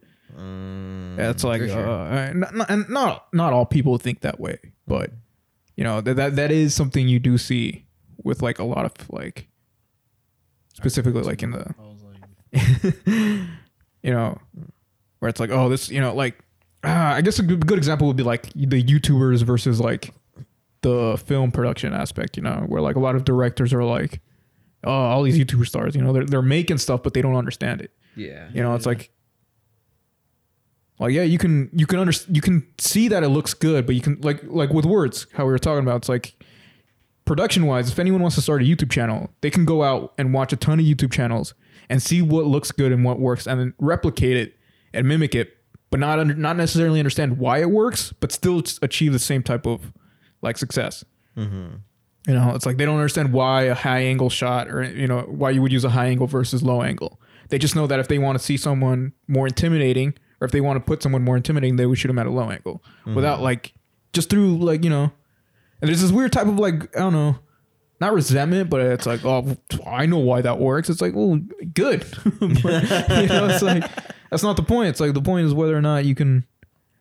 It's 1.20 1.44
like, 1.44 1.62
sure. 1.62 1.88
uh, 1.88 2.34
not, 2.34 2.90
not 2.90 3.28
not 3.34 3.54
all 3.54 3.66
people 3.66 3.98
think 4.00 4.22
that 4.22 4.40
way, 4.40 4.58
but 4.88 5.12
you 5.82 5.84
know 5.84 6.00
that 6.00 6.16
that 6.16 6.36
that 6.36 6.52
is 6.52 6.76
something 6.76 7.08
you 7.08 7.18
do 7.18 7.40
see 7.40 7.86
with 8.24 8.44
like 8.44 8.60
a 8.60 8.64
lot 8.64 8.86
of 8.86 8.94
like 9.10 9.48
specifically 10.76 11.24
like 11.24 11.42
in 11.42 11.50
the 11.50 11.74
I 11.76 11.82
was 11.82 12.04
like, 12.04 13.08
you 14.04 14.14
know, 14.14 14.38
where 15.18 15.30
it's 15.30 15.40
like, 15.40 15.50
oh, 15.50 15.70
this, 15.70 15.90
you 15.90 16.00
know, 16.00 16.14
like, 16.14 16.38
uh, 16.84 16.90
I 17.16 17.22
guess 17.22 17.40
a 17.40 17.42
good, 17.42 17.66
good 17.66 17.80
example 17.80 18.06
would 18.06 18.16
be 18.16 18.22
like 18.22 18.54
the 18.54 18.84
YouTubers 18.84 19.42
versus 19.42 19.80
like 19.80 20.14
the 20.82 21.20
film 21.26 21.52
production 21.52 21.96
aspect, 21.96 22.38
you 22.38 22.44
know, 22.44 22.64
where 22.68 22.84
like 22.84 22.96
a 22.96 23.00
lot 23.00 23.16
of 23.16 23.26
directors 23.26 23.74
are 23.74 23.84
like, 23.84 24.22
oh, 24.84 24.92
all 24.92 25.24
these 25.24 25.40
YouTuber 25.40 25.66
stars, 25.66 25.96
you 25.96 26.04
know, 26.04 26.14
they're, 26.14 26.26
they're 26.26 26.44
making 26.44 26.78
stuff, 26.78 27.02
but 27.02 27.16
they 27.16 27.24
don't 27.24 27.36
understand 27.36 27.82
it. 27.82 27.90
Yeah. 28.16 28.50
You 28.54 28.62
know, 28.62 28.76
it's 28.76 28.86
like, 28.86 29.10
well, 31.02 31.10
yeah, 31.10 31.24
you 31.24 31.40
can, 31.40 31.68
you 31.74 31.88
can 31.88 31.98
understand, 31.98 32.36
you 32.36 32.44
can 32.44 32.64
see 32.78 33.08
that 33.08 33.24
it 33.24 33.30
looks 33.30 33.56
good, 33.56 33.88
but 33.88 33.96
you 33.96 34.02
can 34.02 34.22
like, 34.22 34.44
like 34.44 34.70
with 34.70 34.86
words, 34.86 35.26
how 35.34 35.46
we 35.46 35.52
were 35.52 35.58
talking 35.58 35.84
about, 35.84 35.96
it's 35.96 36.10
like, 36.10 36.36
production 37.26 37.66
wise, 37.66 37.90
if 37.90 37.98
anyone 37.98 38.22
wants 38.22 38.36
to 38.36 38.42
start 38.42 38.62
a 38.62 38.66
YouTube 38.66 38.92
channel, 38.92 39.32
they 39.42 39.50
can 39.50 39.66
go 39.66 39.82
out 39.82 40.14
and 40.20 40.32
watch 40.32 40.54
a 40.54 40.56
ton 40.56 40.80
of 40.80 40.86
YouTube 40.86 41.12
channels 41.12 41.56
and 41.90 42.04
see 42.04 42.22
what 42.22 42.46
looks 42.46 42.72
good 42.72 42.92
and 42.92 43.04
what 43.04 43.20
works, 43.20 43.48
and 43.48 43.60
then 43.60 43.74
replicate 43.80 44.38
it 44.38 44.54
and 44.94 45.08
mimic 45.08 45.34
it, 45.34 45.58
but 45.90 46.00
not 46.00 46.20
under, 46.20 46.36
not 46.36 46.56
necessarily 46.56 47.00
understand 47.00 47.40
why 47.40 47.62
it 47.62 47.72
works, 47.72 48.14
but 48.20 48.32
still 48.32 48.62
achieve 48.84 49.12
the 49.12 49.18
same 49.18 49.42
type 49.42 49.66
of 49.66 49.92
like 50.44 50.56
success. 50.56 51.04
Mm-hmm. 51.36 51.78
You 52.28 52.34
know, 52.36 52.54
it's 52.54 52.68
like 52.68 52.78
they 52.78 52.86
don't 52.86 52.98
understand 52.98 53.34
why 53.34 53.64
a 53.64 53.74
high 53.74 54.02
angle 54.02 54.30
shot 54.30 54.68
or 54.68 54.84
you 54.84 55.08
know 55.08 55.22
why 55.22 55.50
you 55.50 55.64
would 55.64 55.72
use 55.72 55.84
a 55.84 55.90
high 55.90 56.06
angle 56.06 56.28
versus 56.28 56.62
low 56.62 56.84
angle. 56.84 57.20
They 57.50 57.58
just 57.58 57.76
know 57.76 57.88
that 57.88 58.00
if 58.00 58.08
they 58.08 58.20
want 58.20 58.38
to 58.38 58.44
see 58.44 58.56
someone 58.56 59.14
more 59.28 59.48
intimidating, 59.48 60.14
or 60.42 60.46
if 60.46 60.52
they 60.52 60.60
want 60.60 60.76
to 60.78 60.82
put 60.82 61.02
someone 61.04 61.24
more 61.24 61.38
intimidating, 61.38 61.76
they 61.78 61.86
would 61.86 61.98
shoot 61.98 62.08
them 62.10 62.20
at 62.20 62.26
a 62.26 62.32
low 62.32 62.50
angle 62.50 62.84
without 63.06 63.42
like 63.42 63.74
just 64.12 64.30
through 64.30 64.58
like 64.58 64.84
you 64.84 64.90
know. 64.90 65.12
And 65.82 65.88
there's 65.88 66.02
this 66.02 66.12
weird 66.12 66.32
type 66.34 66.48
of 66.48 66.60
like 66.60 66.96
I 66.96 67.00
don't 67.00 67.14
know, 67.14 67.38
not 68.00 68.14
resentment, 68.14 68.70
but 68.70 68.82
it's 68.82 69.06
like 69.06 69.24
oh 69.24 69.56
I 69.86 70.06
know 70.08 70.18
why 70.20 70.42
that 70.42 70.60
works. 70.60 70.90
It's 70.90 71.02
like 71.02 71.14
well 71.16 71.40
good, 71.74 72.02
But, 72.40 72.84
you 73.22 73.28
know 73.28 73.48
it's 73.48 73.62
like 73.62 73.84
that's 74.30 74.44
not 74.44 74.58
the 74.58 74.64
point. 74.64 74.90
It's 74.90 75.00
like 75.00 75.14
the 75.14 75.22
point 75.22 75.46
is 75.46 75.54
whether 75.54 75.76
or 75.78 75.82
not 75.82 76.06
you 76.06 76.16
can 76.16 76.46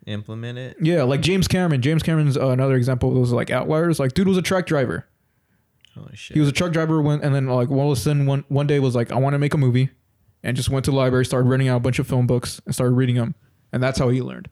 Implement 0.07 0.59
it. 0.59 0.77
yeah 0.81 1.03
like 1.03 1.21
James 1.21 1.47
Cameron. 1.47 1.83
James 1.83 2.03
Cameron's 2.03 2.37
uh, 2.37 2.49
another 2.49 2.75
example 2.77 3.11
of 3.11 3.15
those 3.17 3.33
like 3.33 3.51
outliers. 3.51 3.99
Like 4.01 4.15
dude 4.15 4.29
was 4.29 4.39
a 4.39 4.43
truck 4.43 4.67
driver. 4.67 5.07
Holy 5.95 6.15
shit. 6.17 6.35
He 6.35 6.41
was 6.41 6.49
a 6.49 6.53
truck 6.53 6.73
driver 6.73 7.03
when, 7.03 7.21
and 7.21 7.35
then 7.35 7.47
like 7.47 7.71
all 7.71 7.93
of 7.93 7.99
a 7.99 8.01
sudden 8.01 8.25
one 8.27 8.45
one 8.49 8.67
day 8.67 8.79
was 8.79 8.95
like, 8.95 9.13
I 9.13 9.17
want 9.17 9.35
to 9.35 9.39
make 9.39 9.53
a 9.55 9.59
movie, 9.59 9.91
and 10.43 10.57
just 10.57 10.71
went 10.71 10.85
to 10.87 10.91
the 10.91 10.97
library, 10.97 11.25
started 11.25 11.49
renting 11.49 11.69
out 11.69 11.77
a 11.77 11.81
bunch 11.81 11.99
of 11.99 12.07
film 12.07 12.27
books, 12.27 12.61
and 12.65 12.75
started 12.75 12.95
reading 12.95 13.17
them, 13.17 13.35
and 13.73 13.83
that's 13.83 13.99
how 13.99 14.09
he 14.09 14.23
learned. 14.23 14.49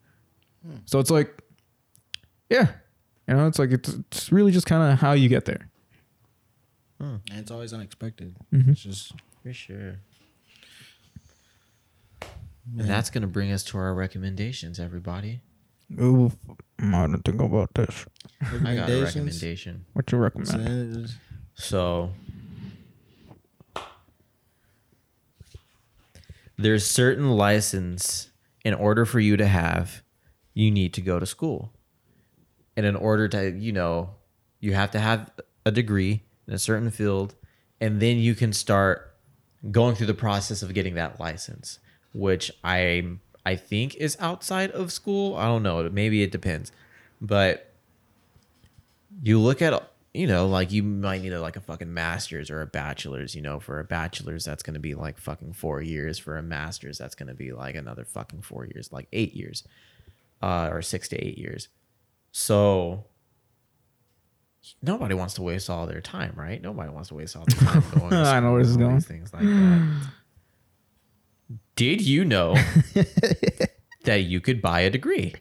So 0.84 0.98
it's 0.98 1.10
like, 1.10 1.42
yeah, 2.50 2.68
you 3.26 3.34
know, 3.34 3.46
it's 3.46 3.58
like 3.58 3.70
it's 3.70 3.88
it's 3.88 4.32
really 4.32 4.52
just 4.52 4.66
kind 4.66 4.92
of 4.92 4.98
how 4.98 5.12
you 5.12 5.28
get 5.28 5.44
there. 5.44 5.68
and 7.00 7.20
it's 7.30 7.50
always 7.50 7.72
unexpected. 7.72 8.36
Mm-hmm. 8.52 8.72
It's 8.72 8.82
just 8.82 9.12
For 9.42 9.52
sure. 9.52 10.00
And 12.76 12.86
that's 12.86 13.08
going 13.08 13.22
to 13.22 13.28
bring 13.28 13.50
us 13.50 13.64
to 13.64 13.78
our 13.78 13.94
recommendations, 13.94 14.78
everybody. 14.78 15.40
Ooh, 15.98 16.30
I 16.78 17.06
don't 17.06 17.22
think 17.24 17.40
about 17.40 17.72
this. 17.74 18.04
I 18.42 18.44
got 18.44 18.52
a 18.52 19.02
recommendations. 19.02 19.04
recommendation. 19.14 19.84
What 19.94 20.12
you 20.12 20.18
recommend? 20.18 21.14
So 21.54 22.10
there's 26.58 26.84
certain 26.84 27.30
license 27.30 28.30
in 28.64 28.74
order 28.74 29.06
for 29.06 29.20
you 29.20 29.36
to 29.36 29.46
have, 29.46 30.02
you 30.54 30.70
need 30.70 30.92
to 30.94 31.00
go 31.00 31.20
to 31.20 31.24
school. 31.24 31.72
And 32.76 32.84
in 32.84 32.96
order 32.96 33.28
to, 33.28 33.50
you 33.50 33.72
know, 33.72 34.10
you 34.60 34.74
have 34.74 34.90
to 34.90 34.98
have 34.98 35.30
a 35.64 35.70
degree 35.70 36.24
in 36.46 36.54
a 36.54 36.58
certain 36.58 36.90
field, 36.90 37.36
and 37.80 38.00
then 38.00 38.18
you 38.18 38.34
can 38.34 38.52
start 38.52 39.14
going 39.70 39.94
through 39.94 40.08
the 40.08 40.14
process 40.14 40.62
of 40.62 40.74
getting 40.74 40.94
that 40.94 41.20
license, 41.20 41.78
which 42.12 42.50
I 42.64 43.18
I 43.46 43.56
think 43.56 43.94
is 43.96 44.16
outside 44.20 44.70
of 44.72 44.92
school. 44.92 45.36
I 45.36 45.46
don't 45.46 45.62
know. 45.62 45.88
Maybe 45.88 46.22
it 46.22 46.32
depends. 46.32 46.72
But 47.20 47.72
you 49.22 49.38
look 49.38 49.62
at 49.62 49.72
you 50.18 50.26
know 50.26 50.48
like 50.48 50.72
you 50.72 50.82
might 50.82 51.22
need 51.22 51.32
a, 51.32 51.40
like 51.40 51.54
a 51.54 51.60
fucking 51.60 51.94
master's 51.94 52.50
or 52.50 52.60
a 52.60 52.66
bachelor's 52.66 53.36
you 53.36 53.40
know 53.40 53.60
for 53.60 53.78
a 53.78 53.84
bachelor's 53.84 54.44
that's 54.44 54.64
going 54.64 54.74
to 54.74 54.80
be 54.80 54.94
like 54.94 55.16
fucking 55.16 55.52
four 55.52 55.80
years 55.80 56.18
for 56.18 56.36
a 56.36 56.42
master's 56.42 56.98
that's 56.98 57.14
going 57.14 57.28
to 57.28 57.34
be 57.34 57.52
like 57.52 57.76
another 57.76 58.04
fucking 58.04 58.42
four 58.42 58.66
years 58.66 58.92
like 58.92 59.06
eight 59.12 59.34
years 59.34 59.62
uh, 60.42 60.68
or 60.72 60.82
six 60.82 61.08
to 61.08 61.16
eight 61.16 61.38
years 61.38 61.68
so 62.32 63.04
nobody 64.82 65.14
wants 65.14 65.34
to 65.34 65.42
waste 65.42 65.70
all 65.70 65.86
their 65.86 66.00
time 66.00 66.32
right 66.34 66.60
nobody 66.60 66.90
wants 66.90 67.10
to 67.10 67.14
waste 67.14 67.36
all 67.36 67.44
their 67.46 67.60
time 67.60 67.84
going 67.94 68.10
to 68.10 68.16
I 68.16 68.40
know 68.40 68.52
where 68.52 68.62
this 68.62 68.70
is 68.70 68.74
school 68.74 68.86
and 68.86 68.86
all 68.86 68.88
going. 68.88 68.94
these 68.96 69.06
things 69.06 69.32
like 69.32 69.42
that 69.42 70.10
did 71.76 72.00
you 72.00 72.24
know 72.24 72.56
that 74.04 74.22
you 74.22 74.40
could 74.40 74.60
buy 74.60 74.80
a 74.80 74.90
degree 74.90 75.34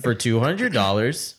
for 0.00 0.14
two 0.14 0.40
hundred 0.40 0.72
dollars? 0.72 1.36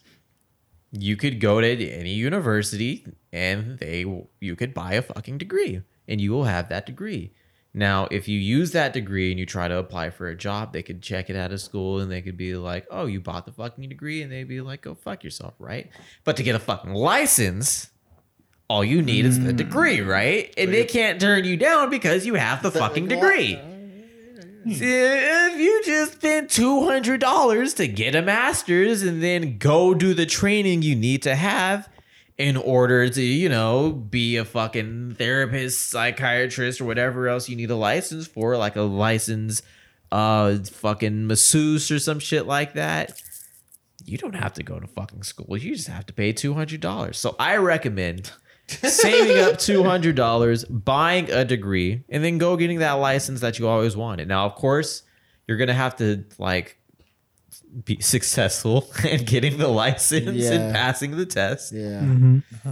You 0.99 1.15
could 1.15 1.39
go 1.39 1.61
to 1.61 1.89
any 1.89 2.13
university 2.13 3.05
and 3.31 3.77
they 3.79 4.05
you 4.39 4.55
could 4.55 4.73
buy 4.73 4.93
a 4.93 5.01
fucking 5.01 5.37
degree 5.37 5.81
and 6.07 6.21
you 6.21 6.31
will 6.31 6.45
have 6.45 6.69
that 6.69 6.85
degree. 6.85 7.33
Now, 7.73 8.07
if 8.09 8.27
you 8.27 8.39
use 8.39 8.71
that 8.71 8.93
degree 8.93 9.29
and 9.29 9.39
you 9.39 9.45
try 9.45 9.67
to 9.67 9.77
apply 9.77 10.09
for 10.09 10.27
a 10.29 10.35
job, 10.35 10.73
they 10.73 10.81
could 10.81 11.01
check 11.01 11.29
it 11.29 11.35
out 11.35 11.51
of 11.51 11.61
school 11.61 11.99
and 11.99 12.11
they 12.11 12.21
could 12.23 12.37
be 12.37 12.55
like, 12.55 12.87
"Oh, 12.89 13.05
you 13.05 13.19
bought 13.21 13.45
the 13.45 13.51
fucking 13.51 13.87
degree," 13.87 14.23
and 14.23 14.31
they'd 14.31 14.47
be 14.47 14.61
like, 14.61 14.81
"Go 14.81 14.95
fuck 14.95 15.23
yourself," 15.23 15.53
right? 15.59 15.89
But 16.23 16.37
to 16.37 16.43
get 16.43 16.55
a 16.55 16.59
fucking 16.59 16.93
license, 16.93 17.91
all 18.67 18.83
you 18.83 19.01
need 19.01 19.25
is 19.25 19.43
the 19.43 19.53
degree, 19.53 20.01
right? 20.01 20.51
And 20.57 20.73
they 20.73 20.85
can't 20.85 21.21
turn 21.21 21.43
you 21.45 21.55
down 21.55 21.89
because 21.89 22.25
you 22.25 22.33
have 22.33 22.63
the 22.63 22.71
fucking 22.71 23.07
degree. 23.09 23.59
If 24.69 25.59
you 25.59 25.81
just 25.85 26.13
spend 26.13 26.49
two 26.49 26.85
hundred 26.85 27.21
dollars 27.21 27.73
to 27.75 27.87
get 27.87 28.15
a 28.15 28.21
master's 28.21 29.03
and 29.03 29.21
then 29.21 29.57
go 29.57 29.93
do 29.93 30.13
the 30.13 30.25
training 30.25 30.81
you 30.81 30.95
need 30.95 31.23
to 31.23 31.35
have 31.35 31.89
in 32.37 32.55
order 32.55 33.09
to, 33.09 33.21
you 33.21 33.49
know, 33.49 33.91
be 33.91 34.37
a 34.37 34.45
fucking 34.45 35.15
therapist, 35.17 35.89
psychiatrist, 35.89 36.79
or 36.79 36.85
whatever 36.85 37.27
else 37.27 37.49
you 37.49 37.55
need 37.55 37.71
a 37.71 37.75
license 37.75 38.27
for, 38.27 38.55
like 38.57 38.75
a 38.75 38.81
license, 38.81 39.63
uh, 40.11 40.55
fucking 40.57 41.25
masseuse 41.25 41.89
or 41.89 41.97
some 41.97 42.19
shit 42.19 42.45
like 42.45 42.73
that. 42.73 43.19
You 44.05 44.17
don't 44.17 44.35
have 44.35 44.53
to 44.53 44.63
go 44.63 44.79
to 44.79 44.87
fucking 44.87 45.23
school. 45.23 45.57
You 45.57 45.75
just 45.75 45.87
have 45.87 46.05
to 46.05 46.13
pay 46.13 46.31
two 46.31 46.53
hundred 46.53 46.79
dollars. 46.79 47.17
So 47.17 47.35
I 47.39 47.57
recommend 47.57 48.31
saving 48.67 49.37
up 49.39 49.57
two 49.59 49.83
hundred 49.83 50.15
dollars, 50.15 50.65
buying 50.65 51.31
a 51.31 51.45
degree, 51.45 52.03
and 52.09 52.23
then 52.23 52.37
go 52.37 52.57
getting 52.57 52.79
that 52.79 52.93
license 52.93 53.39
that 53.41 53.59
you 53.59 53.67
always 53.67 53.95
wanted. 53.95 54.27
Now, 54.27 54.45
of 54.45 54.55
course, 54.55 55.03
you're 55.47 55.57
gonna 55.57 55.73
have 55.73 55.95
to 55.97 56.25
like 56.37 56.77
be 57.85 57.99
successful 58.01 58.89
in 59.09 59.23
getting 59.25 59.57
the 59.57 59.67
license 59.67 60.35
Yeah. 60.37 60.51
and 60.53 60.75
passing 60.75 61.11
the 61.17 61.25
test. 61.25 61.73
Yeah. 61.73 62.01
Mm-hmm. 62.01 62.69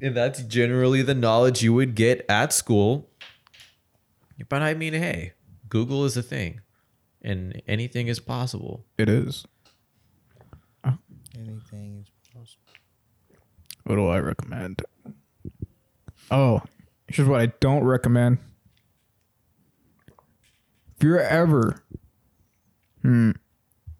And 0.00 0.16
that's 0.16 0.42
generally 0.42 1.02
the 1.02 1.14
knowledge 1.14 1.62
you 1.62 1.72
would 1.74 1.94
get 1.94 2.24
at 2.28 2.52
school. 2.52 3.08
But 4.48 4.62
I 4.62 4.74
mean, 4.74 4.94
hey, 4.94 5.34
Google 5.68 6.04
is 6.04 6.16
a 6.16 6.22
thing, 6.22 6.60
and 7.22 7.62
anything 7.68 8.08
is 8.08 8.18
possible. 8.18 8.84
It 8.98 9.08
is. 9.08 9.46
Anything 11.34 12.04
is 12.04 12.10
possible. 12.34 12.62
What 13.84 13.96
do 13.96 14.06
I 14.08 14.18
recommend? 14.18 14.82
Oh, 16.32 16.62
here's 17.08 17.28
what 17.28 17.40
I 17.40 17.46
don't 17.60 17.84
recommend. 17.84 18.38
If 20.96 21.02
you're 21.02 21.20
ever, 21.20 21.84
hmm, 23.02 23.32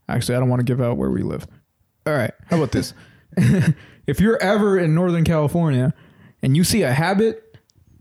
actually, 0.08 0.36
I 0.36 0.40
don't 0.40 0.48
want 0.48 0.60
to 0.60 0.64
give 0.64 0.80
out 0.80 0.96
where 0.96 1.10
we 1.10 1.22
live. 1.22 1.46
All 2.06 2.14
right, 2.14 2.32
how 2.46 2.56
about 2.56 2.72
this? 2.72 2.94
if 4.06 4.18
you're 4.18 4.40
ever 4.42 4.78
in 4.78 4.94
Northern 4.94 5.24
California 5.24 5.92
and 6.42 6.56
you 6.56 6.64
see 6.64 6.82
a 6.82 6.92
habit, 6.92 7.58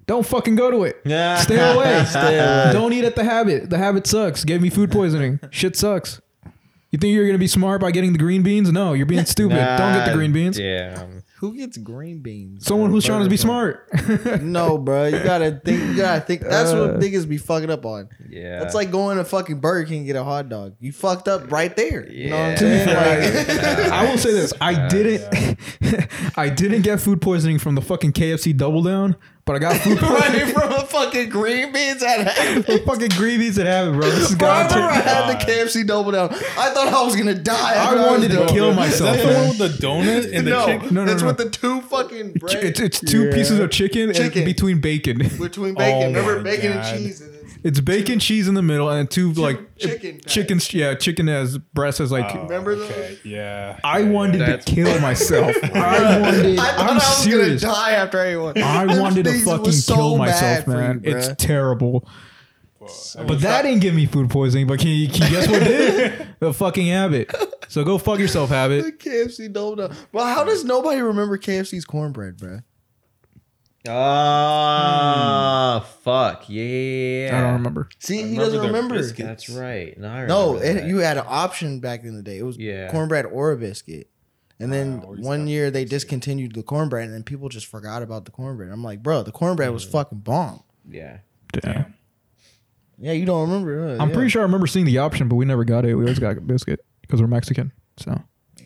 don't 0.07 0.25
fucking 0.25 0.55
go 0.55 0.71
to 0.71 0.83
it. 0.83 1.01
Stay 1.03 1.55
away. 1.73 2.05
Stay 2.09 2.39
away. 2.39 2.69
Don't 2.71 2.93
eat 2.93 3.03
at 3.03 3.15
the 3.15 3.23
habit. 3.23 3.69
The 3.69 3.77
habit 3.77 4.07
sucks. 4.07 4.45
Gave 4.45 4.61
me 4.61 4.69
food 4.69 4.91
poisoning. 4.91 5.39
Shit 5.49 5.75
sucks. 5.75 6.21
You 6.91 6.99
think 6.99 7.13
you're 7.13 7.25
gonna 7.25 7.37
be 7.37 7.47
smart 7.47 7.81
by 7.81 7.91
getting 7.91 8.11
the 8.13 8.19
green 8.19 8.43
beans? 8.43 8.71
No, 8.71 8.93
you're 8.93 9.05
being 9.05 9.25
stupid. 9.25 9.55
Don't 9.55 9.93
get 9.93 10.05
the 10.05 10.13
green 10.13 10.31
beans. 10.31 10.57
Damn. 10.57 11.23
Who 11.41 11.55
gets 11.57 11.75
green 11.77 12.19
beans? 12.19 12.67
Someone 12.67 12.91
who's 12.91 13.03
trying 13.03 13.23
to 13.23 13.29
be 13.29 13.35
Burger 13.35 13.37
smart. 13.37 13.89
No, 14.43 14.77
bro. 14.77 15.07
You 15.07 15.19
gotta 15.23 15.59
think. 15.65 15.81
You 15.81 15.95
gotta 15.97 16.21
think. 16.21 16.41
That's 16.41 16.69
Uh, 16.71 16.77
what 16.93 16.99
niggas 16.99 17.27
be 17.27 17.37
fucking 17.39 17.71
up 17.71 17.83
on. 17.83 18.09
Yeah. 18.29 18.59
That's 18.59 18.75
like 18.75 18.91
going 18.91 19.17
to 19.17 19.23
fucking 19.25 19.59
Burger 19.59 19.87
King 19.87 19.97
and 19.99 20.05
get 20.05 20.15
a 20.15 20.23
hot 20.23 20.49
dog. 20.49 20.75
You 20.79 20.91
fucked 20.91 21.27
up 21.27 21.51
right 21.51 21.75
there. 21.75 22.07
You 22.07 22.29
know 22.29 22.37
what 22.37 22.61
I'm 22.61 22.67
Yeah. 22.67 22.85
saying? 22.85 23.77
Like, 23.79 23.91
I 23.91 24.09
will 24.09 24.19
say 24.19 24.31
this: 24.33 24.53
I 24.61 24.87
didn't, 24.87 25.57
I 26.37 26.49
didn't 26.49 26.83
get 26.83 26.99
food 27.01 27.21
poisoning 27.21 27.57
from 27.57 27.73
the 27.73 27.81
fucking 27.81 28.13
KFC 28.13 28.55
Double 28.55 28.83
Down, 28.83 29.15
but 29.45 29.55
I 29.55 29.59
got 29.59 29.75
food 29.81 29.97
poisoning 29.97 30.21
running 30.41 30.53
from 30.53 30.71
a 30.71 30.85
fucking 30.85 31.29
green 31.29 31.71
beans 31.71 32.03
at 32.03 32.31
from 32.65 32.79
fucking 32.85 33.09
green 33.17 33.39
beans 33.39 33.55
that 33.55 33.65
have 33.65 33.87
it, 33.89 33.91
bro. 33.97 34.09
This 34.09 34.29
is 34.31 34.35
Bro, 34.35 34.47
I 34.49 34.63
remember 34.65 34.85
I 34.89 34.93
had 34.93 35.27
the 35.39 35.45
KFC 35.45 35.85
double 35.85 36.11
down. 36.11 36.29
I 36.33 36.69
thought 36.73 36.87
I 36.87 37.03
was 37.03 37.15
gonna 37.15 37.33
die. 37.35 37.53
I 37.73 37.75
after 37.75 37.97
wanted 37.97 38.19
was 38.19 38.27
to 38.29 38.35
done. 38.45 38.47
kill 38.49 38.69
Is 38.71 38.75
myself, 38.77 39.17
that 39.17 39.25
the 39.27 39.33
one 39.33 39.47
with 39.49 39.57
the 39.57 39.87
donut 39.87 40.33
and 40.35 40.47
the 40.47 40.51
no, 40.51 40.65
chicken? 40.65 40.93
No, 40.93 41.05
no, 41.05 41.11
it's 41.11 41.21
no. 41.21 41.27
with 41.29 41.37
the 41.37 41.49
two 41.49 41.81
fucking 41.81 42.33
bread 42.33 42.63
It's 42.63 42.79
it's 42.79 42.99
two 42.99 43.25
Yeah. 43.25 43.33
pieces 43.33 43.59
of 43.59 43.69
chicken, 43.71 44.13
Chicken. 44.13 44.39
and 44.39 44.45
between 44.45 44.79
bacon. 44.79 45.17
between 45.39 45.73
bacon. 45.75 46.15
Oh 46.15 46.19
Remember 46.21 46.41
bacon 46.43 46.73
God. 46.73 46.85
and 46.95 46.97
cheese. 47.05 47.23
And 47.63 47.71
it's, 47.71 47.79
It's 47.79 47.85
bacon, 47.85 48.19
cheese 48.19 48.47
in 48.47 48.53
the 48.55 48.61
middle, 48.61 48.89
and 48.89 49.09
two 49.09 49.33
like 49.33 49.59
chicken 49.77 50.19
chicken. 50.25 50.59
Yeah, 50.71 50.95
chicken 50.95 51.29
as 51.29 51.57
breast 51.57 51.99
as 51.99 52.11
like. 52.11 52.33
Oh, 52.35 52.43
Remember 52.43 52.75
those? 52.75 52.89
okay. 52.91 53.19
Yeah. 53.23 53.79
I 53.83 53.99
yeah, 53.99 54.09
wanted 54.09 54.41
yeah. 54.41 54.57
to 54.57 54.75
kill 54.75 54.99
myself. 55.01 55.55
I 55.63 56.19
wanted. 56.19 56.59
I 56.59 56.63
thought 56.65 56.79
I'm 56.79 56.89
I 56.89 56.93
was 56.95 57.17
serious. 57.23 57.61
gonna 57.63 57.73
die 57.75 57.91
after 57.91 58.19
everyone. 58.19 58.61
I 58.61 58.85
wanted 58.99 59.25
to 59.25 59.31
things 59.31 59.43
fucking 59.45 59.71
so 59.73 59.95
kill 59.95 60.17
myself, 60.17 60.65
for 60.65 60.71
you, 60.71 60.77
man. 60.77 61.01
it's 61.03 61.29
terrible. 61.37 62.07
Well, 62.79 62.89
But 63.27 63.41
that 63.41 63.61
didn't 63.61 63.81
give 63.81 63.93
me 63.93 64.07
food 64.07 64.31
poisoning. 64.31 64.65
But 64.65 64.79
can 64.79 64.87
you, 64.89 65.07
can 65.07 65.31
you 65.31 65.37
guess 65.37 65.47
what 65.47 65.63
did? 65.63 66.27
the 66.39 66.51
fucking 66.51 66.87
habit. 66.87 67.31
So 67.67 67.83
go 67.83 67.99
fuck 67.99 68.17
yourself, 68.17 68.49
the 68.49 68.55
habit. 68.55 68.97
KFC 68.99 69.53
double 69.53 69.75
down. 69.75 69.95
Well, 70.11 70.25
how 70.25 70.43
does 70.43 70.65
nobody 70.65 70.99
remember 70.99 71.37
KFC's 71.37 71.85
cornbread, 71.85 72.37
bro? 72.37 72.61
Ah, 73.87 75.85
fuck 76.03 76.45
yeah. 76.47 77.29
I 77.33 77.41
don't 77.41 77.53
remember. 77.53 77.89
See, 77.99 78.17
he 78.17 78.23
remember 78.23 78.43
doesn't 78.45 78.61
remember. 78.67 78.95
biscuits. 78.95 79.27
That's 79.27 79.49
right. 79.49 79.97
No, 79.97 80.07
I 80.09 80.25
No, 80.27 80.53
remember 80.55 80.79
it, 80.81 80.87
you 80.87 80.97
had 80.99 81.17
an 81.17 81.25
option 81.27 81.79
back 81.79 82.03
in 82.03 82.15
the 82.15 82.21
day. 82.21 82.37
It 82.37 82.43
was 82.43 82.57
Yeah. 82.57 82.91
cornbread 82.91 83.25
or 83.25 83.51
a 83.51 83.57
biscuit. 83.57 84.09
And 84.59 84.71
then 84.71 85.01
always 85.03 85.25
one 85.25 85.45
got 85.45 85.49
year 85.49 85.71
they 85.71 85.83
biscuit. 85.85 85.89
discontinued 85.99 86.53
the 86.53 86.61
cornbread, 86.63 87.05
and 87.05 87.13
then 87.13 87.23
people 87.23 87.49
just 87.49 87.65
forgot 87.65 88.03
about 88.03 88.25
the 88.25 88.31
cornbread. 88.31 88.69
I'm 88.71 88.83
like, 88.83 89.01
bro, 89.01 89.23
the 89.23 89.31
cornbread 89.31 89.71
was 89.71 89.83
fucking 89.83 90.19
bomb. 90.19 90.63
yeah. 90.89 91.17
Damn. 91.53 91.95
Yeah, 92.99 93.13
you 93.13 93.25
don't 93.25 93.41
remember? 93.49 93.95
huh? 93.97 94.01
I'm 94.01 94.09
Yeah. 94.09 94.13
pretty 94.15 94.29
sure 94.29 94.41
I 94.41 94.45
remember 94.45 94.67
seeing 94.67 94.85
the 94.85 94.99
option, 94.99 95.27
but 95.27 95.35
we 95.35 95.43
never 95.45 95.65
got 95.65 95.85
it. 95.85 95.95
We 95.95 96.03
always 96.03 96.19
got 96.19 96.37
a 96.37 96.41
biscuit 96.41 96.79
because 97.01 97.19
we're 97.19 97.27
Mexican. 97.27 97.71
So 97.97 98.21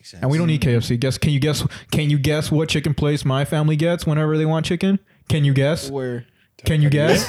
Makes 0.06 0.10
sense. 0.12 0.22
and 0.22 0.30
we 0.30 0.38
don't 0.38 0.50
eat 0.50 0.60
KFC. 0.60 1.00
Guess? 1.00 1.18
Can 1.18 1.32
you 1.32 1.40
guess? 1.40 1.66
Can 1.90 2.10
you 2.10 2.18
guess 2.18 2.52
what 2.52 2.68
chicken 2.68 2.94
place 2.94 3.24
my 3.24 3.44
family 3.44 3.74
gets 3.74 4.06
whenever 4.06 4.38
they 4.38 4.46
want 4.46 4.64
chicken? 4.64 5.00
Can 5.28 5.44
you 5.44 5.52
guess? 5.52 5.90
Where? 5.90 6.26
Can 6.64 6.80
you 6.80 6.88
guess? 6.90 7.26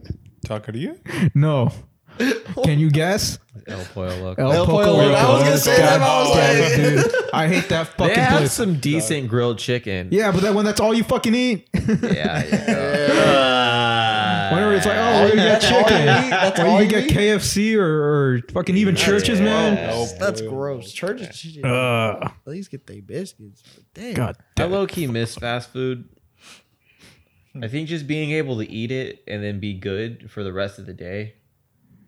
Taqueria? 0.46 0.98
No. 1.34 1.72
Can 2.64 2.78
you 2.78 2.90
guess? 2.90 3.38
El 3.66 3.82
Pollo 3.86 4.14
Loco. 4.22 4.42
El, 4.42 4.52
El 4.52 4.66
Pollo 4.66 4.92
Loco. 4.92 5.14
I 5.14 5.32
was 5.32 5.42
gonna 5.44 5.56
say 5.56 5.76
that, 5.78 6.02
I 6.02 6.18
was 6.20 6.28
God 6.28 6.36
damn 6.36 6.96
like- 6.96 7.04
dude. 7.12 7.24
I 7.32 7.48
hate 7.48 7.68
that 7.70 7.86
fucking. 7.96 8.14
They 8.14 8.20
have 8.20 8.38
place. 8.40 8.52
some 8.52 8.74
decent 8.78 9.28
grilled 9.28 9.58
chicken. 9.58 10.08
Yeah, 10.12 10.30
but 10.32 10.42
that 10.42 10.54
when 10.54 10.66
that's 10.66 10.80
all 10.80 10.92
you 10.92 11.04
fucking 11.04 11.34
eat. 11.34 11.66
yeah. 11.74 12.44
yeah. 12.44 14.11
Whenever 14.52 14.74
it's 14.74 14.86
like, 14.86 14.96
oh, 14.96 15.22
we're 15.22 15.28
you- 15.30 15.36
gonna 15.36 15.48
get 15.48 15.60
that's 15.62 15.72
all 15.72 15.78
you 15.80 15.84
chicken. 15.86 16.24
eat? 16.24 16.30
That's 16.30 16.60
or 16.60 16.66
all 16.66 16.76
you 16.78 16.84
you 16.84 16.90
can 16.90 17.00
get 17.08 17.10
eat? 17.10 17.16
KFC 17.16 17.76
or, 17.76 17.84
or 18.34 18.40
fucking 18.52 18.76
even 18.76 18.94
Church's, 18.96 19.40
man. 19.40 19.74
That's, 19.74 20.12
that's 20.14 20.40
gross. 20.42 20.92
Church's 20.92 21.36
should 21.36 21.64
Uh, 21.64 22.20
at 22.22 22.32
least 22.46 22.70
get 22.70 22.86
their 22.86 23.02
biscuits. 23.02 23.62
Damn. 23.94 24.14
God 24.14 24.36
I 24.38 24.42
damn. 24.56 24.70
low 24.72 24.86
key 24.86 25.06
miss 25.06 25.34
fast 25.34 25.70
food. 25.70 26.08
I 27.60 27.68
think 27.68 27.88
just 27.88 28.06
being 28.06 28.30
able 28.30 28.56
to 28.58 28.70
eat 28.70 28.90
it 28.90 29.22
and 29.28 29.42
then 29.44 29.60
be 29.60 29.74
good 29.74 30.30
for 30.30 30.42
the 30.42 30.52
rest 30.52 30.78
of 30.78 30.86
the 30.86 30.94
day 30.94 31.34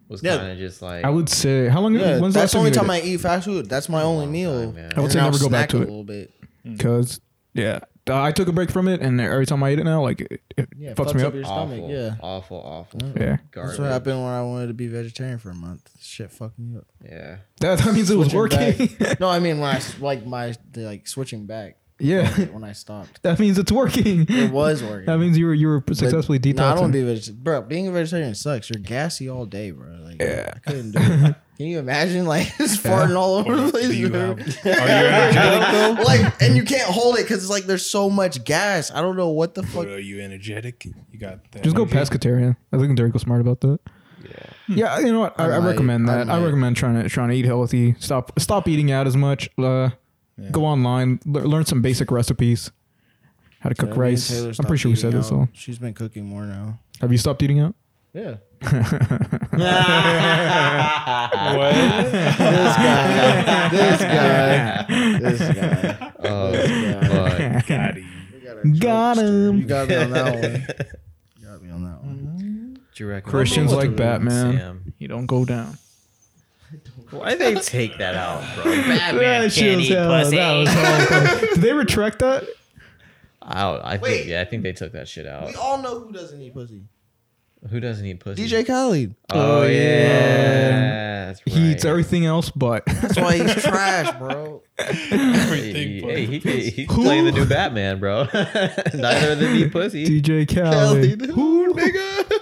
was 0.09 0.22
Yeah. 0.22 0.38
kind 0.38 0.53
of 0.53 0.59
just 0.59 0.80
like 0.80 1.05
I 1.05 1.11
would 1.11 1.28
say, 1.28 1.68
how 1.68 1.80
long? 1.82 1.95
Yeah, 1.95 2.18
when's 2.18 2.32
the 2.34 2.40
that's 2.40 2.53
the 2.53 2.59
only 2.59 2.70
time 2.70 2.88
I 2.88 3.01
eat 3.03 3.18
fast 3.20 3.45
food. 3.45 3.68
That's 3.68 3.88
my 3.90 4.03
only 4.03 4.26
meal. 4.26 4.72
man. 4.72 4.92
I 4.97 5.01
would 5.01 5.12
say 5.12 5.18
I'll 5.20 5.26
never 5.30 5.38
go 5.38 5.51
back 5.51 5.70
snack 5.70 5.70
to 5.70 5.76
a 5.78 5.80
it. 5.82 5.88
little 5.88 6.05
bit. 6.05 6.32
Because 6.64 7.20
yeah, 7.53 7.80
Uh, 8.09 8.20
I 8.22 8.32
took 8.32 8.48
a 8.48 8.52
break 8.52 8.70
from 8.70 8.86
it, 8.88 9.00
and 9.00 9.18
every 9.20 9.46
time 9.46 9.62
I 9.62 9.72
eat 9.72 9.78
it 9.78 9.84
now, 9.84 10.02
like 10.02 10.20
it, 10.20 10.40
it 10.59 10.68
Yeah, 10.76 10.92
fucks 10.92 11.14
me 11.14 11.22
up. 11.22 11.32
your 11.34 11.44
awful, 11.46 11.68
stomach. 11.76 11.90
Yeah. 11.90 12.14
awful, 12.20 12.59
awful. 12.59 13.00
Yeah, 13.18 13.38
That's 13.55 13.78
what 13.78 13.90
happened 13.90 14.22
when 14.22 14.30
I 14.32 14.42
wanted 14.42 14.66
to 14.66 14.74
be 14.74 14.88
vegetarian 14.88 15.38
for 15.38 15.48
a 15.50 15.55
month. 15.55 15.88
Shit 16.00 16.30
fucked 16.30 16.59
me 16.59 16.76
up. 16.76 16.84
Yeah, 17.02 17.38
that, 17.61 17.78
that 17.78 17.94
means 17.94 18.11
it 18.11 18.18
was 18.18 18.34
working. 18.34 18.90
no, 19.20 19.28
I 19.30 19.38
mean 19.38 19.59
when 19.59 19.70
I 19.70 19.76
s- 19.76 19.98
like 20.00 20.26
my 20.26 20.55
the, 20.72 20.82
like 20.82 21.07
switching 21.09 21.46
back 21.46 21.78
yeah, 21.98 22.28
when 22.46 22.62
I 22.64 22.72
stopped. 22.72 23.22
that 23.22 23.38
means 23.38 23.57
it's 23.59 23.72
working. 23.72 24.26
It 24.28 24.50
was 24.52 24.82
working. 24.82 25.07
That 25.07 25.16
means 25.18 25.38
you 25.38 25.46
were 25.46 25.55
you 25.55 25.68
were 25.68 25.82
successfully 25.94 26.38
But- 26.38 26.57
No, 26.57 26.66
I 26.66 26.70
don't 26.72 26.80
wanna 26.82 26.92
be 26.92 27.02
vegetarian, 27.05 27.42
bro. 27.42 27.62
Being 27.62 27.88
a 27.88 27.92
vegetarian 27.92 28.34
sucks. 28.34 28.68
You're 28.68 28.82
gassy 28.82 29.30
all 29.30 29.46
day, 29.46 29.70
bro. 29.70 29.88
Like, 30.02 30.20
Yeah. 30.20 30.52
I 30.55 30.59
couldn't 30.59 30.90
do 30.90 30.98
it. 31.00 31.36
Can 31.57 31.66
you 31.66 31.78
imagine, 31.78 32.26
like, 32.26 32.57
just 32.59 32.82
farting 32.82 33.16
all 33.16 33.36
over 33.36 33.57
the 33.57 33.70
place? 33.70 33.94
You 33.94 34.07
Are 34.14 34.16
you 34.16 34.16
energetic 34.16 35.72
though? 35.72 36.02
like, 36.05 36.42
and 36.42 36.57
you 36.57 36.64
can't 36.64 36.90
hold 36.90 37.16
it 37.16 37.22
because 37.22 37.42
it's 37.42 37.50
like 37.50 37.64
there's 37.64 37.86
so 37.86 38.11
much 38.11 38.42
gas. 38.44 38.90
I 38.90 39.00
don't 39.00 39.16
know 39.16 39.28
what 39.28 39.55
the 39.55 39.62
fuck. 39.62 39.86
are 39.86 39.98
you 39.98 40.20
energetic? 40.20 40.84
You 40.84 41.18
got 41.18 41.50
that 41.52 41.62
Just 41.62 41.76
go 41.76 41.84
energy? 41.84 41.96
pescatarian. 41.98 42.57
I 42.72 42.78
think 42.78 42.96
Derek 42.96 43.12
was 43.12 43.22
smart 43.22 43.40
about 43.40 43.61
that. 43.61 43.78
yeah. 44.24 44.30
Yeah, 44.66 44.98
you 45.00 45.12
know 45.12 45.20
what? 45.20 45.38
I, 45.38 45.44
I 45.44 45.55
I, 45.57 45.59
recommend 45.59 46.09
that. 46.09 46.20
I, 46.22 46.24
might. 46.24 46.44
recommend 46.44 46.76
trying 46.76 47.00
to 47.02 47.09
trying 47.09 47.28
to 47.28 47.34
eat 47.36 47.44
healthy. 47.44 47.94
Stop 47.98 48.32
stop 48.40 48.66
eating 48.66 48.90
out 48.90 49.07
as 49.07 49.16
much. 49.16 49.48
Uh, 49.59 49.90
Yeah. 50.36 50.50
Go 50.50 50.64
online, 50.64 51.20
le- 51.26 51.46
learn 51.46 51.64
some 51.66 51.80
basic 51.82 52.11
recipes. 52.11 52.72
How 53.61 53.68
to 53.68 53.74
cook 53.76 53.90
Yeah, 53.90 54.00
rice. 54.00 54.30
I'm 54.59 54.64
pretty 54.66 54.78
sure 54.78 54.90
we 54.90 54.96
said 54.96 55.09
eating 55.09 55.20
this 55.20 55.30
all. 55.30 55.48
She's 55.52 55.78
been 55.78 55.94
cooking 55.94 56.24
more 56.26 56.42
now. 56.44 56.80
Have 57.00 57.12
you 57.12 57.18
stopped 57.18 57.42
eating 57.42 57.61
out? 57.61 57.74
Yeah. 58.12 58.36
What? 61.55 61.74
This 61.74 62.76
guy. 62.76 63.68
This 63.70 64.01
guy. 64.01 65.18
This 65.18 65.40
guy. 65.55 66.12
Oh, 66.24 66.51
This 66.52 67.09
fuck. 67.09 67.66
Got 67.68 67.97
it. 67.97 68.05
We 68.34 68.40
got, 68.40 68.56
our 68.56 68.64
Got 68.78 69.18
him. 69.18 69.59
You 69.59 69.64
got 69.66 69.89
me 69.89 69.94
on 69.97 70.10
that 70.10 70.34
one. 70.34 70.43
You 71.36 71.47
got 71.47 71.62
me 71.62 71.70
on 71.70 71.84
that 71.84 72.02
one. 72.05 72.78
Do 72.94 73.05
you 73.05 73.10
reckon 73.10 73.30
Christians 73.30 73.72
like 73.72 73.94
Batman. 73.97 74.56
Sam? 74.56 74.94
You 74.98 75.09
don't 75.09 75.26
go 75.26 75.44
down. 75.44 75.76
Why 77.10 77.34
they 77.34 77.55
take 77.56 77.98
that 77.98 78.14
out, 78.14 78.43
bro? 78.56 78.64
Batman 78.64 79.43
That 79.43 79.52
shit 79.52 79.64
can't 79.64 79.76
was 79.80 79.90
eat 79.90 79.94
hella- 79.94 80.22
pussy. 80.24 80.36
that 80.36 81.40
was. 81.40 81.40
Did 81.55 81.60
they 81.60 81.72
retract 81.72 82.18
that? 82.20 82.44
I, 83.43 83.60
don't, 83.60 83.80
I 83.84 83.98
Wait. 83.98 84.16
think 84.16 84.28
yeah, 84.28 84.40
I 84.40 84.44
think 84.47 84.62
they 84.62 84.72
took 84.72 84.93
that 84.93 85.06
shit 85.06 85.26
out. 85.26 85.47
We 85.47 85.55
all 85.55 85.76
know 85.82 86.01
who 86.01 86.12
doesn't 86.12 86.40
eat 86.40 86.55
pussy. 86.55 86.82
Who 87.70 87.81
doesn't 87.81 88.05
eat 88.05 88.20
pussy? 88.20 88.47
DJ 88.47 88.66
Khaled. 88.66 89.15
Oh, 89.32 89.62
oh 89.62 89.66
yeah. 89.66 91.27
That's 91.27 91.41
he 91.47 91.73
eats 91.73 91.85
everything 91.85 92.27
else, 92.27 92.51
but 92.51 92.85
That's 92.86 93.16
why 93.16 93.39
he's 93.39 93.55
trash, 93.62 94.16
bro. 94.19 94.62
Hey, 94.78 96.01
hey, 96.01 96.27
he, 96.27 96.39
he, 96.39 96.70
he's 96.70 96.89
playing 96.89 97.24
the 97.24 97.32
new 97.32 97.47
Batman, 97.47 98.01
bro. 98.01 98.24
Neither 98.35 99.32
of 99.32 99.39
them 99.39 99.55
eat 99.55 99.73
pussy. 99.73 100.05
DJ 100.20 100.47
Kelly, 100.47 101.16
Khaled. 101.16 101.31
who 101.31 101.73
nigga? 101.74 102.32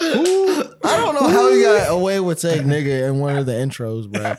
Who? 0.00 0.62
I 0.84 0.96
don't 0.96 1.14
know 1.14 1.28
how 1.28 1.52
he 1.52 1.62
got 1.62 1.90
away 1.90 2.20
with 2.20 2.38
saying 2.38 2.64
nigga 2.64 3.08
in 3.08 3.18
one 3.18 3.36
of 3.36 3.46
the 3.46 3.52
intros, 3.52 4.08
bro. 4.08 4.36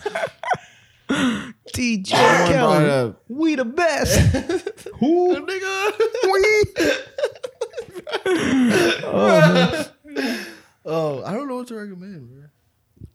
DJ 1.74 2.07
Someone 2.07 2.52
brought 2.53 2.82
it 2.84 2.90
up. 2.90 3.24
We 3.28 3.56
the 3.56 3.66
best. 3.66 4.20
Who? 4.99 5.45
Nigga. 5.45 5.91
We. 6.32 6.64
Oh, 9.11 9.86
I 10.85 11.33
don't 11.33 11.47
know 11.47 11.55
what 11.57 11.67
to 11.67 11.75
recommend, 11.75 12.29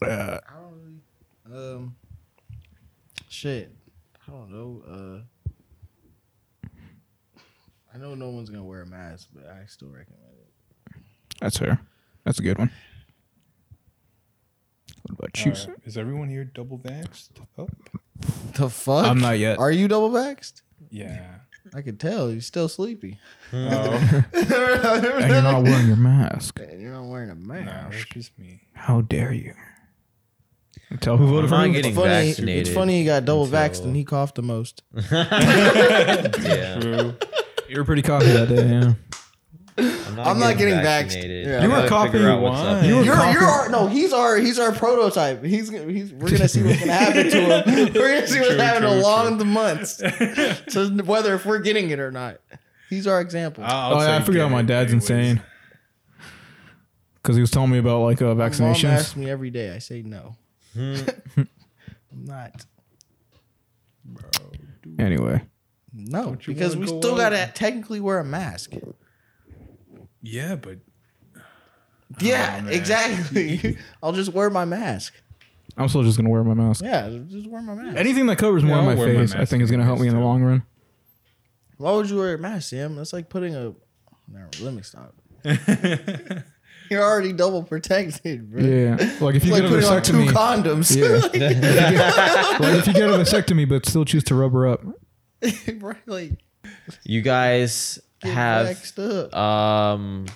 bro. 0.00 0.08
Uh, 0.08 0.38
I 0.48 0.52
don't 0.60 1.02
really. 1.50 1.74
Um, 1.74 1.96
shit. 3.28 3.70
I 4.26 4.30
don't 4.30 4.50
know. 4.50 5.24
Uh, 6.64 6.68
I 7.94 7.98
know 7.98 8.14
no 8.14 8.30
one's 8.30 8.50
gonna 8.50 8.64
wear 8.64 8.82
a 8.82 8.86
mask, 8.86 9.28
but 9.34 9.46
I 9.46 9.66
still 9.66 9.88
recommend 9.88 10.20
it. 10.40 10.96
that's 11.40 11.58
fair. 11.58 11.80
That's 12.24 12.38
a 12.38 12.42
good 12.42 12.58
one. 12.58 12.70
What 15.06 15.18
about 15.18 15.44
you? 15.44 15.52
Uh, 15.52 15.74
is 15.84 15.96
everyone 15.98 16.28
here 16.28 16.44
double 16.44 16.78
vaxxed? 16.78 17.30
Oh, 17.58 17.68
The 18.54 18.70
fuck? 18.70 19.04
I'm 19.06 19.20
not 19.20 19.38
yet. 19.38 19.58
Are 19.58 19.70
you 19.70 19.86
double 19.88 20.10
vaxxed? 20.10 20.62
yeah. 20.90 21.34
I 21.72 21.80
can 21.82 21.96
tell 21.96 22.30
you're 22.30 22.40
still 22.40 22.68
sleepy. 22.68 23.18
Oh, 23.52 23.56
and 24.32 25.28
you're 25.30 25.42
not 25.42 25.62
wearing 25.62 25.86
your 25.86 25.96
mask. 25.96 26.60
And 26.60 26.80
you're 26.80 26.92
not 26.92 27.06
wearing 27.06 27.30
a 27.30 27.34
no, 27.34 27.54
it's 27.54 27.64
mask. 27.66 28.08
just 28.10 28.38
me. 28.38 28.60
How 28.74 29.00
dare 29.00 29.32
you? 29.32 29.54
Tell 31.00 31.16
who 31.16 31.26
voted 31.26 31.48
for 31.50 31.56
not 31.56 31.66
getting 31.72 31.92
It's 31.92 31.98
funny, 31.98 32.26
vaccinated. 32.28 32.66
it's 32.66 32.74
funny 32.74 32.98
he 32.98 33.04
got 33.04 33.24
double 33.24 33.44
until- 33.44 33.58
vaxxed 33.58 33.84
and 33.84 33.96
he 33.96 34.04
coughed 34.04 34.34
the 34.34 34.42
most. 34.42 34.82
yeah. 35.10 36.78
True. 36.80 37.14
You 37.68 37.78
were 37.78 37.84
pretty 37.84 38.02
cocky 38.02 38.26
that 38.26 38.48
day, 38.48 38.68
yeah. 38.68 38.92
I'm 39.76 40.14
not, 40.16 40.26
I'm 40.28 40.38
not 40.38 40.56
getting 40.56 40.74
vaccinated. 40.74 41.46
vaxxed. 41.46 41.50
Yeah. 41.50 41.62
You 41.62 41.68
were 41.70 41.88
gotta 41.88 42.28
out 42.30 42.40
what's 42.42 42.60
wine. 42.60 42.76
up. 42.76 42.84
You 42.84 42.96
were 42.96 43.02
You're, 43.02 43.14
coughing- 43.14 43.32
you're 43.32 43.42
our, 43.42 43.68
no, 43.70 43.86
he's 43.88 44.12
our 44.12 44.36
he's 44.36 44.58
our 44.60 44.70
prototype. 44.72 45.42
He's 45.42 45.68
gonna- 45.70 45.90
he's 45.92 46.12
we're 46.12 46.30
gonna 46.30 46.46
see 46.48 46.62
what's 46.62 46.78
gonna 46.80 46.92
happen 46.92 47.28
to 47.30 47.40
him. 47.40 47.92
We're 47.94 48.14
gonna 48.14 48.26
see 48.28 48.38
what's 48.38 48.50
True, 48.52 48.58
happening 48.58 48.90
true, 48.90 49.00
along 49.00 49.38
the 49.38 49.44
months. 49.44 50.00
so 50.68 50.88
whether 51.04 51.34
if 51.34 51.44
we're 51.44 51.58
getting 51.58 51.90
it 51.90 51.98
or 51.98 52.12
not, 52.12 52.36
he's 52.88 53.06
our 53.08 53.20
example. 53.20 53.64
I'll 53.66 53.94
oh 53.94 54.00
yeah, 54.00 54.14
I 54.14 54.18
say 54.20 54.26
figured 54.26 54.44
out 54.44 54.52
my 54.52 54.62
dad's 54.62 54.92
anyways. 54.92 55.10
insane. 55.10 55.42
Because 57.22 57.34
he 57.36 57.40
was 57.40 57.50
telling 57.50 57.70
me 57.70 57.78
about 57.78 58.02
like 58.02 58.22
uh, 58.22 58.34
My 58.34 58.48
Mom 58.50 58.76
asks 58.84 59.16
me 59.16 59.28
every 59.28 59.50
day. 59.50 59.70
I 59.74 59.78
say 59.78 60.02
no. 60.02 60.36
Hmm. 60.74 60.96
I'm 61.36 61.48
not. 62.24 62.64
Anyway, 64.98 65.42
No, 65.92 66.36
because 66.46 66.76
we 66.76 66.86
still 66.86 67.16
gotta 67.16 67.50
technically 67.54 67.98
wear 68.00 68.18
a 68.20 68.24
mask. 68.24 68.72
Yeah, 70.24 70.56
but 70.56 70.78
Yeah, 72.20 72.60
man. 72.62 72.72
exactly. 72.72 73.76
I'll 74.02 74.12
just 74.12 74.32
wear 74.32 74.48
my 74.50 74.64
mask. 74.64 75.12
I'm 75.76 75.88
still 75.88 76.02
just 76.02 76.16
gonna 76.16 76.30
wear 76.30 76.42
my 76.44 76.54
mask. 76.54 76.84
Yeah, 76.84 77.10
just 77.28 77.48
wear 77.50 77.60
my 77.60 77.74
mask. 77.74 77.96
Anything 77.98 78.26
that 78.26 78.36
covers 78.38 78.62
more 78.62 78.76
Yeah, 78.76 78.82
of 78.82 78.88
I'll 78.88 78.94
my 78.94 79.00
wear 79.00 79.14
my 79.14 79.20
face, 79.20 79.34
I 79.34 79.38
mask 79.38 79.50
think 79.50 79.62
is 79.62 79.70
gonna 79.70 79.84
help 79.84 80.00
me 80.00 80.08
in 80.08 80.14
the 80.14 80.20
long 80.20 80.42
run. 80.42 80.62
Why 81.76 81.92
would 81.92 82.08
you 82.08 82.16
wear 82.16 82.34
a 82.34 82.38
mask, 82.38 82.70
Sam? 82.70 82.94
That's 82.96 83.12
like 83.12 83.28
putting 83.28 83.54
a. 83.56 83.74
Never, 84.28 84.48
let 84.62 84.72
me 84.74 84.82
stop. 84.82 85.14
You're 86.90 87.02
already 87.02 87.32
double 87.32 87.62
protected, 87.62 88.50
bro. 88.50 88.62
Yeah, 88.62 88.96
like 89.20 89.34
if 89.34 89.42
It's 89.42 89.46
you 89.46 89.52
like 89.52 89.62
get 89.62 89.72
a 89.72 89.74
putting 89.74 89.84
on 89.90 90.02
two 90.02 90.12
vasectomy, 90.12 90.28
condoms. 90.28 90.96
Yeah. 90.96 92.58
like 92.60 92.74
if 92.78 92.86
you 92.86 92.92
get 92.92 93.08
a 93.08 93.12
vasectomy 93.14 93.68
but 93.68 93.86
still 93.86 94.04
choose 94.04 94.22
to 94.24 94.34
rubber 94.34 94.66
up, 94.68 94.82
Bro, 95.78 95.94
like 96.06 96.32
You 97.04 97.20
guys 97.22 97.98
get 98.24 98.34
have 98.34 98.66
vaxxed 98.68 99.26
up. 99.32 99.34
um 99.36 100.26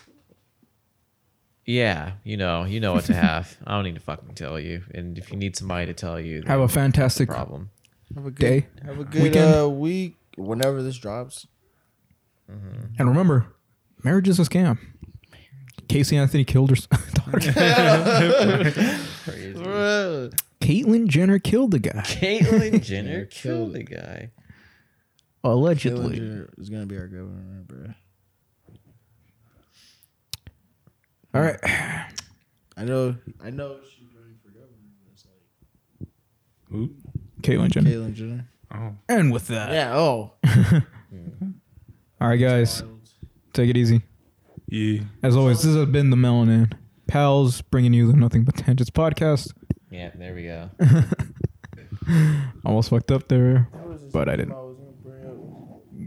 yeah, 1.65 2.13
you 2.25 2.37
know, 2.39 2.65
you 2.65 2.81
know 2.81 2.95
what 2.95 3.05
to 3.05 3.15
have. 3.15 3.55
I 3.67 3.75
don't 3.75 3.85
need 3.85 3.97
to 3.97 4.01
fucking 4.01 4.35
tell 4.35 4.59
you. 4.59 4.85
And 4.95 5.19
if 5.19 5.31
you 5.31 5.37
need 5.37 5.55
somebody 5.55 5.85
to 5.87 5.93
tell 5.93 6.19
you, 6.19 6.43
have 6.47 6.61
a 6.61 6.69
fantastic 6.69 7.29
problem. 7.29 7.69
Have 8.15 8.25
a 8.25 8.31
good 8.31 8.41
day, 8.41 8.67
Have 8.87 8.99
a 9.01 9.05
good 9.05 9.23
weekend. 9.23 9.55
uh, 9.55 9.69
week. 9.69 10.17
Whenever 10.39 10.83
this 10.83 10.97
drops. 10.97 11.47
and 12.49 13.07
remember, 13.09 13.49
marriage 14.03 14.29
is 14.29 14.39
a 14.39 14.45
scam. 14.45 14.79
Casey 15.89 16.17
Anthony 16.17 16.45
killed 16.45 16.71
her 16.71 16.77
s- 16.77 16.87
daughter. 17.13 17.39
Caitlyn 20.61 21.07
Jenner 21.07 21.39
killed 21.39 21.71
the 21.71 21.79
guy 21.79 22.01
Caitlyn 22.05 22.83
Jenner 22.85 23.25
killed 23.27 23.73
killed 23.73 23.73
the 23.75 23.83
guy. 23.85 24.31
Allegedly. 25.53 26.19
Dillinger 26.19 26.49
is 26.59 26.69
gonna 26.71 26.87
be 26.87 26.97
our 26.97 27.07
governor, 27.07 27.63
bro. 27.67 27.87
All 31.35 31.43
right, 31.43 31.59
I 32.77 32.85
know. 32.85 33.15
I 33.43 33.51
know 33.51 33.77
she's 33.85 34.09
running 34.15 34.37
for 34.43 34.49
governor. 34.51 34.73
but 35.05 35.13
It's 35.13 35.27
like 36.01 36.09
Who? 36.71 36.91
Caitlyn 37.43 37.71
Jenner. 37.71 37.91
Caitlyn 37.91 38.15
Jenner. 38.15 38.49
Oh, 38.75 38.95
And 39.09 39.33
with 39.33 39.47
that, 39.49 39.73
Yeah. 39.73 39.95
Oh. 39.97 40.33
all 42.21 42.29
right, 42.29 42.37
guys, 42.37 42.83
take 43.53 43.71
it 43.71 43.77
easy. 43.77 44.03
yeah. 44.69 45.01
As 45.23 45.37
always, 45.37 45.63
this 45.63 45.75
has 45.75 45.87
been 45.87 46.11
the 46.11 46.17
Melanin 46.17 46.73
Pals 47.07 47.61
bringing 47.63 47.93
you 47.95 48.11
the 48.11 48.17
Nothing 48.19 48.45
But 48.45 48.57
Tangents 48.57 48.91
podcast. 48.91 49.53
Yeah, 49.91 50.11
there 50.15 50.35
we 50.35 50.45
go. 50.45 50.71
Almost 52.65 52.91
fucked 52.91 53.11
up 53.11 53.29
there, 53.29 53.69
but 54.13 54.29
I 54.29 54.37
didn't. 54.37 54.55
was 54.55 54.77
gonna 54.77 54.91
bring 55.03 55.27
up. 55.31 55.37